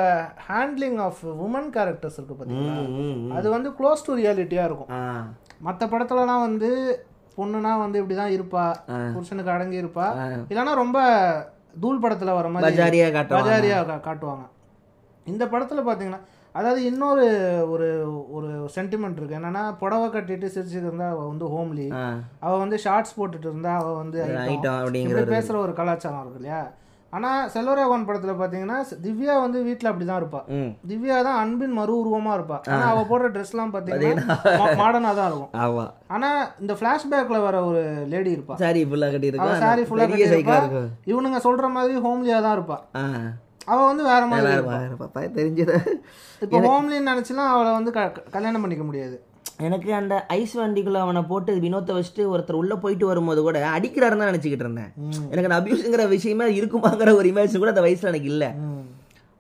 ஹேண்ட்லிங் 0.49 1.01
ஆஃப் 1.01 1.26
உமன் 1.42 1.70
கேரக்டர்ஸ் 1.72 2.18
இருக்கு 2.18 2.34
பார்த்தீங்களா. 2.34 2.76
அது 3.34 3.51
வந்து 3.51 3.70
க்ளோஸ் 3.70 4.05
டு 4.05 4.16
ரியாலிட்டியாக 4.16 4.64
இருக்கும். 4.64 4.92
மற்ற 5.61 5.86
படத்துலலாம் 5.86 6.40
வந்து 6.40 6.70
பொண்ணுனா 7.39 7.78
வந்து 7.78 7.99
இப்படி 7.99 8.16
தான் 8.16 8.34
இருப்பா 8.34 8.64
புருஷனுக்கு 9.14 9.51
அடங்கி 9.51 9.82
இருப்பா. 9.82 10.07
இல்லைன்னா 10.51 10.74
ரொம்ப 10.74 10.99
தூள் 11.80 12.03
படத்துல 12.03 12.34
வர 12.34 12.49
மாதிரி 12.49 12.66
பஜாரியா 12.68 13.09
காட்டுவாங்க. 13.11 13.43
பஜாரியா 13.43 13.78
கா- 13.89 14.03
காட்டுவாங்க. 14.03 14.45
இந்த 15.26 15.45
படத்துல 15.47 15.80
பாத்தீங்கன்னா 15.86 16.20
அதாவது 16.55 16.80
இன்னொரு 16.84 17.24
ஒரு 17.70 17.89
ஒரு 18.30 18.47
சென்டிமெண்ட் 18.74 19.18
இருக்கு. 19.18 19.39
என்னன்னா 19.39 19.62
புடவை 19.76 20.07
கட்டிட்டு 20.09 20.47
சிரிச்சுட்டு 20.55 20.86
இருந்தா 20.86 21.09
அவ 21.09 21.26
வந்து 21.26 21.47
ஹோம்லி 21.47 21.86
அவ 22.41 22.53
வந்து 22.59 22.78
ஷார்ட்ஸ் 22.78 23.16
போட்டுட்டு 23.18 23.49
இருந்தா 23.49 23.72
அவ 23.76 23.93
வந்து 23.95 24.18
பேசுற 25.32 25.57
ஒரு 25.59 25.72
கலாச்சாரம் 25.72 26.20
இருக்கு 26.20 26.41
இல்லையா? 26.41 26.61
ஆனா 27.12 27.28
செல்வராகவன் 27.46 28.06
படத்துல 28.09 28.32
பாத்தீங்கன்னா 28.38 28.76
திவ்யா 29.04 29.34
வந்து 29.40 29.62
வீட்ல 29.62 29.90
அப்படிதான் 29.90 30.20
இருப்பா. 30.22 30.40
ம். 30.48 30.70
திவ்யா 30.88 31.22
தான் 31.22 31.38
அன்பின் 31.38 31.72
மறு 31.72 31.92
உருவமா 32.00 32.32
இருப்பா. 32.34 32.59
ஆனா 32.68 32.84
அவ 32.90 33.02
போடுற 33.11 33.28
ட்ரெஸ்லாம் 33.34 33.72
பாத்தீங்கன்னா 33.74 34.36
மாடர்னா 34.80 35.12
தான். 35.14 35.28
இருக்கும். 35.30 35.52
ஆமாம் 35.59 35.90
ஆனா 36.09 36.28
இந்த 36.61 36.74
பிளாஷ்பேக்ல 36.74 37.40
வர 37.42 37.64
ஒரு 37.64 37.82
லேடி 38.06 38.30
இருப்பா. 38.36 38.56
சாரி 38.56 38.82
ஃபுல்லாக 38.84 39.12
கட்டியிருக்கா? 39.12 39.50
சாரி 39.59 39.82
ஃபுல்லா 39.82 40.06
பெரிய 40.06 40.26
சைக்கா 40.26 40.38
கட்டிருப்பா 40.50 40.61
இருக்கும். 40.62 40.90
இவனுங்க 41.06 41.40
சொல்ற 41.48 41.68
மாதிரி 41.70 41.96
ஹோம்லியா 42.06 42.40
தான் 42.40 42.56
இருப்பா. 42.59 42.78
ஆ. 42.94 43.04
அவ 43.68 43.78
வந்து 43.86 44.04
வேற 44.04 44.22
மாதிரி 44.26 44.52
இருப்பா. 44.88 45.22
தெரிஞ்சது. 45.34 45.74
இப்போ 46.42 46.59
ஹோம்லின்னு 46.66 47.11
நினைச்சுலாம் 47.11 47.50
அவளை 47.54 47.72
வந்து 47.72 47.90
கல்யாணம் 48.36 48.62
பண்ணிக்க 48.62 48.84
முடியாது. 48.84 49.16
எனக்கு 49.66 49.90
அந்த 50.00 50.14
ஐஸ் 50.40 50.54
வண்டிக்குள்ள 50.59 50.98
அவனை 51.04 51.22
போட்டு 51.30 51.52
வினோத்தை 51.64 51.94
வச்சுட்டு 51.96 52.24
ஒருத்தர் 52.32 52.61
உள்ள 52.61 52.74
போயிட்டு 52.82 53.06
வரும்போது 53.11 53.40
கூட 53.46 53.61
அடிக்கிறாருன்னு 53.76 54.22
தான் 54.22 54.30
நினச்சிக்கிட்டு 54.32 54.66
இருந்தேன். 54.66 54.90
எனக்கு 55.30 55.48
அந்த 55.48 55.59
அபியூஸுங்கிற 55.61 56.04
விஷயமே 56.16 56.46
இருக்குமாங்கிற 56.59 57.14
ஒரு 57.20 57.30
இமேஜ் 57.32 57.62
கூட 57.62 57.72
அந்த 57.74 57.84
வயசுல 57.86 58.12
எனக்கு 58.12 58.30
இல்லை. 58.34 58.50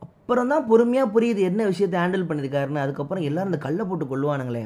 அப்புறம் 0.06 0.50
தான் 0.52 0.66
பொறுமையா 0.70 1.04
புரியுது 1.12 1.40
என்ன 1.50 1.66
விஷயத்தை 1.70 1.96
ஹேண்டில் 2.00 2.26
பண்ணியிருக்காருன்னு 2.30 2.82
அதுக்கப்புறம் 2.82 3.26
எல்லாரும் 3.28 3.50
அந்த 3.50 3.60
கல்லை 3.66 3.84
போட்டு 3.90 4.06
கொள்ளுவானுங்களே 4.10 4.64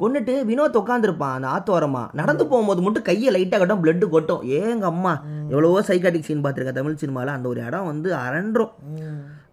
கொன்னுட்டு 0.00 0.34
வினோத் 0.50 0.78
உட்காந்துருப்பான் 0.80 1.34
அந்த 1.36 1.48
ஆத்தோரமா. 1.56 2.04
நடந்து 2.20 2.44
போகும்போது 2.52 2.84
மட்டும் 2.86 3.06
கையை 3.10 3.30
லைட்டாக 3.34 3.60
கட்டும் 3.62 3.82
பிளட்டு 3.82 4.08
கொட்டும். 4.14 4.44
ஏங்க 4.60 4.86
அம்மா 4.92 5.12
எவ்வளவோ 5.52 5.82
சைக்காட்டிக் 5.90 6.28
சீன் 6.28 6.44
பார்த்துருக்கேன் 6.46 6.80
தமிழ் 6.80 7.00
சினிமாவில் 7.02 7.36
அந்த 7.36 7.48
ஒரு 7.52 7.62
இடம் 7.68 7.90
வந்து 7.92 8.10
அரண்டும் 8.24 8.72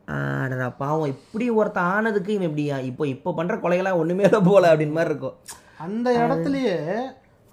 அடடா 0.10 0.70
பாவம் 0.78 1.07
இப்படி 1.07 1.49
ஒருத்தன் 1.49 1.84
ஆனதுக்கு 1.88 2.34
இவன் 2.34 2.49
இப்படி 2.49 2.66
இப்போ 2.86 3.07
இப்போ 3.07 3.34
பண்ற 3.34 3.55
கொலைகளாம் 3.55 3.91
ஒண்ணுமே 3.93 4.24
இல்லை 4.24 4.41
போல 4.41 4.74
அப்படின்னு 4.74 4.91
மாதிரி 4.91 5.10
இருக்கும். 5.10 5.36
அந்த 5.78 6.07
இடத்துலயே 6.18 6.76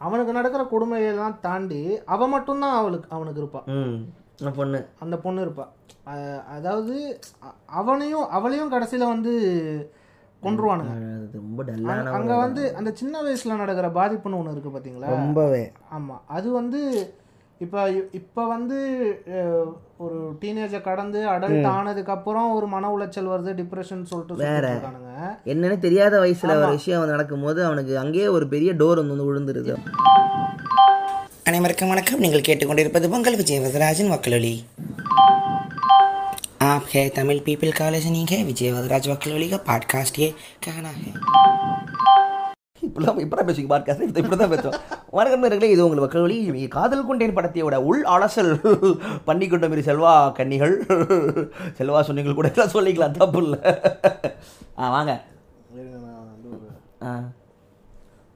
அவனுக்கு 0.01 0.33
நடக்கிற 0.33 0.63
கொடுமையெல்லாம் 0.65 1.41
தாண்டி 1.41 1.81
அவ 2.07 2.27
மட்டும்தான் 2.27 2.77
அவளுக்கு 2.77 3.09
அவனுக்கு 3.11 3.43
இருப்பா. 3.43 3.61
ம் 3.75 3.99
அந்த 4.39 4.51
பொண்ணு. 4.51 4.81
அந்த 4.99 5.19
பொண்ணு 5.19 5.45
இருப்பா. 5.45 5.67
அஹ் 6.07 6.43
அதாவது 6.47 6.97
அவனையும் 7.75 8.29
அவளையும் 8.31 8.73
கடைசியில 8.73 9.07
வந்து 9.07 9.33
கொன்றுவானுங்க. 10.43 10.95
அது 11.19 11.39
ரொம்ப 11.39 11.61
அங்க- 12.13 12.37
வந்து 12.37 12.75
அந்த 12.75 12.91
சின்ன 12.95 13.23
வயசுல 13.23 13.57
நடக்கிற 13.57 13.89
பாதிப்புன்னு 13.91 14.41
ஒண்ணு 14.41 14.53
இருக்கு 14.53 14.71
பாத்தீங்களா? 14.71 15.09
ரொம்பவே. 15.09 15.63
ஆமா 15.93 16.17
அது 16.29 16.53
வந்து 16.53 16.81
இப்போ 17.61 17.81
இப்போ 18.13 18.47
வந்து 18.47 18.79
ஒரு 19.98 20.18
டீனேஜை 20.42 20.80
கடந்து 20.82 21.20
அடல்ட் 21.28 21.68
ஆனதுக்கு 21.68 22.12
அப்புறம் 22.12 22.48
ஒரு 22.54 22.68
மன 22.68 22.90
உளைச்சல் 22.92 23.32
வருது 23.32 23.52
டிப்ரெஷன் 23.60 24.04
சொல்லிட்டு 24.04 24.36
சுத்திட்டு 24.36 24.72
இருக்கானுங்க 24.72 25.12
என்னன்னு 25.46 25.78
தெரியாத 25.80 26.14
வயசுல 26.20 26.56
ஒரு 26.60 26.72
விஷயம் 26.72 27.12
நடக்கும்போது 27.12 27.62
அவனுக்கு 27.66 27.96
அங்கேயே 27.98 28.28
ஒரு 28.30 28.48
பெரிய 28.48 28.74
டோர் 28.74 29.02
வந்து 29.02 29.14
வந்து 29.14 29.30
விழுந்துருது 29.30 29.76
அனைவருக்கும் 31.44 31.92
வணக்கம் 31.92 32.20
நீங்கள் 32.20 32.48
கேட்டுக்கொண்டிருப்பது 32.48 33.10
பொங்கல் 33.10 33.40
விஜய் 33.40 33.62
வரதராஜன் 33.62 34.14
வக்கலொலி 34.14 34.56
आप 36.64 36.84
है 36.88 37.04
तमिल 37.10 37.40
पीपल 37.40 37.70
का 37.72 37.86
लिसनिंग 37.90 38.30
है 38.30 38.44
विजय 38.44 38.72
वदराज 38.72 39.08
वकलोली 39.10 39.48
का 39.50 39.58
पॉडकास्ट 39.68 40.20
ये 40.20 40.30
कहना 40.64 40.92
है 40.96 41.12
இப்பெல்லாம் 42.84 43.20
இப்பதான் 43.20 43.48
பேசுங்க 43.50 43.70
பாட்காஸ்ட் 43.72 44.04
இப்போ 44.04 44.20
இப்படி 44.20 44.38
தான் 44.38 44.54
பேசுவோம் 44.54 44.95
வணக்கம் 45.13 45.43
நேர்களே 45.43 45.69
இது 45.71 45.85
உங்கள் 45.85 46.03
மக்கள் 46.03 46.23
வழி 46.23 46.37
காதல் 46.69 47.07
கொண்டேன் 47.07 47.35
படத்தையோட 47.35 47.77
உள் 47.87 48.03
அலசல் 48.07 48.51
பண்ணி 49.25 49.47
கொண்ட 49.47 49.67
மாரி 49.69 49.83
செல்வா 49.83 50.13
கன்னிகள். 50.33 50.75
செல்வா 51.79 52.01
சொன்னீங்கள் 52.09 52.39
கூட 52.39 52.49
எல்லாம் 52.51 52.75
சொல்லிக்கலாம் 52.75 53.17
தப்பு 53.17 53.41
இல்லை. 53.45 53.61
ஆ 54.79 54.91
வாங்க. 54.91 55.13
ஆ. 57.03 57.13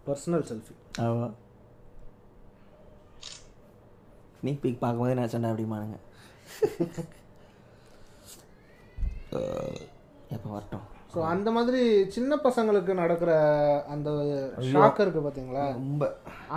பர்சனல் 0.06 0.46
செல்ஃபி 0.48 0.74
ஆமாம் 1.02 1.34
ஸ்னீக் 4.38 4.62
பீக் 4.62 4.80
பார்க்கும்போதே 4.80 5.14
நான் 5.14 5.34
சொன்னேன் 5.34 5.52
அப்படிமானுங்க 5.52 5.98
எப்போ 10.30 10.48
வரட்டும்? 10.50 10.86
ஸோ 11.12 11.20
அந்த 11.32 11.48
மாதிரி 11.56 11.80
சின்ன 12.16 12.36
பசங்களுக்கு 12.44 12.92
நடக்கிற 13.02 13.30
அந்த 13.94 14.10
ஷாக் 14.72 15.00
இருக்கு 15.04 15.20
பாத்தீங்களா? 15.26 15.64
ரொம்ப. 15.78 16.04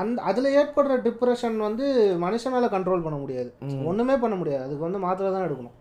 அந்த 0.02 0.22
அதுல 0.30 0.52
ஏற்படுற 0.60 0.96
டிப்ரெஷன் 1.08 1.58
வந்து 1.68 1.86
மனுஷனால 2.26 2.70
கண்ட்ரோல் 2.76 3.06
பண்ண 3.06 3.20
முடியாது. 3.24 3.50
ஒண்ணுமே 3.92 4.18
பண்ண 4.24 4.36
முடியாது. 4.42 4.66
அதுக்கு 4.68 4.88
வந்து 4.88 5.06
மாத்திரை 5.06 5.32
தான் 5.32 5.48
எடுக்கணும். 5.48 5.78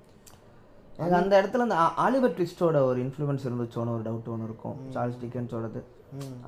எனக்கு 0.98 1.18
அந்த 1.20 1.34
இடத்துல 1.40 1.66
அந்த 1.66 1.78
ஆலிவர் 2.04 2.36
ட்விஸ்டோட 2.38 2.78
ஒரு 2.88 2.98
இன்ஃப்ளூயன்ஸ் 3.04 3.46
இருந்துச்சோன்னு 3.48 3.94
ஒரு 3.96 4.04
டவுட் 4.08 4.32
ஒன்று 4.34 4.48
இருக்கும். 4.50 4.78
சார்ல்ஸ் 4.94 5.20
டிக்கன்ஸோடது. 5.24 5.82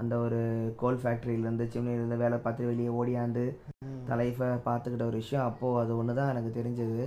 அந்த 0.01 0.15
ஒரு 0.25 0.41
கோல் 0.81 0.99
ஃபேக்ட்ரியிலேருந்து 1.03 1.67
சிம்னிலேருந்து 1.75 2.17
வேலை 2.23 2.39
பார்த்து 2.47 2.69
வெளியே 2.71 2.91
ஓடியாந்து 3.01 3.45
தலைஃபை 4.11 4.49
பார்த்துக்கிட்ட 4.67 5.05
ஒரு 5.11 5.19
விஷயம். 5.23 5.47
அப்போது 5.51 5.81
அது 5.83 5.93
ஒன்று 6.01 6.19
தான் 6.19 6.33
எனக்கு 6.33 6.51
தெரிஞ்சது. 6.59 7.07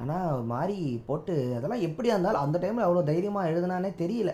ஆனால் 0.00 0.32
ஒரு 0.32 0.42
மாதிரி 0.42 1.02
போட்டு 1.06 1.54
அதெல்லாம் 1.56 1.80
எப்படியா 1.80 2.14
இருந்தாலும் 2.14 2.40
அந்த 2.40 2.58
டைமில் 2.58 2.86
அவ்வளோ 2.86 3.02
தைரியமாக 3.02 3.48
எழுதுனானே 3.48 3.92
தெரியல. 3.98 4.32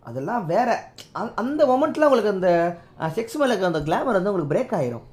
அதெல்லாம் 0.00 0.46
வேற. 0.46 0.92
அந்த- 1.12 1.32
அந்த 1.34 1.66
மொமெண்ட்டில் 1.66 2.04
உங்களுக்கு 2.04 2.30
அந்த 2.30 2.76
செக்ஸ் 3.14 3.38
மேலே 3.38 3.54
இருக்க 3.54 3.66
அந்த 3.66 3.80
கிளாமர் 3.80 4.12
வந்து 4.12 4.32
உங்களுக்கு 4.32 4.54
பிரேக் 4.54 4.80
ஆயிரும். 4.80 5.04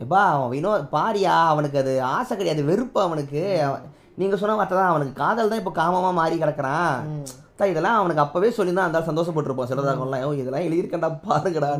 எப்பா 0.00 0.20
அவன் 0.26 0.48
வினோ 0.48 0.78
பாரியா 0.92 1.34
அவனுக்கு 1.46 1.78
அது 1.78 2.02
ஆசை 2.02 2.36
கிடையாது 2.36 2.64
வெறுப்பு 2.64 3.00
அவனுக்கு. 3.00 3.62
அவன்- 3.64 3.80
நீங்க 4.14 4.36
சொன்ன 4.36 4.54
வார்த்தை 4.54 4.78
தான் 4.78 4.88
அவனுக்கு 4.88 5.12
காதல் 5.12 5.48
தான் 5.48 5.58
இப்போ 5.58 5.72
காமமா 5.82 6.12
மாறி 6.12 6.38
கிடக்குறான். 6.38 6.96
தான் 7.56 7.68
இதெல்லாம் 7.68 7.96
அவனுக்கு 7.96 8.22
அப்பவே 8.22 8.50
சொல்லி 8.50 8.72
தான் 8.72 8.92
அந்த 8.92 9.12
சந்தோஷப்பட்டிருப்போம் 9.12 9.70
சிலதாகலாம் 9.70 10.34
இதெல்லாம் 10.34 10.62
எழுதியிருக்கேன்டா 10.62 11.18
பாருங்கடா. 11.28 11.72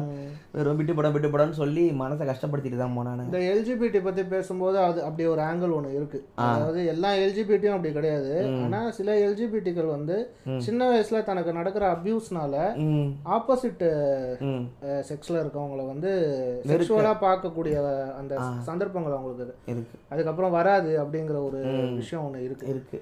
வெறும் 0.55 0.79
விட்டு 0.79 0.95
படம் 0.97 1.15
விட்டு 1.15 1.29
படம்னு 1.29 1.59
சொல்லி 1.61 1.83
மனசை 2.01 2.25
கஷ்டப்படுத்திட்டு 2.27 2.79
தான் 2.79 2.97
போனானு 2.97 3.23
இந்த 3.27 3.39
எல்ஜிபிடி 3.53 4.01
பத்தி 4.03 4.23
பேசும்போது 4.33 4.77
அது 4.81 4.99
அப்படி 5.07 5.25
ஒரு 5.27 5.43
ஆங்கிள் 5.47 5.75
ஒன்று 5.77 5.91
இருக்கு. 5.99 6.19
அதாவது 6.47 6.81
எல்லா 6.93 7.11
எல்ஜிபிடியும் 7.23 7.77
அப்படி 7.77 7.93
கிடையாது. 7.93 8.33
ஆனா 8.65 8.81
சில 8.91 9.15
எல்ஜிபிடிகள் 9.25 9.89
வந்து 9.95 10.17
சின்ன 10.67 10.91
வயசுல 10.91 11.23
தனக்கு 11.25 11.53
நடக்கிற 11.53 11.87
அபியூஸ்னால 11.95 12.55
ஆப்போசிட் 13.37 13.85
செக்ஸ்ல 15.11 15.41
இருக்கவங்கள 15.43 15.83
வந்து 15.87 16.13
செக்ஷுவலா 16.71 17.15
பார்க்கக்கூடிய 17.25 17.77
அந்த 18.21 18.35
சந்தர்ப்பங்கள் 18.69 19.17
அவங்களுக்கு 19.17 19.45
இருக்கு. 19.47 19.71
இருக்கு. 19.73 19.97
அதுக்கப்புறம் 20.13 20.57
வராது 20.59 20.93
அப்படிங்கிற 21.03 21.39
ஒரு 21.49 21.61
விஷயம் 21.97 22.25
ஒன்று 22.27 22.47
இருக்கு. 22.49 22.67
இருக்கு. 22.67 23.01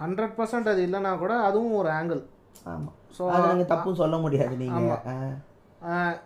ஹண்ட்ரட் 0.00 0.36
பர்சன்ட் 0.36 0.72
அது 0.72 0.82
இல்லைன்னா 0.86 1.12
கூட 1.18 1.34
அதுவும் 1.46 1.78
ஒரு 1.80 1.90
ஆங்கிள் 1.98 2.22
ஆமா. 2.66 2.90
ஸோ 3.16 3.22
அது 3.36 3.64
தப்பும் 3.70 4.00
சொல்ல 4.00 4.16
முடியாது 4.18 4.56
நீங்க. 4.60 4.92
ஆ, 5.08 5.14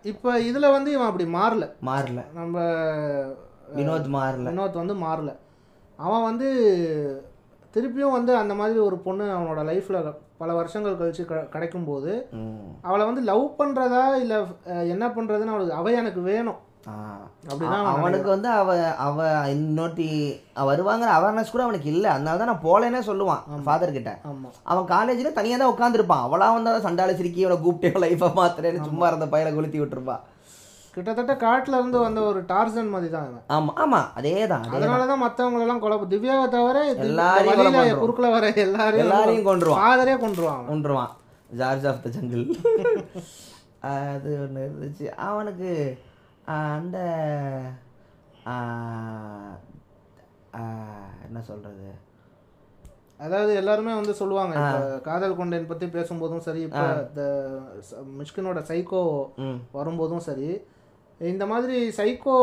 இப்போ 0.02 0.40
இதுல 0.40 0.70
வந்து 0.70 0.92
இவன் 0.92 1.06
அப்படி 1.06 1.24
மாறல. 1.24 1.64
மாறல. 1.82 2.20
நம்ம 2.32 2.56
வினோத் 3.76 4.08
மாறல. 4.08 4.46
வினோத் 4.50 4.74
வந்து 4.74 4.94
மாறல. 4.94 5.30
அவன் 5.98 6.22
வந்து 6.22 6.48
திருப்பியும் 7.74 8.12
வந்து 8.12 8.36
அந்த 8.36 8.54
மாதிரி 8.54 8.78
ஒரு 8.78 8.98
பொண்ணு 8.98 9.24
அவனோட 9.24 9.64
லைஃப்ல 9.64 10.14
பல 10.38 10.54
வருஷங்கள் 10.54 10.92
கழிச்சு 10.92 11.24
க 11.24 11.48
கிடைக்கும் 11.50 11.84
போது 11.84 12.26
ம். 12.32 12.72
அவளை 12.82 13.06
வந்து 13.06 13.20
லவ் 13.20 13.54
பண்றதா 13.58 14.14
இல்ல 14.14 14.34
என்ன 14.86 15.08
பண்றதுன்னு 15.08 15.46
அவளுக்கு 15.46 15.74
அவ 15.74 15.92
எனக்கு 15.92 16.20
வேணும். 16.20 16.60
அவனுக்கு 17.92 18.28
வந்து 18.32 18.48
அவ 18.58 18.68
அவ 19.06 19.16
இன்னொட்டி 19.54 20.06
வருவாங்கிற 20.68 21.10
அவேர்னஸ் 21.16 21.52
கூட 21.52 21.62
அவனுக்கு 21.66 21.88
இல்ல. 21.94 22.06
அதனால 22.14 22.38
தான் 22.40 22.50
நான் 22.52 22.66
போலேனே 22.66 23.00
சொல்லுவான் 23.08 23.42
ஃபாதர் 23.66 23.96
கிட்ட 23.96 24.12
அவன் 24.70 24.90
காலேஜ்ல 24.92 25.32
தனியா 25.38 25.56
தான் 25.56 25.72
உட்காந்துருப்பான் 25.72 26.24
அவளா 26.26 26.48
வந்தா 26.54 26.78
சண்டால 26.86 27.16
சிரிக்கி 27.18 27.44
அவனை 27.46 27.58
கூப்பிட்டே 27.64 28.00
லைஃபை 28.04 28.30
மாத்துறேன்னு 28.38 28.88
சும்மா 28.88 29.08
இருந்த 29.10 29.28
பையனை 29.34 29.52
கொளுத்தி 29.54 29.80
விட்டுருப்பா. 29.82 30.16
கிட்டத்தட்ட 30.94 31.32
காட்டுல 31.42 31.78
இருந்து 31.80 31.98
வந்த 32.04 32.20
ஒரு 32.28 32.40
டார்சன் 32.50 32.92
மாதிரி 32.92 33.08
தான் 33.14 33.26
இவன். 33.30 33.42
ஆமா 33.56 33.72
ஆமா. 33.82 34.00
அதேதான் 34.18 34.62
அதே 34.64 34.76
அதனாலதான் 34.76 35.22
மத்தவங்க 35.24 35.64
எல்லாம் 35.64 35.82
கொலை 35.82 35.96
திவ்யாவை 36.12 36.46
தவிர 36.54 36.78
எல்லாரையும். 37.06 38.00
குறுக்குல 38.02 38.30
வர 38.36 38.46
எல்லாரையும் 38.66 39.04
எல்லாரையும் 39.06 39.48
கொன்றுவான். 39.50 39.80
ஃபாதரே 39.82 40.14
கொண்டுருவான். 40.24 40.64
கொன்றுவான். 40.70 41.12
ஜார்ஜ் 41.60 41.86
ஆஃப் 41.90 42.02
த 42.04 42.10
ஜங்கிள் 42.16 42.44
அது 43.90 44.30
ஒன்று 44.44 44.62
இருந்துச்சு. 44.66 45.06
அவனுக்கு 45.28 45.70
அந்த 46.46 46.98
என்ன 51.24 51.42
சொல்றது? 51.42 52.04
அதாவது 53.18 53.54
எல்லாருமே 53.54 53.94
வந்து 53.94 54.14
சொல்லுவாங்க 54.14 54.54
காதல் 55.02 55.36
கொண்டேன் 55.36 55.66
பத்தி 55.66 55.86
பேசும்போதும் 55.86 56.38
சரி 56.38 56.60
இப்ப 56.60 56.78
மிஷ்கினோட 58.18 58.62
சைக்கோ 58.62 59.30
வரும்போதும் 59.72 60.18
சரி 60.18 60.60
இந்த 61.18 61.46
மாதிரி 61.46 61.88
சைக்கோ 61.88 62.34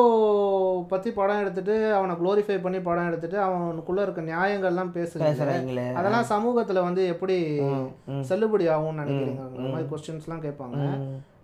பத்தி 0.87 1.11
படம் 1.11 1.39
எடுத்துட்டு 1.39 1.93
அவனை 1.93 2.15
குளோரிஃபை 2.15 2.61
பண்ணி 2.61 2.79
படம் 2.81 3.07
எடுத்துட்டு 3.07 3.37
அவனுக்குள்ள 3.39 4.01
இருக்க 4.01 4.21
நியாயங்கள்லாம் 4.21 4.93
பேசுறாங்க. 4.93 5.27
பேசுறாங்களே. 5.29 5.93
அதெல்லாம் 5.93 6.25
சமூகத்துல 6.29 6.81
வந்து 6.83 7.07
எப்படி 7.07 7.59
செல்லுபடி 8.07 8.65
ஆகும்னு 8.75 9.01
நினைக்கிறீங்க? 9.01 9.39
அந்த 9.45 9.59
மாதிரி 9.59 9.89
கொஸ்டின்ஸ்லாம் 9.89 10.45
கேட்பாங்க. 10.47 10.75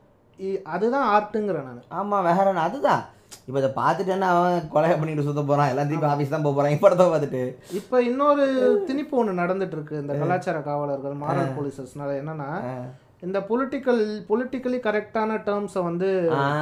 அதுதான் 0.63 1.07
ஆர்ட்டுங்கிறேன் 1.15 1.67
நான். 1.69 1.87
ஆமா 1.99 2.17
வேற 2.27 2.53
அதுதான். 2.67 3.03
இப்போ 3.47 3.59
இதை 3.59 3.69
பார்த்துட்டேன்னா 3.75 4.27
அவன் 4.33 4.67
கொலை 4.69 4.89
பண்ணிட்டு 4.95 5.25
சுத்த 5.27 5.41
போறான்? 5.41 5.69
எல்லாம் 5.71 5.87
திருப்பி 5.87 6.07
ஆஃபீஸ் 6.07 6.33
தான் 6.33 6.45
போக 6.45 6.55
போறான். 6.55 6.75
இப்படத்தை 6.75 7.05
பார்த்துட்டு. 7.13 7.41
இப்ப 7.73 8.01
இன்னொரு 8.03 8.45
திணிப்பு 8.87 9.15
ஒண்ணு 9.21 9.39
நடந்துட்டு 9.41 9.77
இருக்கு 9.77 10.01
இந்த 10.01 10.13
கலாச்சார 10.13 10.59
காவலர்கள் 10.59 11.15
மாரல் 11.21 11.55
போலீசர்ஸ்னால 11.57 12.15
என்னன்னா 12.21 12.49
இந்த 13.27 13.39
பொலிட்டிக்கல் 13.49 14.03
பொலிட்டிக்கலி 14.29 14.77
கரெக்டான 14.87 15.39
டேர்ம்ஸை 15.47 15.81
வந்து 15.83 16.09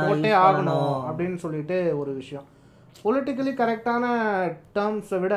போட்டே 0.07 0.31
ஆகணும். 0.45 0.93
அப்படின்னு 1.09 1.35
சொல்லிட்டு 1.35 1.99
ஒரு 1.99 2.13
விஷயம். 2.13 2.45
பொலிட்டிக்கலி 3.03 3.51
கரெக்டான 3.59 4.05
டேர்ம்ஸை 4.77 5.19
விட 5.19 5.35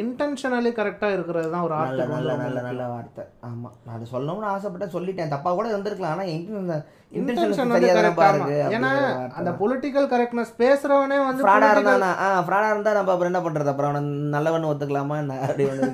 இன்டென்ஷனலி 0.00 0.70
கரெக்டா 0.72 1.08
இருக்கிறது 1.12 1.48
தான் 1.50 1.64
ஒரு 1.66 1.74
நல்ல 1.76 2.04
நல்ல 2.06 2.32
ஆர்ட் 2.32 2.42
நல்ல 2.44 2.60
நல்ல 2.62 2.82
வார்த்தை. 2.86 3.24
ஆமா. 3.44 3.68
நான் 3.84 3.94
அது 3.94 4.06
சொல்லணும்னு 4.12 4.50
ஆசைப்பட்டேன் 4.50 4.94
சொல்லிட்டேன். 4.94 5.28
தப்பா 5.28 5.52
கூட 5.52 5.66
இருந்திருக்கலாம். 5.68 6.14
ஆனா 6.14 6.26
இன்டென்ஷன் 6.32 6.84
இன்டென்ஷன் 7.12 7.48
வந்து 7.66 7.78
சரியா 7.80 7.94
கரெக்ட் 7.98 8.20
பாருங்க 8.20 8.52
ஏன்னா 8.76 8.90
அந்த 9.34 9.50
பொலிட்டிக்கல் 9.60 10.08
கரெக்ட்னஸ் 10.12 10.52
பேசுறவனே 10.58 11.18
வந்து 11.26 11.44
ஃப்ராடா 11.44 11.66
political- 11.66 11.94
இருந்தா 11.94 12.10
ஆ 12.24 12.44
ஃப்ராடா 12.46 12.68
இருந்தா 12.70 12.92
நம்ம 12.92 13.12
அப்புறம் 13.12 13.32
என்ன 13.32 13.42
பண்றது? 13.46 13.72
அப்புறம் 13.72 13.90
அவனை 13.90 14.02
நல்லவன் 14.36 14.70
ஒத்துக்கலாமா 14.70 15.16
என்ன? 15.18 15.38
அப்படி 15.46 15.66
ஒன்று 15.70 15.90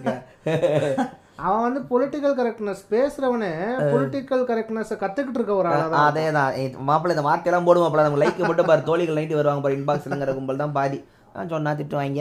அவன் 1.45 1.63
வந்து 1.63 1.81
பொலிட்டிக்கல் 1.91 2.35
கரெக்ட்னஸ் 2.39 2.83
பேசுறவனே 2.91 3.53
பொலிட்டிக்கல் 3.93 4.43
கரெக்ட்னஸ் 4.49 4.91
கத்துக்கிட்டு 5.03 5.39
இருக்க 5.41 5.55
ஒரு 5.55 5.69
ஆளா 5.71 6.01
அதே 6.03 6.25
தான் 6.31 6.51
மாப்பிள்ளை 6.89 7.15
இந்த 7.17 7.25
வார்த்தையெல்லாம் 7.29 7.69
போடும் 7.69 7.85
மாப்பிள்ளை 7.85 8.05
நம்ம 8.09 8.21
லைக் 8.25 8.43
மட்டும் 8.49 8.69
பாரு. 8.71 8.83
தோழிகள் 8.83 9.19
நைட்டு 9.19 9.39
வருவாங்க 9.39 9.63
பாரு. 9.63 9.79
இன்பாக்ஸ்ங்கிற 9.79 10.35
கும்பல் 10.35 10.63
தான் 10.65 10.73
பாதி. 10.73 10.99
சொன்னால் 11.35 11.49
சொன்னா 11.49 11.71
திட்டுவாங்க. 11.73 12.21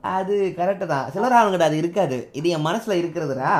அது 0.00 0.54
கரெக்டு 0.56 0.86
தான். 0.86 1.10
சிலர் 1.10 1.32
ஆளுங்கிட்ட 1.32 1.68
அது 1.68 1.76
இருக்காது. 1.76 2.28
இது 2.32 2.48
என் 2.48 2.66
மனசில் 2.68 3.02
இருக்கிறதுடா. 3.04 3.54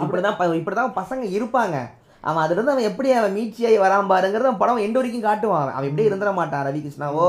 இப்படிதான் 0.00 0.54
இப்படி 0.54 0.76
தான் 0.76 0.96
பசங்க 0.96 1.24
இருப்பாங்க. 1.38 1.76
அவன் 2.20 2.44
அதுலேருந்து 2.44 2.74
அவன் 2.74 2.88
எப்படி 2.90 3.12
அவன் 3.12 3.36
மீட்சியாகி 3.36 3.78
வரான் 3.84 4.10
பாருங்கிறத 4.12 4.56
படம் 4.56 4.78
எண்டு 4.78 5.00
வரைக்கும் 5.00 5.26
காட்டுவான். 5.26 5.72
அவன். 5.72 5.88
எப்படி 5.88 6.08
இருந்துட 6.08 6.32
மாட்டான் 6.34 6.66
ரவி 6.66 6.80
கிருஷ்ணாவோ 6.86 7.28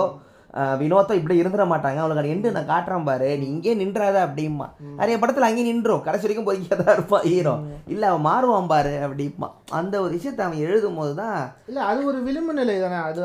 அஹ், 0.56 0.76
வினோத்தோ 0.80 1.14
இப்படி 1.16 1.36
இருந்துட 1.38 1.64
மாட்டாங்க. 1.68 2.00
அவனுக்கு 2.02 2.34
எண்டு 2.34 2.54
நான் 2.54 2.70
காட்டுறேன் 2.70 3.08
பாரு. 3.08 3.30
நீ 3.38 3.48
இங்கே 3.54 3.72
நின்றாத 3.78 4.18
அப்படிமா 4.26 4.68
நிறைய 5.00 5.16
படத்துல 5.18 5.48
அங்கேயே 5.48 5.68
நின்றோம். 5.68 6.04
கடைசி 6.06 6.26
வரைக்கும் 6.26 6.48
பொறிக்க 6.48 6.76
தான் 6.80 6.94
இருப்பான் 6.96 7.26
ஹீரோ 7.28 7.56
இல்ல 7.88 8.04
அவன் 8.10 8.26
மாறுவான் 8.28 8.70
பாரு 8.70 8.94
அப்படிமா 9.06 9.48
அந்த 9.76 9.96
ஒரு 10.02 10.14
விஷயத்தை 10.16 10.44
அவன் 10.46 10.64
எழுதும் 10.66 10.98
போது 10.98 11.14
தான் 11.18 11.36
இல்ல 11.68 11.80
அது 11.88 12.00
ஒரு 12.06 12.20
விளிம்பு 12.26 12.54
நிலை 12.56 12.76
தானே 12.80 13.00
அது 13.04 13.22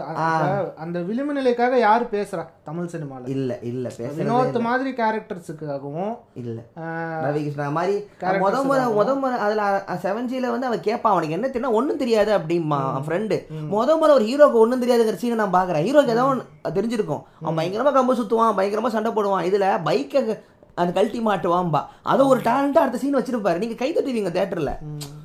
அந்த- 0.80 1.04
விளிம்பு 1.08 1.32
நிலைக்காக 1.34 1.78
யாரு 1.80 2.04
பேசுறா? 2.12 2.44
தமிழ் 2.66 2.90
சினிமால. 2.92 3.22
இல்ல 3.32 3.52
இல்ல 3.68 3.86
பேசுறது 3.92 4.18
வினோத் 4.20 4.58
மாதிரி 4.64 4.90
கேரக்டர்ஸுக்காகவும் 4.98 6.12
இல்ல. 6.40 6.58
ரவி 7.24 7.40
கிருஷ்ணா 7.40 7.66
மாதிரி 7.76 7.94
முத 8.40 8.58
முறை 8.64 8.84
முத 8.96 9.10
முறை 9.18 9.36
அதுல 9.44 9.62
செவன் 10.02 10.28
வந்து 10.48 10.68
அவன் 10.68 10.84
கேட்பான் 10.86 11.14
அவனுக்கு 11.14 11.36
என்ன 11.36 11.48
தெரியும் 11.48 11.76
ஒண்ணும் 11.78 12.00
தெரியாது 12.00 12.30
அப்படிமா 12.36 12.78
ஃப்ரெண்டு 13.04 13.38
முத 13.72 13.90
முறை 13.98 14.12
ஒரு 14.14 14.26
ஹீரோக்கு 14.28 14.60
ஒண்ணும் 14.60 14.82
தெரியாதுங்கிற 14.82 15.18
சீனை 15.20 15.38
நான் 15.38 15.56
பாக்குறேன். 15.56 15.84
ஹீரோக்கு 15.86 16.14
ஏதோ 16.14 16.24
ஒண்ணு 16.30 16.44
தெரிஞ்சிருக்கும். 16.76 17.24
அவன் 17.42 17.58
பயங்கரமா 17.58 17.92
கம்பு 17.96 18.20
சுத்துவான் 18.20 18.56
பயங்கரமா 18.60 18.94
சண்டை 18.94 19.12
போடுவான். 19.16 19.46
இதுல 19.50 19.66
பைக்கை 19.88 20.22
அந்த 20.80 20.90
கழட்டி 20.96 21.20
மாட்டுவான்பா. 21.26 21.80
அது 22.10 22.22
ஒரு 22.32 22.40
டேலண்டா 22.46 22.82
அடுத்த 22.82 22.98
சீன் 23.00 23.16
வச்சிருப்பாரு. 23.18 23.60
நீங்க 23.62 23.76
கை 23.80 23.88
தட்டுவீங்க 23.92 24.30
தேட்டர்ல 24.36 24.72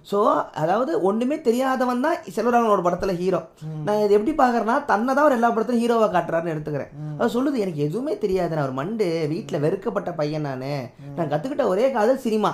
சோ 0.09 0.17
அதாவது 0.61 0.91
ஒண்ணுமே 1.09 1.38
தெரியாதவன் 1.45 2.03
தான் 2.05 2.17
செல்வராகவனோட 2.36 2.81
படத்துல 2.88 3.13
ஹீரோ 3.21 3.39
நான் 3.86 4.01
இது 4.05 4.15
எப்படி 4.17 4.33
பாக்குறேன்னா 4.41 4.75
தன்னை 4.91 5.11
தான் 5.13 5.23
அவர் 5.23 5.38
எல்லா 5.38 5.49
படத்துலையும் 5.51 5.83
ஹீரோவா 5.83 6.07
காட்டுறாருன்னு 6.15 6.53
எடுத்துக்கிறேன். 6.55 6.91
அது 7.19 7.33
சொல்லுது 7.36 7.63
எனக்கு 7.63 7.86
எதுவுமே 7.88 8.13
தெரியாது 8.23 8.55
நான் 8.55 8.67
ஒரு 8.67 8.75
மண்டு. 8.81 9.07
வீட்டுல 9.33 9.59
வெறுக்கப்பட்ட 9.65 10.11
பையன் 10.19 10.47
நானு. 10.49 10.73
நான் 11.17 11.31
கத்துக்கிட்ட 11.33 11.65
ஒரே 11.73 11.88
காதல் 11.97 12.23
சினிமா. 12.27 12.51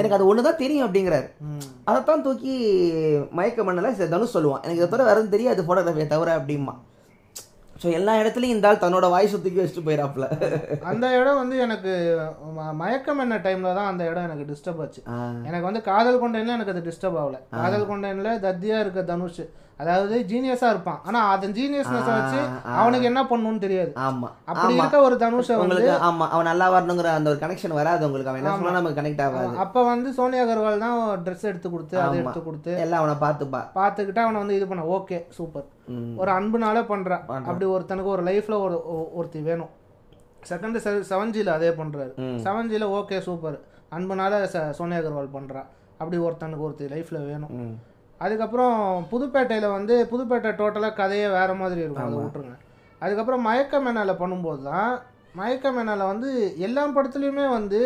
எனக்கு 0.00 0.16
அது 0.16 0.28
ஒண்ணுதான் 0.30 0.60
தெரியும் 0.62 0.86
அப்படிங்கிறாரு. 0.86 1.28
அதைத்தான் 1.88 2.24
தூக்கி 2.26 2.54
மயக்க 3.38 3.64
மண்ணில் 3.68 4.10
தனுஷ் 4.14 4.36
சொல்லுவான். 4.36 4.62
எனக்கு 4.64 4.80
இதை 4.82 4.88
தவிர 4.88 5.08
வேற 5.10 5.26
தெரியாது 5.36 5.66
ஃபோட்டோகிராஃபியை 5.66 6.08
தவிர 6.14 6.30
அப்படிமா 6.40 6.74
ஸோ 7.76 7.86
எல்லா 7.92 8.12
இடத்துலையும் 8.20 8.54
இந்த 8.54 8.68
ஆள் 8.68 8.82
தன்னோட 8.82 9.06
வாய்ஸ் 9.10 9.32
தூக்கி 9.36 9.60
வச்சுட்டு 9.60 9.86
போயிடாப்ல 9.86 10.26
அந்த 10.90 11.06
இடம் 11.18 11.40
வந்து 11.40 11.56
எனக்கு 11.64 11.92
மயக்கம் 12.80 13.22
என்ன 13.24 13.38
டைம்ல 13.46 13.74
தான் 13.78 13.90
அந்த 13.92 14.02
இடம் 14.10 14.26
எனக்கு 14.28 14.46
டிஸ்டர்ப் 14.50 14.80
ஆச்சு. 14.84 15.00
எனக்கு 15.48 15.68
வந்து 15.68 15.82
காதல் 15.88 16.22
கொண்டேன்ல 16.22 16.56
எனக்கு 16.58 16.74
அது 16.74 16.86
டிஸ்டர்ப் 16.88 17.18
ஆகல. 17.22 17.38
காதல் 17.56 17.90
கொண்டேன்ல 17.90 18.32
தத்தியா 18.46 18.78
இருக்க 18.84 19.02
தனுஷ் 19.10 19.42
அதாவது 19.82 20.16
ஜீனியஸா 20.30 20.68
இருப்பான். 20.72 20.98
ஆனா 21.08 21.20
அதன் 21.34 21.54
ஜீனியஸ்னஸ் 21.56 22.10
வச்சு 22.10 22.40
அவனுக்கு 22.80 23.08
என்ன 23.10 23.20
பண்ணணும்னு 23.30 23.62
தெரியாது. 23.64 23.92
ஆமா 24.06 24.28
அப்படி. 24.50 24.74
இருக்க 24.78 24.98
ஒரு 25.06 25.16
தனுஷை 25.22 25.54
உங்களுக்கு 25.62 25.92
ஆமா 26.08 26.26
அவன் 26.34 26.48
நல்லா 26.50 26.66
வரணுங்கிற 26.74 27.08
அந்த 27.18 27.28
ஒரு 27.32 27.38
கனெக்ஷன் 27.44 27.76
வராது 27.78 28.06
உங்களுக்கு. 28.08 28.30
அவன் 28.32 28.40
என்ன 28.42 28.54
சொன்னா 28.58 28.76
நமக்கு 28.78 28.98
கனெக்ட் 29.00 29.22
ஆகாது. 29.26 29.54
அப்ப 29.64 29.84
வந்து 29.90 30.10
சோனியா 30.18 30.42
அகர்வால் 30.46 30.84
தான் 30.84 30.98
ட்ரெஸ் 31.26 31.46
எடுத்து 31.50 31.70
கொடுத்து 31.74 31.96
அதை. 32.04 32.18
எடுத்து 32.22 32.42
கொடுத்து 32.48 32.74
எல்லாம் 32.84 33.02
அவனை 33.02 33.16
பார்த்துப்பா. 33.24 33.62
பார்த்துக்கிட்டு 33.78 34.22
அவனை 34.24 34.40
வந்து 34.42 34.58
இது 34.58 34.68
பண்ண 34.72 34.84
ஓகே 34.98 35.18
சூப்பர். 35.38 35.66
ஒரு 36.20 36.32
அன்புனால 36.38 36.84
பண்றான் 36.92 37.24
அப்படி 37.48 37.68
ஒருத்தனுக்கு 37.76 38.14
ஒரு 38.16 38.24
லைஃப்ல 38.30 38.58
ஒரு 38.66 38.76
ஒருத்தி 39.20 39.42
வேணும். 39.48 39.72
செகண்ட் 40.50 40.78
செவன் 41.10 41.34
ஜியில் 41.36 41.56
அதே 41.58 41.72
பண்றாரு. 41.80 42.12
செவன் 42.46 42.70
ஜியில் 42.72 42.86
ஓகே 42.98 43.18
சூப்பர் 43.28 43.58
அன்புனால 43.96 44.44
சோனியா 44.78 45.00
அகர்வால் 45.02 45.34
பண்றா. 45.38 45.64
அப்படி 45.98 46.16
ஒருத்தனுக்கு 46.26 46.66
ஒருத்தி 46.68 46.86
லைஃப்ல 46.94 47.18
வேணும். 47.32 47.52
அதுக்கப்புறம் 48.24 48.76
புதுப்பேட்டையில 49.12 49.66
வந்து 49.76 49.94
புதுப்பேட்டை 50.12 50.50
டோட்டலாக 50.60 50.98
கதையே 51.00 51.26
வேற 51.38 51.50
மாதிரி 51.62 51.80
இருக்கும். 51.84 52.06
அதை 52.08 52.18
விட்டுருங்க. 52.20 52.54
அதுக்கப்புறம் 53.02 53.42
மயக்க 53.48 53.80
மேனால 53.86 54.12
பண்ணும்போது 54.20 54.62
தான் 54.70 54.92
மயக்க 55.40 55.72
மேனால 55.76 56.06
வந்து 56.12 56.30
எல்லா 56.66 56.82
படத்துலையுமே 56.96 57.46
வந்து 57.56 57.80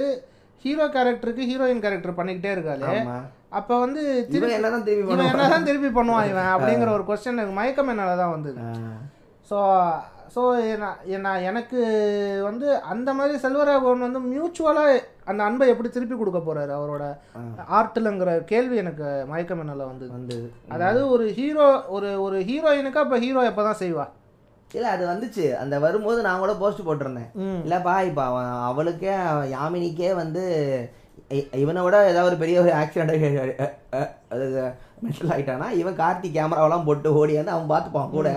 ஹீரோ 0.64 0.86
கேரக்டருக்கு 0.94 1.48
ஹீரோயின் 1.50 1.82
கேரக்டர் 1.84 2.18
பண்ணிக்கிட்டே 2.18 2.52
இருக்காளே. 2.54 2.92
ஆமா. 3.00 3.16
அப்ப 3.58 3.70
வந்து 3.82 4.00
திருப்பி 4.32 4.56
என்னதான் 4.58 4.86
திருப்பி 4.86 5.26
என்னதான் 5.28 5.66
திருப்பி 5.68 5.90
பண்ணுவான் 5.98 6.28
இவன் 6.30 6.52
அப்படிங்கிற 6.54 6.90
ஒரு 6.96 7.04
கொஸ்டின் 7.10 7.38
எனக்கு 7.40 7.58
மயக்க 7.60 7.82
மேனால 7.88 8.16
தான் 8.22 8.34
வந்தது. 8.36 8.58
ஸோ 9.50 9.58
ஸோ 10.34 10.42
நான் 11.26 11.44
எனக்கு 11.50 11.78
வந்து 12.48 12.66
அந்த 12.92 13.10
மாதிரி 13.18 13.34
செல்வராகவன் 13.44 14.06
வந்து 14.06 14.20
மியூச்சுவலாக 14.32 14.98
அந்த 15.30 15.40
அன்பை 15.46 15.68
எப்படி 15.72 15.88
திருப்பி 15.94 16.16
கொடுக்க 16.16 16.40
போறாரு? 16.42 16.72
அவரோட 16.78 17.04
ஆர்ட்லங்கிற 17.78 18.32
கேள்வி 18.52 18.76
எனக்கு 18.84 19.08
மயக்கம் 19.32 19.62
என்னல 19.64 19.86
வந்து. 19.92 20.06
வந்து 20.16 20.36
அதாவது 20.74 21.02
ஒரு 21.14 21.26
ஹீரோ 21.38 21.66
ஒரு 21.96 22.10
ஒரு 22.26 22.38
ஹீரோயினுக்கு 22.50 23.02
அப்போ 23.04 23.18
ஹீரோ 23.24 23.42
எப்போ 23.50 23.64
தான் 23.68 23.82
செய்வா? 23.82 24.06
இல்லை 24.70 24.88
அது 24.94 25.04
வந்துச்சு. 25.12 25.44
அந்த 25.62 25.74
வரும்போது 25.84 26.20
நான் 26.28 26.42
கூட 26.44 26.54
போஸ்ட் 26.62 26.86
போட்டிருந்தேன். 26.86 27.30
இல்லைப்பா 27.66 27.94
இப்போ 28.08 28.22
அவன் 28.30 28.50
அவளுக்கே 28.70 29.14
யாமினிக்கே 29.56 30.10
வந்து 30.22 30.44
இவனை 31.62 31.80
விட 31.84 31.96
ஏதாவது 32.10 32.30
ஒரு 32.30 32.36
பெரிய 32.42 32.58
ஒரு 32.64 32.70
ஆக்சிடென்ட் 32.80 33.58
அது 34.34 34.46
மென்டல் 35.02 35.32
ஆயிட்டானா 35.34 35.70
இவன் 35.72 35.94
கார்த்தி 35.94 36.28
கேமராவெல்லாம் 36.28 36.84
போட்டு 36.84 37.14
ஓடி 37.14 37.36
வந்து 37.36 37.50
அவன் 37.50 37.70
பார்த்துப்பான் 37.70 38.10
கூட. 38.10 38.28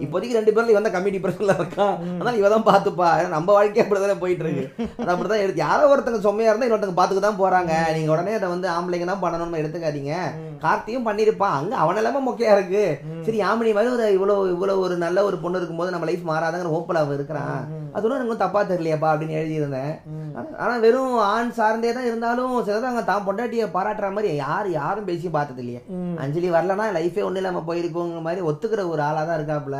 இப்போதைக்கு 0.00 0.32
ரெண்டு 0.32 0.52
பேரும் 0.52 0.68
இவன் 0.68 0.82
தான் 0.82 0.92
கம்மிட்டி 0.92 1.20
பிரச்சனை 1.20 1.54
இருக்கான். 1.56 1.94
அதனால 2.10 2.36
இவன் 2.36 2.50
தான் 2.50 2.68
பார்த்துப்பா. 2.70 3.28
நம்ம 3.28 3.52
வாழ்க்கை 3.52 3.82
அப்படி 3.82 4.00
தானே 4.00 4.14
போயிட்டு 4.14 4.44
இருக்கு 4.44 4.64
அது 4.98 5.10
அப்படி 5.10 5.28
தான் 5.28 5.38
எடுத்து 5.38 5.64
யாரோ 5.64 5.94
ஒருத்தங்க 5.94 6.20
சொம்மையா 6.26 6.50
இருந்தா 6.50 6.66
இன்னொருத்தங்க 6.66 6.98
பார்த்துக்க 7.00 7.20
தான் 7.20 7.40
போறாங்க. 7.40 7.72
நீங்க 7.92 8.12
உடனே 8.12 8.34
அதை 8.34 8.48
வந்து 8.48 8.68
ஆம்பளைங்க 8.68 9.04
தான் 9.04 9.22
பண்ணணும்னு 9.22 9.62
எடுத்துக்காதீங்க. 9.62 10.14
கார்த்தியும் 10.62 11.06
பண்ணியிருப்பான். 11.06 11.56
அங்க 11.56 11.76
அவன் 11.76 11.96
எல்லாமே 11.96 12.30
மொக்கையா 12.30 12.52
இருக்கு. 12.52 12.84
சரி 13.24 13.42
யாமினி 13.42 13.72
மாதிரி 13.72 13.92
ஒரு 13.92 14.12
இவ்வளவு 14.12 14.50
இவ்வளவு 14.50 14.80
ஒரு 14.80 14.96
நல்ல 14.96 15.24
ஒரு 15.24 15.38
பொண்ணு 15.38 15.58
இருக்கும்போது 15.58 15.90
நம்ம 15.90 16.06
லைஃப் 16.06 16.30
மாறாதங்கிற 16.30 16.72
ஹோப்பில் 16.74 16.94
அவன் 16.94 17.14
இருக்கிறான். 17.14 17.60
அது 17.92 18.04
ஒன்றும் 18.04 18.18
எனக்கு 18.18 18.36
தப்பா 18.36 18.62
தெரியலையாப்பா 18.62 19.08
அப்படின்னு 19.12 19.38
எழுதியிருந்தேன். 19.38 19.92
ஆனா- 20.36 20.56
ஆனா 20.58 20.76
வெறும் 20.76 21.18
ஆண் 21.26 21.50
சார்ந்தே 21.50 21.92
தான் 21.92 22.04
இருந்தாலும் 22.04 22.64
சிலதாங்க 22.66 23.04
தான் 23.04 23.26
பொண்டாட்டியை 23.26 23.66
பாராட்டுற 23.72 24.12
மாதிரி 24.12 24.36
யார் 24.36 24.70
யாரும் 24.70 25.04
பேசி 25.04 25.28
பார்த்தது 25.28 25.60
இல்லையே 25.60 25.80
அஞ்சலி 26.24 26.50
வரலன்னா 26.56 26.86
லைஃபே 26.98 27.24
ஒன்றும் 27.26 27.42
இல்லாம 27.42 27.62
போயிருக்குங்கிற 27.68 28.22
மாதிரி 28.28 28.46
ஒத்துக்கிற 28.50 28.84
ஒரு 28.92 29.02
ஆளா 29.08 29.22
தான் 29.22 29.38
இருக்காப்புல. 29.40 29.78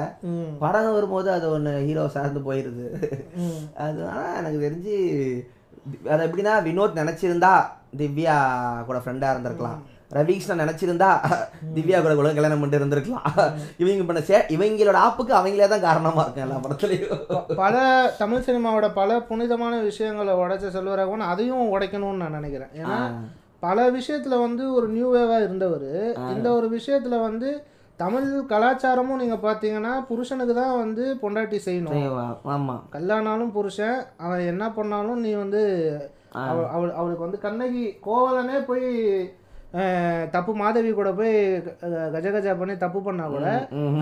படம் 0.64 0.96
வரும்போது 0.96 1.30
அது 1.36 1.46
ஒன்று 1.56 1.72
ஹீரோ 1.86 2.04
சார்ந்து 2.16 2.42
போயிருது. 2.48 2.88
அதனால 3.84 4.26
எனக்கு 4.40 4.64
தெரிஞ்சு 4.66 4.96
அது 6.12 6.26
எப்படின்னா 6.26 6.56
வினோத் 6.66 7.00
நினைச்சிருந்தா 7.02 7.54
திவ்யா 8.02 8.36
கூட 8.90 8.98
ஃப்ரெண்டா 9.04 9.30
இருந்திருக்கலாம். 9.34 9.80
ரவிகிருஷ்ணன் 10.16 10.62
நினைச்சிருந்தா 10.62 11.08
திவ்யா 11.74 11.98
கூட 12.04 12.14
கூட 12.18 12.28
கல்யாணம் 12.36 12.60
பண்ணிட்டு 12.60 12.80
இருந்திருக்கலாம். 12.80 13.26
இவங்க 13.82 14.04
பண்ண 14.06 14.20
சே 14.28 14.38
இவங்களோட 14.54 14.98
ஆப்புக்கு 15.06 15.32
அவங்களே 15.40 15.68
தான் 15.72 15.84
காரணமா 15.88 16.22
இருக்காங்க 16.24 16.46
எல்லா 16.46 16.62
படத்துலயும். 16.64 17.20
பல 17.60 17.82
தமிழ் 18.22 18.46
சினிமாவோட 18.46 18.88
பல 19.00 19.20
புனிதமான 19.28 19.74
விஷயங்களை 19.88 20.34
உடைச்ச 20.42 20.72
செல்வராகவன் 20.76 21.30
அதையும் 21.32 21.70
உடைக்கணும்னு 21.74 22.22
நான் 22.22 22.38
நினைக்கிறேன். 22.38 22.72
ஏன்னா 22.80 22.98
பல 23.60 23.90
விஷயத்துல 23.90 24.40
வந்து 24.40 24.74
ஒரு 24.74 24.88
நியூ 24.88 25.14
வேவா 25.14 25.36
இருந்தவர். 25.38 25.88
இந்த 26.30 26.52
ஒரு 26.52 26.70
விஷயத்துல 26.70 27.20
வந்து 27.20 27.62
தமிழ் 27.96 28.22
கலாச்சாரமும் 28.48 29.16
நீங்க 29.16 29.34
பாத்தீங்கன்னா 29.34 30.06
புருஷனுக்கு 30.06 30.54
தான் 30.54 30.78
வந்து 30.78 31.16
பொண்டாட்டி 31.22 31.58
செய்யணும். 31.64 31.88
ஆமா. 32.44 32.76
கல்யாணாலும் 32.92 33.50
புருஷன் 33.50 34.02
அவன் 34.16 34.40
என்ன 34.40 34.70
பண்ணாலும் 34.70 35.20
நீ 35.20 35.32
வந்து 35.32 35.62
அவ- 36.32 36.68
அவள் 36.68 36.92
அவளுக்கு 36.92 37.22
வந்து 37.22 37.38
கண்ணகி 37.38 37.98
கோவலனே 38.04 38.64
போய் 38.64 38.88
தப்பு 40.32 40.52
மாதவி 40.60 40.90
கூட 40.92 41.08
போய் 41.12 41.34
கஜ 42.14 42.26
கஜா 42.28 42.52
பண்ணி 42.56 42.74
தப்பு 42.76 43.00
பண்ணா 43.00 43.24
கூட 43.28 43.46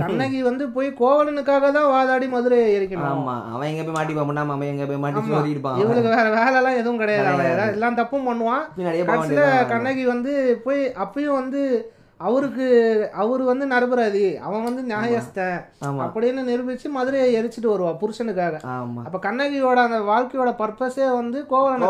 கண்ணகி 0.03 0.39
வந்து 0.43 0.65
போய் 0.77 0.89
கோவலனுக்காக 1.01 1.71
தான் 1.73 1.91
வாதாடி 1.91 2.27
மதுரையை 2.29 2.69
எரிக்கணும் 2.77 3.11
ஆமா 3.11 3.35
அவன் 3.53 3.69
எங்க 3.71 3.83
போய் 3.83 3.97
மாட்டிப்பான் 3.99 4.25
அவன் 4.47 4.71
எங்க 4.71 4.87
போய் 4.87 5.03
மாட்டி. 5.05 5.25
சொல்லிருப்பான் 5.31 5.81
இவளுக்கு 5.83 6.15
வேற 6.15 6.27
வேலை 6.37 6.57
எல்லாம் 6.61 6.79
எதுவும் 6.79 7.01
கிடையாது. 7.03 7.29
அவன் 7.35 7.75
எல்லாம் 7.75 7.99
தப்பும் 8.01 8.29
பண்ணுவான். 8.29 8.65
கண்ணகி 9.73 10.05
வந்து 10.07 10.33
போய் 10.65 10.83
அப்பயும் 11.05 11.39
வந்து 11.41 11.63
அவருக்கு 12.21 12.67
அவரு 13.13 13.45
வந்து 13.45 13.67
நரபராதி 13.67 14.37
அவன் 14.37 14.65
வந்து 14.65 14.95
நியாயஸ்தன். 14.95 15.59
ஆமா. 15.87 16.03
அப்படின்னு 16.05 16.41
நிரூபிச்சு 16.49 16.89
மதுரையை 16.89 17.29
எரிச்சிட்டு 17.39 17.65
வருவா 17.65 17.93
புருஷனுக்காக. 18.01 18.55
அப்ப 19.05 19.19
கண்ணகியோட 19.29 19.79
அந்த 19.87 20.01
வாழ்க்கையோட 20.11 20.51
பர்பஸே 20.63 21.15
வந்து 21.15 21.47
கோவலனை 21.47 21.89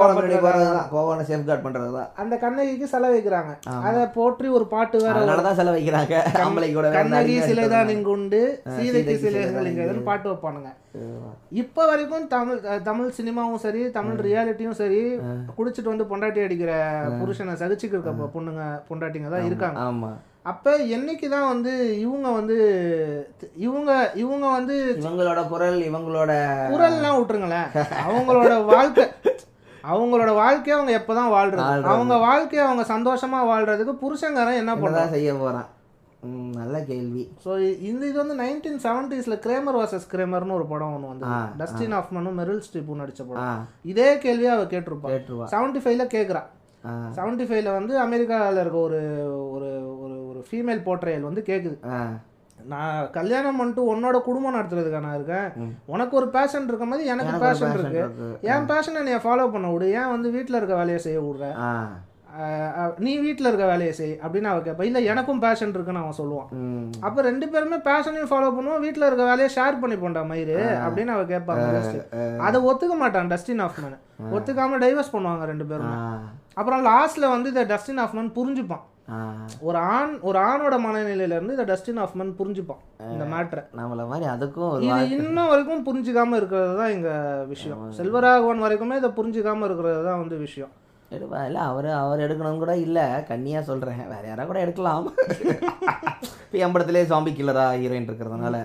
கோவலன் 0.90 1.28
சேஃப்கார்ட் 1.30 1.64
பண்றதுதான். 1.66 2.08
அந்த 2.16 2.36
கண்ணகிக்கு 2.36 2.86
செலவு 2.86 3.16
வைக்கிறாங்க. 3.18 3.54
அதை 3.82 4.06
போற்றி 4.06 4.48
ஒரு 4.48 4.66
பாட்டு 4.66 4.98
வேற 4.98 5.14
அதனாலதான் 5.20 5.54
செலவு 5.54 5.78
வைக்கிறாங்க. 5.78 6.14
கண்ணகி 6.92 7.40
சிலைதான் 7.40 7.88
எடுத்தது. 7.88 7.96
இங்குண்டு 7.96 8.42
சீதைக்கு 8.76 9.16
சிலைகள் 9.18 10.06
பாட்டு 10.10 10.32
வைப்பானுங்க. 10.32 10.70
இப்ப 11.50 11.86
வரைக்கும் 11.86 12.28
தமிழ் 12.28 12.60
தமிழ் 12.82 13.12
சினிமாவும் 13.18 13.54
சரி 13.54 13.90
தமிழ் 13.90 14.18
ரியாலிட்டியும் 14.26 14.78
சரி 14.82 15.00
குடிச்சிட்டு 15.58 15.92
வந்து 15.92 16.04
பொண்டாட்டி 16.04 16.44
அடிக்கிற 16.44 16.72
புருஷனை 17.20 17.54
சகிச்சுக்க 17.60 17.94
இருக்க 17.96 18.10
பொண்ணுங்க 18.36 18.64
பொண்டாட்டிங்க 18.88 19.30
தான் 19.30 19.44
இருக்காங்க. 19.44 19.80
ஆமா. 19.80 20.10
அப்ப 20.48 20.66
என்னைக்கு 20.94 21.26
தான் 21.28 21.48
வந்து 21.48 21.72
இவங்க 22.02 22.28
வந்து 22.32 22.56
இவங்க 23.64 23.90
இவங்க 24.16 24.46
வந்து 24.52 24.76
இவங்களோட 24.98 25.40
குரல் 25.48 25.80
இவங்களோட 25.86 26.32
குரல்லாம் 26.72 27.16
விட்டுருங்களேன். 27.18 27.68
அவங்களோட 28.04 28.52
வாழ்க்கை 28.70 29.04
அவங்களோட 29.84 30.30
வாழ்க்கையை 30.36 30.76
அவங்க 30.76 30.92
எப்பதான் 30.96 31.32
வாழ்றது. 31.32 31.66
அவங்க 31.90 32.14
வாழ்க்கையை 32.24 32.62
அவங்க 32.66 32.84
சந்தோஷமா 32.90 33.40
வாழ்றதுக்கு 33.50 33.94
புருஷங்காரன் 34.00 34.60
என்ன 34.60 34.76
என்னதான் 34.78 35.14
செய்ய 35.14 35.32
போறான்? 35.38 35.68
நல்ல 36.56 36.76
கேள்வி. 36.86 37.24
ஸோ 37.42 37.50
இந்த 37.88 38.02
இது 38.06 38.16
வந்து 38.20 38.36
நைன்டீன் 38.40 38.80
செவன்டீஸில் 38.84 39.42
கிரேமர் 39.44 39.78
வாசஸ் 39.78 40.08
கிரேமர்னு 40.12 40.56
ஒரு 40.56 40.66
படம் 40.70 40.94
ஒன்று 40.94 41.12
வந்து 41.12 41.26
டஸ்டின் 41.60 41.94
ஆஃப்மனும் 41.98 42.38
மெரில் 42.40 42.64
ஸ்ட்ரீப்பும் 42.66 43.00
நடிச்ச 43.02 43.20
ஆ. 43.22 43.28
படம் 43.28 43.60
இதே 43.86 44.08
கேள்வியை 44.24 44.52
அவ 44.54 44.64
கேட்டிருப்பா. 44.66 45.10
செவன்டி 45.52 45.80
ஃபைவ்ல 45.84 46.06
கேட்குறா 46.14 46.42
ஆ. 46.84 46.94
செவன்டி 47.14 47.44
ஃபைவ்ல 47.46 47.70
வந்து 47.76 47.94
அமெரிக்காவில் 48.02 48.60
இருக்க 48.62 48.78
ஒரு 48.86 48.98
ஒரு 49.54 49.68
ஒரு 50.38 50.46
ஃபீமேல் 50.50 50.84
போர்ட்ரையல் 50.84 51.20
வந்து 51.20 51.44
கேட்குது 51.46 51.76
நான் 52.64 53.10
கல்யாணம் 53.10 53.56
பண்ணிட்டு 53.56 53.96
உன்னோட 53.96 54.20
குடும்பம் 54.20 54.54
நடத்துறதுக்கா 54.54 55.00
நான் 55.00 55.14
இருக்கேன்? 55.14 55.48
உனக்கு 55.86 56.16
ஒரு 56.16 56.28
பேஷன் 56.28 56.68
இருக்க 56.68 56.84
மாதிரி 56.84 57.08
எனக்கு 57.08 57.38
பேஷன் 57.38 57.72
இருக்கு. 57.72 58.02
என் 58.42 58.66
பேஷனை 58.68 59.02
நீ 59.02 59.10
ஃபாலோ 59.14 59.52
பண்ண 59.52 59.70
விடு. 59.70 59.92
ஏன் 59.92 60.08
வந்து 60.08 60.30
வீட்டில் 60.30 60.54
இருக்க 60.54 60.74
வேலையை 60.74 60.98
செய்ய 60.98 61.20
விடுற? 61.20 61.52
ஆ. 61.56 61.68
அஹ் 61.68 61.86
அஹ் 61.86 62.07
நீ 63.04 63.12
வீட்டில் 63.24 63.48
இருக்க 63.48 63.66
வேலையை 63.70 63.92
செய் 63.98 64.12
அப்படின்னு 64.24 64.50
அவ 64.50 64.58
கேட்பா 64.66 64.86
இல்லை 64.88 65.00
எனக்கும் 65.12 65.42
பேஷன் 65.44 65.72
இருக்குன்னு 65.76 66.02
அவன் 66.02 66.18
சொல்லுவான். 66.20 66.50
அப்போ 67.06 67.20
ரெண்டு 67.28 67.46
பேருமே 67.52 67.78
பேஷனையும் 67.88 68.30
ஃபாலோ 68.32 68.50
பண்ணுவோம். 68.56 68.82
வீட்டில் 68.84 69.06
இருக்க 69.08 69.24
வேலையை 69.30 69.48
ஷேர் 69.56 69.80
பண்ணி 69.82 69.96
போண்டா 70.02 70.22
மயிறு 70.32 70.58
அப்படின்னு 70.86 71.14
அவ 71.16 71.24
கேட்பாங்க 71.32 71.64
அதை 72.48 72.60
ஒத்துக்க 72.70 72.96
மாட்டான் 73.02 73.32
டஸ்டின் 73.32 73.64
ஆஃப்மேன் 73.66 73.98
ஒத்துக்காம 74.36 74.78
டைவர்ஸ் 74.84 75.14
பண்ணுவாங்க 75.16 75.50
ரெண்டு 75.52 75.66
பேரும். 75.72 75.98
அப்புறம் 76.60 76.84
லாஸ்ட்ல 76.90 77.32
வந்து 77.34 77.50
இதை 77.54 77.64
டஸ்டின் 77.74 78.02
ஆஃப்மேன் 78.04 78.30
புரிஞ்சுப்பான். 78.38 78.86
ஒரு 79.66 79.78
ஆண் 79.92 80.14
ஒரு 80.28 80.38
ஆணோட 80.48 80.74
மனநிலையில 80.86 81.36
இருந்து 81.36 81.54
இதை 81.56 81.64
டஸ்டின் 81.70 82.00
ஆஃப்மேன் 82.04 82.32
புரிஞ்சுப்பான் 82.40 82.82
இந்த 83.12 83.24
மேட்ரை 83.34 83.62
நம்மள 83.78 84.02
மாதிரி 84.10 84.26
அதுக்கும் 84.32 84.74
இது 84.86 85.14
இன்னும் 85.18 85.50
வரைக்கும் 85.52 85.86
புரிஞ்சுக்காம 85.86 86.36
இருக்கிறது 86.40 86.74
தான் 86.80 86.92
இங்க 86.96 87.10
விஷயம். 87.52 87.80
செல்வராகவன் 87.98 88.64
வரைக்குமே 88.66 88.98
இதை 89.00 89.10
புரிஞ்சுக்காம 89.20 89.64
இருக்கிறது 89.68 90.02
தான் 90.08 90.20
வந்து 90.22 90.38
விஷயம். 90.46 90.72
எடுப்பா 91.10 91.38
இல்லை 91.48 91.60
அவர் 91.70 91.86
அவர் 92.00 92.24
எடுக்கணும் 92.24 92.62
கூட 92.62 92.72
இல்லை. 92.86 93.04
கண்ணியாக 93.30 93.68
சொல்கிறேன் 93.68 94.10
வேற 94.14 94.24
யாரா 94.28 94.44
கூட 94.44 94.58
எடுக்கலாம். 94.60 95.06
இப்போ 96.42 96.58
என் 96.64 96.74
படத்திலே 96.74 97.00
ஜாம்பி 97.10 97.30
கில்லரா 97.38 97.64
ஹீரோயின் 97.80 98.06
இருக்கிறதுனால. 98.08 98.56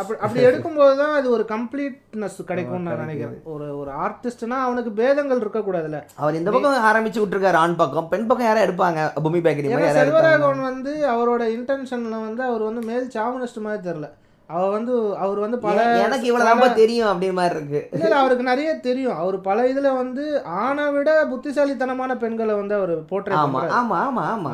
அப்படி 0.00 0.16
அப்படி 0.20 0.40
எடுக்கும்போது 0.46 0.94
தான் 0.96 1.12
அது 1.18 1.30
ஒரு 1.30 1.44
கம்ப்ளீட்னஸ் 1.52 2.38
கிடைக்கும்னு 2.48 2.88
நான் 2.88 3.02
நினைக்கிறேன். 3.04 3.36
ஒரு 3.54 3.66
ஒரு 3.80 3.90
ஆர்டிஸ்ட்னா 4.04 4.56
அவனுக்கு 4.66 4.92
பேதங்கள் 5.00 5.42
இருக்கக்கூடாதுல்ல. 5.44 6.00
அவர் 6.16 6.38
இந்த 6.40 6.50
பக்கம் 6.50 6.88
ஆரம்பிச்சு 6.90 7.22
விட்டுருக்காரு 7.22 7.60
ஆண் 7.62 7.76
பக்கம். 7.76 8.08
பெண் 8.08 8.26
பக்கம் 8.26 8.48
யாரா 8.48 8.64
எடுப்பாங்க? 8.66 9.02
பூமி 9.26 9.40
பேக்கரி 9.46 9.70
செல்வராகவன் 9.98 10.64
வந்து 10.70 10.94
அவரோட 11.14 11.44
இன்டென்ஷன்ல 11.56 12.18
வந்து 12.26 12.44
அவர் 12.44 12.62
வந்து 12.62 12.82
மேல் 12.90 13.06
சாவனிஸ்ட் 13.16 13.64
மாதிரி 13.66 13.82
தெரியல. 13.88 14.08
அவ 14.48 14.60
வந்து 14.70 14.92
அவர் 15.22 15.38
வந்து 15.38 15.58
பல 15.60 15.78
எனக்கு 15.98 16.28
இவ்வளவு 16.28 16.46
தான் 16.60 16.78
தெரியும் 16.78 17.08
அப்படின்ற 17.10 17.36
மாதிரி 17.38 17.56
இருக்கு. 17.56 17.80
இல்ல 17.96 18.14
அவருக்கு 18.20 18.44
நிறைய 18.44 18.70
தெரியும். 18.86 19.16
அவர் 19.18 19.36
பல 19.42 19.66
இதுல 19.68 19.88
வந்து 19.96 20.24
ஆணை 20.60 20.86
விட 20.90 21.10
புத்திசாலித்தனமான 21.32 22.16
பெண்களை 22.16 22.54
வந்து 22.54 22.74
அவர் 22.74 22.92
போர்ட்ரேட் 23.10 23.40
ஆமா 23.40 23.62
ஆமா 23.78 23.98
ஆமா 24.04 24.24
ஆமா. 24.28 24.52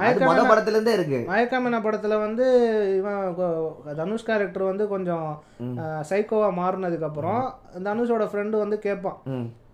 படத்துல 0.51 0.77
இருந்தே 0.77 0.95
இருக்கு. 0.97 1.21
மயக்கமன 1.31 1.81
படத்துல 1.85 2.19
வந்து 2.21 2.47
இவன் 2.99 3.23
தனுஷ் 3.99 4.27
கேரக்டர் 4.27 4.65
வந்து 4.65 4.87
கொஞ்சம் 4.89 5.29
சைக்கோவா 6.05 6.49
மாறினதுக்கு 6.59 7.09
அப்புறம் 7.09 7.43
தனுஷோட 7.85 8.27
ஃப்ரெண்டு 8.31 8.57
வந்து 8.59 8.79
கேட்பான் 8.81 9.21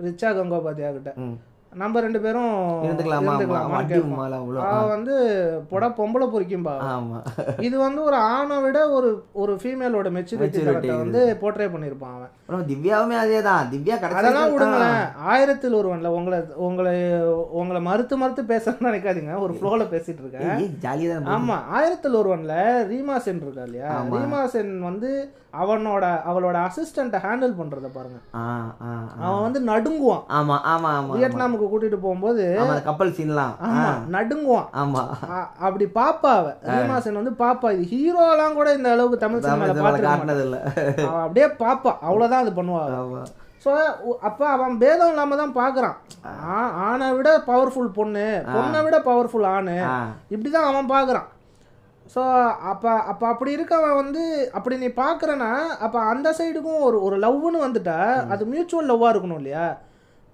ரிச்சா 0.00 0.30
கங்கோபாத்யா 0.32 0.90
கிட்ட. 0.92 1.12
நம்ம 1.72 2.00
ரெண்டு 2.04 2.20
பேரும் 2.22 2.54
அவ 4.70 4.78
வந்து 4.92 5.14
பொட 5.70 5.84
பொம்பளை 5.98 6.26
பொறிக்கும்பா 6.32 6.74
இது 7.66 7.76
வந்து 7.84 8.00
ஒரு 8.08 8.16
ஆணை 8.32 8.56
விட 8.64 8.78
ஒரு 8.96 9.10
ஒரு 9.42 9.52
ஃபீமேலோட 9.62 10.10
மெச்சூரிட்டி 10.16 10.62
வந்து 11.02 11.20
போர்ட்ரே 11.42 11.68
பண்ணியிருப்பான் 11.74 12.16
அவன். 12.16 12.64
திவ்யாவுமே 12.70 13.16
அதே 13.22 13.40
தான் 13.48 13.68
திவ்யா 13.72 13.96
அதெல்லாம் 14.20 14.52
விடுங்களேன். 14.54 14.96
ஆயிரத்தில் 15.32 15.78
ஒருவன்ல 15.80 16.10
உங்களை 16.18 16.38
உங்களை 16.68 16.94
உங்களை 17.60 17.80
மறுத்து 17.88 18.16
மறுத்து 18.22 18.44
பேசணும்னு 18.52 18.90
நினைக்காதீங்க. 18.90 19.34
ஒரு 19.44 19.54
ஃப்ளோல 19.58 19.84
பேசிட்டு 19.94 20.22
இருக்கேன். 20.24 20.48
ஆமா. 21.36 21.58
ஆயிரத்தில் 21.76 22.18
ஒருவன்ல 22.22 22.56
ரீமா 22.92 23.18
சென் 23.26 23.44
இருக்கா 23.44 23.66
இல்லையா? 23.68 23.92
ரீமா 24.16 24.42
சென் 24.56 24.74
வந்து 24.88 25.12
அவனோட 25.60 26.04
அவளோட 26.30 26.56
அசிஸ்டண்ட்டை 26.66 27.18
ஹேண்டில் 27.24 27.56
பண்றத 27.60 27.86
பாருங்க. 27.94 28.18
அவன் 29.24 29.44
வந்து 29.46 29.60
நடுங்குவான். 29.70 30.24
ஆமா 30.38 30.56
ஆமா 30.72 30.90
ஆமா 30.98 31.14
வியட்நாமுக்கு 31.16 31.59
ரூமுக்கு 31.60 31.72
கூட்டிட்டு 31.72 31.98
போகும்போது 32.00 32.44
கப்பல் 32.86 33.14
சீன்லாம். 33.16 33.54
நடுங்குவான். 34.14 34.68
ஆமா. 34.80 35.02
அப்படி 35.64 35.86
பாப்பா 35.96 36.30
அவ 36.36 36.48
ரீமாசன் 36.70 37.20
வந்து 37.20 37.34
பாப்பா 37.40 37.68
இது 37.74 37.84
ஹீரோலாம் 37.92 38.56
கூட 38.58 38.68
இந்த 38.78 38.88
அளவுக்கு 38.94 39.22
தமிழ் 39.22 39.44
சினிமால 39.44 39.74
பாத்துருக்க 39.76 40.08
காட்டினது 40.08 40.44
இல்ல 40.46 40.58
அப்படியே 41.18 41.48
பாப்பா 41.62 41.92
அவ்வளவுதான் 42.06 42.44
அது 42.44 42.52
பண்ணுவா 42.58 42.84
ஸோ 43.64 43.72
அப்போ 44.26 44.44
அவன் 44.52 44.78
பேதம் 44.82 45.10
இல்லாம 45.12 45.36
தான் 45.38 45.58
பார்க்குறான் 45.58 45.96
ஆணை 46.84 47.08
விட 47.16 47.30
பவர்ஃபுல் 47.48 47.90
பொண்ணு 47.98 48.24
பொண்ணை 48.54 48.80
விட 48.86 48.96
பவர்ஃபுல் 49.04 49.48
ஆணு. 49.50 49.74
ஆ. 49.88 49.98
இப்படி 50.32 50.50
தான் 50.50 50.68
அவன் 50.70 50.88
பார்க்குறான் 50.92 51.28
ஸோ 52.06 52.22
அப்போ 52.70 52.92
அப்போ 53.10 53.24
அப்படி 53.32 53.50
இருக்கவன் 53.56 53.98
வந்து 53.98 54.22
அப்படி 54.56 54.76
நீ 54.78 54.88
பார்க்குறனா 54.96 55.50
அப்போ 55.84 55.98
அந்த 56.08 56.28
சைடுக்கும் 56.38 56.80
ஒரு 56.86 56.98
ஒரு 57.06 57.16
லவ்னு 57.24 57.58
வந்துட்டா 57.64 57.98
அது 58.32 58.42
மியூச்சுவல் 58.52 58.90
லவ்வாக 58.90 59.12
இருக்கணும் 59.12 59.40
இல்லையா? 59.40 59.66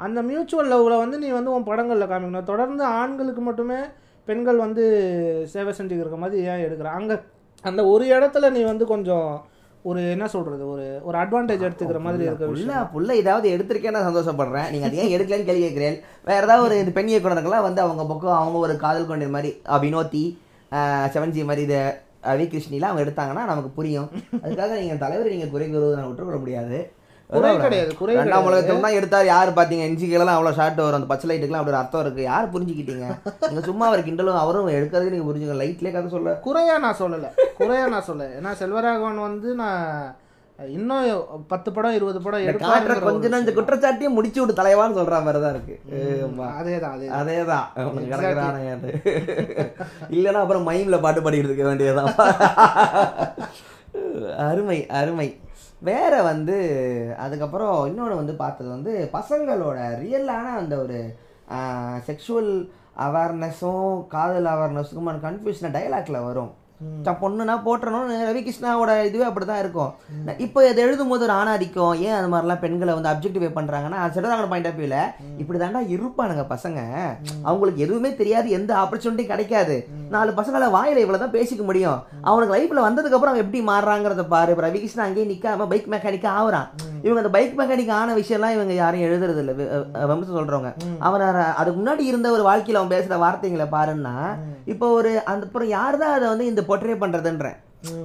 அந்த 0.04 0.20
மியூச்சுவல் 0.28 0.70
லவ்வில் 0.72 1.02
வந்து 1.02 1.18
நீ 1.24 1.28
வந்து 1.38 1.52
உன் 1.56 1.68
படங்களில் 1.70 2.10
காமிக்கணும். 2.12 2.50
தொடர்ந்து 2.52 2.84
ஆண்களுக்கு 3.00 3.42
மட்டுமே 3.48 3.78
பெண்கள் 4.28 4.64
வந்து 4.64 4.84
சேவை 5.52 5.72
செஞ்சுக்கிற 5.78 6.18
மாதிரி 6.22 6.46
ஏன் 6.52 6.64
எடுக்கிற. 6.66 6.88
அங்கே 6.98 7.16
அந்த 7.64 7.80
ஒரு 7.92 8.04
இடத்துல 8.16 8.50
நீ 8.56 8.62
வந்து 8.72 8.86
கொஞ்சம் 8.94 9.28
ஒரு 9.90 10.00
என்ன 10.14 10.26
சொல்கிறது 10.32 10.64
ஒரு 10.72 10.84
ஒரு 11.08 11.16
அட்வான்டேஜ் 11.22 11.64
எடுத்துக்கிற 11.66 11.98
மாதிரி 12.06 12.24
இருக்க 12.28 12.46
விஷயம். 12.52 12.70
புள்ள 12.70 12.94
புள்ள 12.94 13.10
ஏதாவது 13.22 13.46
எடுத்திருக்கேன்னு 13.56 13.96
நான் 13.96 14.08
சந்தோஷப்படுறேன். 14.08 14.68
நீங்க 14.72 14.86
அது 14.88 15.00
ஏன் 15.02 15.12
எடுக்கலன்னு 15.16 15.48
கேள்வி 15.48 15.62
கேட்கிறேன் 15.64 15.96
வேற 16.28 16.40
ஏதாவது 16.46 16.64
ஒரு 16.66 16.94
பெண் 16.96 17.12
இயக்குனர்கள்லாம் 17.12 17.66
வந்து 17.68 17.80
அவங்க 17.84 18.04
பக்கம் 18.10 18.38
அவங்க 18.40 18.58
ஒரு 18.66 18.76
காதல் 18.84 19.08
கொண்ட 19.10 19.28
மாதிரி 19.36 19.52
வினோத்தி 19.84 20.24
செவன் 21.14 21.34
ஜி 21.36 21.44
மாதிரி 21.50 21.64
இது 21.68 21.80
வி 22.38 22.46
கிருஷ்ணிலாம் 22.52 22.90
அவங்க 22.90 23.04
எடுத்தாங்கன்னா 23.06 23.44
நமக்கு 23.52 23.70
புரியும். 23.78 24.08
அதுக்காக 24.44 24.70
நீங்க 24.80 24.96
தலைவர் 25.04 25.34
நீங்க 25.34 25.48
குறை 25.54 25.68
கூறுவது 25.68 25.98
நான் 25.98 26.08
விட்டுவிட 26.10 26.38
முடியாது. 26.44 26.78
ரெண்டாம். 27.30 28.44
உலகத்துல 28.48 28.82
தான் 28.82 28.96
எடுத்தார் 28.98 29.28
யார் 29.30 29.50
பாத்தீங்க? 29.56 29.84
என்ஜிக்கெல்லாம் 29.88 30.36
அவ்வளவு 30.36 30.56
ஷார்ட் 30.58 30.82
வரும். 30.82 30.98
அந்த 30.98 31.08
பச்சை 31.12 31.26
லைட்டுக்குலாம் 31.30 31.62
அப்படி 31.62 31.78
அர்த்தம் 31.78 32.02
இருக்கு. 32.04 32.22
யார் 32.30 32.52
புரிஞ்சுக்கிட்டீங்க? 32.52 33.06
நீங்க 33.48 33.62
சும்மா 33.68 33.84
அவர் 33.90 34.04
கிண்டலும் 34.08 34.38
அவரும் 34.42 34.68
எடுக்கிறதுக்கு 34.76 35.14
நீங்க 35.14 35.26
புரிஞ்சுங்க 35.30 35.56
லைட்லேயே 35.62 35.94
கதை 35.96 36.10
சொல்ல. 36.14 36.34
குறையா 36.46 36.76
நான் 36.84 37.00
சொல்லலை. 37.00 37.30
குறையா 37.60 37.86
நான் 37.94 38.06
சொல்ல 38.10 38.28
ஏன்னா 38.38 38.52
செல்வராகவன் 38.60 39.26
வந்து 39.28 39.48
நான் 39.62 39.82
இன்னும் 40.58 41.06
பத்து 41.52 41.68
படம் 41.76 41.96
இருபது 41.96 42.20
படம் 42.26 42.42
இந்த 42.42 42.52
காட்டுற 42.52 42.68
எடுப்பாருங்கிற 42.92 43.08
கொஞ்ச 43.08 43.30
நஞ்ச 43.32 43.50
குற்றச்சாட்டியும் 43.56 44.14
முடிச்சு 44.18 44.38
விட்டு 44.40 44.60
தலைவான்னு 44.60 44.98
சொல்ற 44.98 45.16
மாதிரி 45.26 45.40
தான் 45.42 45.54
இருக்கு. 45.56 45.74
அதேதான் 47.20 47.66
உனக்கு 47.88 48.12
கிடக்குறானுங்க 48.12 48.70
அது. 48.76 48.92
இல்லைன்னா 50.16 50.42
அப்புறம் 50.44 50.68
மைம்ல 50.70 51.00
பாட்டு 51.06 51.24
பாடிட்டு 51.26 51.50
இருக்க 51.50 51.66
வேண்டியதுதான். 51.70 52.14
அருமை 54.46 54.78
அருமை. 55.00 55.28
வேற 55.88 56.14
வந்து 56.30 56.56
அதுக்கப்புறம் 57.24 57.78
இன்னொன்று 57.90 58.20
வந்து 58.20 58.34
பார்த்தது 58.42 58.68
வந்து 58.74 58.92
பசங்களோட 59.16 59.78
ரியலான 60.02 60.52
அந்த 60.60 60.74
ஒரு 60.84 60.98
செக்ஷுவல் 62.08 62.52
அவேர்னஸும் 63.06 63.90
காதல் 64.14 64.50
அவேர்னஸுக்குமான 64.52 65.20
கன்ஃபியூஷன் 65.26 65.76
டைலாக்ல 65.76 66.20
வரும். 66.28 66.52
தான் 67.06 67.18
பொண்ணுனா 67.20 67.54
போட்டுறணும் 67.66 68.08
ரவி 68.28 68.40
கிருஷ்ணாவோட 68.46 68.90
இதுவே 69.08 69.24
அப்படிதான் 69.28 69.60
இருக்கும். 69.62 69.92
இப்போ 70.44 70.58
இதை 70.70 70.80
எழுதும் 70.86 71.12
போது 71.12 71.24
ஒரு 71.26 71.34
ஆணாதிக்கம் 71.40 71.94
ஏன் 72.06 72.16
அது 72.18 72.28
மாதிரிலாம் 72.32 72.62
பெண்களை 72.64 72.94
வந்து 72.96 73.10
அப்ஜெக்டிவே 73.12 73.50
பண்றாங்கன்னா 73.58 74.00
சிறதாங்க 74.16 74.48
பாயிண்ட் 74.52 74.68
ஆஃப் 74.70 74.78
வியூல 74.80 74.98
இப்படி 75.42 75.60
தாண்டா 75.62 75.82
இருப்பானுங்க 75.94 76.44
பசங்க. 76.54 76.80
அவங்களுக்கு 77.48 77.84
எதுவுமே 77.86 78.10
தெரியாது 78.20 78.50
எந்த 78.58 78.72
ஆப்பர்ச்சுனிட்டியும் 78.82 79.32
கிடைக்காது. 79.32 79.76
நாலு 80.16 80.32
பசங்களை 80.40 80.68
வாயில 80.78 81.04
இவ்வளவுதான் 81.04 81.36
பேசிக்க 81.38 81.62
முடியும். 81.70 82.00
அவனுக்கு 82.30 82.56
லைஃப்ல 82.56 82.86
வந்ததுக்கு 82.88 83.18
அப்புறம் 83.18 83.34
அவன் 83.34 83.44
எப்படி 83.44 83.62
மாறுறாங்கிறத 83.70 84.26
பாரு. 84.34 84.52
இப்ப 84.54 84.66
ரவி 84.66 84.80
கிருஷ்ணா 84.82 85.06
அங்கேயே 85.08 85.30
நிக்காம 85.32 85.68
பைக் 85.72 85.90
மெக்கானிக்கா 85.94 86.32
ஆகுறான். 86.40 86.68
இவங்க 87.06 87.20
அந்த 87.22 87.32
பைக் 87.34 87.56
மெக்கானிக் 87.58 87.90
ஆன 87.96 88.14
விஷயம்லாம் 88.20 88.54
இவங்க 88.54 88.72
யாரும் 88.82 89.04
எழுதுறது 89.08 89.40
இல்ல. 89.42 89.52
வம்சம் 90.10 90.38
சொல்றவங்க. 90.38 90.70
அவன் 91.06 91.24
அதுக்கு 91.60 91.78
முன்னாடி 91.80 92.04
இருந்த 92.10 92.28
ஒரு 92.36 92.44
வாழ்க்கையில 92.50 92.80
அவன் 92.80 92.94
பேசுற 92.94 93.18
வார்த்தைகளை 93.24 93.66
பாருன்னா 93.76 94.14
இப்போ 94.72 94.86
ஒரு 94.98 95.10
அந்த 95.32 95.42
அப்புறம் 95.48 95.70
யார் 95.74 96.00
தான் 96.02 96.14
அதை 96.14 96.26
வந்து 96.30 96.46
இந்த 96.52 96.62
பொட்ரே 96.68 96.96
பண்றதுன்றேன் 96.98 97.56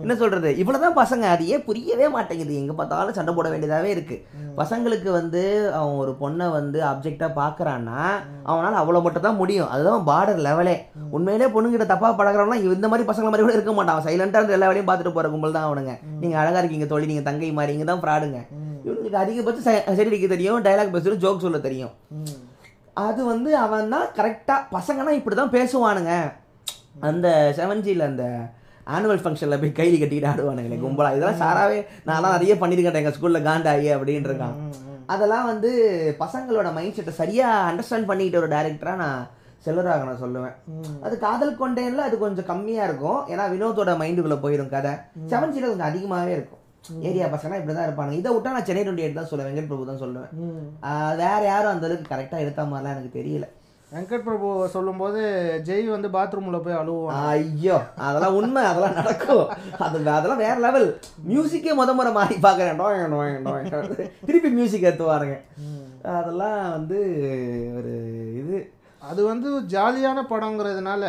என்ன 0.02 0.16
சொல்றது? 0.16 0.58
இவ்வளவுதான் 0.58 1.08
பசங்க. 1.08 1.22
அது 1.22 1.48
ஏன் 1.48 1.64
புரியவே 1.64 2.08
மாட்டேங்குது? 2.08 2.56
எங்க 2.56 2.74
பார்த்தாலும் 2.74 3.14
சண்டை 3.14 3.34
போட 3.34 3.50
வேண்டியதாவே 3.50 3.84
இருக்கு. 3.84 4.26
பசங்களுக்கு 4.58 5.12
வந்து 5.12 5.72
அவன் 5.74 5.94
ஒரு 5.94 6.12
பொண்ணை 6.12 6.52
வந்து 6.52 6.84
அப்ஜெக்டா 6.84 7.28
பாக்குறான்னா 7.36 8.02
அவனால 8.46 8.72
அவ்வளவு 8.72 9.04
மட்டும் 9.04 9.22
தான் 9.22 9.36
முடியும். 9.36 9.70
அதுதான் 9.70 10.06
பார்டர் 10.08 10.42
லெவலே 10.42 10.76
உண்மையிலே 11.12 11.46
பொண்ணுங்கிட்ட 11.46 11.86
தப்பா 11.86 12.18
பழகிறவனா 12.18 12.54
இந்த 12.54 12.88
மாதிரி 12.88 13.10
பசங்க 13.10 13.24
மாதிரி 13.24 13.42
கூட 13.42 13.54
இருக்க 13.54 13.74
மாட்டான். 13.74 14.00
அவன் 14.00 14.14
சைலண்டா 14.14 14.38
இருந்து 14.38 14.52
எல்லா 14.52 14.68
வேலையும் 14.68 14.96
பார்த்துட்டு 14.96 15.14
போற 15.14 15.30
கும்பல் 15.30 15.52
தான் 15.52 15.68
அவனுங்க. 15.70 16.00
நீங்க 16.20 16.38
அழகா 16.38 16.58
இருக்கீங்க 16.58 16.86
தோழி. 16.86 17.06
நீங்க 17.06 17.22
தங்கை 17.22 17.52
மாதிரி. 17.52 17.78
இங்க 17.78 17.96
தான் 17.96 18.02
ஃப்ராடுங்க 18.02 18.40
இவனுக்கு 18.84 19.18
அதிகபட்சம் 19.18 19.74
செ- 19.74 19.96
செடிடிக்க 19.96 20.28
தெரியும் 20.28 20.64
டைலாக் 20.64 20.96
பேசுறது 20.96 21.16
ஜோக் 21.16 21.40
சொல்ல 21.40 21.60
தெரியும். 21.60 21.90
அது 22.94 23.26
வந்து 23.26 23.58
அவன் 23.58 23.90
தான் 23.90 24.08
கரெக்டாக 24.16 24.68
பசங்கன்னா 24.72 25.10
இப்படி 25.10 25.36
தான் 25.36 25.50
பேசுவானுங்க. 25.50 26.34
அந்த 27.10 27.28
செவன்ஜியில் 27.60 28.08
அந்த 28.10 28.26
ஆனுவல் 28.96 29.24
ஃபங்க்ஷனில் 29.24 29.62
போய் 29.64 29.78
கைலி 29.80 29.98
கட்டிக்கிட்டு 29.98 30.32
ஆடுவானுங்களே 30.32 30.80
கும்பலா. 30.86 31.10
இதெல்லாம் 31.18 31.42
சாராவே 31.44 31.80
நான்லாம் 32.08 32.36
நிறைய 32.36 32.56
பண்ணியிருக்கேன் 32.62 33.02
எங்கள் 33.02 33.18
ஸ்கூலில் 33.18 33.48
காண்டாயி 33.50 33.90
அப்படின்னு 33.98 34.30
இருக்கான் 34.32 34.56
அதெல்லாம் 35.14 35.50
வந்து 35.52 35.70
பசங்களோட 36.24 36.68
மைண்ட் 36.78 36.98
செட்டை 36.98 37.14
சரியாக 37.22 37.68
அண்டர்ஸ்டாண்ட் 37.70 38.10
பண்ணிக்கிட்ட 38.10 38.42
ஒரு 38.42 38.50
டேரக்டராக 38.56 39.02
நான் 39.04 39.22
செல்வராக 39.66 40.06
நான் 40.10 40.22
சொல்லுவேன். 40.24 40.56
அது 41.06 41.16
காதல் 41.26 41.60
கொண்டேன்ல 41.62 42.06
அது 42.10 42.16
கொஞ்சம் 42.24 42.48
கம்மியாக 42.52 42.88
இருக்கும். 42.90 43.20
ஏன்னா 43.32 43.44
வினோத்தோட 43.54 43.92
மைண்டுக்குள்ளே 44.02 44.38
போயிடும் 44.46 44.74
கதை. 44.76 44.94
செவன்ஜியில் 45.32 45.72
கொஞ்சம் 45.72 45.90
அதிகமாகவே 45.90 46.34
இருக்கும். 46.38 46.62
ஏரியா 47.08 47.26
பசங்க 47.34 47.60
இப்படி 47.60 47.74
தான் 47.74 47.88
இருப்பானுங்க. 47.88 48.22
இதை 48.22 48.30
விட்டா 48.36 48.54
நான் 48.56 48.68
சென்னை 48.70 48.84
டுவெண்ட்டி 48.86 49.06
எயிட் 49.06 49.20
தான் 49.20 49.30
சொல்லுவேன் 49.32 49.50
வெங்கட் 49.50 49.70
பிரபு 49.72 49.90
தான் 49.90 50.02
சொல்லுவேன். 50.04 50.32
வேற 51.24 51.42
யாரும் 51.52 51.74
அந்த 51.74 51.88
அளவுக்கு 51.90 52.14
கரெக்டாக 52.14 52.46
எடுத்த 52.46 52.66
மாதிரிலாம் 52.72 52.96
எனக்கு 52.96 53.18
தெரியல. 53.20 53.48
வெங்கட் 53.94 54.26
பிரபு 54.26 54.50
சொல்லும்போது 54.74 55.22
ஜெய் 55.68 55.88
வந்து 55.94 56.10
பாத்ரூம்ல 56.16 56.60
போய் 56.66 56.78
அழுவான் 56.82 57.18
ஐயோ 57.32 57.78
அதெல்லாம் 58.08 58.36
உண்மை 58.40 58.62
அதெல்லாம் 58.70 58.98
நடக்கும். 59.00 59.48
அது 59.86 59.98
அதெல்லாம் 60.18 60.44
வேற 60.44 60.56
லெவல் 60.66 60.88
மியூசிக்கே 61.32 61.74
முத 61.80 61.94
முறை 61.98 62.12
மாறி 62.18 62.36
பார்க்குறேன். 62.46 62.80
திருப்பி 64.28 64.52
மியூசிக் 64.60 64.88
ஏற்றுவாருங்க 64.90 65.38
அதெல்லாம் 66.20 66.62
வந்து 66.78 67.00
ஒரு 67.80 67.96
இது. 68.42 68.60
அது 69.02 69.22
வந்து 69.32 69.50
ஜாலியான 69.74 70.20
படங்கிறதுனால 70.32 71.04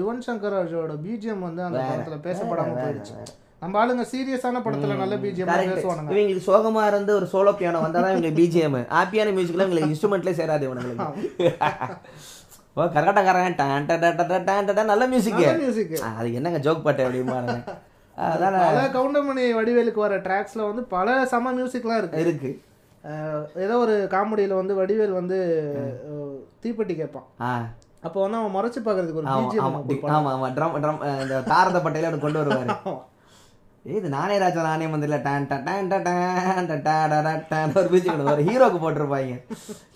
யுவன் 0.00 0.24
சங்கர் 0.26 0.56
ராஜோட 0.56 0.94
பிஜிஎம் 1.04 1.46
வந்து 1.48 1.62
அந்த 1.68 1.80
படத்துல 1.88 2.18
பேசப்படாம 2.26 2.76
போயிடுச்சு. 2.82 3.16
நம்ம 3.58 3.78
ஆளுங்க 3.78 4.06
சீரியஸான 4.12 4.60
படத்துல 4.64 4.96
நல்ல 4.96 5.16
பிஜிஎம் 5.16 5.18
கரெக்ட் 5.18 5.76
பேசுவானுங்க. 5.76 6.10
இவங்களுக்கு 6.10 6.46
சோகமா 6.46 6.86
இருந்து 6.86 7.14
ஒரு 7.14 7.28
சோலோ 7.32 7.56
பியானோ 7.56 7.80
வந்தால் 7.80 8.02
தான் 8.02 8.14
இவங்களுக்கு 8.14 8.16
பிஜிஎம் 8.16 8.86
ஹாப்பியான 8.90 9.32
மியூசிக்லாம் 9.32 9.66
இவங்களுக்கு 9.66 9.86
இன்ஸ்ட்ருமெண்ட்லேயே 9.86 10.40
சேராது 10.40 10.68
இவனுங்களுக்கு. 10.68 11.54
ஓ 12.74 12.82
கரகட்டக்காரன் 12.82 14.84
நல்ல 14.84 15.06
மியூசிக் 15.06 15.34
music. 15.34 16.00
அது 16.16 16.34
என்னங்க 16.34 16.58
ஜோக் 16.58 16.82
பாட்டு 16.82 17.08
அப்படிம்பாருங்க 17.08 17.74
அதான. 18.18 18.88
கவுண்டமணி 18.92 19.52
வடிவேலுக்கு 19.52 19.94
வர 19.94 20.16
ட்ராக்ஸ்ல 20.16 20.54
வந்து 20.54 20.82
பல 20.82 21.26
சம 21.26 21.52
மியூசிக்லாம் 21.52 21.96
இருக்கு. 21.96 22.20
இருக்கு. 22.20 22.60
ஏதோ 23.56 23.78
ஒரு 23.78 24.08
காமெடியில 24.10 24.54
வந்து 24.54 24.84
வடிவேல் 24.84 25.12
வந்து 25.12 25.36
தீப்பெட்டி 26.62 26.96
கேட்பான். 26.96 27.72
அப்போ 28.02 28.22
வந்து 28.22 28.36
அவன் 28.36 28.54
முறைச்சு 28.54 28.74
பார்க்கறதுக்கு 28.74 29.12
ஒரு 29.12 29.26
ஆமா 29.26 29.30
ஆமா 29.30 29.32
பிஜிஎம் 29.44 29.86
டி- 29.86 30.02
ஆமா 30.02 30.36
ஆமா 30.36 30.56
ட்ரம் 30.56 30.82
ட்ரம் 30.82 31.22
இந்த 31.22 31.40
தாரத 31.40 31.78
பட்டையில 31.78 32.18
கொண்டு 32.18 32.44
வருவாரு. 32.44 32.96
இது 33.88 34.06
நானே 34.08 34.36
ராஜா 34.38 34.60
நானே 34.62 34.86
மந்திரில 34.86 35.16
டான் 35.22 35.44
டே 35.50 35.74
டே 35.90 36.14
டான் 36.78 37.42
டான் 37.50 37.74
ஒரு 37.76 37.88
மியூசிக் 37.90 38.30
ஒரு 38.32 38.46
ஹீரோக்கு 38.48 38.78
போட்டிருப்பாங்க 38.78 39.36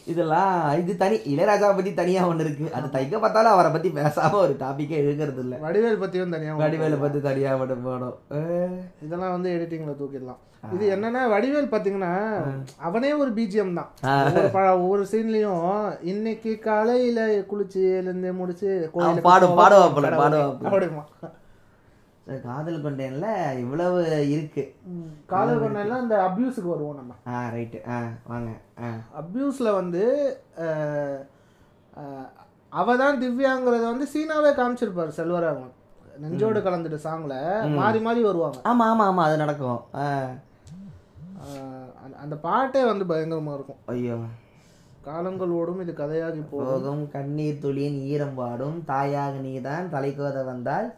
இதெல்லாம் 0.07 0.53
இது 0.79 0.93
தனி 0.97 1.17
இளையராஜாவை 1.31 1.75
பற்றி 1.75 1.93
தனியாக 1.95 2.31
ஒன்று 2.31 2.45
இருக்குது 2.45 2.71
அது 2.71 2.87
தைக்க 2.89 3.19
பார்த்தாலும் 3.19 3.55
அவரை 3.55 3.71
பற்றி 3.71 3.91
பேசாமல் 3.97 4.43
ஒரு 4.43 4.55
டாப்பிக்கே 4.61 5.01
எழுக்கிறது 5.01 5.43
இல்லை 5.45 5.59
வடிவேல் 5.65 6.01
பற்றியும் 6.01 6.37
தனியாக 6.37 6.63
வடிவேல் 6.63 7.03
பற்றி 7.03 7.21
தனியாக 7.21 7.59
மட்டும் 7.59 7.85
போடும் 7.85 8.17
இதெல்லாம் 9.03 9.35
வந்து 9.35 9.51
எடிட்டிங்கில் 9.57 9.99
தூக்கிடலாம் 10.01 10.41
இது 10.69 10.87
என்னன்னா 10.95 11.21
வடிவேல் 11.31 11.71
பார்த்தீங்கன்னா 11.71 12.13
அவனே 12.81 13.11
ஒரு 13.21 13.31
பிஜிஎம் 13.37 13.77
தான் 13.79 13.91
ஒவ்வொரு 14.77 15.05
சீன்லயும் 15.13 15.69
இன்னைக்கு 16.05 16.53
காலையில 16.67 17.21
குளிச்சு 17.51 17.83
எழுந்து 17.93 18.33
முடிச்சு 18.35 18.73
பாடு 19.27 19.49
பாடுவாப்பில 19.55 20.17
பாடுவாப்பில 20.17 20.71
அப்படிமா 20.71 21.05
காதல் 22.25 22.85
கொண்டேன்ல 22.85 23.59
இவ்வளவு 23.59 24.31
இருக்கு. 24.31 24.75
காதல் 25.27 25.59
பண்ணலாம் 25.59 26.03
இந்த 26.03 26.17
அபியூஸுக்கு 26.17 26.69
வருவோம் 26.69 26.95
நம்ம. 26.95 27.15
ஆ 27.27 27.49
ரைட்டு 27.49 27.91
ஆ 27.91 28.01
வாங்க. 28.27 28.51
ஆ. 28.83 28.89
அபியூஸ்ல 29.21 29.75
வந்து 29.75 30.05
அவ 32.71 32.97
தான் 32.97 33.23
திவ்யாங்கிறத 33.23 33.85
வந்து 33.91 34.07
சீனாவே 34.15 34.51
காமிச்சிருப்பாரு 34.51 35.09
செல்வராகவன். 35.17 35.73
நெஞ்சோடு 36.19 36.61
கலந்துட்டு 36.61 36.99
சாங்ல 37.05 37.35
மாறி 37.75 38.01
மாறி 38.01 38.23
வருவாங்க. 38.23 38.59
ஆமா 38.59 38.87
ஆமா 38.93 39.05
ஆமா 39.11 39.25
அது 39.25 39.37
நடக்கும். 39.37 39.81
அந்த- 42.05 42.19
அந்த 42.23 42.37
பாட்டே 42.37 42.85
வந்து 42.85 43.05
பயங்கரமா 43.05 43.55
இருக்கும். 43.55 43.77
ஐயோ. 43.87 44.17
காலங்கள் 45.01 45.49
ஓடும் 45.49 45.81
இது 45.81 45.93
கதையாகி 45.93 46.43
போகும். 46.51 47.11
கண்ணீர் 47.11 47.59
துளியின் 47.63 48.01
ஈரம் 48.05 48.35
பாடும் 48.35 48.85
தாயாக 48.85 49.37
நீதான் 49.37 49.89
தலைக்கோத 49.93 50.45
வந்தால் 50.45 50.95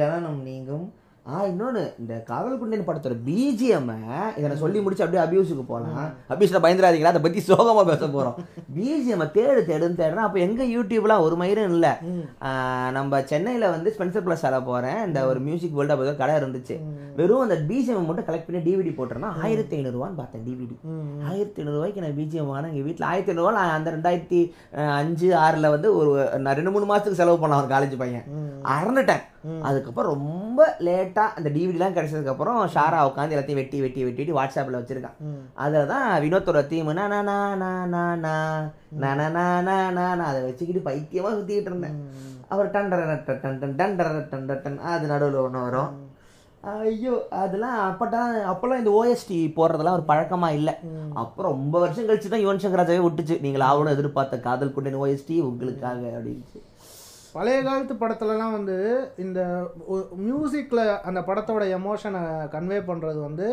ஜனனம் 0.00 0.42
நீங்கும். 0.48 0.88
ஆ 1.30 1.40
இன்னொன்னு 1.48 1.80
இந்த 2.02 2.14
காதல் 2.28 2.56
குண்டன் 2.60 2.86
படத்தோட 2.86 3.16
பிஜிஎம் 3.26 3.90
இதை 4.36 4.46
நான் 4.48 4.62
சொல்லி 4.62 4.78
முடிச்சு 4.84 5.04
அப்படியே 5.04 5.20
அபியூஸுக்கு 5.24 5.64
போகலாம் 5.68 6.08
அபியூஸ்ல 6.32 6.60
பயந்துராதீங்களா 6.64 7.12
அதை 7.12 7.20
பத்தி 7.26 7.40
சோகமா 7.48 7.82
பேச 7.90 8.06
போறோம். 8.14 8.38
பிஜிஎம் 8.76 9.22
தேடு 9.36 9.60
தேடுன்னு 9.68 9.98
தேடுறேன் 10.00 10.26
அப்போ 10.28 10.40
எங்க 10.46 10.64
யூடியூப்லாம் 10.72 11.24
ஒரு 11.26 11.36
மயிரும் 11.42 11.74
இல்ல. 11.76 11.86
நம்ம 12.96 13.20
சென்னையில 13.32 13.70
வந்து 13.74 13.92
ஸ்பென்சர் 13.96 14.26
பிளஸ் 14.26 14.44
ஆல 14.50 14.60
போறேன். 14.70 15.00
இந்த 15.08 15.22
ஒரு 15.30 15.40
மியூசிக் 15.46 15.76
வேர்ல்ட் 15.78 15.94
அப்போ 15.96 16.16
கடை 16.22 16.40
இருந்துச்சு. 16.40 16.76
வெறும் 17.20 17.44
அந்த 17.46 17.58
பிஜிஎம் 17.70 18.08
மட்டும் 18.08 18.28
கலெக்ட் 18.30 18.48
பண்ணி 18.48 18.62
டிவிடி 18.68 18.94
போட்டுருந்தா 18.98 19.32
ஆயிரத்தி 19.46 19.76
ஐநூறுவான்னு 19.80 20.20
பார்த்தேன் 20.20 20.44
டிவிடி 20.48 20.76
ஆயிரத்தி 21.30 21.62
ஐநூறுவாய்க்கு 21.64 22.04
நான் 22.06 22.18
பிஜிஎம் 22.20 22.52
வாங்கினேன். 22.52 22.72
எங்கள் 22.74 22.88
வீட்டில் 22.88 23.10
ஆயிரத்தி 23.12 23.34
ஐநூறுவா 23.34 23.52
நான் 23.60 23.76
அந்த 23.78 23.90
ரெண்டாயிரத்தி 23.96 24.40
அஞ்சு 25.00 25.30
ஆறில் 25.44 25.74
வந்து 25.76 25.90
ஒரு 26.00 26.10
நான் 26.44 26.58
ரெண்டு 26.60 26.74
மூணு 26.76 26.88
மாதத்துக்கு 26.92 27.20
செலவு 27.22 27.42
பண்ணேன் 27.44 27.62
ஒரு 27.64 27.70
காலேஜ் 27.74 28.02
பையன். 28.04 28.26
அறந்துட்டேன். 28.76 29.22
அதுக்கப்புறம் 29.62 30.12
ரொம்ப 30.12 30.60
லேட்டாக 30.80 31.34
அந்த 31.36 31.48
டிவிடிலாம் 31.48 31.96
கிடைச்சதுக்கப்புறம் 31.96 32.60
ஷாரா 32.74 33.00
உட்காந்து 33.08 33.34
எல்லாத்தையும் 33.34 33.60
வெட்டி 33.60 33.80
வெட்டி 33.80 34.04
வெட்டி 34.04 34.32
வாட்ஸ்அப்பில் 34.32 34.78
வச்சுருக்கான் 34.78 35.18
அதில் 35.56 35.86
தான் 35.86 36.06
வினோத்தோட 36.22 36.62
தீம் 36.66 36.92
நானா 36.92 37.18
நான் 37.24 37.64
நான் 38.98 39.26
நான் 39.30 39.96
நான் 39.98 40.22
அதை 40.22 40.40
வச்சுக்கிட்டு 40.42 40.82
பைத்தியமாக 40.82 41.34
சுற்றிக்கிட்டு 41.34 41.72
இருந்தேன் 41.72 41.98
அப்புறம் 42.48 42.72
டண்டர 42.72 43.02
டன் 43.36 43.60
டன் 43.60 43.76
டண்டர 43.76 44.08
டன் 44.30 44.48
டன் 44.48 44.80
அது 44.86 45.06
நடுவில் 45.06 45.44
ஒன்று 45.44 45.60
வரும் 45.60 45.92
ஐயோ 46.72 47.14
அதெல்லாம் 47.36 47.78
அப்போதான் 47.86 48.34
அப்போல்லாம் 48.48 48.80
இந்த 48.82 48.90
ஓஎஸ்டி 48.90 49.38
போடுறதெல்லாம் 49.56 49.96
ஒரு 49.96 50.04
பழக்கமாக 50.04 50.58
இல்லை 50.58 50.74
அப்புறம் 51.14 51.52
ரொம்ப 51.52 51.76
வருஷம் 51.78 52.06
கழிச்சு 52.06 52.28
தான் 52.28 52.44
யுவன் 52.44 52.62
சங்கர் 52.64 52.82
ராஜாவே 52.82 53.04
விட்டுச்சு 53.04 53.36
நீங்கள் 53.40 53.66
ஆவணும் 53.68 53.94
எதிர்பார்த்த 53.94 54.38
காதல் 54.40 54.74
கொண்டேன் 54.74 55.00
ஓஎஸ்டி 55.00 55.38
உங்களுக்காக 55.42 56.02
அப்படின்னு 56.12 56.62
பழைய 57.34 57.58
காலத்து 57.62 57.94
படத்துலலாம் 57.94 58.52
வந்து 58.52 58.76
இந்த 59.18 59.40
மியூசிக்கில் 60.22 60.82
அந்த 61.02 61.20
படத்தோட 61.22 61.64
எமோஷனை 61.76 62.22
கன்வே 62.52 62.78
பண்ணுறது 62.88 63.20
வந்து 63.20 63.46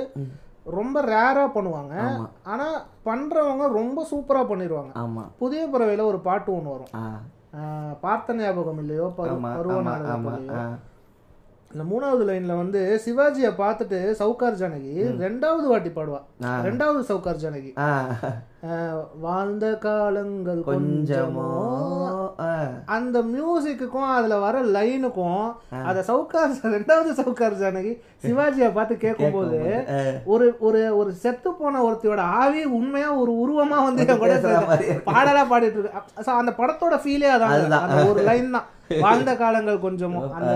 ரொம்ப 0.77 1.01
ரேராக 1.05 1.47
பண்ணுவாங்க. 1.53 1.93
ஆனால் 2.45 2.75
பண்ணுறவங்க 3.05 3.65
ரொம்ப 3.75 3.99
சூப்பராக 4.09 4.49
பண்ணிடுவாங்க 4.49 4.91
புதிய 5.39 5.61
பறவையில் 5.67 6.09
ஒரு 6.09 6.19
பாட்டு 6.21 6.49
ஒன்று 6.53 6.73
வரும். 6.73 6.91
பார்த்த 8.01 8.35
ஞாபகம் 8.35 8.79
இல்லையோ? 8.79 9.05
பருவ 9.15 9.35
ஆமா 9.35 9.51
ஆமா 9.77 9.93
நாடகத்திலையோ 10.33 10.57
ஆ. 10.57 10.65
இந்த 11.73 11.83
மூணாவது 11.89 12.23
லைன்ல 12.27 12.53
வந்து 12.59 12.79
சிவாஜியை 13.03 13.49
பார்த்துட்டு 13.57 13.97
சவுகார் 14.19 14.55
ஜானகி 14.61 14.93
ரெண்டாவது 15.23 15.65
வாட்டி 15.71 15.89
பாடுவா. 15.97 16.19
ரெண்டாவது 16.67 17.01
சவுகார் 17.09 17.41
ஜானகி. 17.43 17.71
வாழ்ந்த 19.25 19.65
காலங்கள் 19.83 20.61
கொஞ்சமோ. 20.69 21.45
அந்த 22.95 23.17
மியூசிக்குக்கும் 23.33 24.07
அதுல 24.15 24.39
வர 24.45 24.63
லைனுக்கும் 24.77 25.45
அத 25.91 26.03
சவுக்கார் 26.09 26.55
ரெண்டாவது 26.75 27.13
சவுக்கார் 27.19 27.59
ஜானகி 27.61 27.93
சிவாஜியை 28.25 28.69
பார்த்து 28.79 28.97
கேட்கும்போது 29.05 29.61
ஒரு 30.33 30.47
ஒரு 30.69 30.81
ஒரு 31.01 31.13
செத்து 31.25 31.51
போன 31.61 31.83
ஒருத்தியோட 31.89 32.25
ஆவி 32.41 32.63
உண்மையா 32.79 33.11
ஒரு 33.21 33.31
உருவமா 33.43 33.79
வந்து. 33.85 34.03
பாடலா 35.11 35.45
பாடிட்டு 35.53 35.79
இருக்கு. 35.79 36.35
அந்த 36.41 36.53
படத்தோட 36.61 36.97
ஃபீலே 37.05 37.31
அதான். 37.37 37.55
ஒரு 38.09 38.21
லைன் 38.31 38.53
தான். 38.57 38.67
வாழ்ந்த 39.03 39.31
காலங்கள் 39.41 39.83
கொஞ்சமோ 39.85 40.21
அந்த 40.37 40.53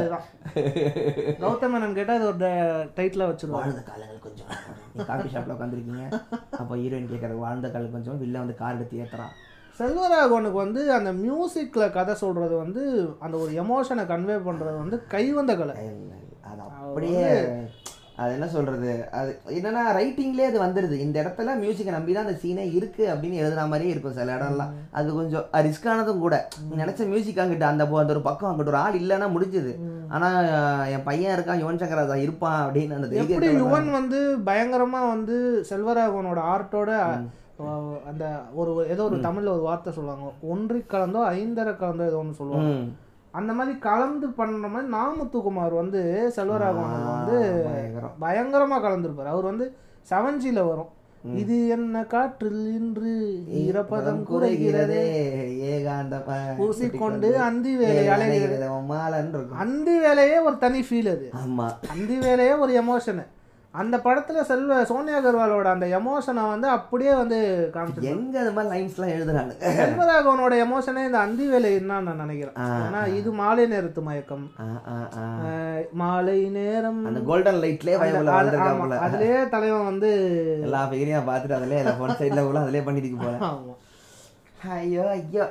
கௌதம் 1.42 1.74
மேனன் 1.74 1.96
கேட்டா 1.98 2.14
அது 2.20 2.28
ஒரு 2.32 2.50
டைட்டில் 2.98 3.28
வச்சிருவாங்க 3.30 3.66
வாழ்ந்த 3.66 3.84
காலங்கள் 3.92 4.24
கொஞ்சம். 4.26 4.50
காஃபி 5.10 5.30
ஷாப்ல 5.34 5.56
உட்காந்துருக்கீங்க 5.56 6.06
அப்போ 6.62 6.74
ஹீரோயின் 6.76 7.12
கேட்கறது 7.14 7.44
வாழ்ந்த 7.46 7.70
காலம் 7.70 7.96
கொஞ்சம். 7.98 8.20
வில்ல 8.24 8.44
வந்து 8.44 8.60
கார் 8.62 8.78
எடுத்து 8.78 9.02
ஏத்துறான் 9.04 9.34
செல்வராகவனுக்கு 9.80 10.60
வந்து 10.66 10.82
அந்த 10.94 11.12
மியூசிக்ல 11.22 11.84
கதை 11.92 12.16
சொல்றது 12.16 12.56
வந்து 12.58 12.82
அந்த 13.20 13.36
ஒரு 13.38 13.52
எமோஷனை 13.64 14.04
கன்வே 14.12 14.36
பண்றது 14.48 14.78
வந்து 14.84 14.98
கைவந்த 15.14 15.54
கலை. 15.62 15.76
அது 16.50 16.62
அப்படியே 16.70 17.30
அது 18.18 18.32
என்ன 18.34 18.48
சொல்றது? 18.50 18.90
அது 19.20 19.30
என்னன்னா 19.54 19.84
ரைட்டிங்லேயே 19.96 20.50
அது 20.50 20.60
வந்துடுது 20.60 20.96
இந்த 21.04 21.16
இடத்துல 21.22 21.56
மியூசிக்கை 21.60 21.94
நம்பி 21.94 22.12
தான் 22.12 22.26
அந்த 22.26 22.36
சீனே 22.40 22.66
இருக்கு 22.74 23.04
அப்படின்னு 23.10 23.40
எழுதுன 23.42 23.66
மாதிரியே 23.68 23.94
இருக்கும் 23.94 24.16
சில 24.16 24.36
இடம்லாம். 24.36 24.72
அது 24.92 25.08
கொஞ்சம் 25.14 25.46
ரிஸ்கானதும் 25.68 26.22
கூட. 26.22 26.36
நினைச்ச 26.76 27.08
மியூசிக் 27.10 27.42
அங்கிட்ட 27.44 27.68
அந்த 27.68 27.84
அந்த 27.96 28.14
ஒரு 28.14 28.24
பக்கம் 28.24 28.50
அங்கிட்ட 28.50 28.74
ஒரு 28.74 28.82
ஆள் 28.82 29.00
இல்லைன்னா 29.00 29.30
முடிஞ்சுது. 29.34 29.74
ஆனா 30.10 30.28
அஹ், 30.52 30.88
என் 30.94 31.06
பையன் 31.06 31.36
இருக்கான் 31.36 31.62
யுவன் 31.62 31.82
சங்கர் 31.82 32.02
ராஜா 32.02 32.18
இருப்பான் 32.22 32.60
அப்படின்னு 32.64 32.98
அந்த 32.98 33.10
எப்படி 33.24 33.50
யுவன் 33.62 33.90
வந்து 33.92 34.20
பயங்கரமா 34.46 35.02
வந்து 35.10 35.38
செல்வராகவனோட 35.72 36.42
ஆர்ட்டோட 36.52 36.92
அந்த 38.10 38.26
ஒரு 38.54 38.72
ஏதோ 38.90 39.04
ஒரு 39.04 39.18
தமிழ்ல 39.26 39.52
ஒரு 39.52 39.64
வார்த்தை 39.64 39.92
சொல்லுவாங்க. 39.94 40.26
ஒன்றி 40.48 40.80
கலந்தோ 40.88 41.22
ஐந்தரை 41.34 41.74
கலந்தோ 41.76 42.06
ஏதோ 42.08 42.18
ஒன்று 42.18 42.40
சொல்லுவாங்க. 42.40 42.72
அந்த 43.34 43.54
மாதிரி 43.54 43.78
கலந்து 43.78 44.30
பண்ண 44.30 44.68
மாதிரி 44.68 44.92
நாமுத்துக்குமார் 44.92 45.74
வந்து 45.74 46.02
செல்வராகவனுக்கு 46.36 47.08
வந்து 47.12 47.38
பயங்கரம். 47.66 48.16
பயங்கரமா 48.22 48.78
கலந்துருப்பாரு. 48.84 49.26
அவர் 49.26 49.44
வந்து 49.44 49.66
செவன்ஜில 50.10 50.68
வரும். 50.68 50.92
இது 51.36 51.68
என்ன 51.68 52.04
காற்றில் 52.04 52.74
இன்று 52.74 53.12
ஈரப்பதம் 53.60 54.24
குறைகிறதே? 54.24 55.04
ஏகாந்தம் 55.70 56.26
அஹ், 56.28 56.58
பூசிக்கொண்டு 56.58 57.30
அந்தி 57.42 57.76
வேலை 57.76 58.08
அலைகிறது. 58.08 58.58
அந்தி 59.58 60.00
வேலையே 60.00 60.40
ஒரு 60.40 60.58
தனி 60.58 60.82
ஃபீல் 60.82 61.12
அது. 61.12 61.30
ஆமா. 61.44 61.68
அந்தி 61.90 62.18
வேலையே 62.18 62.54
ஒரு 62.56 62.74
எமோஷனு 62.82 63.26
அந்த 63.74 63.96
படத்துல 64.04 64.40
செல்வ 64.48 64.74
சோனியா 64.90 65.20
அகர்வாலோட 65.20 65.68
அந்த 65.72 65.86
எமோஷனை 65.98 66.42
வந்து 66.50 66.68
அப்படியே 66.74 67.14
வந்து 67.20 67.38
காமிச்சிருக்காங்க 67.74 68.12
எங்க 68.16 68.36
அது 68.42 68.52
மாதிரி 68.52 68.72
லைன்ஸ்லாம் 68.74 69.14
எழுதுறானு 69.16 69.54
செல்வராகவனோட 69.80 70.54
எமோஷனே 70.66 71.04
இந்த 71.08 71.20
அந்தி 71.24 71.46
வேலை 71.52 71.70
என்னன்னு 71.78 72.08
நான் 72.10 72.22
நினைக்கிறேன். 72.24 72.58
ஏன்னா 72.80 73.02
இது 73.20 73.32
மாலை 73.40 73.66
நேரத்து 73.68 74.02
மயக்கம். 74.08 74.46
மாலை 76.02 76.38
நேரம் 76.58 77.02
அந்த 77.10 77.22
கோல்டன் 77.30 77.62
லைட்லயே 77.64 77.98
அதுலயே 79.02 79.40
தலைவன் 79.56 79.90
வந்து 79.90 80.12
எல்லா 80.60 80.84
ஃபிகரையும் 80.86 81.30
பார்த்துட்டு 81.30 81.60
அதிலே 81.60 81.82
எல்லா 81.84 81.96
ஒன் 82.04 82.18
சைடில் 82.22 82.48
கூட 82.48 82.60
அதிலே 82.66 82.86
பண்ணிட்டு 82.88 83.34
ஆமா. 83.50 83.76
ஐயோ 84.76 85.06
ஐயோ. 85.14 85.46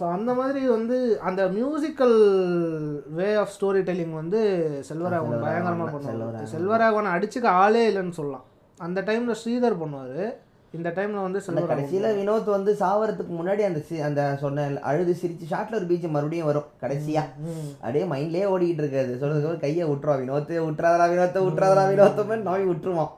ஸோ 0.00 0.10
அந்த 0.10 0.34
மாதிரி 0.34 0.68
வந்து 0.68 1.20
அந்த 1.20 1.44
musical 1.46 2.16
way 3.12 3.34
of 3.34 3.50
story 3.60 3.82
telling 3.82 4.14
வந்து 4.14 4.40
செல்வராகவன் 4.88 5.40
பயங்கரமாக 5.40 5.98
பண்ணுவார். 5.98 6.42
செல்வராகவன். 6.56 7.06
அடிச்சுக்க 7.06 7.46
ஆளே 7.46 7.90
இல்லைன்னு 7.90 8.10
சொல்லலாம். 8.10 8.44
அந்த 8.78 9.00
டைம்ல 9.00 9.34
ஸ்ரீதர் 9.44 9.76
பண்ணுவார். 9.82 10.34
இந்த 10.70 10.90
டைம்ல 10.90 11.22
வந்து 11.22 11.40
கடைசியில 11.66 12.14
வினோத் 12.14 12.44
வந்து 12.44 12.76
சாவறதுக்கு 12.80 13.34
முன்னாடி 13.40 13.60
அந்த 13.60 13.82
சி- 13.90 14.00
அந்த 14.00 14.36
சொன்ன 14.40 14.68
அழுது 14.82 15.16
சிரிச்சு 15.22 15.52
ஷார்ட்ல 15.52 15.74
ஒரு 15.74 15.84
பீச் 15.84 16.04
மறுபடியும் 16.04 16.46
வரும் 16.46 16.64
கடைசியா. 16.80 17.22
அப்படியே 17.80 18.04
மைண்ட்லயே 18.04 18.48
ஓடிக்கிட்டு 18.48 18.82
இருக்காது. 18.84 19.18
சொல்றதுக்கு 19.20 19.60
கையை 19.60 19.88
விட்டுருவான் 19.88 20.22
வினோத்து 20.22 20.58
விட்டுறாதரா 20.66 21.06
வினோத்த 21.08 21.38
விட்டுறாதரா 21.38 21.84
வினோத்தமே 21.88 22.36
நோய் 22.36 22.66
விட்டுருவான். 22.66 23.10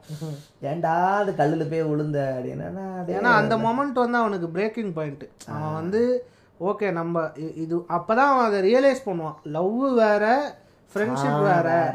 ஏன்டா 0.63 0.95
அது 1.15 1.33
கல்லுல 1.33 1.71
போய் 1.71 1.83
விழுந்த 1.83 2.41
அப்படின்னா. 2.41 2.69
ஏன்னா 3.11 3.23
அந்த 3.23 3.57
மொமெண்ட் 3.57 3.93
வந்து 3.93 4.19
அவனுக்கு 4.19 4.49
பிரேக்கிங் 4.49 4.93
பாயிண்ட் 4.93 5.25
அவன் 5.49 5.75
வந்து 5.75 6.25
ஓகே 6.61 6.93
நம்ம 6.93 7.31
இது 7.57 7.77
அப்பதான் 7.77 8.29
அவன் 8.33 8.47
அதை 8.47 8.75
ரியலைஸ் 8.75 9.09
பண்ணுவான். 9.09 9.35
லவ் 9.43 9.95
வேற 9.95 10.55
ஃப்ரெண்ட்ஷிப் 10.95 11.43
வேற. 11.43 11.95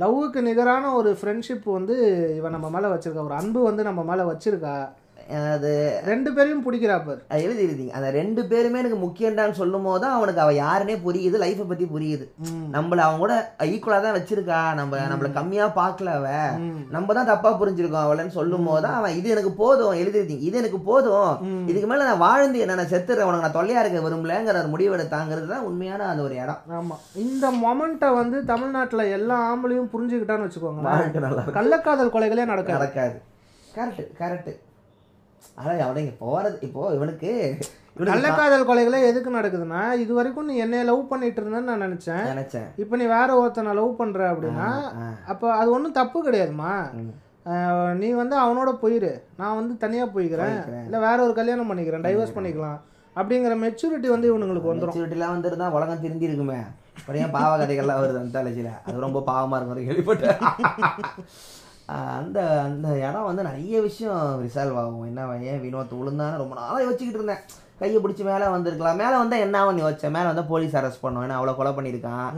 லவ்வுக்கு 0.00 0.40
நிகரான 0.40 0.94
ஒரு 0.94 1.18
ஃப்ரெண்ட்ஷிப் 1.20 1.62
வந்து 1.64 1.96
இவன் 2.36 2.50
நம்ம 2.50 2.70
மேல 2.70 2.94
வச்சிருக்கா. 2.94 3.24
ஒரு 3.24 3.34
அன்பு 3.34 3.62
வந்து 3.62 3.82
நம்ம 3.82 4.02
மேல 4.02 4.22
வச்சிருக்கா. 4.32 4.74
அது 5.54 5.70
ரெண்டு 6.08 6.30
பேரையும் 6.36 6.62
பிடிக்கிறா 6.64 6.94
பாரு. 7.06 7.20
அது 7.32 7.42
எழுதி 7.46 7.62
எழுதிங்க. 7.66 7.92
அந்த 7.98 8.08
ரெண்டு 8.16 8.42
பேருமே 8.50 8.80
எனக்கு 8.82 8.98
முக்கியம்டான்னு 9.04 9.56
சொல்லும் 9.58 9.86
போது 9.86 10.00
தான் 10.04 10.14
அவனுக்கு 10.18 10.42
அவ 10.44 10.52
யாருன்னே 10.58 10.96
புரியுது 11.04 11.36
லைஃப்பை 11.42 11.66
பத்தி 11.70 11.86
புரியுது. 11.94 12.24
நம்மள 12.76 13.00
அவங்க 13.06 13.22
கூட 13.24 13.34
ஈக்குவலா 13.74 13.98
தான் 14.04 14.16
வச்சிருக்கா. 14.18 14.60
நம்ம 14.80 15.02
நம்மள 15.12 15.30
கம்மியா 15.38 15.66
பார்க்கல 15.80 16.14
அவ. 16.20 16.28
நம்ம 16.96 17.14
தான் 17.18 17.30
தப்பா 17.32 17.52
புரிஞ்சிருக்கோம் 17.60 18.06
அவளன்னு 18.06 18.36
சொல்லும் 18.38 18.66
போது 18.70 18.82
தான் 18.86 18.96
அவன் 19.00 19.16
இது 19.18 19.34
எனக்கு 19.34 19.52
போதும் 19.62 19.98
எழுதிருக்கீங்க 20.02 20.46
இது 20.48 20.60
எனக்கு 20.62 20.80
போதும். 20.90 21.32
இதுக்கு 21.72 21.90
மேல 21.92 22.08
நான் 22.10 22.24
வாழ்ந்து 22.26 22.62
என்ன 22.64 22.78
நான் 22.80 22.92
செத்துறேன் 22.94 23.28
உனக்கு 23.30 23.46
நான் 23.46 23.58
தொல்லையா 23.58 23.82
இருக்க 23.82 24.06
விரும்பலங்கிற 24.06 24.62
ஒரு 24.62 24.72
முடிவெடுத்தாங்கிறது 24.74 25.48
தான் 25.54 25.66
உண்மையான 25.70 26.08
அந்த 26.12 26.24
ஒரு 26.28 26.36
இடம். 26.44 26.62
ஆமா. 26.80 26.96
இந்த 27.26 27.46
மொமெண்ட்டை 27.64 28.10
வந்து 28.20 28.40
தமிழ்நாட்டுல 28.52 29.04
எல்லா 29.18 29.38
ஆம்பளையும் 29.50 29.92
புரிஞ்சுக்கிட்டான்னு 29.94 30.48
இருக்கும். 30.48 31.54
கள்ளக்காதல் 31.58 32.14
கொலைகளே 32.16 32.46
நடக்காது. 32.52 32.78
நடக்காது. 32.78 33.16
கரெக்ட் 33.76 34.12
கரெக்ட் 34.20 34.52
அதான் 35.58 35.84
அவன் 35.84 36.02
இங்க 36.04 36.16
போறது 36.24 36.56
இப்போ 36.66 36.82
இவனுக்கு 36.96 37.30
இவனுக்கு 37.94 38.12
கள்ளக்காதல் 38.12 38.66
கொலைகளே 38.68 38.98
எதுக்கு 39.10 39.30
நடக்குதுன்னா 39.38 39.80
இது 40.02 40.12
வரைக்கும் 40.18 40.48
நீ 40.50 40.54
என்னைய 40.64 40.82
லவ் 40.90 41.02
பண்ணிட்டு 41.12 41.40
இருந்தேன்னு 41.42 41.70
நான் 41.70 41.84
நினைச்சேன். 41.86 42.26
நினைச்சேன். 42.32 42.68
இப்போ 42.82 42.94
நீ 43.00 43.06
வேற 43.16 43.30
ஒருத்தனை 43.40 43.72
லவ் 43.78 43.98
பண்ற 44.00 44.20
அப்படின்னா. 44.32 44.68
அப்போ 45.32 45.48
அது 45.60 45.68
ஒன்றும் 45.76 45.98
தப்பு 45.98 46.18
கிடையாதுமா 46.28 46.74
நீ 48.02 48.08
வந்து 48.20 48.36
அவனோட 48.44 48.70
போயிரு. 48.84 49.12
நான் 49.40 49.58
வந்து 49.60 49.74
தனியா 49.84 50.04
போய்க்கிறேன். 50.14 50.56
இல்ல 50.86 50.98
வேற 51.08 51.18
ஒரு 51.26 51.34
கல்யாணம் 51.40 51.70
பண்ணிக்கிறேன் 51.70 52.06
டைவர்ஸ் 52.06 52.36
பண்ணிக்கலாம். 52.36 52.78
அப்படிங்கிற 53.20 53.54
மெச்சூரிட்டி 53.64 54.08
வந்து 54.14 54.28
இவனுங்களுக்கு 54.32 54.72
வந்துடும் 54.72 54.94
மெச்சூரிட்டிலாம் 54.94 55.34
வந்துருந்தா 55.36 55.68
உலகம் 55.78 56.02
திருந்தி 56.04 56.28
இருக்குமே 56.28 56.60
ஏன் 57.22 57.34
பாவ 57.36 57.52
கதைகள்லாம் 57.60 58.00
வருது 58.02 58.20
அந்த 58.20 58.34
தலைச்சியில். 58.38 58.74
அது 58.86 59.06
ரொம்ப 59.06 59.22
பாவமா 59.30 59.56
இருக்கும் 59.58 59.88
கேள்விப்பட்டேன். 59.88 60.38
அந்த 62.18 62.38
அந்த 62.66 62.88
இடம் 63.06 63.28
வந்து 63.30 63.48
நிறைய 63.50 63.80
விஷயம் 63.88 64.22
ரிசால்வ் 64.44 64.78
ஆகும். 64.82 65.08
என்ன 65.10 65.48
ஏன் 65.52 65.64
வினோத் 65.66 65.98
விழுந்தான்னு 66.02 66.42
ரொம்ப 66.42 66.54
நாளாக 66.60 66.84
யோசிச்சுக்கிட்டு 66.86 67.20
இருந்தேன். 67.20 67.42
கையை 67.80 67.98
பிடிச்சி 68.04 68.22
மேலே 68.28 68.46
வந்திருக்கலாம். 68.54 68.98
மேலே 69.00 69.14
வந்தால் 69.20 69.42
என்ன 69.44 69.58
ஆகும் 69.60 69.78
யோசிச்சேன் 69.82 70.12
மேலே 70.16 70.26
வந்தால் 70.28 70.48
போலீஸ் 70.50 70.74
அரெஸ்ட் 70.78 71.02
பண்ணும். 71.04 71.22
ஏன்னா 71.26 71.36
அவ்வளோ 71.36 71.54
கொலை 71.58 71.70
பண்ணியிருக்கான். 71.76 72.28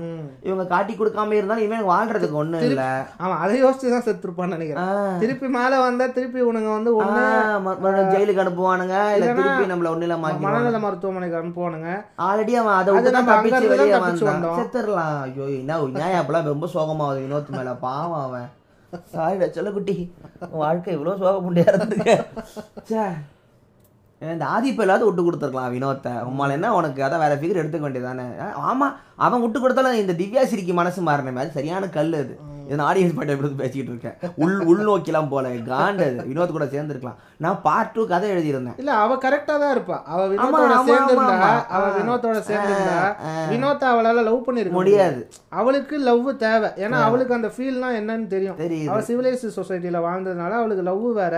இவங்க 0.48 0.64
காட்டி 0.72 0.92
கொடுக்காம 0.98 1.34
இருந்தாலும் 1.38 1.66
இவன் 1.68 1.88
வாழ்றதுக்கு 1.90 2.38
ஒன்றும் 2.42 2.66
இல்லை. 2.68 2.86
அவன் 3.24 3.42
அதை 3.44 3.56
யோசிச்சு 3.64 3.92
தான் 3.94 4.06
செத்துருப்பான்னு 4.08 4.56
நினைக்கிறேன். 4.56 5.18
திருப்பி 5.24 5.50
மேல 5.56 5.80
வந்தா 5.86 6.08
திருப்பி 6.18 6.46
உனங்க 6.50 6.70
வந்து 6.76 6.92
ஒண்ணு 7.00 7.24
ஜெயிலுக்கு 8.14 8.44
அனுப்புவானுங்க. 8.44 8.96
இல்லை 9.16 9.28
திருப்பி 9.40 9.66
நம்மள 9.72 9.92
ஒன்றும் 9.94 10.08
இல்லாமல் 10.08 10.40
மனநல 10.46 10.84
மருத்துவமனைக்கு 10.86 11.40
அனுப்புவானுங்க. 11.42 11.98
ஆல்ரெடி 12.28 12.56
அவன் 12.62 12.78
அதை 12.80 12.94
விட்டு 12.94 13.16
நம்ம 13.18 13.40
வெளியே 13.74 14.00
வந்தான். 14.08 14.48
செத்துடலாம். 14.62 15.20
ஐயோ 15.26 15.44
என்ன 15.60 15.82
நியாயம்? 16.00 16.20
அப்பெல்லாம் 16.22 16.50
ரொம்ப 16.54 16.68
சோகமாகுது 16.78 17.28
வினோத் 17.28 17.56
மேல. 17.60 17.78
பாவம் 17.86 18.24
அவன். 18.26 18.50
சாரிடா 19.12 19.46
செல்லக்குட்டி 19.56 19.94
வாழ்க்கை 20.62 20.90
இவ்வளோ 20.96 21.14
சோக 21.20 21.36
முடியா 21.46 21.66
இருந்துக்க 21.72 22.10
ச்சே. 22.88 23.04
இந்த 24.22 24.44
ஆதிப்பில்லாவது 24.54 25.06
விட்டு 25.06 25.22
கொடுத்துருக்கலாம் 25.26 25.72
வினோத்தை. 25.74 26.12
உம்மால 26.28 26.56
என்ன 26.58 26.68
உனக்கு? 26.78 27.00
அதான் 27.06 27.22
வேற 27.24 27.34
ஃபிகர் 27.38 27.60
எடுத்துக்க 27.62 27.86
வேண்டியதானே 27.86 28.26
ஆமா 28.70 28.88
அவன் 29.26 29.42
விட்டு 29.44 29.58
கொடுத்தாலும் 29.60 30.00
இந்த 30.02 30.14
திவ்யா 30.20 30.42
சிரிக்கு 30.50 30.74
மனசு 30.80 31.00
மாறின 31.08 31.32
மாதிரி 31.38 31.56
சரியான 31.56 31.88
கல் 31.96 32.14
அது. 32.22 32.34
இது 32.72 32.82
ஆடியன்ஸ் 32.82 33.14
பாட்டை 33.14 33.34
எப்படி 33.34 33.52
பேசிக்கிட்டு 33.54 33.92
இருக்கேன்? 33.92 34.32
உள் 34.36 34.56
உள்நோக்கிலாம் 34.62 35.28
போல. 35.28 35.48
காண்டது 35.48 36.26
வினோத் 36.26 36.50
கூட 36.50 36.64
சேர்ந்துருக்கலாம். 36.64 37.14
நான் 37.36 37.62
பார்ட் 37.62 37.90
டூ 37.90 38.06
கதை 38.06 38.30
எழுதியிருந்தேன். 38.30 38.74
இல்ல 38.76 38.92
அவ 38.94 39.14
கரெக்டா 39.14 39.54
தான் 39.54 39.78
இருப்பா. 39.78 40.02
அவ 40.04 40.26
வினோத்தோட 40.28 40.74
சேர்ந்திருந்தா. 40.90 41.64
அவ. 41.68 41.88
வினோத்தோட 41.98 42.42
சேர்ந்திருந்தா 42.48 42.96
ஆ. 42.98 43.46
வினோத்தை 43.50 43.84
அவளால 43.94 44.22
லவ் 44.22 44.44
பண்ணிருக்க 44.46 44.70
முடியாது. 44.70 45.28
அவளுக்கு 45.48 45.98
லவ் 45.98 46.36
தேவை. 46.36 46.68
ஏன்னா 46.76 46.90
அவளுக்கு 46.90 47.34
அந்த 47.34 47.48
ஃபீல்னா 47.48 47.90
என்னன்னு 48.00 48.26
தெரியும். 48.26 48.88
அவ 48.88 49.00
சிவிலைஸ் 49.00 49.50
சொசைட்டில 49.56 49.98
வாழ்ந்ததுனால 50.00 50.50
அவளுக்கு 50.50 50.82
லவ் 50.82 51.12
வேற. 51.12 51.36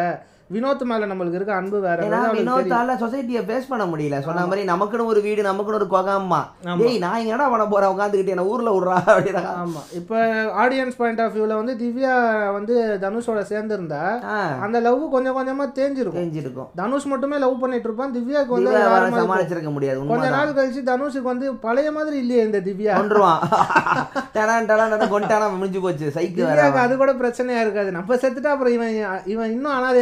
வினோத் 0.50 0.82
மேல 0.84 1.06
நம்மளுக்கு 1.06 1.32
இருக்க 1.32 1.52
அன்பு 1.54 1.78
வேற. 1.80 2.00
வினோத்தால 2.34 2.94
சொசைட்டியை 2.98 3.42
ஃபேஸ் 3.44 3.68
பண்ண 3.68 3.84
முடியல. 3.86 4.16
சொன்ன 4.20 4.42
மாதிரி 4.42 4.62
நமக்குன்னு 4.68 5.06
ஒரு 5.06 5.20
வீடு 5.20 5.42
நமக்குன்னு 5.42 5.78
ஒரு 5.78 5.88
கொகாம்மா 5.90 6.40
டேய் 6.80 6.98
நான் 6.98 7.20
எங்கடா 7.22 7.46
பண்ண 7.50 7.64
போறேன்? 7.66 7.92
உட்காந்துக்கிட்டு 7.92 8.34
என்ன 8.34 8.44
ஊர்ல 8.46 8.72
விடுறா 8.72 8.96
அப்படின்னா. 9.06 9.42
ஆமா. 9.60 9.80
இப்ப 9.92 10.18
ஆடியன்ஸ் 10.62 10.96
பாயிண்ட் 10.96 11.20
ஆஃப் 11.20 11.34
வியூல 11.36 11.54
வந்து 11.54 11.74
திவ்யா 11.76 12.12
வந்து 12.52 12.74
தனுஷோட 13.02 13.40
சேர்ந்திருந்தா 13.50 14.02
ஆ, 14.28 14.36
அந்த 14.62 14.80
லவ் 14.80 15.02
கொஞ்சம் 15.10 15.38
கொஞ்சமா 15.38 15.66
தேஞ்சிருக்கும். 15.74 16.18
தெரிஞ்சிருக்கும் 16.20 16.68
தனுஷ் 16.76 17.06
மட்டுமே 17.06 17.38
லவ் 17.38 17.60
பண்ணிட்டு 17.60 17.88
இருப்பான். 17.88 18.14
திவ்யாக்கு 18.14 18.54
வந்து. 18.56 18.74
சமாளிச்சிருக்க 19.18 19.72
முடியாது. 19.72 20.06
கொஞ்ச 20.06 20.28
நாள் 20.30 20.54
கழிச்சு 20.54 20.82
தனுஷுக்கு 20.86 21.32
வந்து 21.32 21.48
பழைய 21.60 21.90
மாதிரி 21.92 22.18
இல்லையே 22.18 22.44
இந்த 22.44 22.60
திவ்யா. 22.64 22.94
கொண்டுருவான் 22.96 23.40
டடான் 24.36 24.68
டடான் 24.68 25.12
கொண்டானா 25.12 25.48
முடிஞ்சு 25.54 25.80
போச்சு. 25.80 26.06
சைக்கு 26.14 26.40
வேற 26.40 26.52
திவ்யாக்கு 26.52 26.80
அது 26.80 26.94
கூட 26.96 27.12
பிரச்சனையா 27.14 27.60
இருக்காது. 27.60 27.90
நம்ம 27.92 28.14
செத்துட்டா 28.16 28.52
அப்புறம் 28.52 28.74
இவன் 28.74 28.94
இவன் 29.26 29.52
இன்னும் 29.52 29.74
அனாதை 29.74 30.00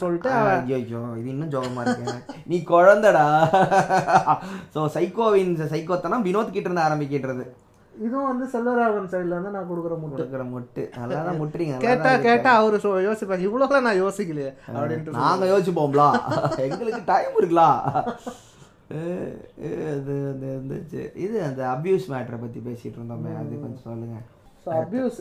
சொல்லிட்டு 0.00 0.30
ஐயோ 0.72 0.78
இது 1.16 1.28
இன்னும் 1.28 1.52
ஜோகமா 1.52 1.82
இருக்கு. 1.84 2.14
நீ 2.50 2.58
குழந்தடா. 2.68 3.24
சோ 4.74 4.82
சைக்கோவின் 4.94 5.52
சைக்கோத்தனம் 5.72 6.26
வினோத் 6.26 6.52
கிட்ட 6.52 6.68
இருந்து 6.68 6.84
ஆரம்பிக்கின்றது. 6.84 7.44
இதுவும் 7.94 8.28
வந்து 8.28 8.46
செல்வராகவன் 8.52 9.10
சைடுல 9.12 9.36
வந்து 9.36 9.52
நான் 9.52 9.68
கொடுக்குற 9.68 9.94
முட்டு. 10.00 10.16
கொடுக்குற 10.16 10.42
முட்டு. 10.50 10.82
நல்லா 10.98 11.20
தான் 11.20 11.38
முட்டுறீங்க 11.42 11.74
நல்லா 11.74 11.86
கேட்டா 11.86 12.04
தான் 12.04 12.14
இருக்கு. 12.14 12.28
கேட்டா 12.28 12.50
அவரு 12.58 12.78
சொ- 12.84 13.02
யோசிப்பாங்க 13.06 13.46
இவ்வளவுலாம் 13.46 13.86
நான் 13.86 14.02
யோசிக்கலையே 14.02 14.50
அப்படின்ட்டு 14.72 15.18
நாங்க 15.18 15.46
யோசிப்போம்ல? 15.52 16.04
எங்களுக்கு 16.66 17.02
டைம் 17.06 17.36
இருக்கலாம் 17.36 17.78
அஹ் 18.90 19.30
அஹ் 19.66 19.86
அது 19.92 20.14
அது 20.26 20.46
இருந்துச்சு 20.50 21.00
இது 21.22 21.36
அந்த 21.42 21.62
அபியூஸ் 21.72 22.10
மேட்டரை 22.10 22.38
பத்தி 22.40 22.60
பேசிட்டு 22.62 22.98
இருந்தோமே 22.98 23.32
அது 23.38 23.54
கொஞ்சம் 23.58 23.86
சொல்லுங்க. 23.86 24.18
ஸோ 24.66 24.70
அபியூஸ் 24.82 25.18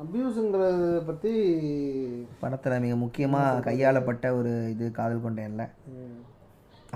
அபியூஸுங்கிறத 0.00 0.88
பத்தி 1.06 1.30
படத்தில் 2.40 2.82
மிக 2.84 2.94
முக்கியமாக 3.02 3.62
கையாளப்பட்ட 3.66 4.32
ஒரு 4.38 4.50
இது 4.72 4.86
காதல் 4.98 5.22
கொண்டேன்ல 5.26 5.64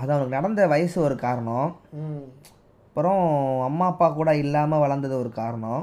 அது 0.01 0.11
அவனுக்கு 0.13 0.35
நடந்த 0.35 0.67
வயசு 0.73 0.97
ஒரு 1.05 1.15
காரணம். 1.23 1.69
அப்புறம் 2.87 3.23
அம்மா 3.69 3.87
அப்பா 3.93 4.07
கூட 4.19 4.29
இல்லாமல் 4.43 4.83
வளர்ந்தது 4.83 5.15
ஒரு 5.23 5.31
காரணம். 5.39 5.81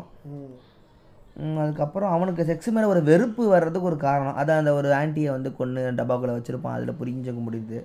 அதுக்கப்புறம் 1.63 2.15
அவனுக்கு 2.17 2.47
செக்ஸ் 2.51 2.73
மேலே 2.77 2.93
ஒரு 2.93 3.03
வெறுப்பு 3.11 3.43
வர்றதுக்கு 3.55 3.91
ஒரு 3.91 3.99
காரணம். 4.07 4.39
அது 4.43 4.53
அந்த 4.61 4.71
ஒரு 4.79 4.89
ஆன்ட்டியை 5.01 5.33
வந்து 5.37 5.53
கொன்று 5.59 5.83
டப்பாக்குள்ளே 5.99 6.37
வச்சுருப்பான் 6.39 6.77
அதில் 6.77 6.99
புரிஞ்சுக்க 7.01 7.43
முடியுது. 7.49 7.81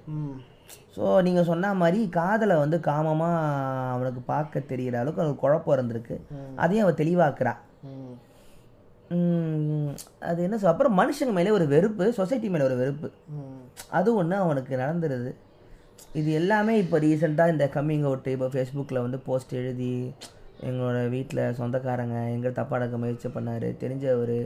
ஸோ 0.98 1.04
நீங்கள் 1.28 1.50
சொன்ன 1.52 1.74
மாதிரி 1.82 2.00
காதலை 2.20 2.56
வந்து 2.64 2.80
காமமாக 2.92 3.42
அவனுக்கு 3.96 4.24
பார்க்க 4.32 4.70
தெரிகிற 4.72 4.96
அளவுக்கு 5.02 5.24
அவனுக்கு 5.24 5.44
குழப்பம் 5.44 5.76
இருந்திருக்கு. 5.78 6.18
அதையும் 6.64 6.86
அவன் 6.86 7.02
தெளிவாக்குறா. 7.04 7.54
ம், 7.56 7.58
ம், 7.58 7.71
அது 10.30 10.40
என்ன 10.48 10.58
சொல் 10.60 10.72
அப்புறம் 10.72 10.98
மனுஷங்க 11.00 11.32
மேலே 11.38 11.56
ஒரு 11.58 11.66
வெறுப்பு 11.74 12.06
சொசைட்டி 12.20 12.50
மேலே 12.54 12.68
ஒரு 12.70 12.76
வெறுப்பு. 12.82 13.08
அது 13.98 14.10
ஒன்று 14.20 14.36
அவனுக்கு 14.44 14.74
நடந்துருது. 14.84 15.32
இது 16.20 16.30
எல்லாமே 16.40 16.74
இப்போ 16.84 16.98
ரீசெண்டாக 17.06 17.54
இந்த 17.54 17.66
கம்மிங் 17.76 18.06
அவுட்டு 18.08 18.30
இப்போ 18.36 18.48
ஃபேஸ்புக்கில் 18.54 19.04
வந்து 19.06 19.18
போஸ்ட் 19.28 19.54
எழுதி 19.62 19.94
எங்களோட 20.70 20.98
வீட்டில் 21.14 21.42
சொந்தக்காரங்க 21.60 22.18
எங்கே 22.36 22.50
தப்பாக 22.58 22.80
நடக்க 22.80 22.98
முயற்சி 23.04 23.30
பண்ணார் 23.36 23.68
தெரிஞ்சவர். 23.84 24.40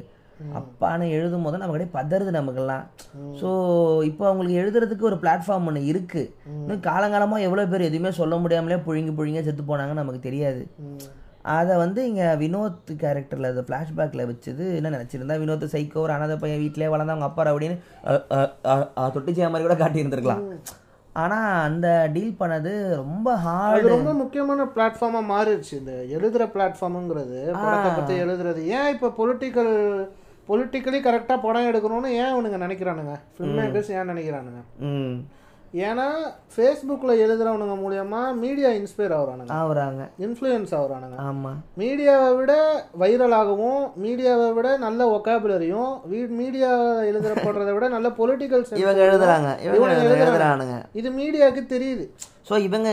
அப்பான்னு 0.60 1.06
எழுதும் 1.18 1.46
போது 1.46 1.60
நம்ம 1.60 1.74
அப்படியே 1.74 1.92
பதறுது 1.98 2.32
நமக்கெல்லாம். 2.38 2.86
ஸோ 3.42 3.50
இப்போ 4.10 4.24
அவங்களுக்கு 4.30 4.60
எழுதுறதுக்கு 4.62 5.10
ஒரு 5.10 5.18
பிளாட்ஃபார்ம் 5.24 5.68
ஒன்று 5.72 5.84
இருக்குது 5.92 6.32
இன்னும் 6.62 6.82
காலங்காலமாக 6.90 7.46
எவ்வளோ 7.48 7.66
பேர் 7.74 7.88
எதுவுமே 7.90 8.12
சொல்ல 8.22 8.38
முடியாமலே 8.46 8.80
புழுங்கி 8.88 9.14
புழுங்க 9.20 9.44
செத்து 9.48 9.66
போனாங்கன்னு 9.70 10.04
நமக்கு 10.04 10.28
தெரியாது. 10.28 10.64
அதை 11.58 11.74
வந்து 11.82 12.00
இங்கே 12.10 12.28
வினோத் 12.42 12.92
கேரக்டரில் 13.02 13.50
அது 13.50 13.66
ஃப்ளாஷ்பேக்கில் 13.68 14.28
வச்சது 14.30 14.66
என்ன 14.78 14.92
நினச்சிருந்தா? 14.96 15.36
வினோத் 15.44 15.66
சைக்கோ 15.74 16.00
ஒரு 16.06 16.14
அனாதை 16.16 16.36
பையன் 16.44 16.64
வீட்டிலே 16.64 16.90
வளர்ந்தவங்க 16.94 17.28
அப்பா 17.30 17.46
அப்படின்னு 17.52 17.78
தொட்டுச்சியா 19.16 19.50
மாதிரி 19.52 19.68
கூட 19.68 19.78
காட்டியிருந்திருக்கலாம். 19.84 20.44
ஆனால் 21.24 21.50
அந்த 21.68 21.88
டீல் 22.16 22.40
பண்ணது 22.42 22.72
ரொம்ப 23.02 23.28
ஹார்டு 23.46 23.94
ரொம்ப 23.96 24.14
முக்கியமான 24.22 24.66
பிளாட்ஃபார்மா 24.76 25.22
மாறிடுச்சு. 25.34 25.74
இந்த 25.82 25.94
எழுதுற 26.18 26.44
பிளாட்ஃபார்முங்கிறது 26.56 27.40
படத்தை 27.62 27.92
பத்தி 27.92 28.16
எழுதுறது. 28.26 28.62
ஏன் 28.78 28.92
இப்போ 28.96 29.10
பொலிட்டிக்கல் 29.22 29.74
பொலிட்டிக்கலி 30.50 31.00
கரெக்டாக 31.06 31.44
படம் 31.46 31.70
எடுக்கணும்னு 31.70 32.10
ஏன் 32.22 32.34
அவனுங்க 32.34 32.58
நினைக்கிறானுங்க? 32.66 33.14
ஃபில்ம் 33.36 33.58
மேக்கர்ஸ் 33.60 33.94
ஏன் 33.98 34.12
நினைக்கிறானுங்க? 34.12 34.62
ஏன்னா 35.76 36.06
ஃபேஸ்புக்கில் 36.56 37.22
எழுதுறவனுங்க 37.24 37.76
மூலியமா 37.86 38.34
மீடியா 38.34 38.70
இன்ஸ்பயர் 38.70 39.16
ஆகுறானுங்க. 39.18 39.50
ஆகுறாங்க. 39.50 40.04
இன்ஃப்ளூயன்ஸ் 40.20 40.74
ஆகுறானுங்க. 40.78 41.18
ஆமாம் 41.18 41.64
மீடியாவை 41.78 42.36
விட 42.36 42.54
வைரலாகவும் 43.00 43.82
மீடியாவை 44.04 44.54
விட 44.54 44.78
நல்ல 44.78 45.08
ஒக்காபுலரியும் 45.18 46.30
மீடியா 46.30 46.78
எழுதுறப்படுறதை 46.82 47.74
விட 47.74 47.88
நல்ல 47.88 48.10
பொலிட்டிக்கல் 48.10 48.66
இவங்க 48.74 49.02
எழுதுறாங்க. 49.06 49.50
இவங்க 49.76 50.16
எழுதுறானுங்க. 50.22 50.78
இது 50.94 51.10
மீடியாவுக்கு 51.10 51.64
தெரியுது. 51.76 52.08
ஸோ 52.50 52.58
இவங்க 52.60 52.90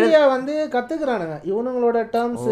மீடியா 0.00 0.26
வந்து 0.26 0.68
கத்துக்கிறானுங்க. 0.72 1.36
இவனுங்களோட 1.44 1.98
டேர்ம்ஸ் 2.12 2.44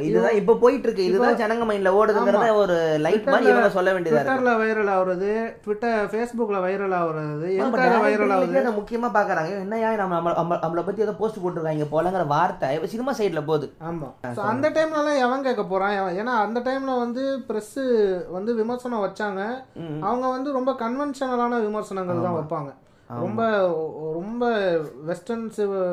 இதுதான் 0.00 0.34
இப்போ 0.34 0.54
போயிட்டு 0.54 0.82
இருக்கு 0.82 1.04
இதுதான் 1.04 1.34
ஜனங்க 1.34 1.64
மைண்ட்ல 1.64 1.92
ஓடுதுங்கிறத 1.92 2.52
ஒரு 2.54 2.76
லைட் 3.00 3.26
மாதிரி 3.26 3.50
இவங்க 3.50 3.70
சொல்ல 3.70 3.92
வேண்டியதா 3.92 4.12
ட்விட்டர்ல 4.18 4.52
வைரல் 4.60 4.90
ஆகுறது 4.92 5.30
ட்விட்டர் 5.62 6.06
ஃபேஸ்புக்ல 6.06 6.60
வைரல் 6.66 6.94
ஆகுறது 6.94 7.48
வைரல் 8.04 8.32
ஆகுது? 8.32 8.58
அதை 8.58 8.72
முக்கியமா 8.72 9.10
பாக்குறாங்க. 9.10 9.50
என்னையா 9.60 9.94
நம்ம 9.94 10.14
நம்ம- 10.14 10.32
நம்ம- 10.32 10.60
நம்மளை 10.62 10.84
பத்தி 10.84 11.02
ஏதோ 11.02 11.12
போஸ்ட் 11.12 11.38
போட்டிருக்காங்க 11.38 11.86
போலங்கிற 11.90 12.26
வார்த்தை 12.26 12.86
சினிமா 12.86 13.12
சைடுல 13.12 13.44
போகுது. 13.44 13.72
ஆமா. 13.82 14.08
ஸோ 14.26 14.40
அந்த 14.44 14.70
டைம்லலாம் 14.70 15.18
எவன் 15.18 15.42
கேட்க 15.42 15.64
போறான்? 15.64 15.92
எவன்- 15.92 16.18
ஏன்னா 16.20 16.34
அந்த 16.40 16.60
டைம்ல 16.60 16.98
வந்து 16.98 17.42
பிரஸ் 17.46 17.78
வந்து 18.30 18.54
விமர்சனம் 18.54 19.04
வச்சாங்க. 19.04 19.42
அவங்க 20.00 20.28
வந்து 20.28 20.52
ரொம்ப 20.52 20.72
கன்வென்ஷனலான 20.72 21.60
விமர்சனங்கள் 21.60 22.22
தான் 22.22 22.34
வைப்பாங்க. 22.34 22.72
ரொம்ப 23.10 23.42
ரொம்ப 24.14 24.44
வெஸ்டர்ன் 25.02 25.44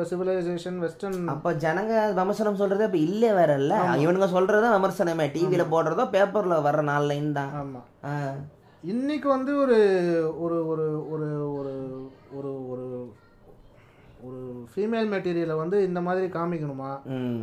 சிவிலைசேஷன் 0.08 0.78
வெஸ்டர்ன் 0.78 1.18
அப்ப 1.28 1.52
ஜனங்க 1.60 1.92
விமர்சனம் 2.14 2.58
சொல்றதே 2.58 2.84
இப்ப 2.84 2.98
இல்ல 3.04 3.34
வேற 3.34 3.54
இல்ல. 3.54 3.74
இவனுங்க 3.96 4.28
சொல்றதுதான் 4.32 4.76
விமர்சனமே. 4.76 5.26
டிவில 5.34 5.64
போடுறதோ 5.70 6.04
பேப்பர்ல 6.12 6.58
வர்ற 6.64 6.80
நாலு 6.82 7.06
லைன் 7.06 7.32
தான். 7.32 7.52
ஆமா. 7.54 7.82
ஆ. 8.04 8.14
இன்னைக்கு 8.84 9.28
வந்து 9.28 9.58
ஒரு 9.58 9.76
ஒரு 10.38 10.56
ஒரு 10.68 10.86
ஒரு 11.12 11.28
ஒரு 12.36 12.50
ஒரு 12.70 12.86
ஒரு 14.26 14.40
ஃபீமேல் 14.72 15.08
மெட்டீரியலை 15.12 15.54
வந்து 15.60 15.78
இந்த 15.86 16.00
மாதிரி 16.06 16.26
காமிக்கணுமா. 16.36 16.90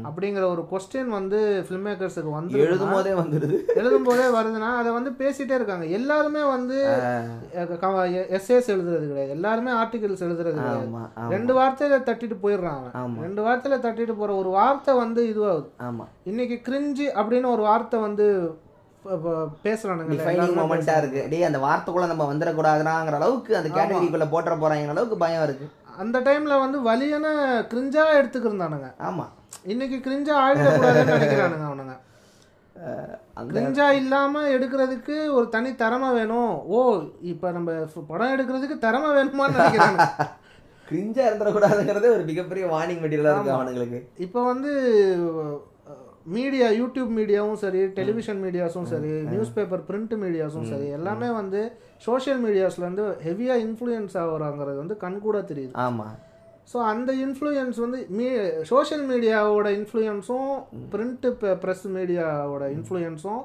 அப்படிங்கிற 0.08 0.44
ஒரு 0.54 0.64
கொஸ்டின் 0.72 1.12
வந்து 1.18 1.40
ஃபில்ம் 1.68 1.86
மேக்கர்ஸுக்கு 1.88 2.32
வந்து 2.38 2.62
எழுதும் 2.66 2.94
போதே 2.94 3.12
வந்துடுது 3.20 3.58
எழுதும் 3.82 4.08
போதே 4.08 4.26
வருதுன்னா 4.38 4.70
அதை 4.80 4.92
வந்து 4.98 5.12
பேசிட்டே 5.20 5.58
இருக்காங்க. 5.60 5.86
எல்லாருமே 6.00 6.44
வந்து 6.54 6.78
எஸ்ஏஸ் 8.38 8.72
எழுதுறது 8.76 9.06
கிடையாது. 9.10 9.36
எல்லாருமே 9.38 9.74
ஆர்டிகல்ஸ் 9.82 10.26
எழுதுறது 10.28 10.56
கிடையாது. 10.58 10.90
ரெண்டு 11.36 11.54
வார்த்தையில 11.60 12.02
தட்டிட்டு 12.10 12.40
ஆமா. 13.04 13.22
ரெண்டு 13.26 13.44
வார்த்தையில 13.48 13.80
தட்டிட்டு 13.86 14.16
போற 14.24 14.34
ஒரு 14.42 14.52
வார்த்தை 14.58 14.96
வந்து 15.04 15.24
இதுவாகுது. 15.34 15.70
ஆமா. 15.90 16.08
இன்னைக்கு 16.32 16.58
கிரிஞ்சு 16.68 17.08
அப்படின்னு 17.22 17.54
ஒரு 17.56 17.66
வார்த்தை 17.70 18.00
வந்து 18.08 18.28
பேசுறானுங்க 19.64 20.16
டிஃபைனிங் 20.16 20.58
மொமெண்டா 20.58 20.96
இருக்கு. 21.02 21.22
டேய் 21.30 21.48
அந்த 21.48 21.60
வார்த்தைக்குள்ள 21.64 22.08
நம்ம 22.12 22.26
வந்துடக்கூடாதுனாங்கிற 22.34 23.18
அளவுக்கு 23.20 23.52
அந்த 23.60 23.70
கேட்டகரிக்குள்ள 23.78 24.26
போட்டுற 24.34 24.56
போறாங்க 24.64 24.94
அளவுக்கு 24.96 25.18
பயம் 25.24 25.46
இருக்கு. 25.48 25.68
அந்த 25.98 26.20
டைம்ல 26.20 26.60
வந்து 26.60 26.78
வலியன 26.82 27.28
கிரிஞ்சா 27.74 28.04
எடுத்துக்கிருந்தானுங்க. 28.20 28.90
ஆமா. 29.00 29.26
இன்னைக்கு 29.64 29.98
கிரிஞ்சா 29.98 30.36
ஆயிடக்கூடாதுன்னு 30.44 31.16
நினைக்கிறானுங்க 31.16 31.66
அவனுங்க. 31.70 31.96
கிரிஞ்சா 33.50 33.92
இல்லாம 33.92 34.44
எடுக்கிறதுக்கு 34.48 35.34
ஒரு 35.34 35.50
தனி 35.50 35.76
திறமை 35.76 36.12
வேணும். 36.12 36.64
ஓ 36.66 37.02
இப்ப 37.22 37.52
நம்ம 37.52 37.72
படம் 38.08 38.34
எடுக்கிறதுக்கு 38.36 38.78
திறமை 38.78 39.10
வேணுமான்னு 39.10 39.58
நினைக்கிறாங்க. 39.60 40.08
கிரிஞ்சா 40.88 41.26
இருந்துடக்கூடாதுங்கிறதே 41.28 42.10
ஒரு 42.10 42.24
மிகப்பெரிய 42.24 42.66
வார்னிங் 42.68 43.02
மெட்டீரியலா 43.02 43.34
இருக்கு 43.34 43.52
அவனுங்களுக்கு. 43.52 44.08
இப்போ 44.18 44.44
வந்து 44.44 44.72
மீடியா 46.26 46.68
யூடியூப் 46.80 47.12
மீடியாவும் 47.20 47.60
சரி 47.62 47.80
டெலிவிஷன் 48.00 48.42
மீடியாஸும் 48.46 48.90
சரி 48.92 49.12
நியூஸ் 49.32 49.54
பேப்பர் 49.56 49.84
பிரிண்ட் 49.88 50.14
மீடியாஸும் 50.24 50.68
சரி 50.72 50.88
எல்லாமே 50.98 51.30
வந்து 51.30 51.62
சோஷியல் 52.08 52.42
மீடியாஸ்லேருந்து 52.46 53.06
ஹெவியாக 53.28 53.64
இன்ஃப்ளூயன்ஸ் 53.68 54.18
ஆகுறாங்கிறது 54.24 54.78
வந்து 54.78 54.98
கண்கூட 55.06 55.40
தெரியுது. 55.52 55.74
ஆமா. 55.86 56.08
ஸோ 56.72 56.78
அந்த 56.92 57.12
இன்ஃப்ளூயன்ஸ் 57.26 57.80
வந்து 57.86 58.00
மீ 58.18 58.28
சோஷியல் 58.74 59.06
மீடியாவோட 59.12 59.68
இன்ஃப்ளூயன்ஸும் 59.80 60.52
பிரிண்ட் 60.94 61.28
ப்ரெஸ் 61.64 61.88
மீடியாவோட 61.98 62.66
இன்ஃப்ளூயன்ஸும் 62.78 63.42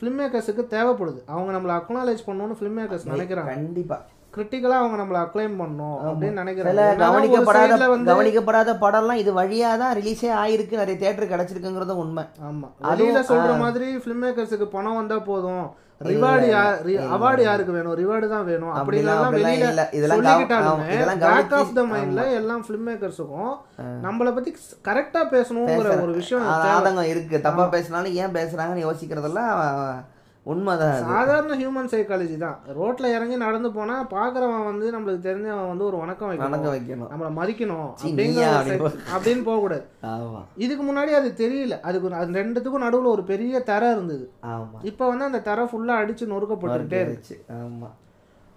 ஃபிலிம் 0.00 0.18
மேக்கர்ஸுக்கு 0.20 0.62
தேவைப்படுது. 0.76 1.20
அவங்க 1.26 1.50
நம்மளை 1.56 1.74
அக்னாலேஜ் 1.80 2.22
பண்ணணும்னு 2.28 2.58
ஃபிலிம் 2.60 2.78
மேக்கர்ஸ் 2.80 3.10
நினைக்கிறாங்க. 3.12 3.54
கண்டிப்பா 3.54 3.98
கிரிட்டிக்கலாக 4.34 4.80
அவங்க 4.82 4.96
நம்மளை 5.00 5.20
அக்ளைம் 5.22 5.56
பண்ணணும் 5.60 5.98
அப்படின்னு 6.08 6.42
ஒரு 6.64 6.96
கவனிக்கப்படாத 7.04 7.76
கவனிக்கப்படாத 8.10 8.74
படம்லாம் 8.84 9.20
இது 9.22 9.30
வழியா 9.40 9.70
தான் 9.82 9.94
ரிலீஸே 9.98 10.30
ஆயிருக்கு. 10.42 10.80
நிறைய 10.82 10.96
தியேட்டர் 10.98 11.32
கிடைச்சிருக்குங்கிறதும் 11.32 12.02
உண்மை. 12.04 12.24
ஆமா. 12.48 12.68
அதுவும், 12.80 13.16
வெளியில 13.16 13.22
சொல்ற 13.30 13.52
மாதிரி 13.64 13.88
ஃபிலிம் 14.02 14.22
மேக்கர்ஸுக்கு 14.24 14.68
பணம் 14.76 14.98
வந்தா 15.00 15.18
போதும். 15.30 15.64
ரிவார்டு 16.08 16.46
யார் 16.48 16.76
அவார்டு 17.14 17.42
யாருக்கு 17.46 17.72
வேணும்? 17.72 17.96
ரிவார்டு 18.00 18.26
தான் 18.28 18.46
வேணும். 18.50 18.74
அப்படிலாம் 18.74 19.34
வெளியில. 19.34 19.82
இதெல்லாம் 19.96 20.22
பேக் 21.24 21.52
ஆஃப் 21.58 21.74
த 21.78 21.82
மைண்ட்ல 21.90 22.22
எல்லாம் 22.38 22.62
ஃபிலிம் 22.66 22.86
மேக்கர்ஸுக்கும் 22.90 23.52
நம்மள 24.06 24.30
பத்தி 24.38 24.52
கரெக்டா 24.88 25.22
பேசணுங்கிற 25.34 25.90
ஒரு 26.06 26.14
விஷயம் 26.20 26.46
ஆதங்கம் 26.76 27.10
இருக்கு. 27.12 27.36
தப்பா 27.48 27.66
பேசினாலும் 27.74 28.16
ஏன் 28.22 28.34
பேசுறாங்கன்னு 28.38 28.86
யோசிக்கிறதெல்லாம் 28.86 29.52
உண்மைதான். 30.50 31.00
சாதாரண 31.06 31.54
ஹியூமன் 31.60 31.90
சைக்காலஜி 31.92 32.36
தான். 32.44 32.56
ரோட்ல 32.78 33.10
இறங்கி 33.16 33.36
நடந்து 33.36 33.70
போனா 33.72 33.96
பாக்குறவன் 34.14 34.66
வந்து 34.68 34.86
நம்மளுக்கு 34.94 35.26
தெரிஞ்சவன் 35.28 35.70
வந்து 35.72 35.86
ஒரு 35.88 35.96
வணக்கம் 36.02 36.30
வணக்கம் 36.30 36.72
வைக்கணும். 36.72 36.74
வைக்கணும் 36.74 37.10
நம்மள 37.12 37.30
மதிக்கணும். 37.40 37.88
அப்படின்னு 39.16 39.44
போக 39.48 39.58
கூடாது 39.60 39.84
இதுக்கு 40.56 40.84
முன்னாடி 40.90 41.14
அது 41.20 41.30
தெரியல. 41.42 41.76
அதுக்கு 41.80 42.14
அது 42.22 42.38
ரெண்டுத்துக்கும் 42.40 42.86
நடுவுல 42.86 43.12
ஒரு 43.16 43.24
பெரிய 43.24 43.60
தரை 43.70 43.90
இருந்தது. 43.90 44.26
இப்போ 44.82 45.06
வந்து 45.08 45.28
அந்த 45.30 45.42
தரை 45.50 45.66
ஃபுல்லா 45.72 45.96
அடிச்சு 46.02 46.32
நொறுக்கப்பட்டுக்கிட்டே 46.34 47.00
இருக்கு. 47.02 47.36
இருந்துச்சு. 47.36 47.38
ஆமா. 47.58 47.90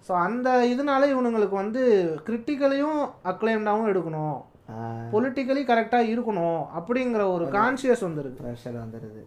ஸோ 0.06 0.12
அந்த 0.24 0.48
இதனால 0.72 1.06
இவனுங்களுக்கு 1.12 1.56
வந்து 1.62 1.82
கிரிட்டிக்கலையும் 2.26 2.98
அக்ளைம்டாகவும் 3.32 3.90
எடுக்கணும். 3.92 4.36
பொலிட்டிக்கலி 5.12 5.62
கரெக்டாக 5.70 6.10
இருக்கணும். 6.12 6.60
அப்படிங்கிற 6.78 7.22
ஒரு 7.32 7.44
கான்சியஸ் 7.56 8.04
வந்துருக்கு 8.06 8.42
ப்ரெஷர் 8.44 8.76
வந்துடுது 8.82 9.22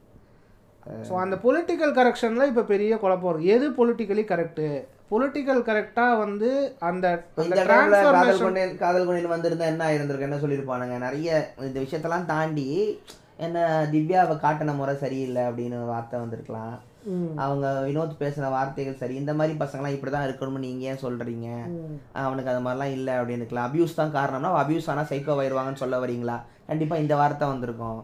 ஸோ 1.07 1.14
அந்த 1.23 1.35
பொலிட்டிக்கல் 1.45 1.93
கரெக்ஷனில் 1.97 2.49
இப்போ 2.51 2.64
பெரிய 2.73 2.93
குழப்பம் 3.03 3.31
இருக்கு 3.31 3.53
எது 3.55 3.68
பொலிட்டிக்கலி 3.80 4.23
கரெக்டு 4.31 4.68
பொலிட்டிக்கல் 5.11 5.61
கரெக்டாக 5.68 6.18
வந்து 6.23 6.49
அந்த 6.89 7.05
காதல் 7.69 8.41
கொண்டேன் 8.43 8.73
காதல் 8.81 9.07
கொண்டேன் 9.07 9.35
வந்திருந்தா 9.35 9.72
என்ன 9.73 9.85
ஆயிருந்திருக்கு 9.88 10.27
என்ன 10.30 10.39
சொல்லியிருப்பானுங்க? 10.41 10.97
நிறைய 11.05 11.30
இந்த 11.69 11.80
விஷயத்தெல்லாம் 11.85 12.30
தாண்டி 12.34 12.68
என்ன 13.45 13.57
திவ்யாவை 13.93 14.35
காட்டின 14.43 14.76
முறை 14.77 14.93
சரியில்லை 15.03 15.41
அப்படின்னு 15.49 15.80
வார்த்தை 15.93 16.18
வந்திருக்கலாம். 16.22 16.76
அவங்க 17.43 17.65
வினோத் 17.88 18.22
பேசின 18.22 18.49
வார்த்தைகள் 18.55 18.99
சரி. 19.01 19.15
இந்த 19.22 19.34
மாதிரி 19.39 19.53
பசங்களாம் 19.61 19.95
இப்படிதான் 19.95 20.26
இருக்கணும்னு 20.27 20.65
நீங்க 20.65 20.89
ஏன் 20.91 21.03
சொல்றீங்க? 21.03 21.47
அவனுக்கு 22.23 22.51
அது 22.53 22.64
மாதிரிலாம் 22.65 22.95
இல்லை 22.97 23.14
அப்படின்னு 23.19 23.43
இருக்கலாம் 23.43 23.68
அபியூஸ் 23.69 23.99
தான் 23.99 24.15
காரணம்னா 24.18 24.51
அபியூஸ் 24.64 24.89
ஆனா 24.93 25.03
சைக்கோ 25.11 25.38
ஆயிடுவாங்கன்னு 25.41 25.84
சொல்ல 25.84 25.97
வரீங்களா? 26.03 26.38
கண்டிப்பா 26.69 26.95
இந்த 26.95 27.14
வார்த்தை 27.15 27.45
வந்திருக்கும். 27.48 27.99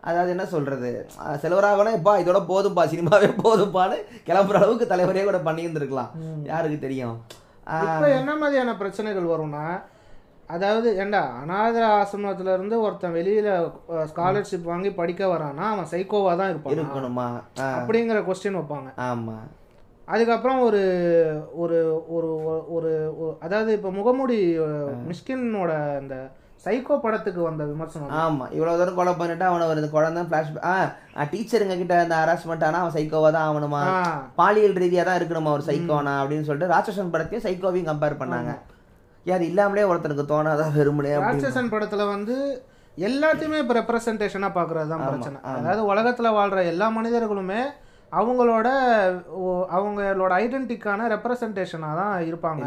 அதாவது 0.00 0.30
என்ன 0.30 0.44
சொல்றது? 0.46 0.90
அஹ் 1.22 1.38
செல்வராகவனா 1.42 1.92
இப்பா 1.98 2.12
இதோட 2.18 2.40
போதும்பா 2.48 2.82
சினிமாவே 2.92 3.28
போதும்பான்னு 3.40 3.96
கிளம்புற 4.26 4.58
அளவுக்கு 4.60 4.86
தலைவரே 4.86 5.22
கூட 5.24 5.38
பண்ணியிருந்திருக்கலாம். 5.46 6.10
யாருக்கு 6.50 6.78
தெரியும்? 6.80 7.16
இப்போ 7.86 8.06
என்ன 8.18 8.32
மாதிரியான 8.36 8.76
பிரச்சனைகள் 8.76 9.32
வரும்னா 9.32 9.64
அதாவது 10.48 10.88
ஏண்டா 10.96 11.20
அநாத 11.40 11.76
ஆசிரமத்துல 11.92 12.54
இருந்து 12.54 12.76
ஒருத்தன் 12.80 13.14
வெளியில 13.14 13.48
ஸ்காலர்ஷிப் 14.10 14.70
வாங்கி 14.70 14.90
படிக்க 14.92 15.22
வரானா 15.26 15.64
அவன் 15.70 15.90
சைக்கோவா 15.92 16.32
தான் 16.36 16.50
இருப்பான்? 16.50 16.74
இருக்கணுமா? 16.76 17.26
அப்படிங்கிற 17.76 18.18
கொஸ்டின் 18.26 18.58
வைப்பாங்க. 18.58 18.90
ஆமா. 19.06 19.36
அதுக்கப்புறம் 20.08 20.60
ஒரு 20.60 20.80
ஒரு 21.62 21.78
ஒரு 22.16 22.30
ஒரு 22.74 22.90
அதாவது 23.40 23.72
இப்போ 23.72 23.90
முகமூடி 23.92 24.38
மிஷ்கினோட 25.08 25.70
அந்த 25.98 26.16
சைக்கோ 26.64 26.94
படத்துக்கு 27.04 27.40
வந்த 27.46 27.62
விமர்சனம் 27.70 28.10
ஆமா 28.22 28.44
இவ்வளவு 28.56 28.78
தூரம் 28.80 28.98
கொலை 28.98 29.12
பண்ணிட்டு 29.20 29.44
அவனை 29.48 29.64
ஒரு 29.70 29.88
குழந்தை 29.94 30.20
பிளாஷ் 30.30 30.50
ஆ 30.72 31.24
டீச்சருங்க 31.32 31.76
கிட்ட 31.80 31.94
இந்த 32.04 32.16
ஹராஸ்மெண்ட் 32.20 32.66
ஆனா 32.66 32.80
அவன் 32.82 32.94
சைக்கோவா 32.96 33.30
தான் 33.36 33.46
ஆகணுமா? 33.48 33.80
பாலியல் 34.40 34.78
ரீதியா 34.82 35.04
தான் 35.08 35.18
இருக்கணுமா 35.20 35.54
ஒரு 35.56 35.64
சைக்கோனா 35.70 36.12
அப்படின்னு 36.20 36.46
சொல்லிட்டு 36.48 36.72
ராட்சசன் 36.74 37.12
படத்தையும் 37.14 37.44
சைக்கோவையும் 37.46 37.88
கம்பேர் 37.90 38.20
பண்ணாங்க. 38.22 38.52
அது 39.26 39.44
இல்லாமலே 39.50 39.88
ஒருத்தனுக்கு 39.90 40.26
தோணாதா 40.30 40.66
வெறுமனே 40.76 41.14
ராட்சசன் 41.24 41.72
படத்துல 41.74 42.06
வந்து 42.14 42.36
எல்லாத்தையுமே 42.98 43.58
இப்போ 43.62 43.74
ரெப்ரசன்டேஷனாக 43.80 44.56
பார்க்குறது 44.58 44.92
தான் 44.92 45.04
பிரச்சனை. 45.08 45.38
அதாவது 45.58 45.82
உலகத்துல 45.92 46.30
வாழ்ற 46.38 46.64
எல்லா 46.72 46.88
மனிதர்களுமே 46.98 47.60
அவங்களோட 48.12 48.68
அவங்களோட 49.76 50.32
ஐடென்டிக்கான 50.44 51.06
ரெப்ரசன்டேஷனாக 51.14 52.00
தான் 52.00 52.16
இருப்பாங்க. 52.30 52.64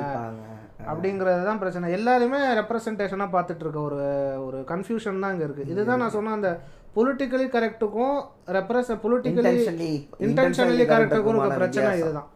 அப்படிங்கிறது 0.88 1.44
தான் 1.44 1.60
பிரச்சனை. 1.60 1.92
எல்லாருமே 1.92 2.38
ரெப்ரசன்டேஷனாக 2.60 3.34
பார்த்துட்டு 3.36 3.60
இருக்க 3.60 3.80
ஒரு 3.80 4.00
ஒரு 4.46 4.58
கன்ஃபியூஷன் 4.68 5.20
தான் 5.20 5.34
இங்கே 5.34 5.46
இருக்குது 5.46 5.72
இதுதான் 5.74 5.98
நான் 5.98 6.10
சொன்ன 6.10 6.32
அந்த 6.32 6.52
பொலிட்டிக்கலி 6.96 7.46
கரெக்டுக்கும் 7.56 8.18
ரெப்ரச 8.48 8.98
பொலிட்டிக்கலி 9.04 9.50
Intentionally- 9.50 9.96
இன்டென்ஷனலி 10.20 10.28
intentionally 10.28 10.86
கரெக்டுக்கும் 10.94 11.38
இருக்க 11.38 11.56
பிரச்சனை. 11.56 11.92
இதுதான். 12.00 12.30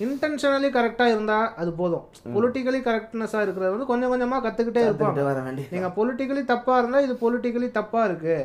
இன்டென்ஷனலி 0.00 0.68
கரெக்டாக 0.76 1.06
இருந்தால் 1.06 1.54
அது 1.54 1.72
போதும். 1.72 2.04
பொலிட்டிக்கலி 2.36 2.80
கரெக்ட்னஸாக 2.88 3.44
இருக்கிறது 3.46 3.70
வந்து 3.70 3.86
கொஞ்சம் 3.86 4.08
கொஞ்சமாக 4.08 4.42
கற்றுக்கிட்டே 4.46 4.82
இருப்பாங்க. 4.86 5.52
நீங்கள் 5.70 5.94
பொலிட்டிக்கலி 5.98 6.42
தப்பாக 6.52 6.78
இருந்தால் 6.78 7.04
இது 7.08 7.16
பொலிட்டிக்கலி 7.24 7.70
தப்பாக 7.78 8.08
இருக்குது 8.10 8.38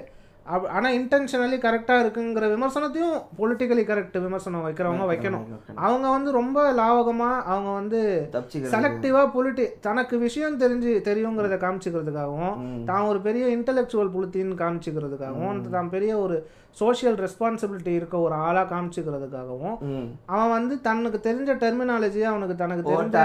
அப் 0.45 0.65
ஆனால் 0.67 0.95
இன்டென்ஷனலி 0.97 1.57
கரெக்டாக 1.57 2.01
இருக்குங்கிற 2.03 2.47
விமர்சனத்தையும் 2.49 3.15
பொலிட்டிக்கலி 3.37 3.83
கரெக்ட் 3.85 4.17
விமர்சனம் 4.19 4.65
வைக்கிறவங்க 4.65 5.05
வைக்கணும் 5.05 5.45
அவங்க 5.77 6.05
வந்து 6.09 6.31
ரொம்ப 6.31 6.57
லாவகமாக 6.71 7.37
அவங்க 7.43 7.69
வந்து 7.71 8.01
செலக்டிவாக 8.73 9.27
பொலிட்டி 9.33 9.65
தனக்கு 9.79 10.17
விஷயம் 10.17 10.59
தெரிஞ்சு 10.59 10.91
தெரியுங்கிறத 11.01 11.57
காமிச்சிக்கிறதுக்காகவும் 11.57 12.59
தான் 12.85 13.07
ஒரு 13.07 13.21
பெரிய 13.21 13.47
இன்டெலெக்சுவல் 13.47 14.13
புளுத்தின்னு 14.13 14.61
காமிச்சிக்கிறதுக்காகவும் 14.61 15.63
தான் 15.69 15.89
பெரிய 15.89 16.13
ஒரு 16.17 16.37
சோஷியல் 16.75 17.17
ரெஸ்பான்சிபிலிட்டி 17.17 17.91
இருக்க 17.95 18.15
ஒரு 18.19 18.35
ஆளாக 18.45 18.65
காமிச்சிக்கிறதுக்காகவும். 18.71 19.75
அவன் 20.31 20.53
வந்து 20.55 20.75
தனக்கு 20.81 21.19
தெரிஞ்ச 21.27 21.51
டெர்மினாலஜியை 21.61 22.27
அவனுக்கு 22.31 22.55
தனக்கு 22.55 22.83
தெரிஞ்ச 22.83 23.17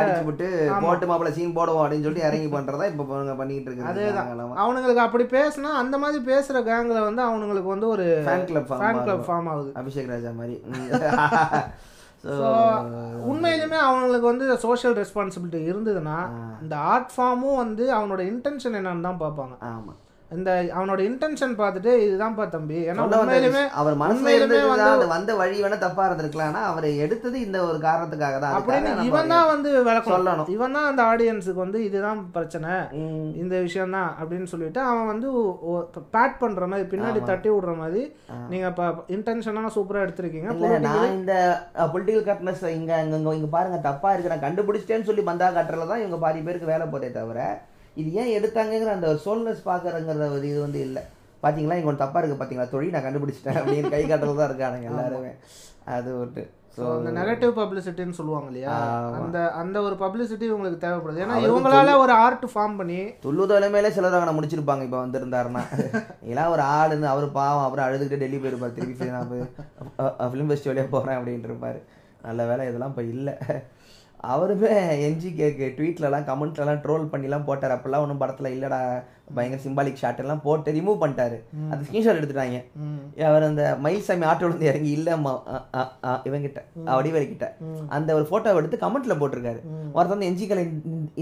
போட்டு 0.81 1.07
மாப்பிள்ள 1.11 1.31
சீன் 1.31 1.57
போடுவோம் 1.57 1.83
அப்படின்னு 1.83 2.07
சொல்லிட்டு 2.07 2.29
இறங்கி 2.29 2.49
பண்றதா 2.49 2.89
இப்ப 2.91 3.07
இவங்க 3.11 3.35
பண்ணிட்டு 3.35 3.77
அதேதான். 3.85 4.09
இருக்காங்க 4.09 4.61
அவனுங்களுக்கு 4.65 5.07
அப்படி 5.07 5.27
பேசினா 5.37 5.73
அந்த 5.83 5.99
மாதிரி 5.99 6.21
பேசுற 6.31 6.63
கேங்ல 6.69 7.01
வந்து 7.05 7.23
அவனுங்களுக்கு 7.23 7.75
வந்து 7.75 7.89
ஒரு 7.89 8.07
fan 8.27 8.47
club 8.49 8.71
fan 8.75 9.03
club 9.03 9.25
form 9.29 9.51
ஆகுது. 9.53 9.73
அபிஷேக் 9.81 10.13
ராஜா 10.13 10.33
மாதிரி. 10.41 10.57
உண்மையிலுமே 13.31 13.79
அவங்களுக்கு 13.85 14.27
வந்து 14.27 14.57
சோஷியல் 14.65 14.97
ரெஸ்பான்சிபிலிட்டி 14.97 15.61
இருந்ததுன்னா 15.69 16.17
இந்த 16.63 16.75
ஆர்ட் 16.91 17.13
ஃபார்மும் 17.15 17.57
வந்து 17.57 17.85
அவனோட 17.95 18.21
இன்டென்ஷன் 18.31 18.77
என்னன்னு 18.79 19.07
தான் 19.07 19.21
பார்ப்பாங்க. 19.23 19.55
ஆமா. 19.71 19.93
இந்த 20.37 20.51
அவனோட 20.79 21.01
இன்டென்ஷன் 21.09 21.55
பார்த்துட்டு 21.61 21.93
இதுதான்ப்பா 22.07 22.45
தம்பி. 22.55 22.79
ஏன்னா 22.91 23.05
உண்மையிலுமே 23.07 23.63
அவர் 23.81 23.95
மனசுல 24.03 24.17
உண்மையிலுமே 24.19 24.57
இருந்தது 24.59 24.71
வந்து 24.73 24.91
அது 24.97 25.07
வந்த 25.15 25.35
வழி 25.41 25.57
வேணா 25.63 25.79
தப்பா 25.85 26.03
இருந்திருக்கலாம். 26.09 26.59
அவர் 26.71 26.87
எடுத்தது 27.05 27.37
இந்த 27.47 27.59
ஒரு 27.69 27.79
காரணத்துக்காக 27.87 28.37
தான். 28.45 28.55
அப்படின்னு 28.59 29.07
இவன் 29.09 29.33
தான் 29.35 29.49
வந்து 29.53 29.71
விளக்கணும். 29.89 30.15
சொல்லணும். 30.15 30.51
இவன் 30.57 30.77
தான் 30.77 30.89
அந்த 30.91 31.03
ஆடியன்ஸுக்கு 31.13 31.65
வந்து 31.65 31.81
இதுதான் 31.89 32.21
பிரச்சனை. 32.37 32.75
இந்த 33.43 33.55
விஷயம் 33.67 33.97
தான் 33.99 34.11
அப்படின்னு 34.21 34.51
சொல்லிட்டு 34.53 34.83
அவன் 34.91 35.11
வந்து 35.13 35.31
பேட் 36.15 36.39
பண்ற 36.43 36.69
மாதிரி 36.73 36.87
பின்னாடி 36.93 37.23
தட்டி 37.33 37.51
விடுற 37.55 37.75
மாதிரி 37.83 38.05
நீங்க 38.53 38.67
இப்போ 38.73 38.87
இன்டென்ஷனாக 39.17 39.75
சூப்பரா 39.79 40.05
எடுத்திருக்கீங்க. 40.07 40.79
நான் 40.89 41.17
இந்த 41.19 41.35
பொலிட்டிக்கல் 41.95 42.27
கரெக்ட்னஸ் 42.29 42.65
இங்க 42.79 42.93
இங்க 43.07 43.35
இங்க 43.41 43.51
பாருங்க 43.57 43.81
தப்பா 43.91 44.13
இருக்கு. 44.15 44.33
நான் 44.35 44.47
கண்டுபிடிச்சிட்டேன்னு 44.47 45.11
சொல்லி 45.11 45.25
பந்தா 45.31 45.51
கட்டுறதுல 45.59 45.91
தான் 45.93 46.05
இவங்க 46.05 46.21
பாதி 46.27 46.47
பேருக்கு 46.49 46.73
வேலை 46.75 46.87
போதே 46.95 47.11
தவிர 47.19 47.51
இது 47.97 48.11
ஏன் 48.21 48.35
எடுத்தாங்கங்கிற 48.37 48.93
அந்த 48.97 49.09
சோல்னஸ் 49.25 49.67
பாக்குறங்கிற 49.71 50.29
ஒரு 50.37 50.47
இது 50.53 50.61
வந்து 50.67 50.81
இல்ல. 50.87 50.99
பாத்தீங்களா? 51.43 51.77
இங்க 51.79 51.91
ஒன்று 51.91 52.05
தப்பா 52.05 52.21
இருக்கு 52.21 52.41
பாத்தீங்களா? 52.41 52.71
தொழில் 52.73 52.95
நான் 52.95 53.05
கண்டுபிடிச்சிட்டேன் 53.07 53.59
அப்படின்னு 53.61 53.93
கை 53.93 54.01
காட்டுறது 54.05 54.41
தான் 54.41 54.51
இருக்கானுங்க 54.51 54.89
எல்லாருமே. 54.93 55.31
அது 55.97 56.11
ஒட்டு 56.23 56.43
ஸோ 56.75 56.83
அந்த 56.97 57.11
நெகட்டிவ் 57.19 57.53
பப்ளிசிட்டின்னு 57.61 58.17
சொல்லுவாங்க 58.19 58.49
இல்லையா. 58.51 58.75
அந்த 59.21 59.39
அந்த 59.61 59.77
ஒரு 59.87 59.95
பப்ளிசிட்டி 60.03 60.47
உங்களுக்கு 60.57 60.79
தேவைப்படுது. 60.85 61.23
ஏன்னா 61.25 61.39
இவங்களால 61.47 61.95
ஒரு 62.03 62.13
ஆர்ட் 62.25 62.47
ஃபார்ம் 62.53 62.77
பண்ணி 62.81 62.99
துள்ளு 63.25 63.45
தலைமையிலே 63.53 63.91
சிலர் 63.97 64.19
அவனை 64.19 64.35
முடிச்சிருப்பாங்க 64.37 64.87
இப்போ 64.89 64.99
வந்திருந்தாருன்னா. 65.05 65.63
இதெல்லாம் 66.27 66.53
ஒரு 66.55 66.63
ஆளுன்னு 66.77 67.09
அவர் 67.15 67.27
பாவம் 67.41 67.65
அப்புறம் 67.67 67.87
அழுதுகிட்டு 67.87 68.23
டெல்லி 68.25 68.41
போயிருப்பார். 68.45 68.77
திருப்பி 68.79 69.11
நான் 69.17 69.33
ஃபிலிம் 70.33 70.53
ஃபெஸ்டிவலே 70.53 70.87
போகிறேன் 70.95 71.19
அப்படின்ட்டு 71.19 71.51
இருப்பாரு. 71.53 71.81
நல்ல 72.29 72.47
வேலை 72.53 72.69
இதெல்லாம் 72.71 72.93
இப்போ 72.95 73.05
இல்லை. 73.15 73.35
அவருமே 74.33 74.73
என்ஜி 75.07 75.31
கேக்கு 75.39 75.67
ட்வீட்லலாம் 75.77 76.27
கமெண்ட்லலாம் 76.29 76.83
ட்ரோல் 76.85 77.11
பண்ணிலாம் 77.13 77.47
போட்டார். 77.49 77.75
அப்பெல்லாம் 77.77 78.03
ஒன்றும் 78.05 78.21
படத்தில் 78.23 78.53
இல்லைடா 78.55 78.81
பயங்கர 79.37 79.61
சிம்பாலிக் 79.65 80.01
ஷாட் 80.01 80.21
எல்லாம் 80.23 80.43
போட்டு 80.47 80.75
ரிமூவ் 80.77 81.01
பண்ணிட்டாரு. 81.03 81.37
அது 81.73 81.87
ஸ்க்ரீன்ஷாட் 81.87 82.21
எடுத்துட்டாங்க. 82.21 82.61
அவர் 83.29 83.47
அந்த 83.49 83.65
மயில்சாமி 83.85 84.27
ஆட்டோல 84.31 84.51
இருந்து 84.51 84.71
இறங்கி 84.71 84.91
இல்லம்மா 84.99 85.33
இவங்கிட்ட 86.29 86.63
வடிவேலு 86.97 87.27
கிட்ட 87.33 87.49
அந்த 87.99 88.11
ஒரு 88.19 88.27
போட்டோவை 88.33 88.61
எடுத்து 88.63 88.83
கமெண்ட்ல 88.85 89.17
போட்டிருக்காரு. 89.23 89.61
ஒருத்தன் 89.97 90.15
வந்து 90.15 90.31
என்ஜி 90.31 90.47
கலை 90.51 90.65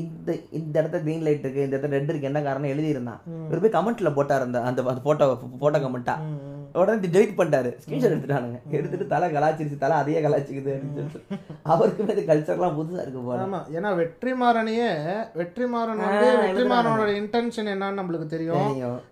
இந்த 0.03 0.31
இந்த 0.61 0.75
இடத்துல 0.81 1.03
கிரீன் 1.07 1.27
லைட் 1.27 1.45
இருக்கு 1.45 1.67
இந்த 1.67 1.75
இடத்துல 1.77 1.97
ரெட் 1.99 2.13
இருக்கு 2.13 2.31
என்ன 2.31 2.43
காரணம் 2.49 2.73
எழுதி 2.75 2.95
இருந்தான் 2.95 3.21
இவர் 3.49 3.65
போய் 3.65 3.77
கமெண்ட்ல 3.79 4.13
போட்டார் 4.19 4.47
அந்த 4.49 4.61
அந்த 4.71 4.83
போட்டோ 5.09 5.27
போட்டோ 5.65 5.81
கமெண்ட்டா 5.87 6.17
உடனே 6.79 7.09
டெலிட் 7.09 7.37
பண்ணிட்டாரு. 7.39 7.71
ஸ்கிரீன்ஷாட் 7.83 8.15
எடுத்துட்டானுங்க. 8.15 8.59
எடுத்துட்டு 8.71 9.07
தலை 9.07 9.29
கலாச்சிருச்சு 9.35 9.79
தலை 9.79 9.97
அதையே 9.97 10.23
கலாச்சிக்குது 10.27 10.73
அப்படின்னு 10.75 10.97
சொல்லிட்டு. 10.97 11.39
அவருக்குமே 11.73 12.17
இந்த 12.17 12.27
கல்ச்சர்லாம் 12.33 12.77
புதுசா 12.79 13.01
இருக்கு 13.05 13.23
போல. 13.29 13.47
ஆமா. 13.47 13.61
ஏன்னா 13.77 13.93
வெற்றிமாறனையே 14.01 14.91
வெற்றிமாறன் 15.41 16.03
வந்து 16.05 16.29
வெற்றிமாறனோட 16.45 17.11
இன்டென்ஷன் 17.23 17.73
என்னன்னு 17.75 18.01
நம்மளுக்கு 18.01 18.27
தெரியும். 18.27 18.69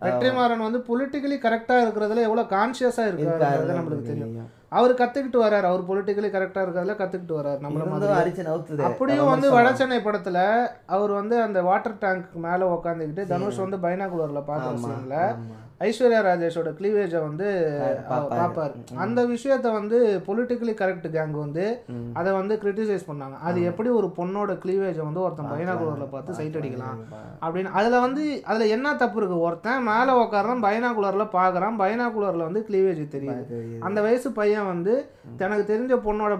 வெற்றிமாறன் 0.06 0.66
வந்து 0.66 0.82
பொலிட்டிக்கலி 0.90 1.38
கரெக்டா 1.46 1.78
இருக்கிறதுல 1.84 2.26
எவ்வளவு 2.28 2.52
கான்சியஸா 2.56 3.06
இருக்காருன்றது 3.08 3.80
நம்மளுக்கு 3.80 4.10
தெரியும். 4.12 4.52
அவர் 4.68 4.92
கத்துக்கிட்டு 4.94 5.38
வர்றாரு 5.42 5.66
அவர் 5.68 5.82
பொலிட்டிக்கலி 5.88 6.28
கரெக்டா 6.32 6.60
இருக்கிறதுல 6.62 6.94
கத்துக்கிட்டு 7.00 7.36
வர்றாரு 7.36 7.60
நம்மள 7.64 8.82
அப்படியும் 8.88 9.30
வந்து 9.30 9.48
வடசென்னை 9.56 9.98
படத்துல 10.06 10.38
அவர் 10.86 11.10
வந்து 11.10 11.36
அந்த 11.42 11.62
வாட்டர் 11.62 11.98
டேங்க் 11.98 12.34
மேல 12.46 12.68
உட்காந்துக்கிட்டு 12.74 13.24
தனுஷ் 13.26 13.62
வந்து 13.64 13.76
பைனாகுலர்ல 13.76 14.42
பாக்குற 14.48 14.72
சீன்ல 14.84 15.16
ஐஸ்வர்யா 15.84 16.20
ராஜேஷோட 16.26 16.68
கிளீவேஜை 16.76 17.20
வந்து 17.26 17.46
பார்ப்பாரு 18.10 18.94
அந்த 19.04 19.20
விஷயத்த 19.32 19.72
வந்து 19.78 19.98
பொலிட்டிக்கலி 20.26 20.74
கரெக்ட் 20.78 21.08
கேங் 21.16 21.34
வந்து 21.42 21.64
அதை 22.18 22.30
வந்து 22.38 22.54
கிரிட்டிசைஸ் 22.62 23.04
பண்ணாங்க. 23.08 23.36
அது 23.48 23.58
எப்படி 23.70 23.90
ஒரு 23.98 24.08
பொண்ணோட 24.18 24.54
கிளீவேஜை 24.62 25.02
வந்து 25.08 25.22
ஒருத்தன் 25.24 25.50
பைனாகுலர்ல 25.52 26.06
பார்த்து 26.14 26.38
சைட் 26.38 26.58
அடிக்கலாம் 26.60 27.02
அப்படின்னு. 27.44 27.74
அதுல 27.80 28.00
வந்து 28.06 28.24
அதுல 28.50 28.70
என்ன 28.76 28.94
தப்பு 29.02 29.20
இருக்கு? 29.20 29.38
ஒருத்தன் 29.48 29.86
மேல 29.90 30.16
உட்காரான் 30.22 30.64
பைனாகுலர்ல 30.66 31.26
பாக்குறான் 31.38 31.78
பைனாகுலர்ல 31.82 32.48
வந்து 32.48 32.64
கிளீவேஜ் 32.70 33.14
தெரியுது. 33.16 33.44
அந்த 33.88 33.98
வயசு 34.08 34.28
பையன் 34.40 34.70
வந்து 34.72 34.94
தனக்கு 35.42 35.64
தெரிஞ்ச 35.72 35.94
பொண்ணோட 36.08 36.34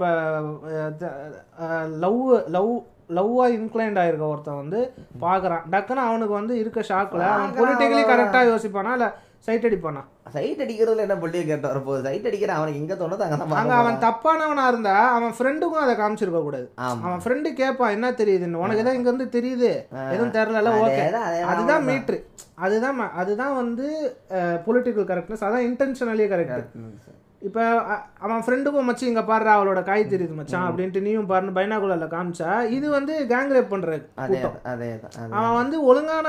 லவ் 2.04 2.22
லவ் 2.56 2.72
லவ்வா 3.10 3.44
இன்க்ளைண்ட் 3.56 4.00
ஆயிருக்க 4.02 4.26
ஒருத்தன் 4.30 4.62
வந்து 4.62 4.80
பார்க்கறான் 5.20 5.64
டக்குன்னு 5.72 6.08
அவனுக்கு 6.08 6.34
வந்து 6.40 6.54
இருக்க 6.62 6.80
ஷாக்ல 6.88 7.24
அவன் 7.32 7.56
பொலிட்டிக்கலி 7.58 8.04
கரெக்டா 8.08 8.40
யோசிப்பானா 8.50 8.92
இல்ல 8.96 9.08
சைட் 9.46 9.66
அடிப்பானா? 9.68 10.00
சைட் 10.34 10.62
அடிக்கிறதுல 10.64 11.02
என்ன 11.04 11.16
பொல்லி 11.22 11.40
கேட்டு 11.48 11.68
வரப்போகுது? 11.68 12.00
சைட் 12.06 12.26
அடிக்கிற 12.28 12.52
அவனுக்கு 12.54 12.80
எங்க 12.82 12.94
தோணுதோ 12.94 13.24
அங்கே 13.26 13.36
தான் 13.40 13.60
அங்க 13.60 13.74
அவன் 13.80 13.98
தப்பானவனா 14.04 14.64
இருந்தா 14.70 14.94
அவன் 15.16 15.34
ஃப்ரெண்டுக்கும் 15.36 15.84
அதை 15.84 15.94
காமிச்சிருக்க 16.00 16.40
கூடாது. 16.42 16.66
அவன் 17.04 17.22
ஃப்ரெண்டு 17.24 17.50
கேட்பான் 17.60 17.94
என்ன 17.96 18.10
தெரியுதுன்னு 18.20 18.62
உனக்கு 18.62 18.82
எதாவது 18.82 18.98
இங்க 19.00 19.10
இருந்து 19.12 19.28
தெரியுது? 19.36 19.70
எதுவும் 20.14 20.34
தெரியல 20.38 20.72
ஓகே 20.80 21.04
அதேதான். 21.20 21.86
மீட்ரு 21.90 22.18
அதுதான் 22.64 23.00
அதுதான். 23.22 23.54
வந்து 23.60 23.86
பொலிட்டிக்கல் 24.66 25.08
கரெக்ட்னஸ் 25.12 25.46
அதான் 25.48 25.66
இன்டென்ஷனலி 25.68 26.26
கரெக்ட் 26.34 26.66
இப்போ 27.42 27.62
அவன் 28.24 28.42
ஃப்ரெண்டுக்கும் 28.44 28.86
மச்சி 28.88 29.04
இங்க 29.08 29.22
பாரு 29.30 29.50
அவளோட 29.54 29.80
காய் 29.88 30.04
தெரியுது 30.12 30.36
மச்சான் 30.38 30.68
அப்படின்ட்டு 30.68 31.02
நீயும் 31.06 31.28
பாருன்னு 31.30 31.56
பைனாகுலர்ல 31.58 32.06
காமிச்சா 32.14 32.52
இது 32.76 32.86
வந்து 32.96 33.14
கேங் 33.32 33.52
ரேப் 33.56 33.74
அதே 34.22 34.90
அவன் 35.38 35.58
வந்து 35.60 35.76
ஒழுங்கான 35.90 36.28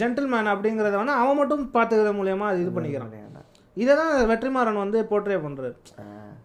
ஜென்டில்மேன் 0.00 0.52
அப்படிங்கறத 0.54 0.96
வந்து 1.02 1.20
அவன் 1.20 1.40
மட்டும் 1.40 1.62
பாத்துக்கிறது 1.76 2.18
மூலியமா 2.18 2.48
அது 2.50 2.62
இது 2.64 2.74
பண்ணிக்கிறான். 2.78 3.14
இதை 3.76 3.92
தான். 4.00 4.12
வெற்றிமாறன் 4.32 4.82
வந்து 4.82 4.98
போர்ட்ரே 5.10 5.38
பண்றாரு. 5.44 5.72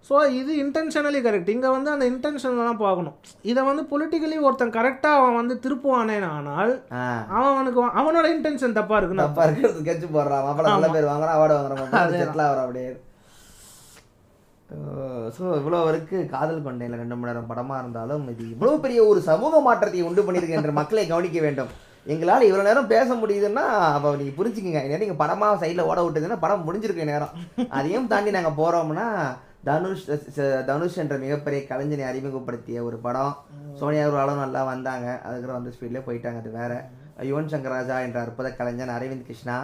ஸோ 0.08 0.16
இது 0.38 0.52
இன்டென்ஷனலி 0.64 1.20
கரெக்ட் 1.26 1.52
இங்கே 1.56 1.70
வந்து 1.76 1.90
அந்த 1.96 2.06
இன்டென்ஷன் 2.12 2.62
தான் 2.62 2.82
பார்க்கணும். 2.86 3.18
இதை 3.52 3.62
வந்து 3.70 3.84
பொலிட்டிக்கலி 3.92 4.38
ஒருத்தன் 4.48 4.76
கரெக்டாக 4.78 5.20
அவன் 5.20 5.38
வந்து 5.42 5.56
திருப்புவானே 5.66 6.18
ஆனால் 6.36 6.74
அவனுக்கு 7.40 7.82
அவனோட 8.02 8.26
இன்டென்ஷன் 8.36 8.78
தப்பா 8.80 8.98
இருக்குன்னு 9.00 9.26
தப்பா 9.28 9.46
இருக்கிறது 9.48 9.86
கெச்சு 9.90 10.10
போடுறான். 10.16 10.44
மாப்பிள்ள 10.48 10.74
நல்ல 10.76 10.90
பேர் 10.96 11.12
வாங்குறான் 11.12 11.38
அவார்டு 11.38 11.58
வாங்குறான் 11.58 12.64
அப்படியே. 12.66 12.90
ஸோ 15.36 15.44
இவ்வளோ 15.60 15.78
வரைக்கும் 15.86 16.32
காதல் 16.34 16.66
கொண்டையில் 16.66 17.00
ரெண்டு 17.02 17.16
மணி 17.18 17.30
நேரம் 17.30 17.48
படமாக 17.52 17.82
இருந்தாலும் 17.84 18.26
இது 18.34 18.44
இவ்வளோ 18.56 18.74
பெரிய 18.84 19.00
ஒரு 19.12 19.20
சமூக 19.30 19.62
மாற்றத்தை 19.68 20.02
உண்டு 20.08 20.26
பண்ணியிருக்கு 20.26 20.58
என்ற 20.60 20.74
மக்களை 20.80 21.04
கவனிக்க 21.12 21.40
வேண்டும். 21.46 21.72
எங்களால் 22.14 22.46
இவ்வளோ 22.48 22.66
நேரம் 22.68 22.92
பேச 22.94 23.16
முடியுதுன்னா 23.22 23.64
அப்போ 23.96 24.10
நீங்கள் 24.20 24.38
புரிஞ்சுக்கங்க. 24.40 24.82
ஏன்னா 24.86 25.02
நீங்கள் 25.04 25.22
படமாக 25.24 25.60
சைடில் 25.64 25.88
ஓட 25.90 26.00
விட்டதுன்னா 26.06 26.38
படம் 26.46 26.66
முடிஞ்சிருக்க 26.68 27.06
நேரம். 27.12 27.34
அதையும் 27.78 28.10
தாண்டி 28.14 28.36
நாங்கள் 28.38 28.58
போகிறோம்னா 28.62 29.08
தனுஷ் 29.68 30.06
தனுஷ் 30.70 31.02
என்ற 31.04 31.16
மிகப்பெரிய 31.26 31.62
கலைஞனை 31.72 32.06
அறிமுகப்படுத்திய 32.12 32.84
ஒரு 32.90 32.98
படம். 33.08 33.34
சோனியா 33.80 34.06
அவர்களும் 34.06 34.44
நல்லா 34.46 34.62
வந்தாங்க. 34.72 35.08
அதுக்கப்புறம் 35.26 35.60
வந்து 35.60 35.76
ஸ்பீட்லேயே 35.76 36.06
போயிட்டாங்க. 36.08 36.40
அது 36.44 36.52
வேறு. 36.60 36.80
யுவன் 37.30 37.52
சங்கர் 37.54 37.76
ராஜா 37.78 37.96
என்ற 38.08 38.18
அற்புத 38.26 38.50
கலைஞன் 38.60 38.96
அரவிந்த் 38.98 39.30
கிருஷ்ணா 39.30 39.58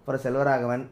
அப்புறம் 0.00 0.22
செல்வராகவன் 0.26 0.84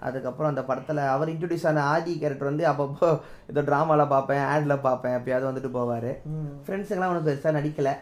அதுக்கப்புறம் 0.00 0.50
அந்த 0.50 0.62
படத்தில் 0.62 1.02
அவர் 1.14 1.28
இன்ட்ரடியூஸ் 1.28 1.66
ஆன 1.66 1.82
ஆதி 1.82 2.18
கேரக்டர் 2.18 2.50
வந்து 2.50 2.66
அப்பப்போ 2.70 3.08
ஏதோ 3.50 3.62
ட்ராமாவில் 3.62 4.12
பார்ப்பேன் 4.14 4.44
ஆடில் 4.52 4.84
பார்ப்பேன் 4.88 5.16
எப்பயாவது 5.18 5.50
வந்துட்டு 5.50 5.70
போவார். 5.78 6.10
ஃப்ரெண்ட்ஸுங்கெல்லாம் 6.64 7.12
ஒன்றும் 7.12 7.28
பெருசாக 7.28 7.58
நடிக்கலை. 7.58 7.94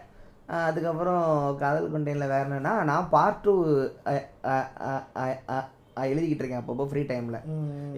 அதுக்கப்புறம் 0.47 1.23
காதல் 1.59 1.91
கொண்டேனில் 1.91 2.33
வேற 2.33 2.43
என்னன்னா 2.49 2.75
நான் 2.91 3.09
பார்ட் 3.11 3.41
டூ 3.41 3.55
எழுதிக்கிட்டு 6.05 6.43
இருக்கேன் 6.43 6.63
அப்பப்போ 6.63 6.85
ஃப்ரீ 6.89 7.03
டைமில் 7.11 7.39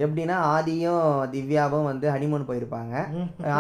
எப்படின்னா 0.02 0.34
ஆதியும் 0.54 1.06
திவ்யாவும் 1.32 1.86
வந்து 1.88 2.06
ஹனிமூன் 2.14 2.44
போயிருப்பாங்க. 2.48 2.94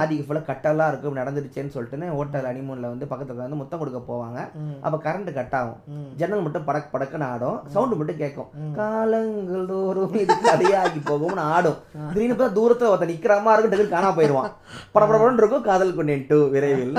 ஆதிக்கு 0.00 0.26
ஃபுல்லாக 0.26 0.46
கட்டெல்லாம் 0.50 0.90
இருக்கும் 0.92 1.18
நடந்துருச்சேன்னு 1.20 1.74
சொல்லிட்டு 1.76 2.10
ஹோட்டல் 2.18 2.46
ஹனிமூனில் 2.50 2.88
வந்து 2.92 3.06
பக்கத்தில் 3.12 3.42
வந்து 3.44 3.60
முத்தம் 3.60 3.80
கொடுக்க 3.80 4.00
போவாங்க. 4.10 4.38
அப்போ 4.84 4.98
கரண்ட் 5.06 5.30
கட் 5.38 5.56
ஆகும். 5.60 5.80
ஜன்னல் 6.20 6.44
மட்டும் 6.44 6.66
படக் 6.68 6.92
படக்குன்னு 6.92 7.28
ஆடும். 7.32 7.58
சவுண்டு 7.74 7.98
மட்டும் 8.00 8.20
கேட்கும். 8.22 8.50
காலங்கள் 8.78 9.66
தோறும் 9.72 10.14
இது 10.24 10.36
கதையாகி 10.46 11.02
போகும்னு 11.10 11.44
ஆடும். 11.54 11.80
திடீர்னு 12.12 12.36
பார்த்தா 12.36 12.56
தூரத்தில் 12.58 12.90
ஒருத்தன் 12.92 13.12
நிற்கிற 13.12 13.40
மாதிரி 13.48 13.60
இருக்கும் 13.60 13.74
டக்குனு 13.74 13.96
காணா 13.96 14.12
போயிடுவான். 14.18 14.52
படப்படப்படன்னு 14.94 15.42
இருக்கும் 15.42 15.66
காதல் 15.70 15.96
கொண்டேன் 15.98 16.24
டூ 16.30 16.38
விரைவில். 16.54 16.94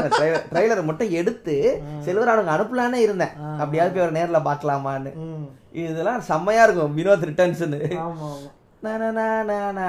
ட்ரைலரை 0.51 0.83
மட்டும் 0.89 1.15
எடுத்து 1.21 1.55
செல்வரானுக்கு 2.07 2.55
அனுப்பலானே 2.57 3.01
இருந்தேன். 3.07 3.33
அப்படியாவது 3.61 3.95
போய் 3.95 4.07
ஒரு 4.07 4.15
நேரில் 4.19 4.47
பார்க்கலாமான்னு. 4.49 5.13
இதெல்லாம் 5.71 6.21
செம்மையா 6.29 6.63
இருக்கும் 6.65 6.95
வினோத் 6.99 7.27
ரிட்டர்ன்ஸ்னு 7.29 7.81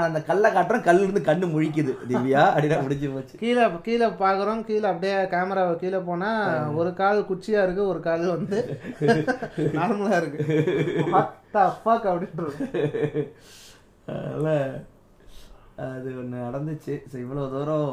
அந்த 0.07 0.21
கல்லை 0.29 0.49
காட்டுறேன் 0.55 0.87
கல்லு 0.87 1.03
இருந்து 1.07 1.21
கண்ணு 1.29 1.47
முழிக்குது. 1.53 1.93
திவ்யா 2.11 2.43
அப்படின்னா 2.53 2.79
முடிஞ்சு 2.87 3.09
போச்சு. 3.13 3.35
கீழே 3.43 3.65
கீழே 3.87 4.07
பார்க்குறோம் 4.23 4.63
கீழே 4.69 4.87
அப்படியே 4.93 5.17
கேமராவை 5.35 5.75
கீழே 5.83 6.01
போனா 6.09 6.31
ஒரு 6.81 6.91
கால் 7.01 7.21
குச்சியா 7.31 7.63
இருக்கு 7.67 7.85
ஒரு 7.93 8.01
கால் 8.09 8.25
வந்து 8.37 8.59
நார்மலா 9.79 10.19
இருக்கு. 10.23 10.41
இருக்கும். 12.19 12.59
அதனால் 14.09 14.53
அது 15.87 16.09
ஒன்று 16.23 16.45
நடந்துச்சு. 16.49 16.97
ஸோ 17.13 17.17
இவ்வளோ 17.25 17.45
தூரம் 17.55 17.89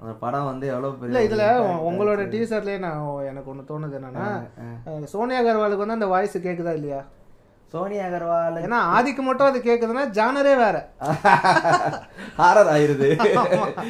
அந்த 0.00 0.12
படம் 0.14 0.44
வந்து 0.44 0.66
எவ்வளோ 0.66 0.90
பெரிய 0.92 1.22
இல்ல 1.22 1.26
இதுல 1.26 1.46
உங்களோட 1.88 2.20
டீசர்லயே 2.26 2.78
நான் 2.78 3.00
எனக்கு 3.24 3.54
ஒண்ணு 3.54 3.70
தோணுது 3.70 3.96
என்னன்னா 3.98 4.26
சோனியா 5.04 5.40
அகர்வாலுக்கு 5.42 5.84
வந்து 5.84 5.98
அந்த 5.98 6.06
வாய்ஸ் 6.06 6.38
கேக்குதா 6.38 6.74
இல்லையா? 6.74 7.00
சோனியா 7.72 8.06
அகர்வால் 8.06 8.56
ஏன்னா 8.60 8.78
ஆதிக்கு 8.94 9.22
மட்டும் 9.22 9.46
அது 9.46 9.58
கேக்குதுன்னா 9.58 10.04
ஜானரே 10.10 10.54
வேற. 10.56 10.76
ஹாரர் 12.38 12.70
ஆயிருது. 12.72 13.08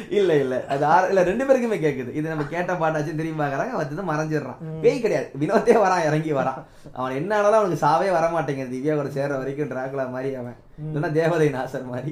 இல்ல 0.09 0.35
இல்ல. 0.35 0.65
அது 0.67 0.85
ஆர- 0.85 1.07
இல்ல 1.07 1.23
ரெண்டு 1.23 1.45
பேருக்குமே 1.45 1.79
கேக்குது. 1.79 2.11
இது 2.11 2.29
நம்ம 2.29 2.43
கேட்ட 2.45 2.73
பாட்டாச்சும் 2.73 3.15
திரும்பி 3.15 3.43
பாக்குறாங்க 3.43 3.71
அவன் 3.71 3.87
வந்து 3.87 4.11
மறைஞ்சிடுறான். 4.11 4.59
பேய் 4.81 5.01
கிடையாது. 5.01 5.31
வினோத்தே 5.39 5.75
வரான் 5.77 6.05
இறங்கி 6.05 6.33
வரான். 6.33 6.59
அவன் 6.93 7.15
என்ன 7.15 7.37
ஆனாலும் 7.37 7.59
அவனுக்கு 7.59 7.85
சாவே 7.87 8.11
வர 8.11 8.29
மாட்டேங்குது 8.29 8.75
திவ்யா 8.75 8.95
கூட 8.95 9.09
சேர்ற 9.09 9.37
வரைக்கும் 9.37 9.69
டிராகுலா 9.69 10.09
மாதிரி 10.09 10.35
அவன். 10.35 10.57
இல்லைன்னா 10.85 11.09
தேவதை 11.19 11.47
நாசர் 11.57 11.91
மாதிரி. 11.91 12.11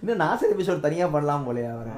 இன்னும் 0.00 0.22
நாசர் 0.24 0.52
எபிசோட் 0.54 0.86
தனியா 0.86 1.06
பண்ணலாம் 1.14 1.46
போலயே 1.48 1.68
அவரை. 1.74 1.92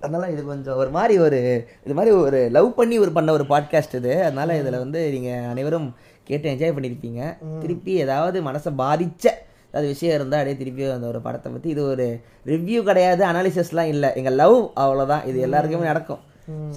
அதனால 0.00 0.24
இது 0.32 0.42
கொஞ்சம் 0.50 0.78
ஒரு 0.82 0.90
மாதிரி 0.96 1.14
ஒரு 1.26 1.38
இது 1.86 1.94
மாதிரி 1.98 2.12
ஒரு 2.16 2.40
லவ் 2.56 2.68
பண்ணி 2.74 2.96
ஒரு 3.04 3.12
பண்ண 3.16 3.32
ஒரு 3.38 3.44
பாட்காஸ்ட் 3.52 3.98
இது. 4.00 4.12
அதனால 4.26 4.58
இதுல 4.60 4.78
வந்து 4.84 5.00
நீங்க 5.14 5.30
அனைவரும் 5.52 5.88
கேட்டு 6.28 6.50
என்ஜாய் 6.52 6.74
பண்ணியிருப்பீங்க 6.76 7.22
திருப்பி 7.62 7.92
ஏதாவது 8.04 8.38
மனசை 8.48 8.72
பாதிச்ச 8.82 9.26
ஏதாவது 9.70 9.92
விஷயம் 9.94 10.16
இருந்தால் 10.18 10.40
அப்படியே 10.40 10.58
திருப்பி 10.60 10.84
அந்த 10.96 11.06
ஒரு 11.06 11.20
படத்தை 11.26 11.48
பற்றி 11.52 11.68
இது 11.74 11.82
ஒரு 11.92 12.06
ரிவ்யூ 12.52 12.78
கிடையாது 12.82 13.22
அனாலிசிஸ்லாம் 13.30 13.90
இல்லை. 13.94 14.10
எங்கள் 14.20 14.38
லவ் 14.42 14.58
அவ்வளோதான் 14.84 15.26
இது 15.30 15.38
எல்லாருக்குமே 15.46 15.90
நடக்கும். 15.92 16.22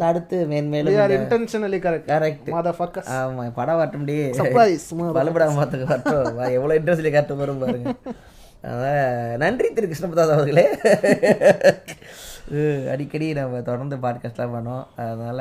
அடுத்து 0.07 0.37
மேன்மேலும் 0.51 0.95
இன்டென்ஷனலி 1.17 1.77
கரெக்ட் 1.85 2.09
கரெக்ட் 2.13 2.47
மத 2.55 2.71
ஃபக்கஸ் 2.77 3.11
ஆமா 3.17 3.43
படம் 3.59 3.77
வரட்டும் 3.79 4.01
முடியே 4.03 4.25
Surprise. 4.39 4.85
பலபடாம 5.17 5.55
பார்த்துக்க 5.59 5.85
வரட்டும் 5.91 6.35
வா, 6.39 6.45
எவ்வளவு 6.57 6.79
இன்ட்ரெஸ்ட்ல 6.79 7.11
காட்ட 7.15 7.37
வரும் 7.41 7.61
பாருங்க. 7.63 7.93
நன்றி 9.43 9.69
திரு 9.77 9.89
கிருஷ்ணபிரசாத் 9.91 10.35
அவர்களே. 10.37 10.65
அடிக்கடி 12.93 13.27
நம்ம 13.37 13.61
தொடர்ந்து 13.69 13.97
பாட்காஸ்ட்லாம் 14.05 14.55
பண்ணோம் 14.55 14.83
அதனால 15.03 15.39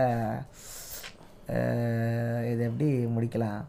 இது 2.52 2.62
எப்படி 2.68 2.88
முடிக்கலாம்? 3.14 3.60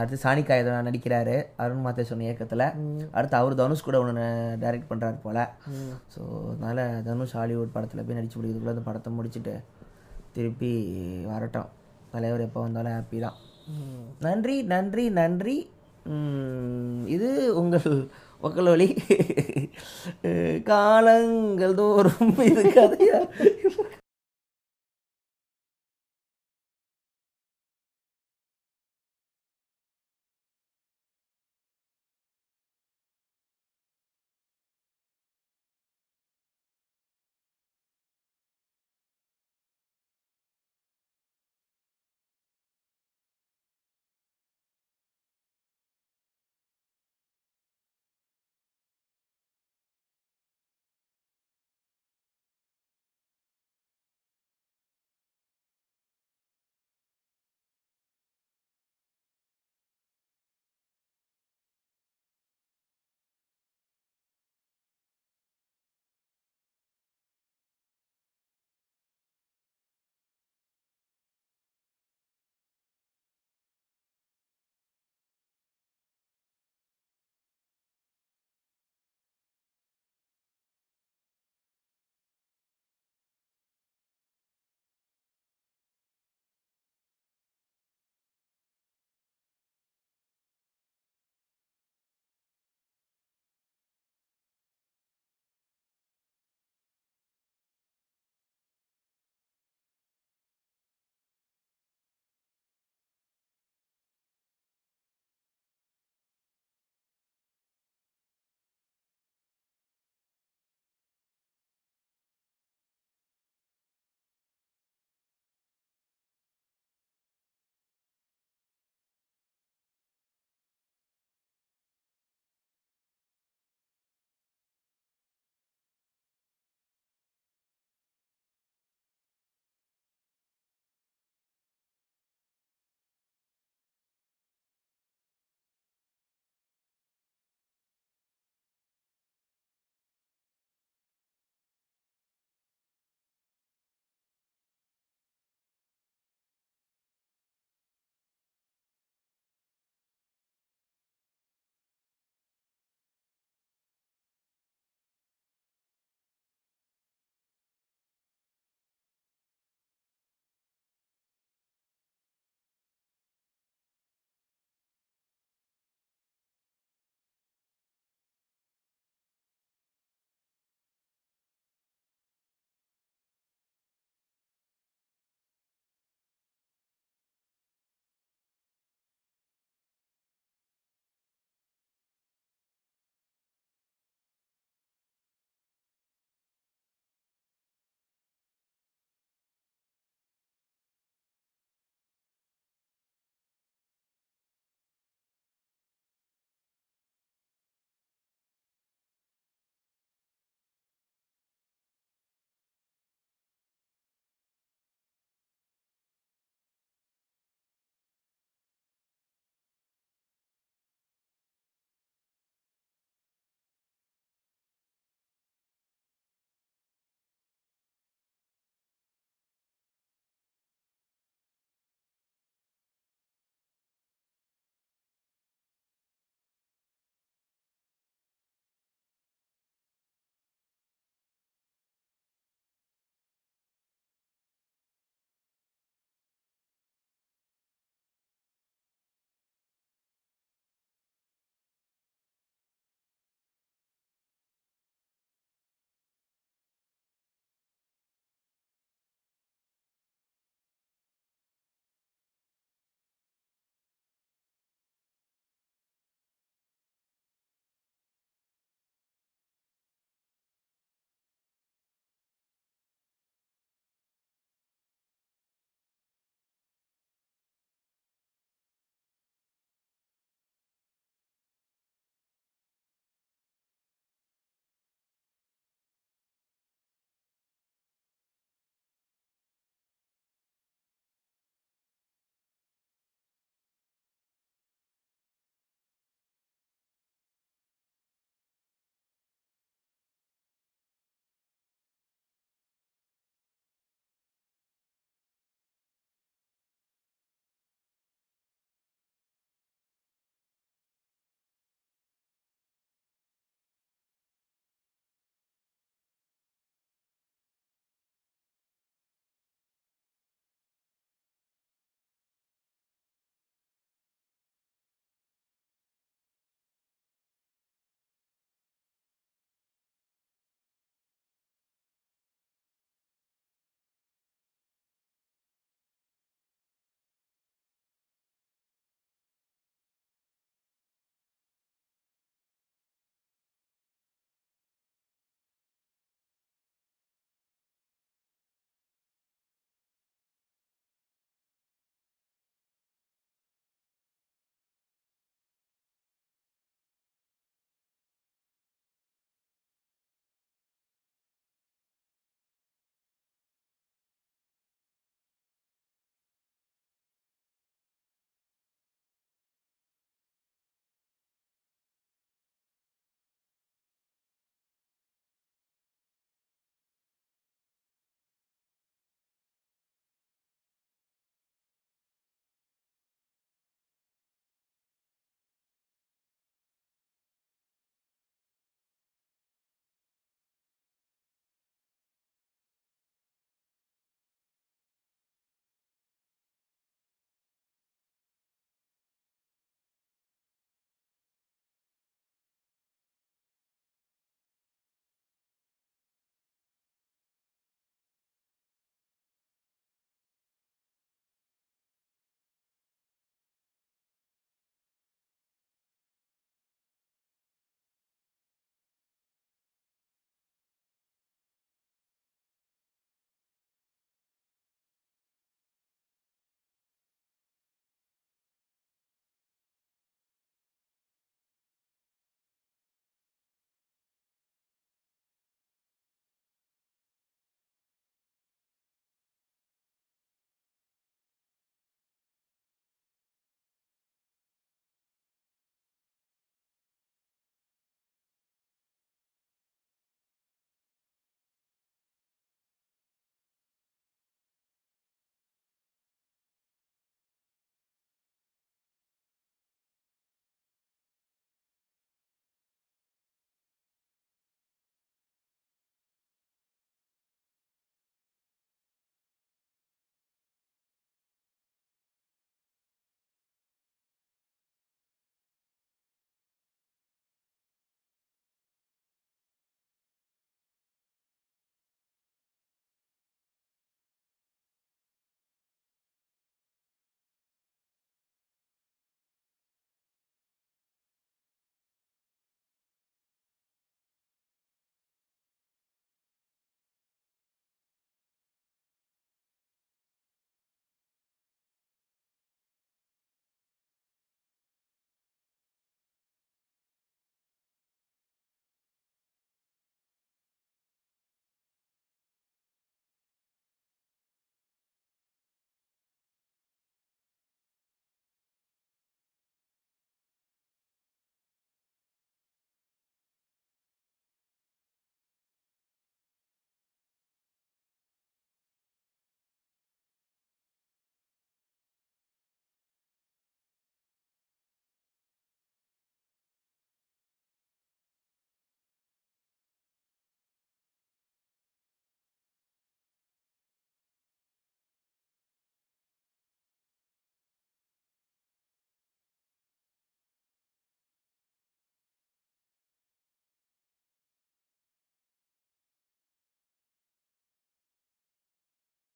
அடுத்து 0.00 0.18
சாணிக்கா 0.24 0.54
ஏதோ 0.62 0.70
நடிக்கிறாரு. 0.88 1.36
அருண் 1.62 1.82
மாத்தே 1.86 2.04
சொன்ன 2.10 2.24
இயக்கத்தில் 2.26 2.64
அடுத்து 3.16 3.36
அவர் 3.40 3.58
தனுஷ் 3.60 3.86
கூட 3.88 3.96
ஒன்று 4.02 4.24
டைரக்ட் 4.62 4.90
பண்ணுறாரு 4.90 5.18
போல. 5.26 5.38
ஸோ 6.14 6.20
அதனால 6.52 6.78
தனுஷ் 7.08 7.36
ஹாலிவுட் 7.38 7.74
படத்தில் 7.76 8.04
போய் 8.06 8.18
நடிச்சு 8.18 8.38
முடிக்கிறதுக்குள்ள 8.38 8.74
அந்த 8.76 8.86
படத்தை 8.88 9.10
முடிச்சுட்டு 9.18 9.54
திருப்பி 10.36 10.70
வரட்டும். 11.30 11.70
தலைவர் 12.12 12.44
எப்போ 12.46 12.60
வந்தாலும் 12.60 12.94
ஹாப்பி 12.96 13.18
தான். 13.24 13.38
நன்றி 14.26 14.56
நன்றி 14.72 15.04
நன்றி. 15.20 15.56
இது 17.14 17.28
உங்கள் 17.60 17.88
ஒக்கல் 18.42 18.70
வழி 18.72 18.88
காலங்கள் 20.70 21.78
தோறும் 21.80 22.34
இது 22.50 22.62
கதையா? 22.78 23.18